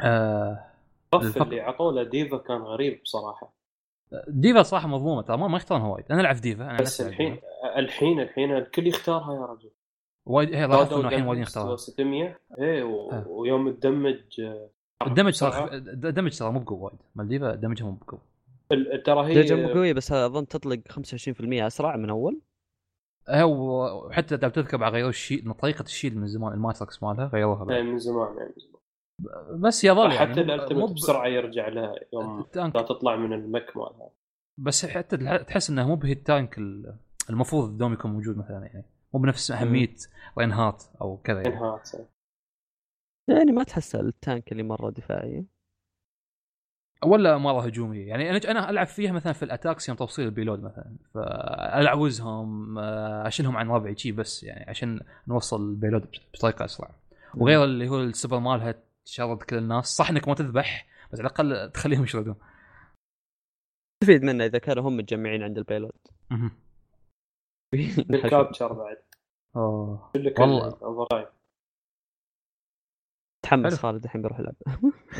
آه 0.00 0.64
الفق- 1.14 1.42
اللي 1.42 1.60
عطوه 1.60 1.92
له 1.92 2.02
D.Va 2.02 2.36
كان 2.36 2.60
غريب 2.62 3.02
بصراحة 3.02 3.52
D.Va 4.28 4.62
صراحة 4.62 4.88
مضمومه 4.88 5.22
ترى 5.22 5.36
ما 5.36 5.48
ما 5.48 5.56
يختارونها 5.56 5.88
وايد 5.88 6.04
أنا 6.12 6.20
ألعب 6.20 6.36
D.Va 6.36 6.64
أنا 6.70 6.78
بس 6.78 7.00
الحين. 7.00 7.38
الحين 7.76 8.20
الحين 8.20 8.56
الكل 8.56 8.86
يختارها 8.86 9.34
يا 9.34 9.46
رجل 9.46 9.70
وايد 10.26 10.54
هي 10.54 10.66
لاحظت 10.66 10.92
إنه 10.92 11.08
الحين 11.08 11.26
وايد 11.26 11.40
يختارونها 11.40 11.76
600 11.76 12.38
إيه 12.58 12.82
و... 12.82 13.10
آه. 13.12 13.28
ويوم 13.28 13.72
تدمج 13.72 14.40
آه، 14.40 14.70
ال 15.06 15.09
damage 15.09 15.28
بسرعة. 15.32 15.66
ترى 15.66 15.76
ال 15.78 15.87
damage 15.87 16.38
ترى 16.38 16.52
مو 16.52 16.58
بقوة 16.60 16.82
وايد 16.82 16.98
مال 17.14 17.28
D.Va 17.28 17.54
damage 17.54 17.81
ها 17.81 17.86
مو 17.86 17.92
بقوة 17.92 18.20
ترى 19.04 19.26
هي 19.26 19.34
درجه 19.34 19.72
قويه 19.72 19.92
بس 19.92 20.12
أظن 20.12 20.46
تطلق 20.48 20.80
25% 20.88 21.66
أسرع 21.66 21.96
من 21.96 22.10
أول. 22.10 22.40
هو 23.28 24.06
وحتى 24.06 24.36
لو 24.36 24.48
تذكر 24.48 24.76
بعد 24.76 24.92
غيروا 24.92 25.08
ال 25.10 25.16
shield 25.16 25.54
طريقة 25.54 25.82
ال 25.82 25.87
shield 25.87 26.18
من 26.18 26.26
زمان 26.26 26.52
ال 26.52 26.59
matrix 26.59 27.02
مالها 27.02 27.26
غيروها 27.26 27.64
بعد. 27.64 27.76
إيه، 27.76 27.82
من 27.82 27.98
زمان 27.98 28.36
يعني 28.36 28.48
من 28.48 28.62
زمان. 28.62 29.60
بس 29.60 29.84
يظل 29.84 30.12
يعني. 30.12 30.18
حتى 30.18 30.40
مو- 30.40 30.46
مو 30.46 30.54
ال 30.54 30.58
ultimate 30.58 30.90
ب- 30.90 30.94
بسرعة 30.94 31.26
يرجع 31.26 31.68
لها 31.68 31.94
يوم 32.12 32.40
ال 32.40 32.47
tank 32.47 32.76
لا 32.76 32.82
تطلع 32.82 33.16
من 33.16 33.32
ال 33.32 33.41
mech 33.41 33.76
مالها. 33.76 34.10
بس 34.58 34.86
حتى 34.86 35.16
تح- 35.16 35.42
تحس 35.42 35.70
إنه 35.70 35.86
مو 35.88 35.96
بهي 35.96 36.12
ال 36.12 36.21
tank 36.21 36.58
ال- 36.58 36.96
المفروض 37.30 37.78
دوم 37.78 37.92
يكون 37.92 38.10
موجود 38.12 38.38
مثلا 38.38 38.66
يعني. 38.66 38.84
مو 39.14 39.20
بنفس 39.20 39.50
أهمية 39.50 39.94
Reinhardt 40.38 40.90
أو 41.00 41.16
كذا 41.16 41.42
يعني. 41.42 41.54
Reinhardt 41.56 41.90
يعني 43.28 43.52
ما 43.52 43.62
تحس 43.64 43.94
ال 43.94 44.06
tank 44.06 44.52
اللي 44.52 44.62
مرة 44.62 44.90
دفاعي 44.90 45.44
ولا 47.04 47.38
مرة 47.38 47.60
هجومية. 47.60 48.08
يعني 48.08 48.30
أنا 48.30 48.38
أنا 48.50 48.70
ألعب 48.70 48.86
فيها 48.86 49.12
مثلا 49.12 49.32
في 49.32 49.42
ال 49.42 49.48
attacks 49.48 49.88
يوم 49.88 49.96
توصيل 49.98 50.24
ال 50.24 50.29
payload 50.29 50.62
مثلا. 50.62 50.96
فألعوزهم 51.14 52.78
آه، 52.78 53.26
أشيلهم 53.28 53.56
عن 53.56 53.68
ربعي 53.68 53.96
شي 53.96 54.12
بس 54.12 54.44
يعني 54.44 54.70
عشان 54.70 55.00
نوصل 55.28 55.68
ال 55.70 55.74
payload 55.74 56.06
بطريقة 56.34 56.64
أسرع. 56.64 56.90
وغير 57.34 57.64
اللي 57.64 57.88
هو 57.88 58.00
السوبر 58.00 58.38
مالها 58.38 58.74
تشرد 59.04 59.42
كل 59.42 59.56
الناس. 59.56 59.86
صح 59.86 60.10
إنك 60.10 60.28
ما 60.28 60.34
تذبح 60.34 60.86
بس 61.12 61.20
على 61.20 61.28
الأقل 61.28 61.70
تخليهم 61.70 62.02
يشردون. 62.04 62.34
تستفيد 64.00 64.22
منه 64.22 64.44
إذا 64.44 64.58
كانوا 64.58 64.88
هم 64.88 64.96
متجمعين 64.96 65.42
عند 65.42 65.58
ال 65.58 65.62
payload. 65.62 65.92
مهم. 66.30 66.50
ال 68.10 68.18
capture 68.18 68.72
بعد. 68.72 68.96
أوه. 69.56 70.10
والله. 70.38 71.41
كله 73.56 73.64
over 73.64 73.76
تحمس 73.76 73.80
حلو. 73.80 73.82
خالد 73.92 74.04
الحين 74.04 74.22
بيروح 74.22 74.40
يلعب 74.40 74.54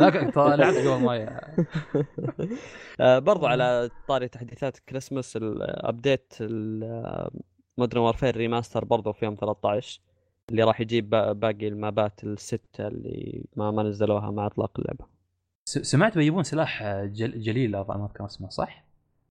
لا 0.00 0.30
ترى 0.30 0.56
لعبت 0.56 0.76
قبل 0.76 1.04
ما 1.04 1.40
آه، 3.00 3.18
برضو 3.18 3.46
على 3.46 3.90
طاري 4.08 4.28
تحديثات 4.28 4.78
Christmas 4.78 5.36
ال 5.36 5.50
update 5.50 6.34
Modern 7.78 8.00
Warfare 8.00 8.36
Remastered 8.36 8.84
برضو 8.84 9.12
في 9.12 9.24
يوم 9.24 9.34
13 9.34 10.00
اللي 10.50 10.62
راح 10.62 10.80
يجيب 10.80 11.10
با- 11.10 11.32
باقي 11.32 11.68
ال 11.68 11.80
map 11.80 12.13
ات 12.13 12.24
الستة 12.24 12.86
اللي 12.86 13.44
ما 13.56 13.70
ما 13.70 13.82
نزلوها 13.82 14.30
مع 14.30 14.46
إطلاق 14.46 14.80
اللعبة. 14.80 15.04
سمعت 15.64 16.18
بيجيبون 16.18 16.42
سلاح 16.42 16.82
جل... 17.04 17.40
جليل 17.40 17.74
أظن 17.76 17.98
ما 17.98 18.04
أذكر 18.06 18.24
اسمه 18.26 18.48
صح؟ 18.48 18.84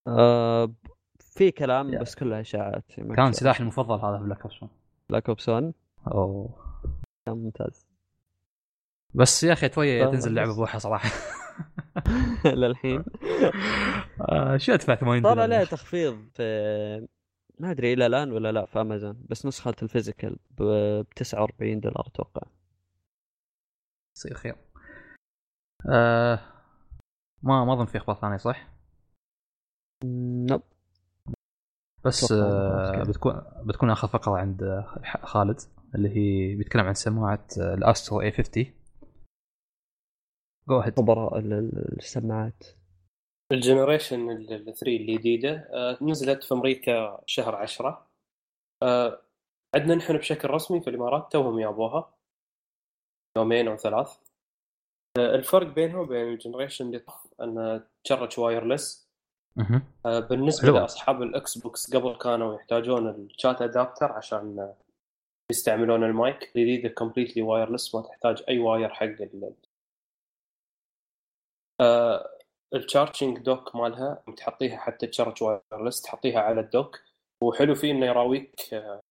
آه، 0.08 0.72
في 1.20 1.52
كلام 1.52 1.94
يا. 1.94 2.00
بس 2.00 2.16
كلها 2.16 2.42
إشاعات 2.42 2.84
كان 3.16 3.32
سلاحي 3.32 3.62
المفضل 3.64 3.96
هذا 4.06 4.18
في 4.18 4.24
بلاك 4.24 4.42
اوبس 4.42 4.60
بلاك 5.10 5.30
اوبس 5.30 5.50
1 5.50 5.74
أوه. 6.08 6.50
كان 7.26 7.36
ممتاز. 7.38 7.86
بس 9.16 9.44
يا 9.44 9.54
أخي 9.54 9.70
توي 9.70 10.06
تنزل 10.12 10.30
اللعبه 10.30 10.50
بس. 10.52 10.56
بروحها 10.58 10.80
صراحة. 10.80 11.10
للحين. 12.46 13.04
آه، 14.22 14.58
شو 14.58 14.74
ادفع 14.74 14.96
80 14.96 15.24
صار 15.24 15.34
دولار؟ 15.34 15.44
عليها 15.44 15.64
تخفيض 15.66 16.30
في 16.34 17.08
ما 17.60 17.72
أدري 17.72 17.94
إلى 17.94 18.06
الآن 18.06 18.32
ولا 18.32 18.52
لا 18.52 18.66
في 18.66 18.82
امازون 18.82 19.26
بس 19.30 19.46
نسخة 19.46 19.76
ال 19.84 19.90
physical 19.90 20.38
ب 20.52 20.62
49 21.16 21.80
دولار 21.80 22.08
أتوقع. 22.08 22.42
يصير 24.18 24.34
خير. 24.34 24.56
آه 25.90 26.40
ما 27.44 27.66
ما 27.66 27.74
أظن 27.74 27.86
في 27.86 27.98
أخبار 27.98 28.16
ثانية 28.16 28.38
صح؟ 28.38 28.68
nope 30.50 30.62
بس 32.06 32.32
آه. 32.32 33.04
بتكون 33.04 33.42
بتكون 33.66 33.90
آخر 33.90 34.08
فقرة 34.08 34.38
عند 34.38 34.64
آه، 34.64 35.02
خالد 35.24 35.60
اللي 35.96 36.10
هي 36.10 36.56
بيتكلم 36.56 36.86
عن 36.86 36.94
سماعة 36.94 37.48
آه، 37.62 37.74
ال 37.74 38.22
Astro 38.22 38.32
A50 38.32 38.74
go 40.70 40.80
ahead 40.82 40.98
خبراء 41.00 41.38
ال- 41.40 41.54
ال- 41.54 41.98
السماعات. 42.00 42.64
ال 43.52 43.59
generation 43.59 44.30
ال 44.32 44.48
3 44.76 44.88
الجديده 44.98 45.70
آه، 45.74 45.98
نزلت 46.04 46.44
في 46.44 46.54
أمريكا 46.54 47.22
شهر 47.26 47.56
10 47.56 48.08
آه، 48.84 49.22
عندنا 49.76 49.96
نحن 49.96 50.18
بشكل 50.18 50.50
رسمي 50.50 50.82
في 50.82 50.90
الإمارات 50.90 51.32
توهم 51.32 51.60
يابوها. 51.60 52.14
يومين 53.38 53.68
أو 53.68 53.78
ثلاث. 53.78 54.18
آه، 55.20 55.36
الفرق 55.36 55.68
بينها 55.68 56.00
وبين 56.00 56.28
ال 56.34 56.39
generation 56.39 56.86
اللي 56.86 57.00
طاف 57.00 57.28
انها 57.42 57.88
تشرج 58.04 58.40
wireless. 58.40 59.08
مهم. 59.56 59.84
آه، 60.06 60.20
بالنسبة 60.20 60.68
حلوة. 60.68 60.80
لأصحاب 60.80 61.22
ال 61.22 61.58
Xbox 61.58 61.96
قبل 61.96 62.16
كانوا 62.18 62.56
يحتاجون 62.56 63.10
ال 63.10 63.20
chat 63.20 63.62
adapter 63.62 64.12
عشان 64.12 64.74
يستعملون 65.52 66.04
المايك. 66.04 66.44
الجديده 66.44 66.90
completely 66.90 67.42
wireless 67.42 67.96
ما 67.96 68.02
تحتاج 68.02 68.44
أي 68.50 68.60
wire 68.60 68.90
حق 68.90 69.06
آه، 71.82 72.38
ال 72.74 72.81
charging 72.81 73.40
dock 73.40 73.76
مالها 73.76 74.24
تحطيها 74.38 74.78
حتى 74.78 75.08
charge 75.08 75.44
wireless 75.44 76.02
تحطيها 76.02 76.40
على 76.40 76.62
ال 76.62 76.69
dock 76.69 77.00
وحلو 77.44 77.76
فيه 77.76 77.92
إنه 77.92 78.06
يراويك 78.06 78.74
آه، 78.74 79.02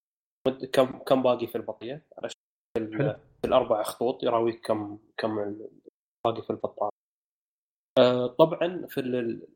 كم 0.72 0.98
كم 0.98 1.22
باقي 1.22 1.46
في 1.46 1.56
البطاريه 1.56 2.06
على 2.18 2.28
شكل 2.28 3.14
الأربع 3.44 3.82
خطوط 3.82 4.22
يراويك 4.22 4.66
كم 4.66 4.98
كم 5.16 5.36
باقي 6.26 6.42
في 6.42 6.50
البطارية. 6.50 6.90
آه، 7.98 8.26
طبعا 8.26 8.86
في 8.88 9.00
ال 9.00 9.46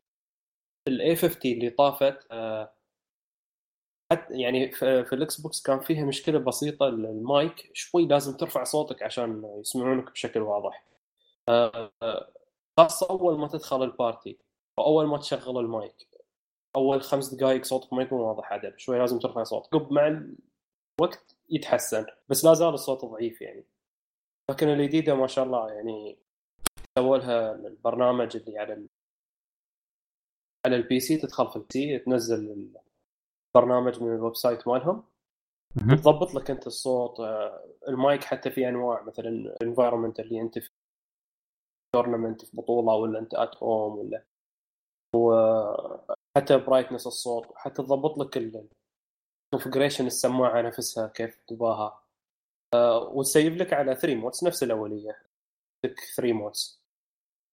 ال 0.89 1.17
A50 1.17 1.53
اللي 1.53 1.71
طافت 1.71 2.27
آه، 2.31 2.75
حتى 4.13 4.41
يعني 4.41 4.73
في, 4.73 5.05
في 5.05 5.15
ال 5.15 5.41
Xbox 5.41 5.63
كان 5.63 5.81
فيها 5.81 6.05
مشكلة 6.05 6.39
بسيطة 6.39 6.89
المايك 6.89 7.71
شوي 7.73 8.07
لازم 8.07 8.37
ترفع 8.37 8.65
صوتك 8.65 9.03
عشان 9.03 9.43
يسمعونك 9.61 10.13
بشكل 10.13 10.41
واضح. 10.41 10.85
آه، 11.49 11.93
خاصه 12.79 13.11
أول 13.11 13.39
ما 13.39 13.49
تدخل 13.49 13.83
ال 13.83 13.92
party 13.92 14.39
واول 14.79 15.07
ما 15.07 15.19
تشغل 15.19 15.59
المايك 15.59 16.09
أول 16.77 17.03
خمس 17.03 17.35
دقائق 17.35 17.65
صوتك 17.65 17.93
ما 17.93 18.03
يكون 18.03 18.21
واضح 18.21 18.53
عدل 18.53 18.75
شوي 18.77 18.99
لازم 18.99 19.19
ترفع 19.19 19.43
صوتك 19.43 19.75
قب 19.75 19.93
مع 19.93 20.07
الوقت 21.01 21.37
يتحسن 21.51 22.07
بس 22.29 22.45
لا 22.45 22.55
زال 22.55 22.75
الصوت 22.75 23.05
ضعيف 23.05 23.43
يعني. 23.43 23.65
لكن 24.51 24.69
الجديده 24.69 25.15
ما 25.15 25.27
شاء 25.27 25.45
الله 25.45 25.73
يعني 25.73 26.19
سووا 26.99 27.17
لها 27.17 27.53
البرنامج 27.53 28.37
اللي 28.37 28.59
على 28.59 28.73
ال... 28.73 28.89
على 30.67 30.77
ال 30.77 31.01
PC 31.01 31.17
تدخل 31.17 31.49
في 31.51 31.57
ال 31.57 31.69
PC 31.73 31.99
تنزل 31.99 32.71
البرنامج 33.57 34.03
من 34.03 34.15
ال 34.15 34.37
website 34.37 34.69
مالهم. 34.69 35.05
تضبط 35.77 36.35
لك 36.35 36.51
أنت 36.51 36.67
الصوت 36.67 37.21
آه، 37.21 37.65
المايك 37.89 38.25
حتى 38.25 38.51
في 38.51 38.69
أنواع 38.69 39.03
مثلا 39.03 39.29
ال 39.29 39.36
environment 39.36 40.21
اللي 40.21 40.41
أنت 40.41 40.59
في 40.59 40.71
tournament 41.95 42.45
في 42.45 42.57
بطولة 42.57 42.95
ولا 42.95 43.19
أنت 43.19 43.35
at 43.35 43.57
home 43.57 43.99
ولا 43.99 44.25
وحتى 45.17 46.59
brightness 46.59 47.07
الصوت 47.07 47.47
حتى 47.57 47.83
تضبط 47.83 48.19
لك 48.19 48.37
ال 49.55 49.58
configuration 49.58 50.07
السماعة 50.07 50.63
نفسها 50.63 51.07
كيف 51.07 51.39
تباها. 51.47 52.01
آه، 52.75 52.99
وتسيب 52.99 53.57
لك 53.57 53.73
على 53.73 53.95
3 53.95 54.15
modes 54.15 54.45
نفس 54.45 54.63
الأولية. 54.63 55.19
لك 55.85 56.01
3 56.17 56.33
modes 56.33 56.81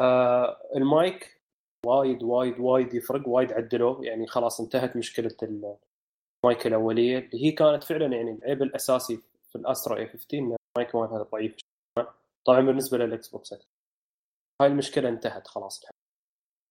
آه، 0.01 0.57
المايك 0.75 1.41
وايد 1.85 2.23
وايد 2.23 2.59
وايد 2.59 2.93
يفرق 2.93 3.27
وايد 3.27 3.53
عدلوه. 3.53 4.05
يعني 4.05 4.27
خلاص 4.27 4.61
انتهت 4.61 4.97
مشكلة 4.97 5.37
المايك 5.43 6.67
الأولية. 6.67 7.17
اللي 7.19 7.45
هي 7.45 7.51
كانت 7.51 7.83
فعلا 7.83 8.15
يعني 8.15 8.31
العيب 8.31 8.63
الأساسي 8.63 9.17
في 9.49 9.55
الـ 9.55 9.97
Astro 9.97 10.07
A50 10.07 10.37
إن 10.39 10.55
المايك 10.77 10.95
مالها 10.95 11.23
ضعيف 11.23 11.55
طبعا 12.45 12.61
بالنسبة 12.61 12.97
لل 12.97 13.29
Xbox. 13.29 13.53
هاي 14.61 14.67
المشكلة 14.67 15.09
انتهت 15.09 15.47
خلاص 15.47 15.85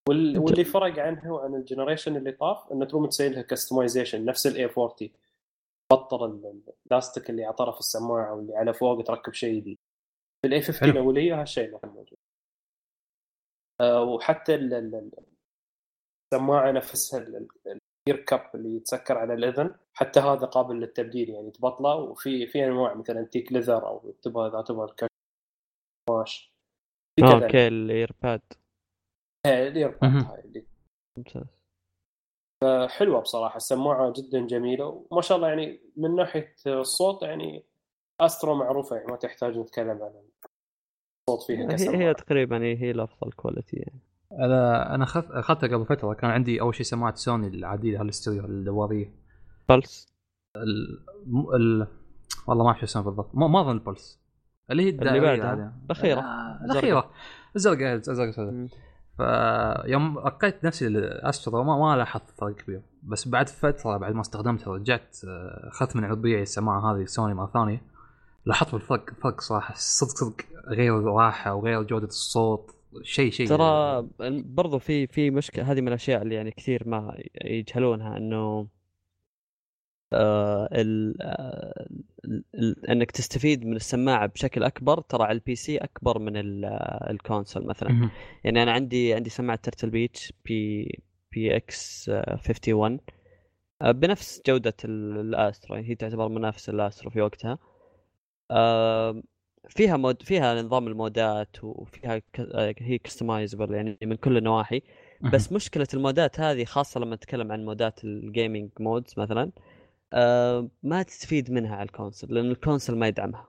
وال... 0.08 0.38
واللي 0.38 0.64
فرق 0.64 0.98
عنها 0.98 1.32
وعن 1.32 1.54
ال 1.54 1.60
generation 1.60 2.16
اللي 2.16 2.32
طاف 2.32 2.72
انه 2.72 2.84
تروم 2.86 3.06
تسوي 3.06 3.28
لها 3.28 3.42
customization 3.42 4.24
نفس 4.24 4.46
ال 4.46 4.64
A40 4.64 4.90
بطل 5.92 6.24
ال- 6.24 6.62
اللاستيك 6.86 7.30
اللي 7.30 7.44
على 7.44 7.54
طرف 7.54 7.78
السماعة 7.78 8.34
واللي 8.34 8.56
على 8.56 8.74
فوق 8.74 9.02
تركب 9.02 9.32
شيء 9.32 9.60
جديد. 9.60 9.78
في 10.42 10.48
ال 10.48 10.62
A50 10.62 10.80
حلو. 10.80 10.90
الاوليه 10.90 11.40
هالشيء 11.40 11.70
ما 11.72 11.78
كان 11.78 11.90
موجود. 11.90 12.18
آه، 13.80 14.02
وحتى 14.02 14.54
ال- 14.54 14.74
ال- 14.74 14.94
ال- 14.94 15.24
السماعة 16.34 16.70
نفسها 16.72 17.20
ال- 17.20 17.36
ال- 17.36 17.48
ال 18.06 18.11
ear 18.11 18.24
cup 18.24 18.50
اللي 18.54 18.76
يتسكر 18.76 19.18
على 19.18 19.34
الإذن 19.34 19.74
حتى 19.94 20.20
هذا 20.20 20.46
قابل 20.46 20.80
للتبديل 20.80 21.30
يعني 21.30 21.50
تبطله. 21.50 21.94
وفي 21.96 22.46
في 22.46 22.64
أنواع 22.64 22.94
مثلا 22.94 23.22
تيك 23.22 23.52
leather 23.52 23.86
أو 23.88 24.10
تبغى 24.22 24.48
إذا 24.48 24.62
تبغى 24.62 24.84
ال 26.08 26.14
cushion 26.14 26.52
okay 27.22 27.68
ال 27.68 27.77
ear 27.77 28.04
pad. 28.04 28.40
ال 29.46 29.55
ear 29.55 29.79
pad 29.79 30.04
مهم. 30.04 30.24
هاي 30.24 30.40
اللي 30.40 30.66
ممتاز. 31.16 31.60
حلوة 32.90 33.20
بصراحة 33.20 33.56
السماعة 33.56 34.12
جدا 34.16 34.46
جميلة 34.46 35.06
وما 35.10 35.22
شاء 35.22 35.36
الله 35.36 35.48
يعني 35.48 35.80
من 35.96 36.14
ناحية 36.14 36.54
الصوت 36.66 37.22
يعني 37.22 37.64
Astro 38.20 38.54
معروفة 38.54 38.96
يعني 38.96 39.10
ما 39.10 39.16
تحتاج 39.16 39.58
نتكلم 39.58 40.02
عن 40.02 40.12
الصوت 41.28 41.46
فيها 41.46 41.92
هي, 41.92 42.08
هي 42.08 42.14
تقريبا 42.14 42.62
هي 42.62 42.90
الافضل 42.90 43.32
quality 43.32 43.76
يعني. 43.76 44.00
أنا 44.32 44.94
أنا 44.94 45.04
أخذتها 45.04 45.76
قبل 45.76 45.86
فترة 45.86 46.14
كان 46.14 46.30
عندي 46.30 46.60
أول 46.60 46.74
شيء 46.74 46.86
سماعة 46.86 47.14
سوني 47.14 47.46
العادية 47.46 48.00
هالاستوديو 48.00 48.44
الدوارية. 48.44 49.14
plus؟ 49.68 50.14
ال... 50.56 51.06
ال... 51.54 51.86
والله 52.48 52.64
ما 52.64 52.70
أعرف 52.70 52.78
شو 52.78 52.84
اسمها 52.84 53.04
بالضبط 53.04 53.34
ما 53.34 53.46
ما 53.46 53.60
أظن 53.60 53.70
ال 53.70 53.78
plus. 53.78 54.19
اللي 54.70 54.82
هي 54.82 54.88
اللي 54.88 55.20
بعدها 55.20 55.54
هذه. 55.54 55.72
الأخيرة. 55.84 56.20
آه، 56.20 56.64
الأخيرة 56.64 57.10
الزرقاء 57.56 57.94
الزرقاء 57.94 58.30
سوداء. 58.30 58.66
فيوم 59.16 60.18
لقيت 60.18 60.64
نفسي 60.64 60.86
ال 60.86 60.99
Astro 60.99 61.64
ما, 61.64 61.78
ما 61.78 61.96
لاحظت 61.96 62.30
فرق 62.30 62.54
كبير 62.54 62.82
بس 63.02 63.28
بعد 63.28 63.48
فترة 63.48 63.96
بعد 63.96 64.14
ما 64.14 64.20
استخدمتها 64.20 64.74
رجعت 64.74 65.16
آه، 65.28 65.68
اخذت 65.68 65.96
من 65.96 66.04
ربيعي 66.04 66.42
السماعة 66.42 66.92
هذه 66.92 67.04
سوني 67.04 67.34
مرة 67.34 67.50
ثانية 67.54 67.82
لاحظت 68.46 68.72
بالفرق 68.72 69.10
فرق 69.22 69.40
صراحة 69.40 69.74
صدق 69.76 70.10
صدق 70.10 70.34
غير 70.68 71.04
راحة 71.04 71.54
وغير 71.54 71.82
جودة 71.82 72.06
الصوت 72.06 72.74
شيء 73.02 73.30
شيء 73.30 73.48
ترى 73.48 74.08
برضو 74.30 74.78
في 74.78 75.06
في 75.06 75.30
مشكلة 75.30 75.72
هذه 75.72 75.80
من 75.80 75.88
الأشياء 75.88 76.22
اللي 76.22 76.34
يعني 76.34 76.50
كثير 76.50 76.88
ما 76.88 77.14
يجهلونها 77.44 78.16
إنه 78.16 78.66
آه 80.12 80.68
ال 80.72 81.16
آه 81.22 81.86
ال- 82.24 82.44
ال- 82.54 82.90
إنك 82.90 83.10
تستفيد 83.10 83.66
من 83.66 83.76
السماعة 83.76 84.26
بشكل 84.26 84.62
أكبر. 84.64 85.00
ترى 85.00 85.22
على 85.24 85.32
ال 85.32 85.54
PC 85.54 85.78
أكبر 85.78 86.18
من 86.18 86.36
ال- 86.36 86.64
آه، 86.64 87.10
ال 87.10 87.17
console 87.17 87.66
مثلا. 87.66 87.90
يعني 88.44 88.62
أنا 88.62 88.72
عندي 88.72 89.14
عندي 89.14 89.30
سماعة 89.30 89.58
Turtle 89.62 89.90
Beach 89.90 90.32
PX51 90.44 93.00
آه، 93.82 93.90
بنفس 93.90 94.42
جودة 94.46 94.74
ال- 94.84 95.20
ال 95.20 95.29
Astro 95.29 95.74
يعني 95.76 95.88
هي 95.90 95.94
تعتبر 95.94 96.28
منافس 96.28 96.68
ال 96.68 96.75
Astro 96.75 97.10
في 97.10 97.20
وقتها. 97.20 97.58
آه، 98.50 99.22
فيها 99.68 99.96
mode 99.96 100.22
فيها 100.22 100.62
نظام 100.62 100.86
المودات 100.88 101.56
وفيها 101.64 102.22
هي 102.78 102.98
customizable 102.98 103.74
يعني 103.74 103.98
من 104.02 104.16
كل 104.16 104.36
النواحي. 104.36 104.82
بس 105.32 105.52
مشكلة 105.52 105.86
المودات 105.94 106.40
هذه 106.40 106.64
خاصة 106.64 107.00
لما 107.00 107.16
نتكلم 107.16 107.52
عن 107.52 107.64
مودات 107.64 108.04
ال 108.04 108.14
gaming 108.14 108.70
modes 108.80 109.14
مثلا 109.16 109.50
ما 110.82 111.02
تستفيد 111.06 111.50
منها 111.50 111.76
على 111.76 111.86
ال 111.86 111.92
console 111.92 112.34
لأن 112.34 112.50
ال 112.50 112.56
console 112.56 112.96
ما 112.98 113.08
يدعمها 113.08 113.48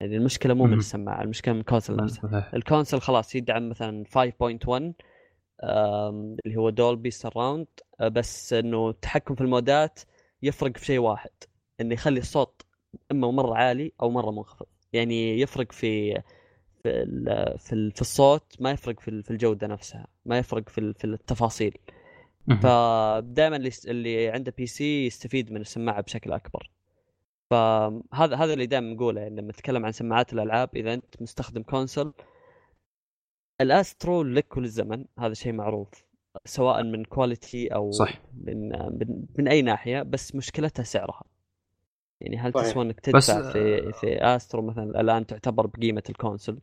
يعني 0.00 0.16
المشكلة 0.16 0.54
مو 0.54 0.64
من. 0.64 0.78
السماعة 0.78 1.22
المشكلة 1.22 1.54
من 1.54 1.60
ال 1.60 1.65
console 1.65 1.96
نفسه. 1.96 2.20
ال 2.54 2.60
console 2.60 3.00
خلاص 3.00 3.34
يدعم 3.34 3.68
مثلا 3.68 4.04
5.1 4.04 4.92
آم، 5.64 6.36
اللي 6.46 6.56
هو 6.56 6.70
Dolby 6.70 7.10
Surround 7.10 7.66
بس 8.00 8.52
إنه 8.52 8.88
التحكم 8.90 9.34
في 9.34 9.40
المودات 9.40 10.00
يفرق 10.42 10.76
في 10.76 10.84
شيء 10.84 10.98
واحد 10.98 11.30
إنه 11.80 11.94
يخلي 11.94 12.20
الصوت 12.20 12.62
إما 13.12 13.30
مرة 13.30 13.54
عالي 13.54 13.92
أو 14.02 14.10
مرة 14.10 14.30
منخفض 14.30 14.66
يعني 14.92 15.40
يفرق 15.40 15.72
في 15.72 16.14
في 16.82 17.04
في, 17.58 17.72
ال- 17.72 17.92
في 17.92 18.00
الصوت 18.00 18.56
ما 18.60 18.70
يفرق 18.70 19.00
في 19.00 19.08
ال- 19.08 19.22
في 19.22 19.30
الجودة 19.30 19.66
نفسها 19.66 20.06
ما 20.26 20.38
يفرق 20.38 20.68
في 20.68 20.78
ال- 20.78 20.94
في 20.94 21.04
التفاصيل. 21.04 21.78
فدائما 22.46 23.56
اللي 23.56 23.70
اللي 23.86 24.28
عنده 24.28 24.54
PC 24.58 25.06
يستفيد 25.06 25.52
من 25.52 25.60
السماعة 25.60 26.00
بشكل 26.00 26.32
أكبر. 26.32 26.70
فهذا 27.50 28.36
هذا 28.36 28.52
اللي 28.52 28.66
دائما 28.66 28.94
نقوله 28.94 29.20
يعني 29.20 29.36
لما 29.40 29.48
نتكلم 29.50 29.84
عن 29.86 29.92
سماعات 29.92 30.32
الألعاب 30.32 30.76
إذا 30.76 30.94
أنت 30.94 31.22
مستخدم 31.22 31.62
console 31.62 32.12
ال 33.60 33.70
Astro 33.70 34.22
لك 34.22 34.56
وللزمن 34.56 35.04
هذا 35.18 35.34
شيء 35.34 35.52
معروف 35.52 36.04
سواء 36.44 36.82
من 36.82 37.04
quality 37.04 37.68
أو 37.68 37.90
صح. 37.90 38.22
من 38.44 38.68
من, 38.68 39.24
من 39.38 39.48
أي 39.48 39.62
ناحية 39.62 40.02
بس 40.02 40.34
مشكلتها 40.34 40.82
سعرها. 40.82 41.22
يعني 42.20 42.36
هل 42.38 42.52
صحيح. 42.52 42.66
تسوى 42.66 42.82
إنك 42.84 43.10
بس- 43.14 43.26
تدفع 43.26 43.52
في 43.52 43.92
في 43.92 44.24
Astro 44.24 44.62
مثلا؟ 44.62 45.00
الآن 45.00 45.26
تعتبر 45.26 45.66
بقيمة 45.66 46.02
ال 46.10 46.16
console 46.16 46.60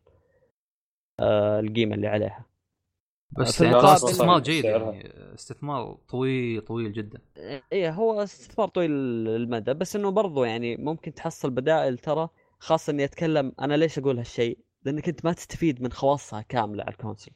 آه 1.19 1.59
القيمة 1.59 1.95
اللي 1.95 2.07
عليها. 2.07 2.45
بس 3.31 3.61
يعني 3.61 3.75
استثمار 3.93 4.39
جيد. 4.39 4.65
يعني 4.65 5.11
استثمار 5.33 5.97
طويل 6.09 6.61
طويل 6.61 6.91
جدا 6.93 7.19
إيه 7.71 7.91
هو 7.91 8.23
استثمار 8.23 8.67
طويل 8.67 8.91
المدى 9.27 9.73
بس 9.73 9.95
إنه 9.95 10.11
برضو 10.11 10.43
يعني 10.43 10.77
ممكن 10.77 11.13
تحصل 11.13 11.49
بدائل 11.49 11.97
ترى 11.97 12.29
خاصة 12.59 12.91
إني 12.91 13.03
أتكلم 13.03 13.51
أنا 13.61 13.73
ليش 13.73 13.99
أقول 13.99 14.17
هالشيء؟ 14.17 14.57
لأنك 14.85 15.09
أنت 15.09 15.25
ما 15.25 15.33
تستفيد 15.33 15.81
من 15.81 15.91
خواصها 15.91 16.41
كاملة 16.41 16.83
على 16.83 16.91
الكونسل 16.91 17.31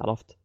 عرفت؟ 0.00 0.38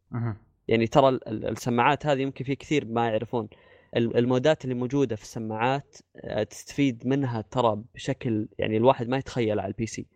يعني 0.68 0.86
ترى 0.86 1.08
ال- 1.08 1.28
ال- 1.28 1.48
السماعات 1.48 2.06
هذه 2.06 2.20
يمكن 2.22 2.44
في 2.44 2.56
كثير 2.56 2.84
ما 2.84 3.08
يعرفون 3.08 3.48
ال- 3.96 4.16
المودات 4.16 4.64
اللي 4.64 4.74
موجودة 4.74 5.16
في 5.16 5.22
السماعات 5.22 5.96
آه، 6.16 6.42
تستفيد 6.42 7.06
منها 7.06 7.40
ترى 7.40 7.82
بشكل 7.94 8.48
يعني 8.58 8.76
الواحد 8.76 9.08
ما 9.08 9.16
يتخيل 9.16 9.60
على 9.60 9.68
ال 9.68 9.86
PC 9.86 10.06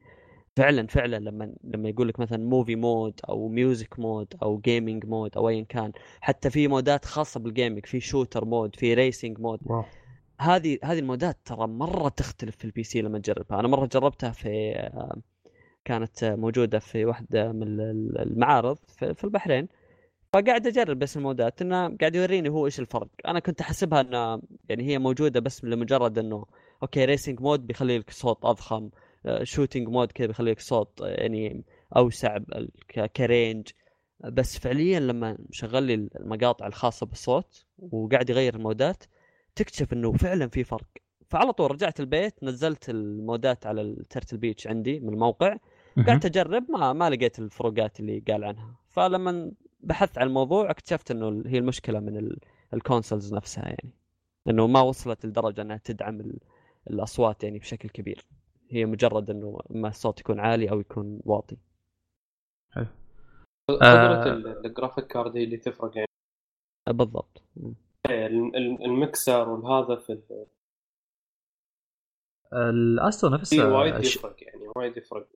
فعلا 0.56 0.86
فعلا 0.86 1.16
لما 1.16 1.52
لما 1.64 1.88
يقول 1.88 2.08
لك 2.08 2.20
مثلا 2.20 2.38
movie 2.44 2.76
mode 2.76 3.20
أو 3.28 3.48
music 3.48 3.98
mode 3.98 4.34
أو 4.42 4.58
gaming 4.58 5.04
mode 5.06 5.36
أو 5.36 5.48
ايا 5.48 5.64
كان 5.68 5.92
حتى 6.20 6.50
في 6.50 6.68
مودات 6.68 7.04
خاصة 7.04 7.40
بال 7.40 7.52
gaming 7.52 7.86
في 7.86 8.00
shooter 8.00 8.44
mode 8.44 8.76
في 8.76 8.94
racing 8.94 9.40
mode 9.40 9.60
wow. 9.66 9.84
هذه 10.40 10.78
هذه 10.84 10.98
المودات 10.98 11.38
ترى 11.44 11.66
مرة 11.66 12.08
تختلف 12.08 12.56
في 12.56 12.64
ال 12.64 12.82
PC 12.82 13.02
لما 13.02 13.18
تجربها. 13.18 13.60
أنا 13.60 13.68
مرة 13.68 13.86
جربتها 13.86 14.30
في 14.30 14.72
كانت 15.84 16.24
موجودة 16.24 16.78
في 16.78 17.04
واحدة 17.04 17.52
من 17.52 17.62
ال- 17.62 17.80
ال- 17.80 18.18
المعارض 18.18 18.78
في 18.88 19.14
في 19.14 19.24
البحرين. 19.24 19.68
فقاعد 20.32 20.66
أجرب 20.66 20.98
بس 20.98 21.16
المودات 21.16 21.62
إنه 21.62 21.96
قاعد 22.00 22.14
يوريني 22.14 22.48
هو 22.48 22.66
إيش 22.66 22.80
الفرق. 22.80 23.08
أنا 23.26 23.40
كنت 23.40 23.60
أحسبها 23.60 24.00
إنه 24.00 24.42
يعني 24.68 24.82
هي 24.88 24.98
موجودة 24.98 25.40
بس 25.40 25.64
لمجرد 25.64 26.18
إنه 26.18 26.46
okay 26.82 27.04
racing 27.04 27.40
mode 27.40 27.66
بيخلي 27.66 27.98
لك 27.98 28.10
صوت 28.10 28.44
أضخم. 28.44 28.90
shooting 29.42 29.88
mode 29.88 30.12
كذا 30.12 30.26
بيخلي 30.26 30.50
لك 30.50 30.60
صوت 30.60 31.00
يعني 31.00 31.64
أوسع 31.96 32.38
ك 33.16 33.24
range. 33.24 33.68
بس 34.24 34.58
فعليا 34.58 35.00
لما 35.00 35.38
شغل 35.50 35.82
لي 35.82 35.94
المقاطع 35.94 36.66
الخاصة 36.66 37.06
بالصوت 37.06 37.66
وقاعد 37.78 38.30
يغير 38.30 38.54
المودات 38.54 39.04
تكتشف 39.54 39.92
إنه 39.92 40.12
فعلا 40.12 40.48
في 40.48 40.64
فرق. 40.64 40.86
فعلى 41.26 41.52
طول 41.52 41.70
رجعت 41.70 42.00
البيت 42.00 42.34
نزلت 42.44 42.90
المودات 42.90 43.66
على 43.66 43.80
ال 43.82 43.90
Turtle 43.90 44.36
Beach 44.36 44.66
عندي 44.66 45.00
من 45.00 45.08
الموقع. 45.08 45.56
قعدت 46.06 46.24
أجرب 46.24 46.70
ما 46.70 46.92
ما 46.92 47.10
لقيت 47.10 47.38
الفروقات 47.38 48.00
اللي 48.00 48.22
قال 48.28 48.44
عنها. 48.44 48.74
فلما 48.88 49.52
بحثت 49.80 50.18
عن 50.18 50.26
الموضوع 50.26 50.70
اكتشفت 50.70 51.10
إنه 51.10 51.42
هي 51.46 51.58
المشكلة 51.58 52.00
من 52.00 52.16
ال- 52.16 52.38
ال 52.74 52.81
consoles 52.81 53.34
نفسها 53.34 53.64
يعني. 53.64 53.90
إنه 54.48 54.66
ما 54.66 54.80
وصلت 54.80 55.26
لدرجة 55.26 55.62
إنها 55.62 55.80
تدعم 55.84 56.20
ال- 56.20 56.38
الأصوات 56.90 57.44
يعني 57.44 57.58
بشكل 57.58 57.88
كبير. 57.88 58.24
هي 58.70 58.84
مجرد 58.86 59.30
إنه 59.30 59.58
اما 59.70 59.88
الصوت 59.88 60.20
يكون 60.20 60.40
عالي 60.40 60.70
أو 60.70 60.80
يكون 60.80 61.20
واطي. 61.24 61.56
قدرة 63.68 63.82
آه. 63.86 64.32
ال- 64.32 64.66
ال 64.66 64.71
graphic 64.71 65.06
card 65.06 65.36
هي 65.36 65.44
اللي 65.44 65.56
تفرق 65.56 65.96
يعني. 65.96 66.08
بالضبط. 66.88 67.42
ال- 68.06 68.56
ال- 68.56 68.84
المكسر 68.84 69.48
والهذا 69.48 69.96
في 70.00 70.12
ال- 70.12 70.46
الاسترو 72.52 73.30
في 73.30 73.36
نفسه 73.36 73.68
وايد 73.78 74.00
ش- 74.04 74.16
يفرق 74.16 74.36
يعني 74.44 74.68
وايد 74.76 74.96
يفرق. 74.96 75.28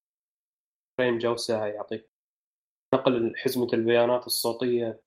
فريم 0.99 1.19
جوسة 1.19 1.67
يعطيك 1.67 2.11
نقل 2.95 3.37
حزمة 3.37 3.69
البيانات 3.73 4.27
الصوتية 4.27 5.01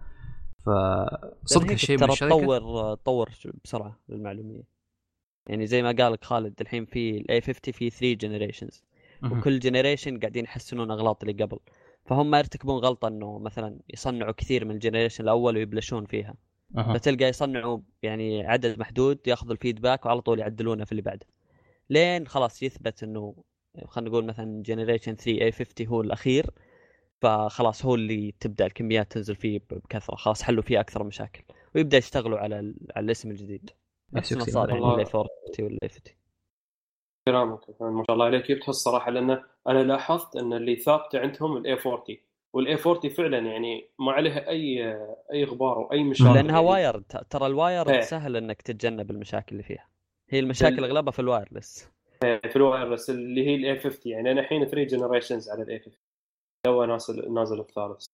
فصدق 0.68 1.72
هالشيء 1.72 1.96
من 1.96 2.02
ترى 2.02 2.14
الشركة 2.14 2.38
تطور 2.38 2.96
تطور 2.96 3.30
بسرعة 3.64 4.00
للمعلومية. 4.10 4.64
يعني 5.48 5.68
زي 5.68 5.82
ما 5.82 5.92
قالك 5.92 6.24
خالد 6.24 6.62
الحين 6.62 6.86
في 6.86 7.18
الـ 7.18 7.42
A50 7.42 7.74
في 7.74 7.90
3 7.90 8.14
generations. 8.14 8.84
وكل 9.32 9.60
generation 9.60 10.20
قاعدين 10.20 10.44
يحسنون 10.44 10.92
أغلاط 10.92 11.24
اللي 11.24 11.44
قبل. 11.44 11.60
فهم 12.06 12.32
ما 12.32 12.38
يرتكبون 12.38 12.78
غلطة 12.78 13.08
إنه 13.08 13.40
مثلا 13.40 13.80
يصنعوا 13.94 14.32
كثير 14.32 14.66
من 14.66 14.72
الـ 14.72 14.76
generation 14.76 15.24
الأول 15.24 15.56
ويبلشون 15.56 16.06
فيها. 16.06 16.36
أها. 16.78 16.94
فتلقى 16.94 17.26
يصنعوا 17.26 17.80
يعني 18.04 18.48
عدد 18.48 18.80
محدود 18.80 19.20
ياخذوا 19.28 19.54
الـ 19.54 19.59
feedback 19.59 20.06
وعلى 20.06 20.22
طول 20.22 20.40
يعدلونه 20.40 20.86
في 20.86 20.92
اللي 20.92 21.02
بعده. 21.02 21.28
لين 21.90 22.28
خلاص 22.28 22.64
يثبت 22.64 23.04
إنه 23.04 23.36
خلينا 23.86 24.10
نقول 24.10 24.26
مثلا 24.26 24.64
generation 24.64 25.16
3 25.16 25.42
A50 25.42 25.88
هو 25.88 26.02
الأخير. 26.02 26.46
فخلاص 27.22 27.86
هو 27.86 27.96
اللي 27.96 28.34
تبدأ 28.40 28.66
الكميات 28.66 29.12
تنزل 29.12 29.36
فيه 29.36 29.60
بكثرة 29.72 30.16
خلاص 30.16 30.44
حلوا 30.44 30.64
فيه 30.64 30.80
أكثر 30.80 31.04
مشاكل. 31.04 31.44
ويبدأ 31.76 31.98
يشتغلوا 31.98 32.40
على 32.40 32.60
ال- 32.60 32.88
على 32.96 33.06
الاسم 33.06 33.32
الجديد. 33.32 33.70
نفس 34.14 34.34
ما. 34.34 34.44
صار 34.44 34.70
يعني. 34.70 34.80
الـ 34.82 35.06
A40 35.16 35.28
والـ 35.60 35.90
A50 35.90 36.14
كلامك 37.28 37.60
ما 37.82 38.04
شاء 38.08 38.14
الله 38.14 38.26
عليك. 38.26 38.52
جبتها 38.52 38.70
الصراحه 38.70 39.12
لأن 39.12 39.44
أنا 39.68 39.84
لاحظت 39.84 40.36
أن 40.36 40.54
اللي 40.54 40.76
ثابته 40.76 41.20
عندهم 41.20 41.58
الـ 41.58 41.74
A40 41.74 42.02
والـ 42.54 42.76
A40 42.86 43.10
فعلا 43.14 43.38
يعني 43.38 43.90
ما 44.00 44.12
عليها 44.12 44.50
أي 44.50 44.96
أي 45.34 45.44
غبار 45.44 45.78
أو 45.78 45.92
اي 45.92 46.04
مشاكل. 46.04 46.34
لأنها 46.34 46.56
يعني 46.56 46.68
wire 46.68 47.00
ترى 47.00 47.46
الـ 47.48 47.56
wire 47.56 47.90
إيه. 47.90 48.02
سهل 48.02 48.36
إنك 48.36 48.62
تتجنب 48.62 49.12
المشاكل 49.12 49.52
اللي 49.52 49.64
فيها. 49.64 49.88
هي 50.30 50.40
المشاكل 50.40 50.84
أغلبها 50.84 51.12
في 51.12 51.20
الـ 51.20 51.28
wireless 51.28 51.92
في 52.22 52.56
الـ 52.56 52.62
wireless 52.62 53.10
اللي 53.10 53.48
هي 53.48 53.56
الـ 53.56 53.80
A50 53.80 54.12
يعني 54.12 54.32
أنا 54.32 54.42
الحين 54.42 54.66
3 54.66 54.84
generations 54.98 55.50
على 55.50 55.64
الـ 55.64 55.80
A50 55.80 55.94
تو 56.64 56.84
نازل 56.86 57.34
نازل 57.34 57.60
الثالث. 57.60 58.06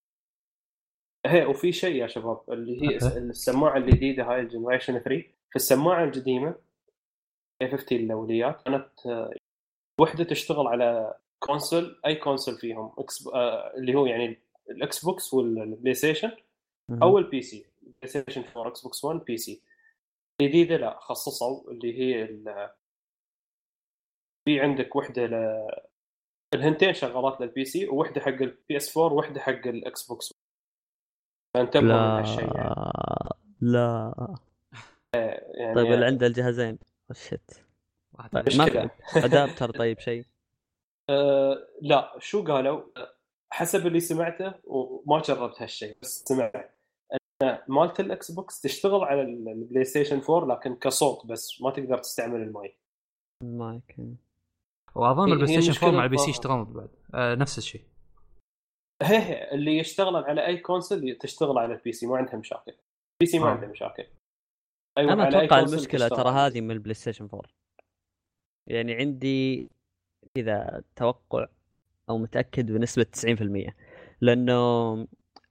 هي 1.25 1.45
وفي 1.45 1.71
شيء 1.71 1.95
يا 1.95 2.07
شباب 2.07 2.41
اللي 2.49 2.81
هي. 2.81 2.97
السماعة 3.17 3.77
الجديدة 3.77 4.23
هاي 4.23 4.39
الـ 4.39 4.45
generation 4.45 4.99
3 4.99 5.21
في 5.49 5.55
السماعة 5.55 6.03
القديمة 6.03 6.55
A50 7.61 7.99
الأوليات 7.99 8.61
كانت 8.61 9.05
آه، 9.05 9.33
وحدة 10.01 10.23
تشتغل 10.23 10.67
على 10.67 11.17
console 11.39 12.01
أي 12.05 12.15
console 12.15 12.57
فيهم 12.57 12.91
X 12.97 13.27
آه، 13.27 13.73
اللي 13.77 13.95
هو 13.95 14.05
يعني 14.05 14.39
الاكس 14.69 15.05
بوكس 15.05 15.33
والبلاي 15.33 15.93
ستيشن 15.93 16.31
أو 17.01 17.17
البي 17.17 17.41
سي 17.41 17.65
بلاي 17.81 18.07
ستيشن 18.07 18.43
4 18.57 18.67
إكس 18.67 18.81
بوكس 18.81 19.03
1 19.05 19.19
بي 19.25 19.37
سي 19.37 19.61
الجديده 20.41 20.77
لا 20.77 20.99
خصصوا 20.99 21.71
اللي 21.71 21.99
هي 21.99 22.27
في 24.45 24.59
عندك 24.59 24.95
وحدة 24.95 25.25
الهنتين 26.53 26.93
شغالات 26.93 27.41
للـ 27.41 27.65
PC 27.65 27.87
ووحدة 27.89 28.21
حق 28.21 28.27
الـ 28.27 28.77
PS 28.77 28.97
4 28.97 29.13
ووحدة 29.13 29.39
حق 29.39 29.67
الـ 29.67 30.07
Xbox 30.07 30.33
فانتبهوا 31.57 31.83
من 31.83 31.89
لا 31.89 32.19
هالشيء 32.19 32.55
يعني. 32.55 32.75
لا. 33.61 34.13
يعني 35.53 35.75
طيب 35.75 35.91
اللي 35.93 36.05
عنده 36.05 36.27
الجهازين. 36.27 36.79
شت 37.11 37.51
ثاني. 38.31 38.57
ما. 38.57 38.89
في 39.13 39.25
adapter 39.25 39.71
طيب 39.71 39.99
شيء. 39.99 40.25
آه 41.09 41.67
لا 41.81 42.15
شو 42.19 42.43
قالوا؟ 42.43 42.81
حسب 43.49 43.87
اللي 43.87 43.99
سمعته 43.99 44.53
وما 44.63 45.21
جربت 45.21 45.61
هالشيء 45.61 45.97
بس 46.01 46.23
سمعت. 46.27 46.77
أن 47.41 47.57
مالت 47.67 47.99
الـ 47.99 48.31
Xbox 48.31 48.61
تشتغل 48.61 49.01
على 49.03 49.21
ال- 49.21 49.49
الـ 49.49 49.83
PlayStation 49.85 50.21
4 50.29 50.55
لكن 50.55 50.75
كصوت 50.75 51.25
بس 51.25 51.61
ما 51.61 51.71
تقدر 51.71 51.97
تستعمل 51.97 52.41
المايك. 52.41 52.77
مايك 53.43 53.95
وأظن 54.95 55.27
هي- 55.27 55.33
الـ 55.33 55.61
PlayStation 55.61 55.85
4 55.85 55.97
مع 55.97 56.03
الـ 56.03 56.17
PC 56.17 56.29
يشتغلون 56.29 56.63
بعد. 56.73 56.89
آه 57.13 57.35
نفس 57.35 57.57
الشيء. 57.57 57.81
هي 59.03 59.17
هي 59.17 59.51
اللي 59.51 59.77
يشتغلون 59.77 60.23
على 60.23 60.45
أي 60.45 60.57
console 60.57 61.17
تشتغل 61.21 61.57
على 61.57 61.73
الـ 61.73 61.91
PC 61.91 62.05
ما 62.07 62.17
عندها 62.17 62.35
مشاكل. 62.35 62.71
الـ 62.71 63.31
PC 63.31 63.39
ما 63.39 63.45
آه. 63.47 63.49
عنده 63.49 63.67
مشاكل. 63.67 64.05
أيوة 64.97 65.13
أنا 65.13 65.27
أتوقع 65.29 65.59
المشكلة 65.59 66.07
ترى 66.07 66.29
هذه 66.29 66.61
من 66.61 66.71
الـ 66.71 66.93
PlayStation 66.93 67.25
4 67.33 67.41
يعني 68.69 68.93
عندي 68.95 69.69
كذا 70.37 70.83
توقع 70.95 71.47
أو 72.09 72.17
متأكد 72.17 72.71
بنسبة 72.71 73.03
90% 73.03 73.73
لأنه 74.21 74.53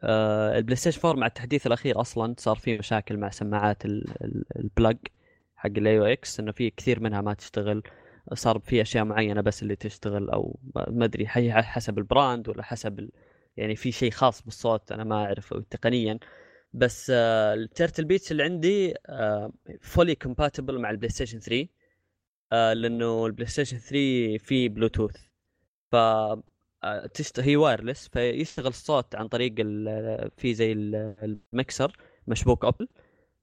آه 0.02 0.58
الـ 0.58 0.76
PlayStation 0.76 1.00
4 1.08 1.20
مع 1.20 1.26
التحديث 1.26 1.66
الأخير 1.66 2.00
أصلا 2.00 2.34
صار 2.38 2.56
فيه 2.56 2.78
مشاكل 2.78 3.16
مع 3.16 3.30
سماعات 3.30 3.84
ال- 3.84 4.24
ال- 4.24 4.44
الـ 4.56 4.65
plug 4.65 4.98
حق 5.56 5.70
الـ 5.70 5.98
AUX 5.98 6.40
إنه 6.40 6.52
في 6.52 6.70
كثير 6.70 7.00
منها 7.00 7.20
ما 7.20 7.34
تشتغل. 7.34 7.82
صار 8.34 8.58
في 8.58 8.82
أشياء 8.82 9.04
معينة 9.04 9.40
بس 9.40 9.62
اللي 9.62 9.76
تشتغل 9.76 10.30
أو 10.30 10.60
ما 10.88 11.04
أدري 11.04 11.26
حسب 11.62 11.98
الـ 11.98 12.07
brand 12.07 12.48
ولا 12.48 12.62
حسب 12.62 12.98
ال... 12.98 13.10
يعني 13.56 13.76
في 13.76 13.92
شيء 13.92 14.10
خاص 14.10 14.42
بالصوت 14.42 14.92
أنا 14.92 15.04
ما 15.04 15.24
اعرفه 15.24 15.64
تقنيا 15.70 16.18
بس 16.72 17.12
آه 17.14 17.54
الـ 17.54 17.61
Turtle 17.61 18.04
Beach 18.04 18.32
اللي 18.32 18.42
عندي 18.42 18.94
fully 19.80 20.14
compatible 20.14 20.78
مع 20.78 20.90
الـ 20.90 21.08
PlayStation 21.08 21.38
3 21.38 21.68
آه 22.52 22.72
لأنه 22.72 23.26
الـ 23.26 23.46
PlayStation 23.46 23.78
3 23.78 24.38
فيه 24.38 24.68
بلوتوث 24.68 25.16
ف 25.90 25.94
آه،. 25.94 26.42
هي 27.38 27.56
wireless 27.56 28.08
فيشتغل 28.08 28.66
الصوت 28.66 29.14
عن 29.14 29.28
طريق. 29.28 29.54
في 30.36 30.54
زي 30.54 30.72
ال- 30.72 31.14
المكسر 31.52 31.96
مشبوك 32.26 32.64
ابل 32.64 32.88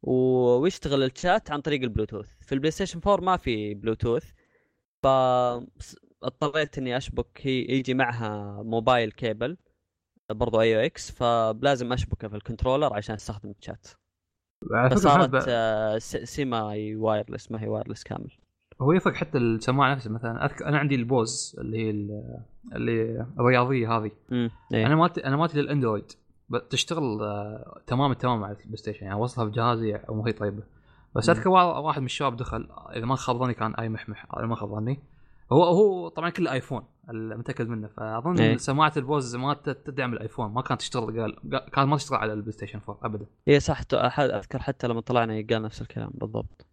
ويشتغل 0.04 1.04
الشات 1.04 1.52
عن 1.52 1.62
طريق 1.62 1.82
البلوتوث 1.82 2.28
في 2.42 2.52
الـ 2.52 2.72
PlayStation 2.72 3.02
4 3.08 3.26
ما 3.26 3.38
في 3.38 3.74
بلوتوث 3.74 4.32
ف 5.04 5.08
س- 5.80 5.96
اضطريت 6.24 6.78
إني 6.78 6.98
أشبك 6.98 7.28
هي 7.42 7.60
يجي 7.70 7.94
معها 7.94 8.64
mobile 8.64 9.12
cable 9.12 9.58
برضو 10.32 10.62
AUX 10.62 11.12
فلازم 11.12 11.94
أشبكه 11.94 12.28
في 12.28 12.36
الـ 12.36 12.41
controller 12.41 12.94
عشان 12.94 13.16
أستخدم 13.16 13.54
الشات. 13.60 13.88
على 14.72 14.90
فصارت 14.90 15.46
آه، 15.48 15.98
semi 16.26 16.96
wireless 16.96 17.52
ما 17.52 17.62
هي 17.64 17.68
wireless 17.68 18.04
كامل. 18.04 18.32
هو 18.82 18.92
يفرق 18.94 19.14
حتى 19.14 19.38
السماعة 19.38 19.94
نفسها 19.96 20.12
مثلا 20.12 20.46
أذكر 20.46 20.68
أنا 20.68 20.78
عندي 20.80 20.96
الـ 20.96 21.08
Bose 21.08 21.56
اللي 21.60 21.78
هي 21.86 21.90
ال- 21.90 22.40
اللي 22.76 23.26
الرياضية 23.40 23.98
هذه. 23.98 24.12
إيه. 24.32 24.86
أنا 24.86 24.96
مالتي 24.96 25.26
أنا 25.26 25.38
مالتي 25.38 25.62
للأندرويد 25.62 26.12
تشتغل 26.70 27.22
آه، 27.22 27.82
تمام 27.88 28.12
التمام 28.12 28.40
مع 28.40 28.52
الـ 28.52 28.78
PlayStation 28.78 29.06
يعني 29.06 29.16
أوصلها 29.20 29.46
بجهازي 29.46 29.96
أو 29.96 30.26
هي 30.26 30.32
طيبة. 30.34 30.64
بس. 31.16 31.30
أذكر 31.30 31.50
وا- 31.50 31.78
واحد 31.78 32.00
من 32.00 32.06
الشباب 32.06 32.36
دخل 32.38 32.70
إذا 32.96 33.06
ما 33.06 33.16
خاب 33.16 33.38
ظني 33.38 33.54
كان 33.54 33.76
أي 33.76 33.90
محمح 33.90 34.26
اذا 34.38 34.46
ما 34.46 34.56
خاب 34.56 34.70
ظني 34.70 35.00
هو 35.52 35.64
هو 35.64 36.08
طبعا 36.08 36.30
كله 36.30 36.52
ايفون 36.52 36.84
المتاكد 37.10 37.68
منه 37.68 37.88
فأظن 37.88 38.40
إيه. 38.40 38.58
سماعة 38.58 38.94
الـ 38.98 39.05
Bose 39.05 39.36
ما 39.36 39.54
تدعم 39.54 40.14
الآيفون 40.14 40.52
ما 40.52 40.62
كانت 40.62 40.82
تشتغل 40.82 41.22
قال 41.22 41.36
كانت 41.50 41.80
ما 41.90 41.98
تشتغل 41.98 42.18
على 42.20 42.34
الـ 42.34 42.52
PlayStation 42.52 42.80
4 42.90 43.00
ابدا 43.06 43.26
اي 43.48 43.60
صح 43.60 43.82
أذكر 44.20 44.60
حتى 44.60 44.88
لما 44.88 45.02
طلعنا 45.02 45.34
قال 45.50 45.62
نفس 45.62 45.82
الكلام 45.82 46.12
بالضبط 46.14 46.66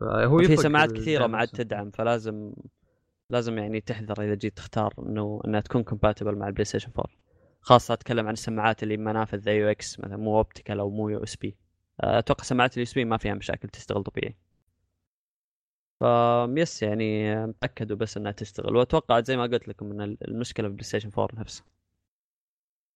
فهو 0.00 0.38
في 0.38 0.56
سماعات 0.56 0.92
كثيرة 0.92 1.26
ما 1.26 1.38
عاد. 1.38 1.48
تدعم 1.48 1.90
فلازم 1.90 2.52
لازم 3.30 3.58
يعني 3.58 3.80
تحذر 3.80 4.22
إذا 4.24 4.34
جيت 4.34 4.56
تختار 4.56 4.94
انه 4.98 5.40
إنها 5.46 5.60
تكون 5.60 5.82
compatible 5.82 6.36
مع 6.38 6.46
الـ 6.48 6.64
PlayStation 6.64 6.90
4 6.98 7.06
خاصة 7.60 7.94
أتكلم 7.94 8.26
عن 8.26 8.32
السماعات 8.32 8.82
اللي 8.82 8.96
منافذ 8.96 9.48
AUX 9.48 10.00
مثلا 10.00 10.16
مو 10.16 10.36
optical 10.38 10.78
أو 10.80 10.90
مو 10.90 11.08
USB 11.08 11.56
أتوقع 12.00 12.44
سماعات 12.44 12.72
الـ 12.74 12.82
USB 12.82 13.04
ما 13.04 13.16
فيها 13.16 13.34
مشاكل 13.34 13.68
تشتغل 13.68 14.02
طبيعي. 14.02 14.34
ف 16.00 16.04
yes 16.56 16.82
يعني 16.82 17.36
متاكدوا 17.46 17.96
بس 17.96 18.16
إنها 18.16 18.32
تشتغل. 18.32 18.76
وأتوقع 18.76 19.20
زي 19.20 19.36
ما 19.36 19.42
قلت 19.42 19.68
لكم 19.68 19.92
إن 20.00 20.16
المشكلة 20.28 20.66
في 20.66 20.70
الـ 20.70 20.84
PlayStation 20.84 21.10
4 21.18 21.40
نفسه 21.40 21.64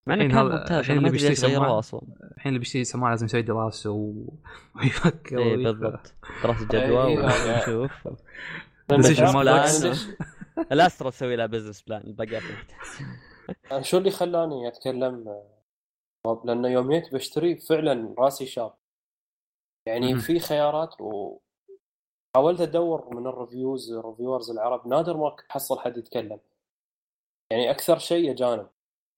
مع 0.06 0.14
إنه 0.14 0.24
الحين 0.24 0.36
كان 0.38 0.46
هذا- 0.46 0.58
ممتاز 0.60 0.78
الحين 0.78 0.98
اللي 0.98 1.10
بيشتري 1.10 1.34
سماعة 1.34 1.78
أصلا. 1.78 2.00
الحين 2.36 2.48
اللي 2.50 2.58
بيشتري 2.58 2.84
سماعة 2.84 3.10
لازم 3.10 3.26
يسوي 3.26 3.42
دراسة 3.42 3.90
و... 3.90 4.24
ويفكر 4.76 5.38
اي 5.38 5.56
بالضبط. 5.56 6.14
دراسة 6.42 6.64
جدوى 6.64 7.06
إيه، 7.06 7.18
يعني- 7.20 7.74
ونشوف. 7.76 8.08
الأسترو 10.72 11.10
تسوي 11.10 11.36
لها 11.36 11.46
business 11.46 11.82
plan 11.82 12.00
الباقيات 12.06 12.42
شو 13.80 13.98
اللي 13.98 14.10
خلاني 14.10 14.68
أتكلم؟ 14.68 15.28
آه، 16.26 16.42
لأن 16.44 16.64
يوم 16.64 16.92
جيت 16.92 17.14
بشتري 17.14 17.56
فعلا 17.56 18.14
راسي 18.18 18.46
شاب. 18.46 18.74
يعني. 19.86 20.18
في 20.18 20.38
خيارات 20.38 20.94
وحاولت 21.00 22.60
أدور 22.60 23.14
من 23.14 23.26
الـ 23.26 23.35
reviews 23.35 23.92
reviewers 23.94 24.50
العرب 24.50 24.86
نادر 24.88 25.16
ما 25.16 25.36
تحصل 25.48 25.78
حد 25.78 25.96
يتكلم. 25.96 26.40
يعني 27.52 27.70
أكثر 27.70 27.98
شيء 27.98 28.30
أجانب. 28.30 28.68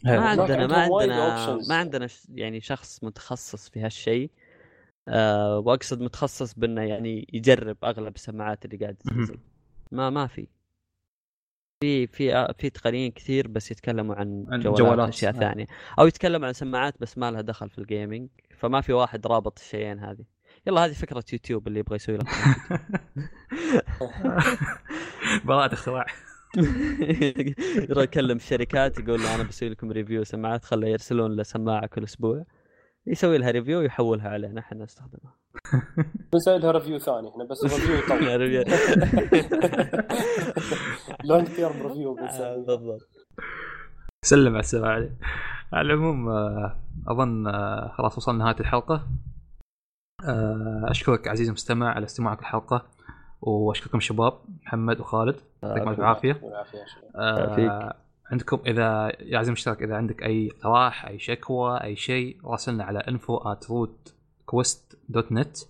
ما 0.05 0.28
عندنا 0.28 0.66
ما 0.66 0.76
عندنا. 0.76 1.59
ما 1.68 1.74
عندنا 1.76 2.09
يعني 2.34 2.60
شخص 2.60 3.05
متخصص 3.05 3.68
في 3.68 3.80
هالشيء. 3.80 4.30
أه 5.09 5.59
وأقصد 5.59 6.01
متخصص 6.01 6.55
بأنه 6.55 6.82
يعني 6.82 7.26
يجرب 7.32 7.76
أغلب 7.84 8.14
السماعات 8.14 8.64
اللي 8.64 8.76
قاعد. 8.76 8.94
تنزل. 8.94 9.39
ما 9.93 10.10
ما 10.10 10.26
في. 10.26 10.48
في 11.82 12.06
في 12.06 12.34
آه، 12.34 12.55
في 12.59 12.70
تقنيين 12.70 13.10
كثير 13.12 13.48
بس 13.48 13.70
يتكلموا 13.70 14.14
عن 14.14 14.44
جوالات, 14.44 14.80
جوالات، 14.80 15.09
أشياء 15.09 15.34
آه. 15.34 15.39
ثانية. 15.39 15.66
أو 15.98 16.06
يتكلموا 16.06 16.47
عن 16.47 16.52
سماعات 16.52 16.94
بس 17.01 17.18
ما 17.18 17.30
لها 17.30 17.40
دخل 17.40 17.70
في 17.70 17.78
ال 17.78 17.86
gaming 17.86 18.28
فما 18.59 18.80
في 18.80 18.93
واحد 18.93 19.26
رابط 19.26 19.59
الشيئين 19.59 19.98
هذه. 19.98 20.24
يلا 20.66 20.84
هذه 20.84 20.93
فكرة 20.93 21.24
يوتيوب 21.32 21.68
اللي 21.68 21.78
يبغى 21.78 21.97
يسوي 21.97 22.16
لك 22.16 22.26
براءة 25.44 25.74
اختراع 25.74 26.06
يروح 27.89 28.05
يكلم 28.05 28.36
الشركات 28.36 28.98
يقول 28.98 29.22
له 29.22 29.34
أنا 29.34 29.43
بسوي 29.43 29.68
لكم 29.68 29.93
review 29.93 30.24
سماعات 30.24 30.64
خله 30.64 30.89
يرسلون 30.89 31.36
له 31.36 31.43
سماعة 31.43 31.86
كل 31.86 32.05
أسبوع. 32.05 32.44
يسوي 33.06 33.39
لها 33.39 33.51
review 33.51 33.78
ويحولها 33.78 34.28
علينا 34.28 34.60
إحنا 34.60 34.84
نستخدمها. 34.84 35.34
بنسوي 36.32 36.59
لها 36.59 36.70
review 36.70 36.99
ثاني 36.98 37.28
إحنا 37.28 37.44
بس 37.44 37.64
review 37.65 37.94
يطول 37.94 38.40
review. 38.40 38.74
long 41.24 41.47
term 41.47 41.82
review 41.82 42.15
بالضبط. 42.14 43.09
سلم 44.24 44.52
على 44.52 44.60
السماع 44.60 44.90
عليه 44.90 45.16
على 45.72 45.86
العموم 45.93 46.28
آه، 46.28 46.76
أظن 47.09 47.47
آه، 47.47 47.93
خلاص 47.98 48.16
وصلنا 48.16 48.44
نهايه 48.44 48.60
الحلقة. 48.60 49.09
أشكرك 50.90 51.28
عزيزي 51.28 51.49
المستمع 51.49 51.94
على 51.94 52.05
استماعك 52.05 52.40
الحلقة 52.40 52.86
وأشكركم 53.40 54.01
شباب 54.01 54.32
محمد 54.62 55.01
وخالد 55.01 55.36
يعطيكم 55.62 55.89
الف 55.89 56.01
عافيه. 56.01 56.40
آه،. 57.16 57.97
عندكم 58.32 58.61
إذا 58.66 59.12
يا 59.20 59.39
عزيزي 59.39 59.49
المشترك 59.49 59.82
إذا 59.82 59.97
عندك 59.97 60.23
أي 60.23 60.51
اقتراح 60.51 61.07
أي 61.07 61.19
شكوى 61.19 61.78
أي 61.78 61.97
شيء 61.97 62.36
راسلنا 62.44 62.85
على 62.85 63.01
info 63.01 63.43
at 63.44 63.66
rootquest.net 63.69 65.66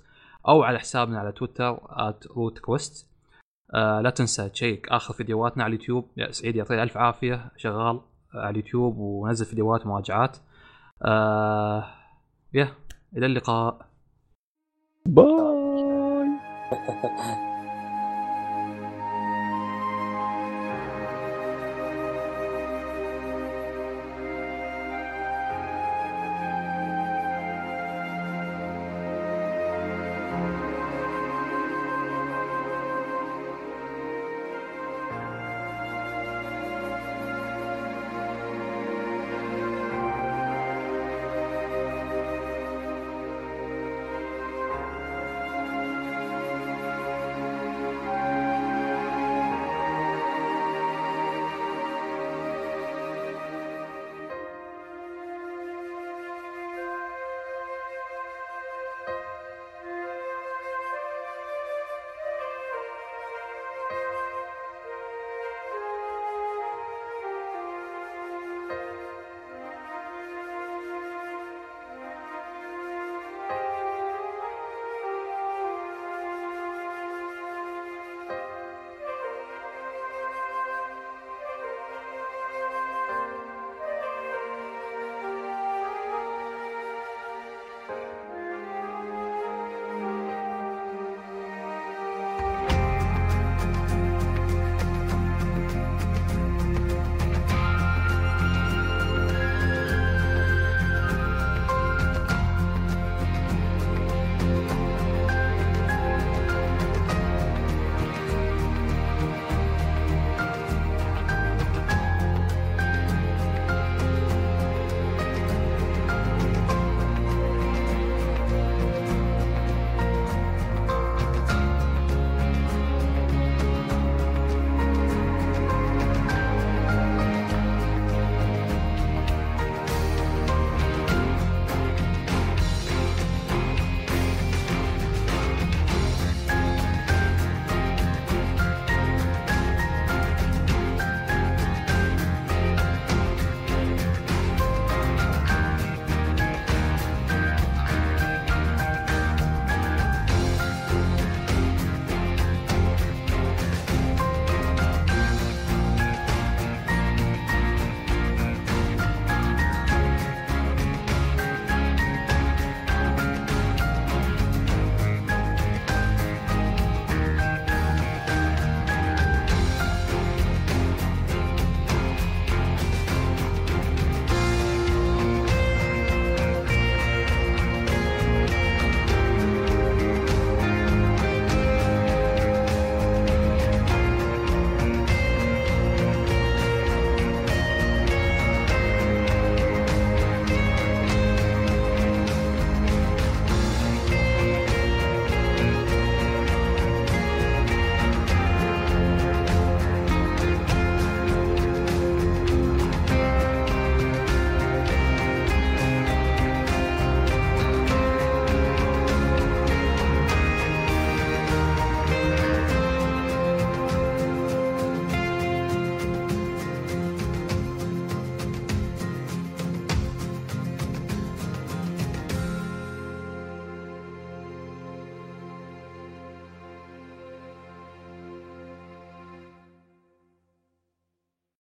أو 0.49 0.63
على 0.63 0.79
حسابنا 0.79 1.19
على 1.21 1.33
تويتر 1.33 1.77
at 1.77 2.29
rootquest 2.29 3.05
آه 3.75 4.01
لا 4.01 4.11
تنسى 4.11 4.49
check 4.49 4.89
آخر 4.89 5.15
فيديوهاتنا 5.15 5.65
على 5.65 5.75
اليوتيوب. 5.75 6.09
يا 6.17 6.31
سعيد 6.31 6.57
يعطيه 6.57 6.83
ألف 6.83 6.97
عافية 6.97 7.51
شغال 7.57 8.01
على 8.35 8.51
اليوتيوب 8.51 8.99
ونزل 8.99 9.47
فيديوهات 9.47 9.87
ومراجعات 9.87 10.37
آه 11.03 11.85
يا 12.55 12.69
إلى 13.17 13.27
اللقاء. 13.27 13.92
bye 15.07 16.29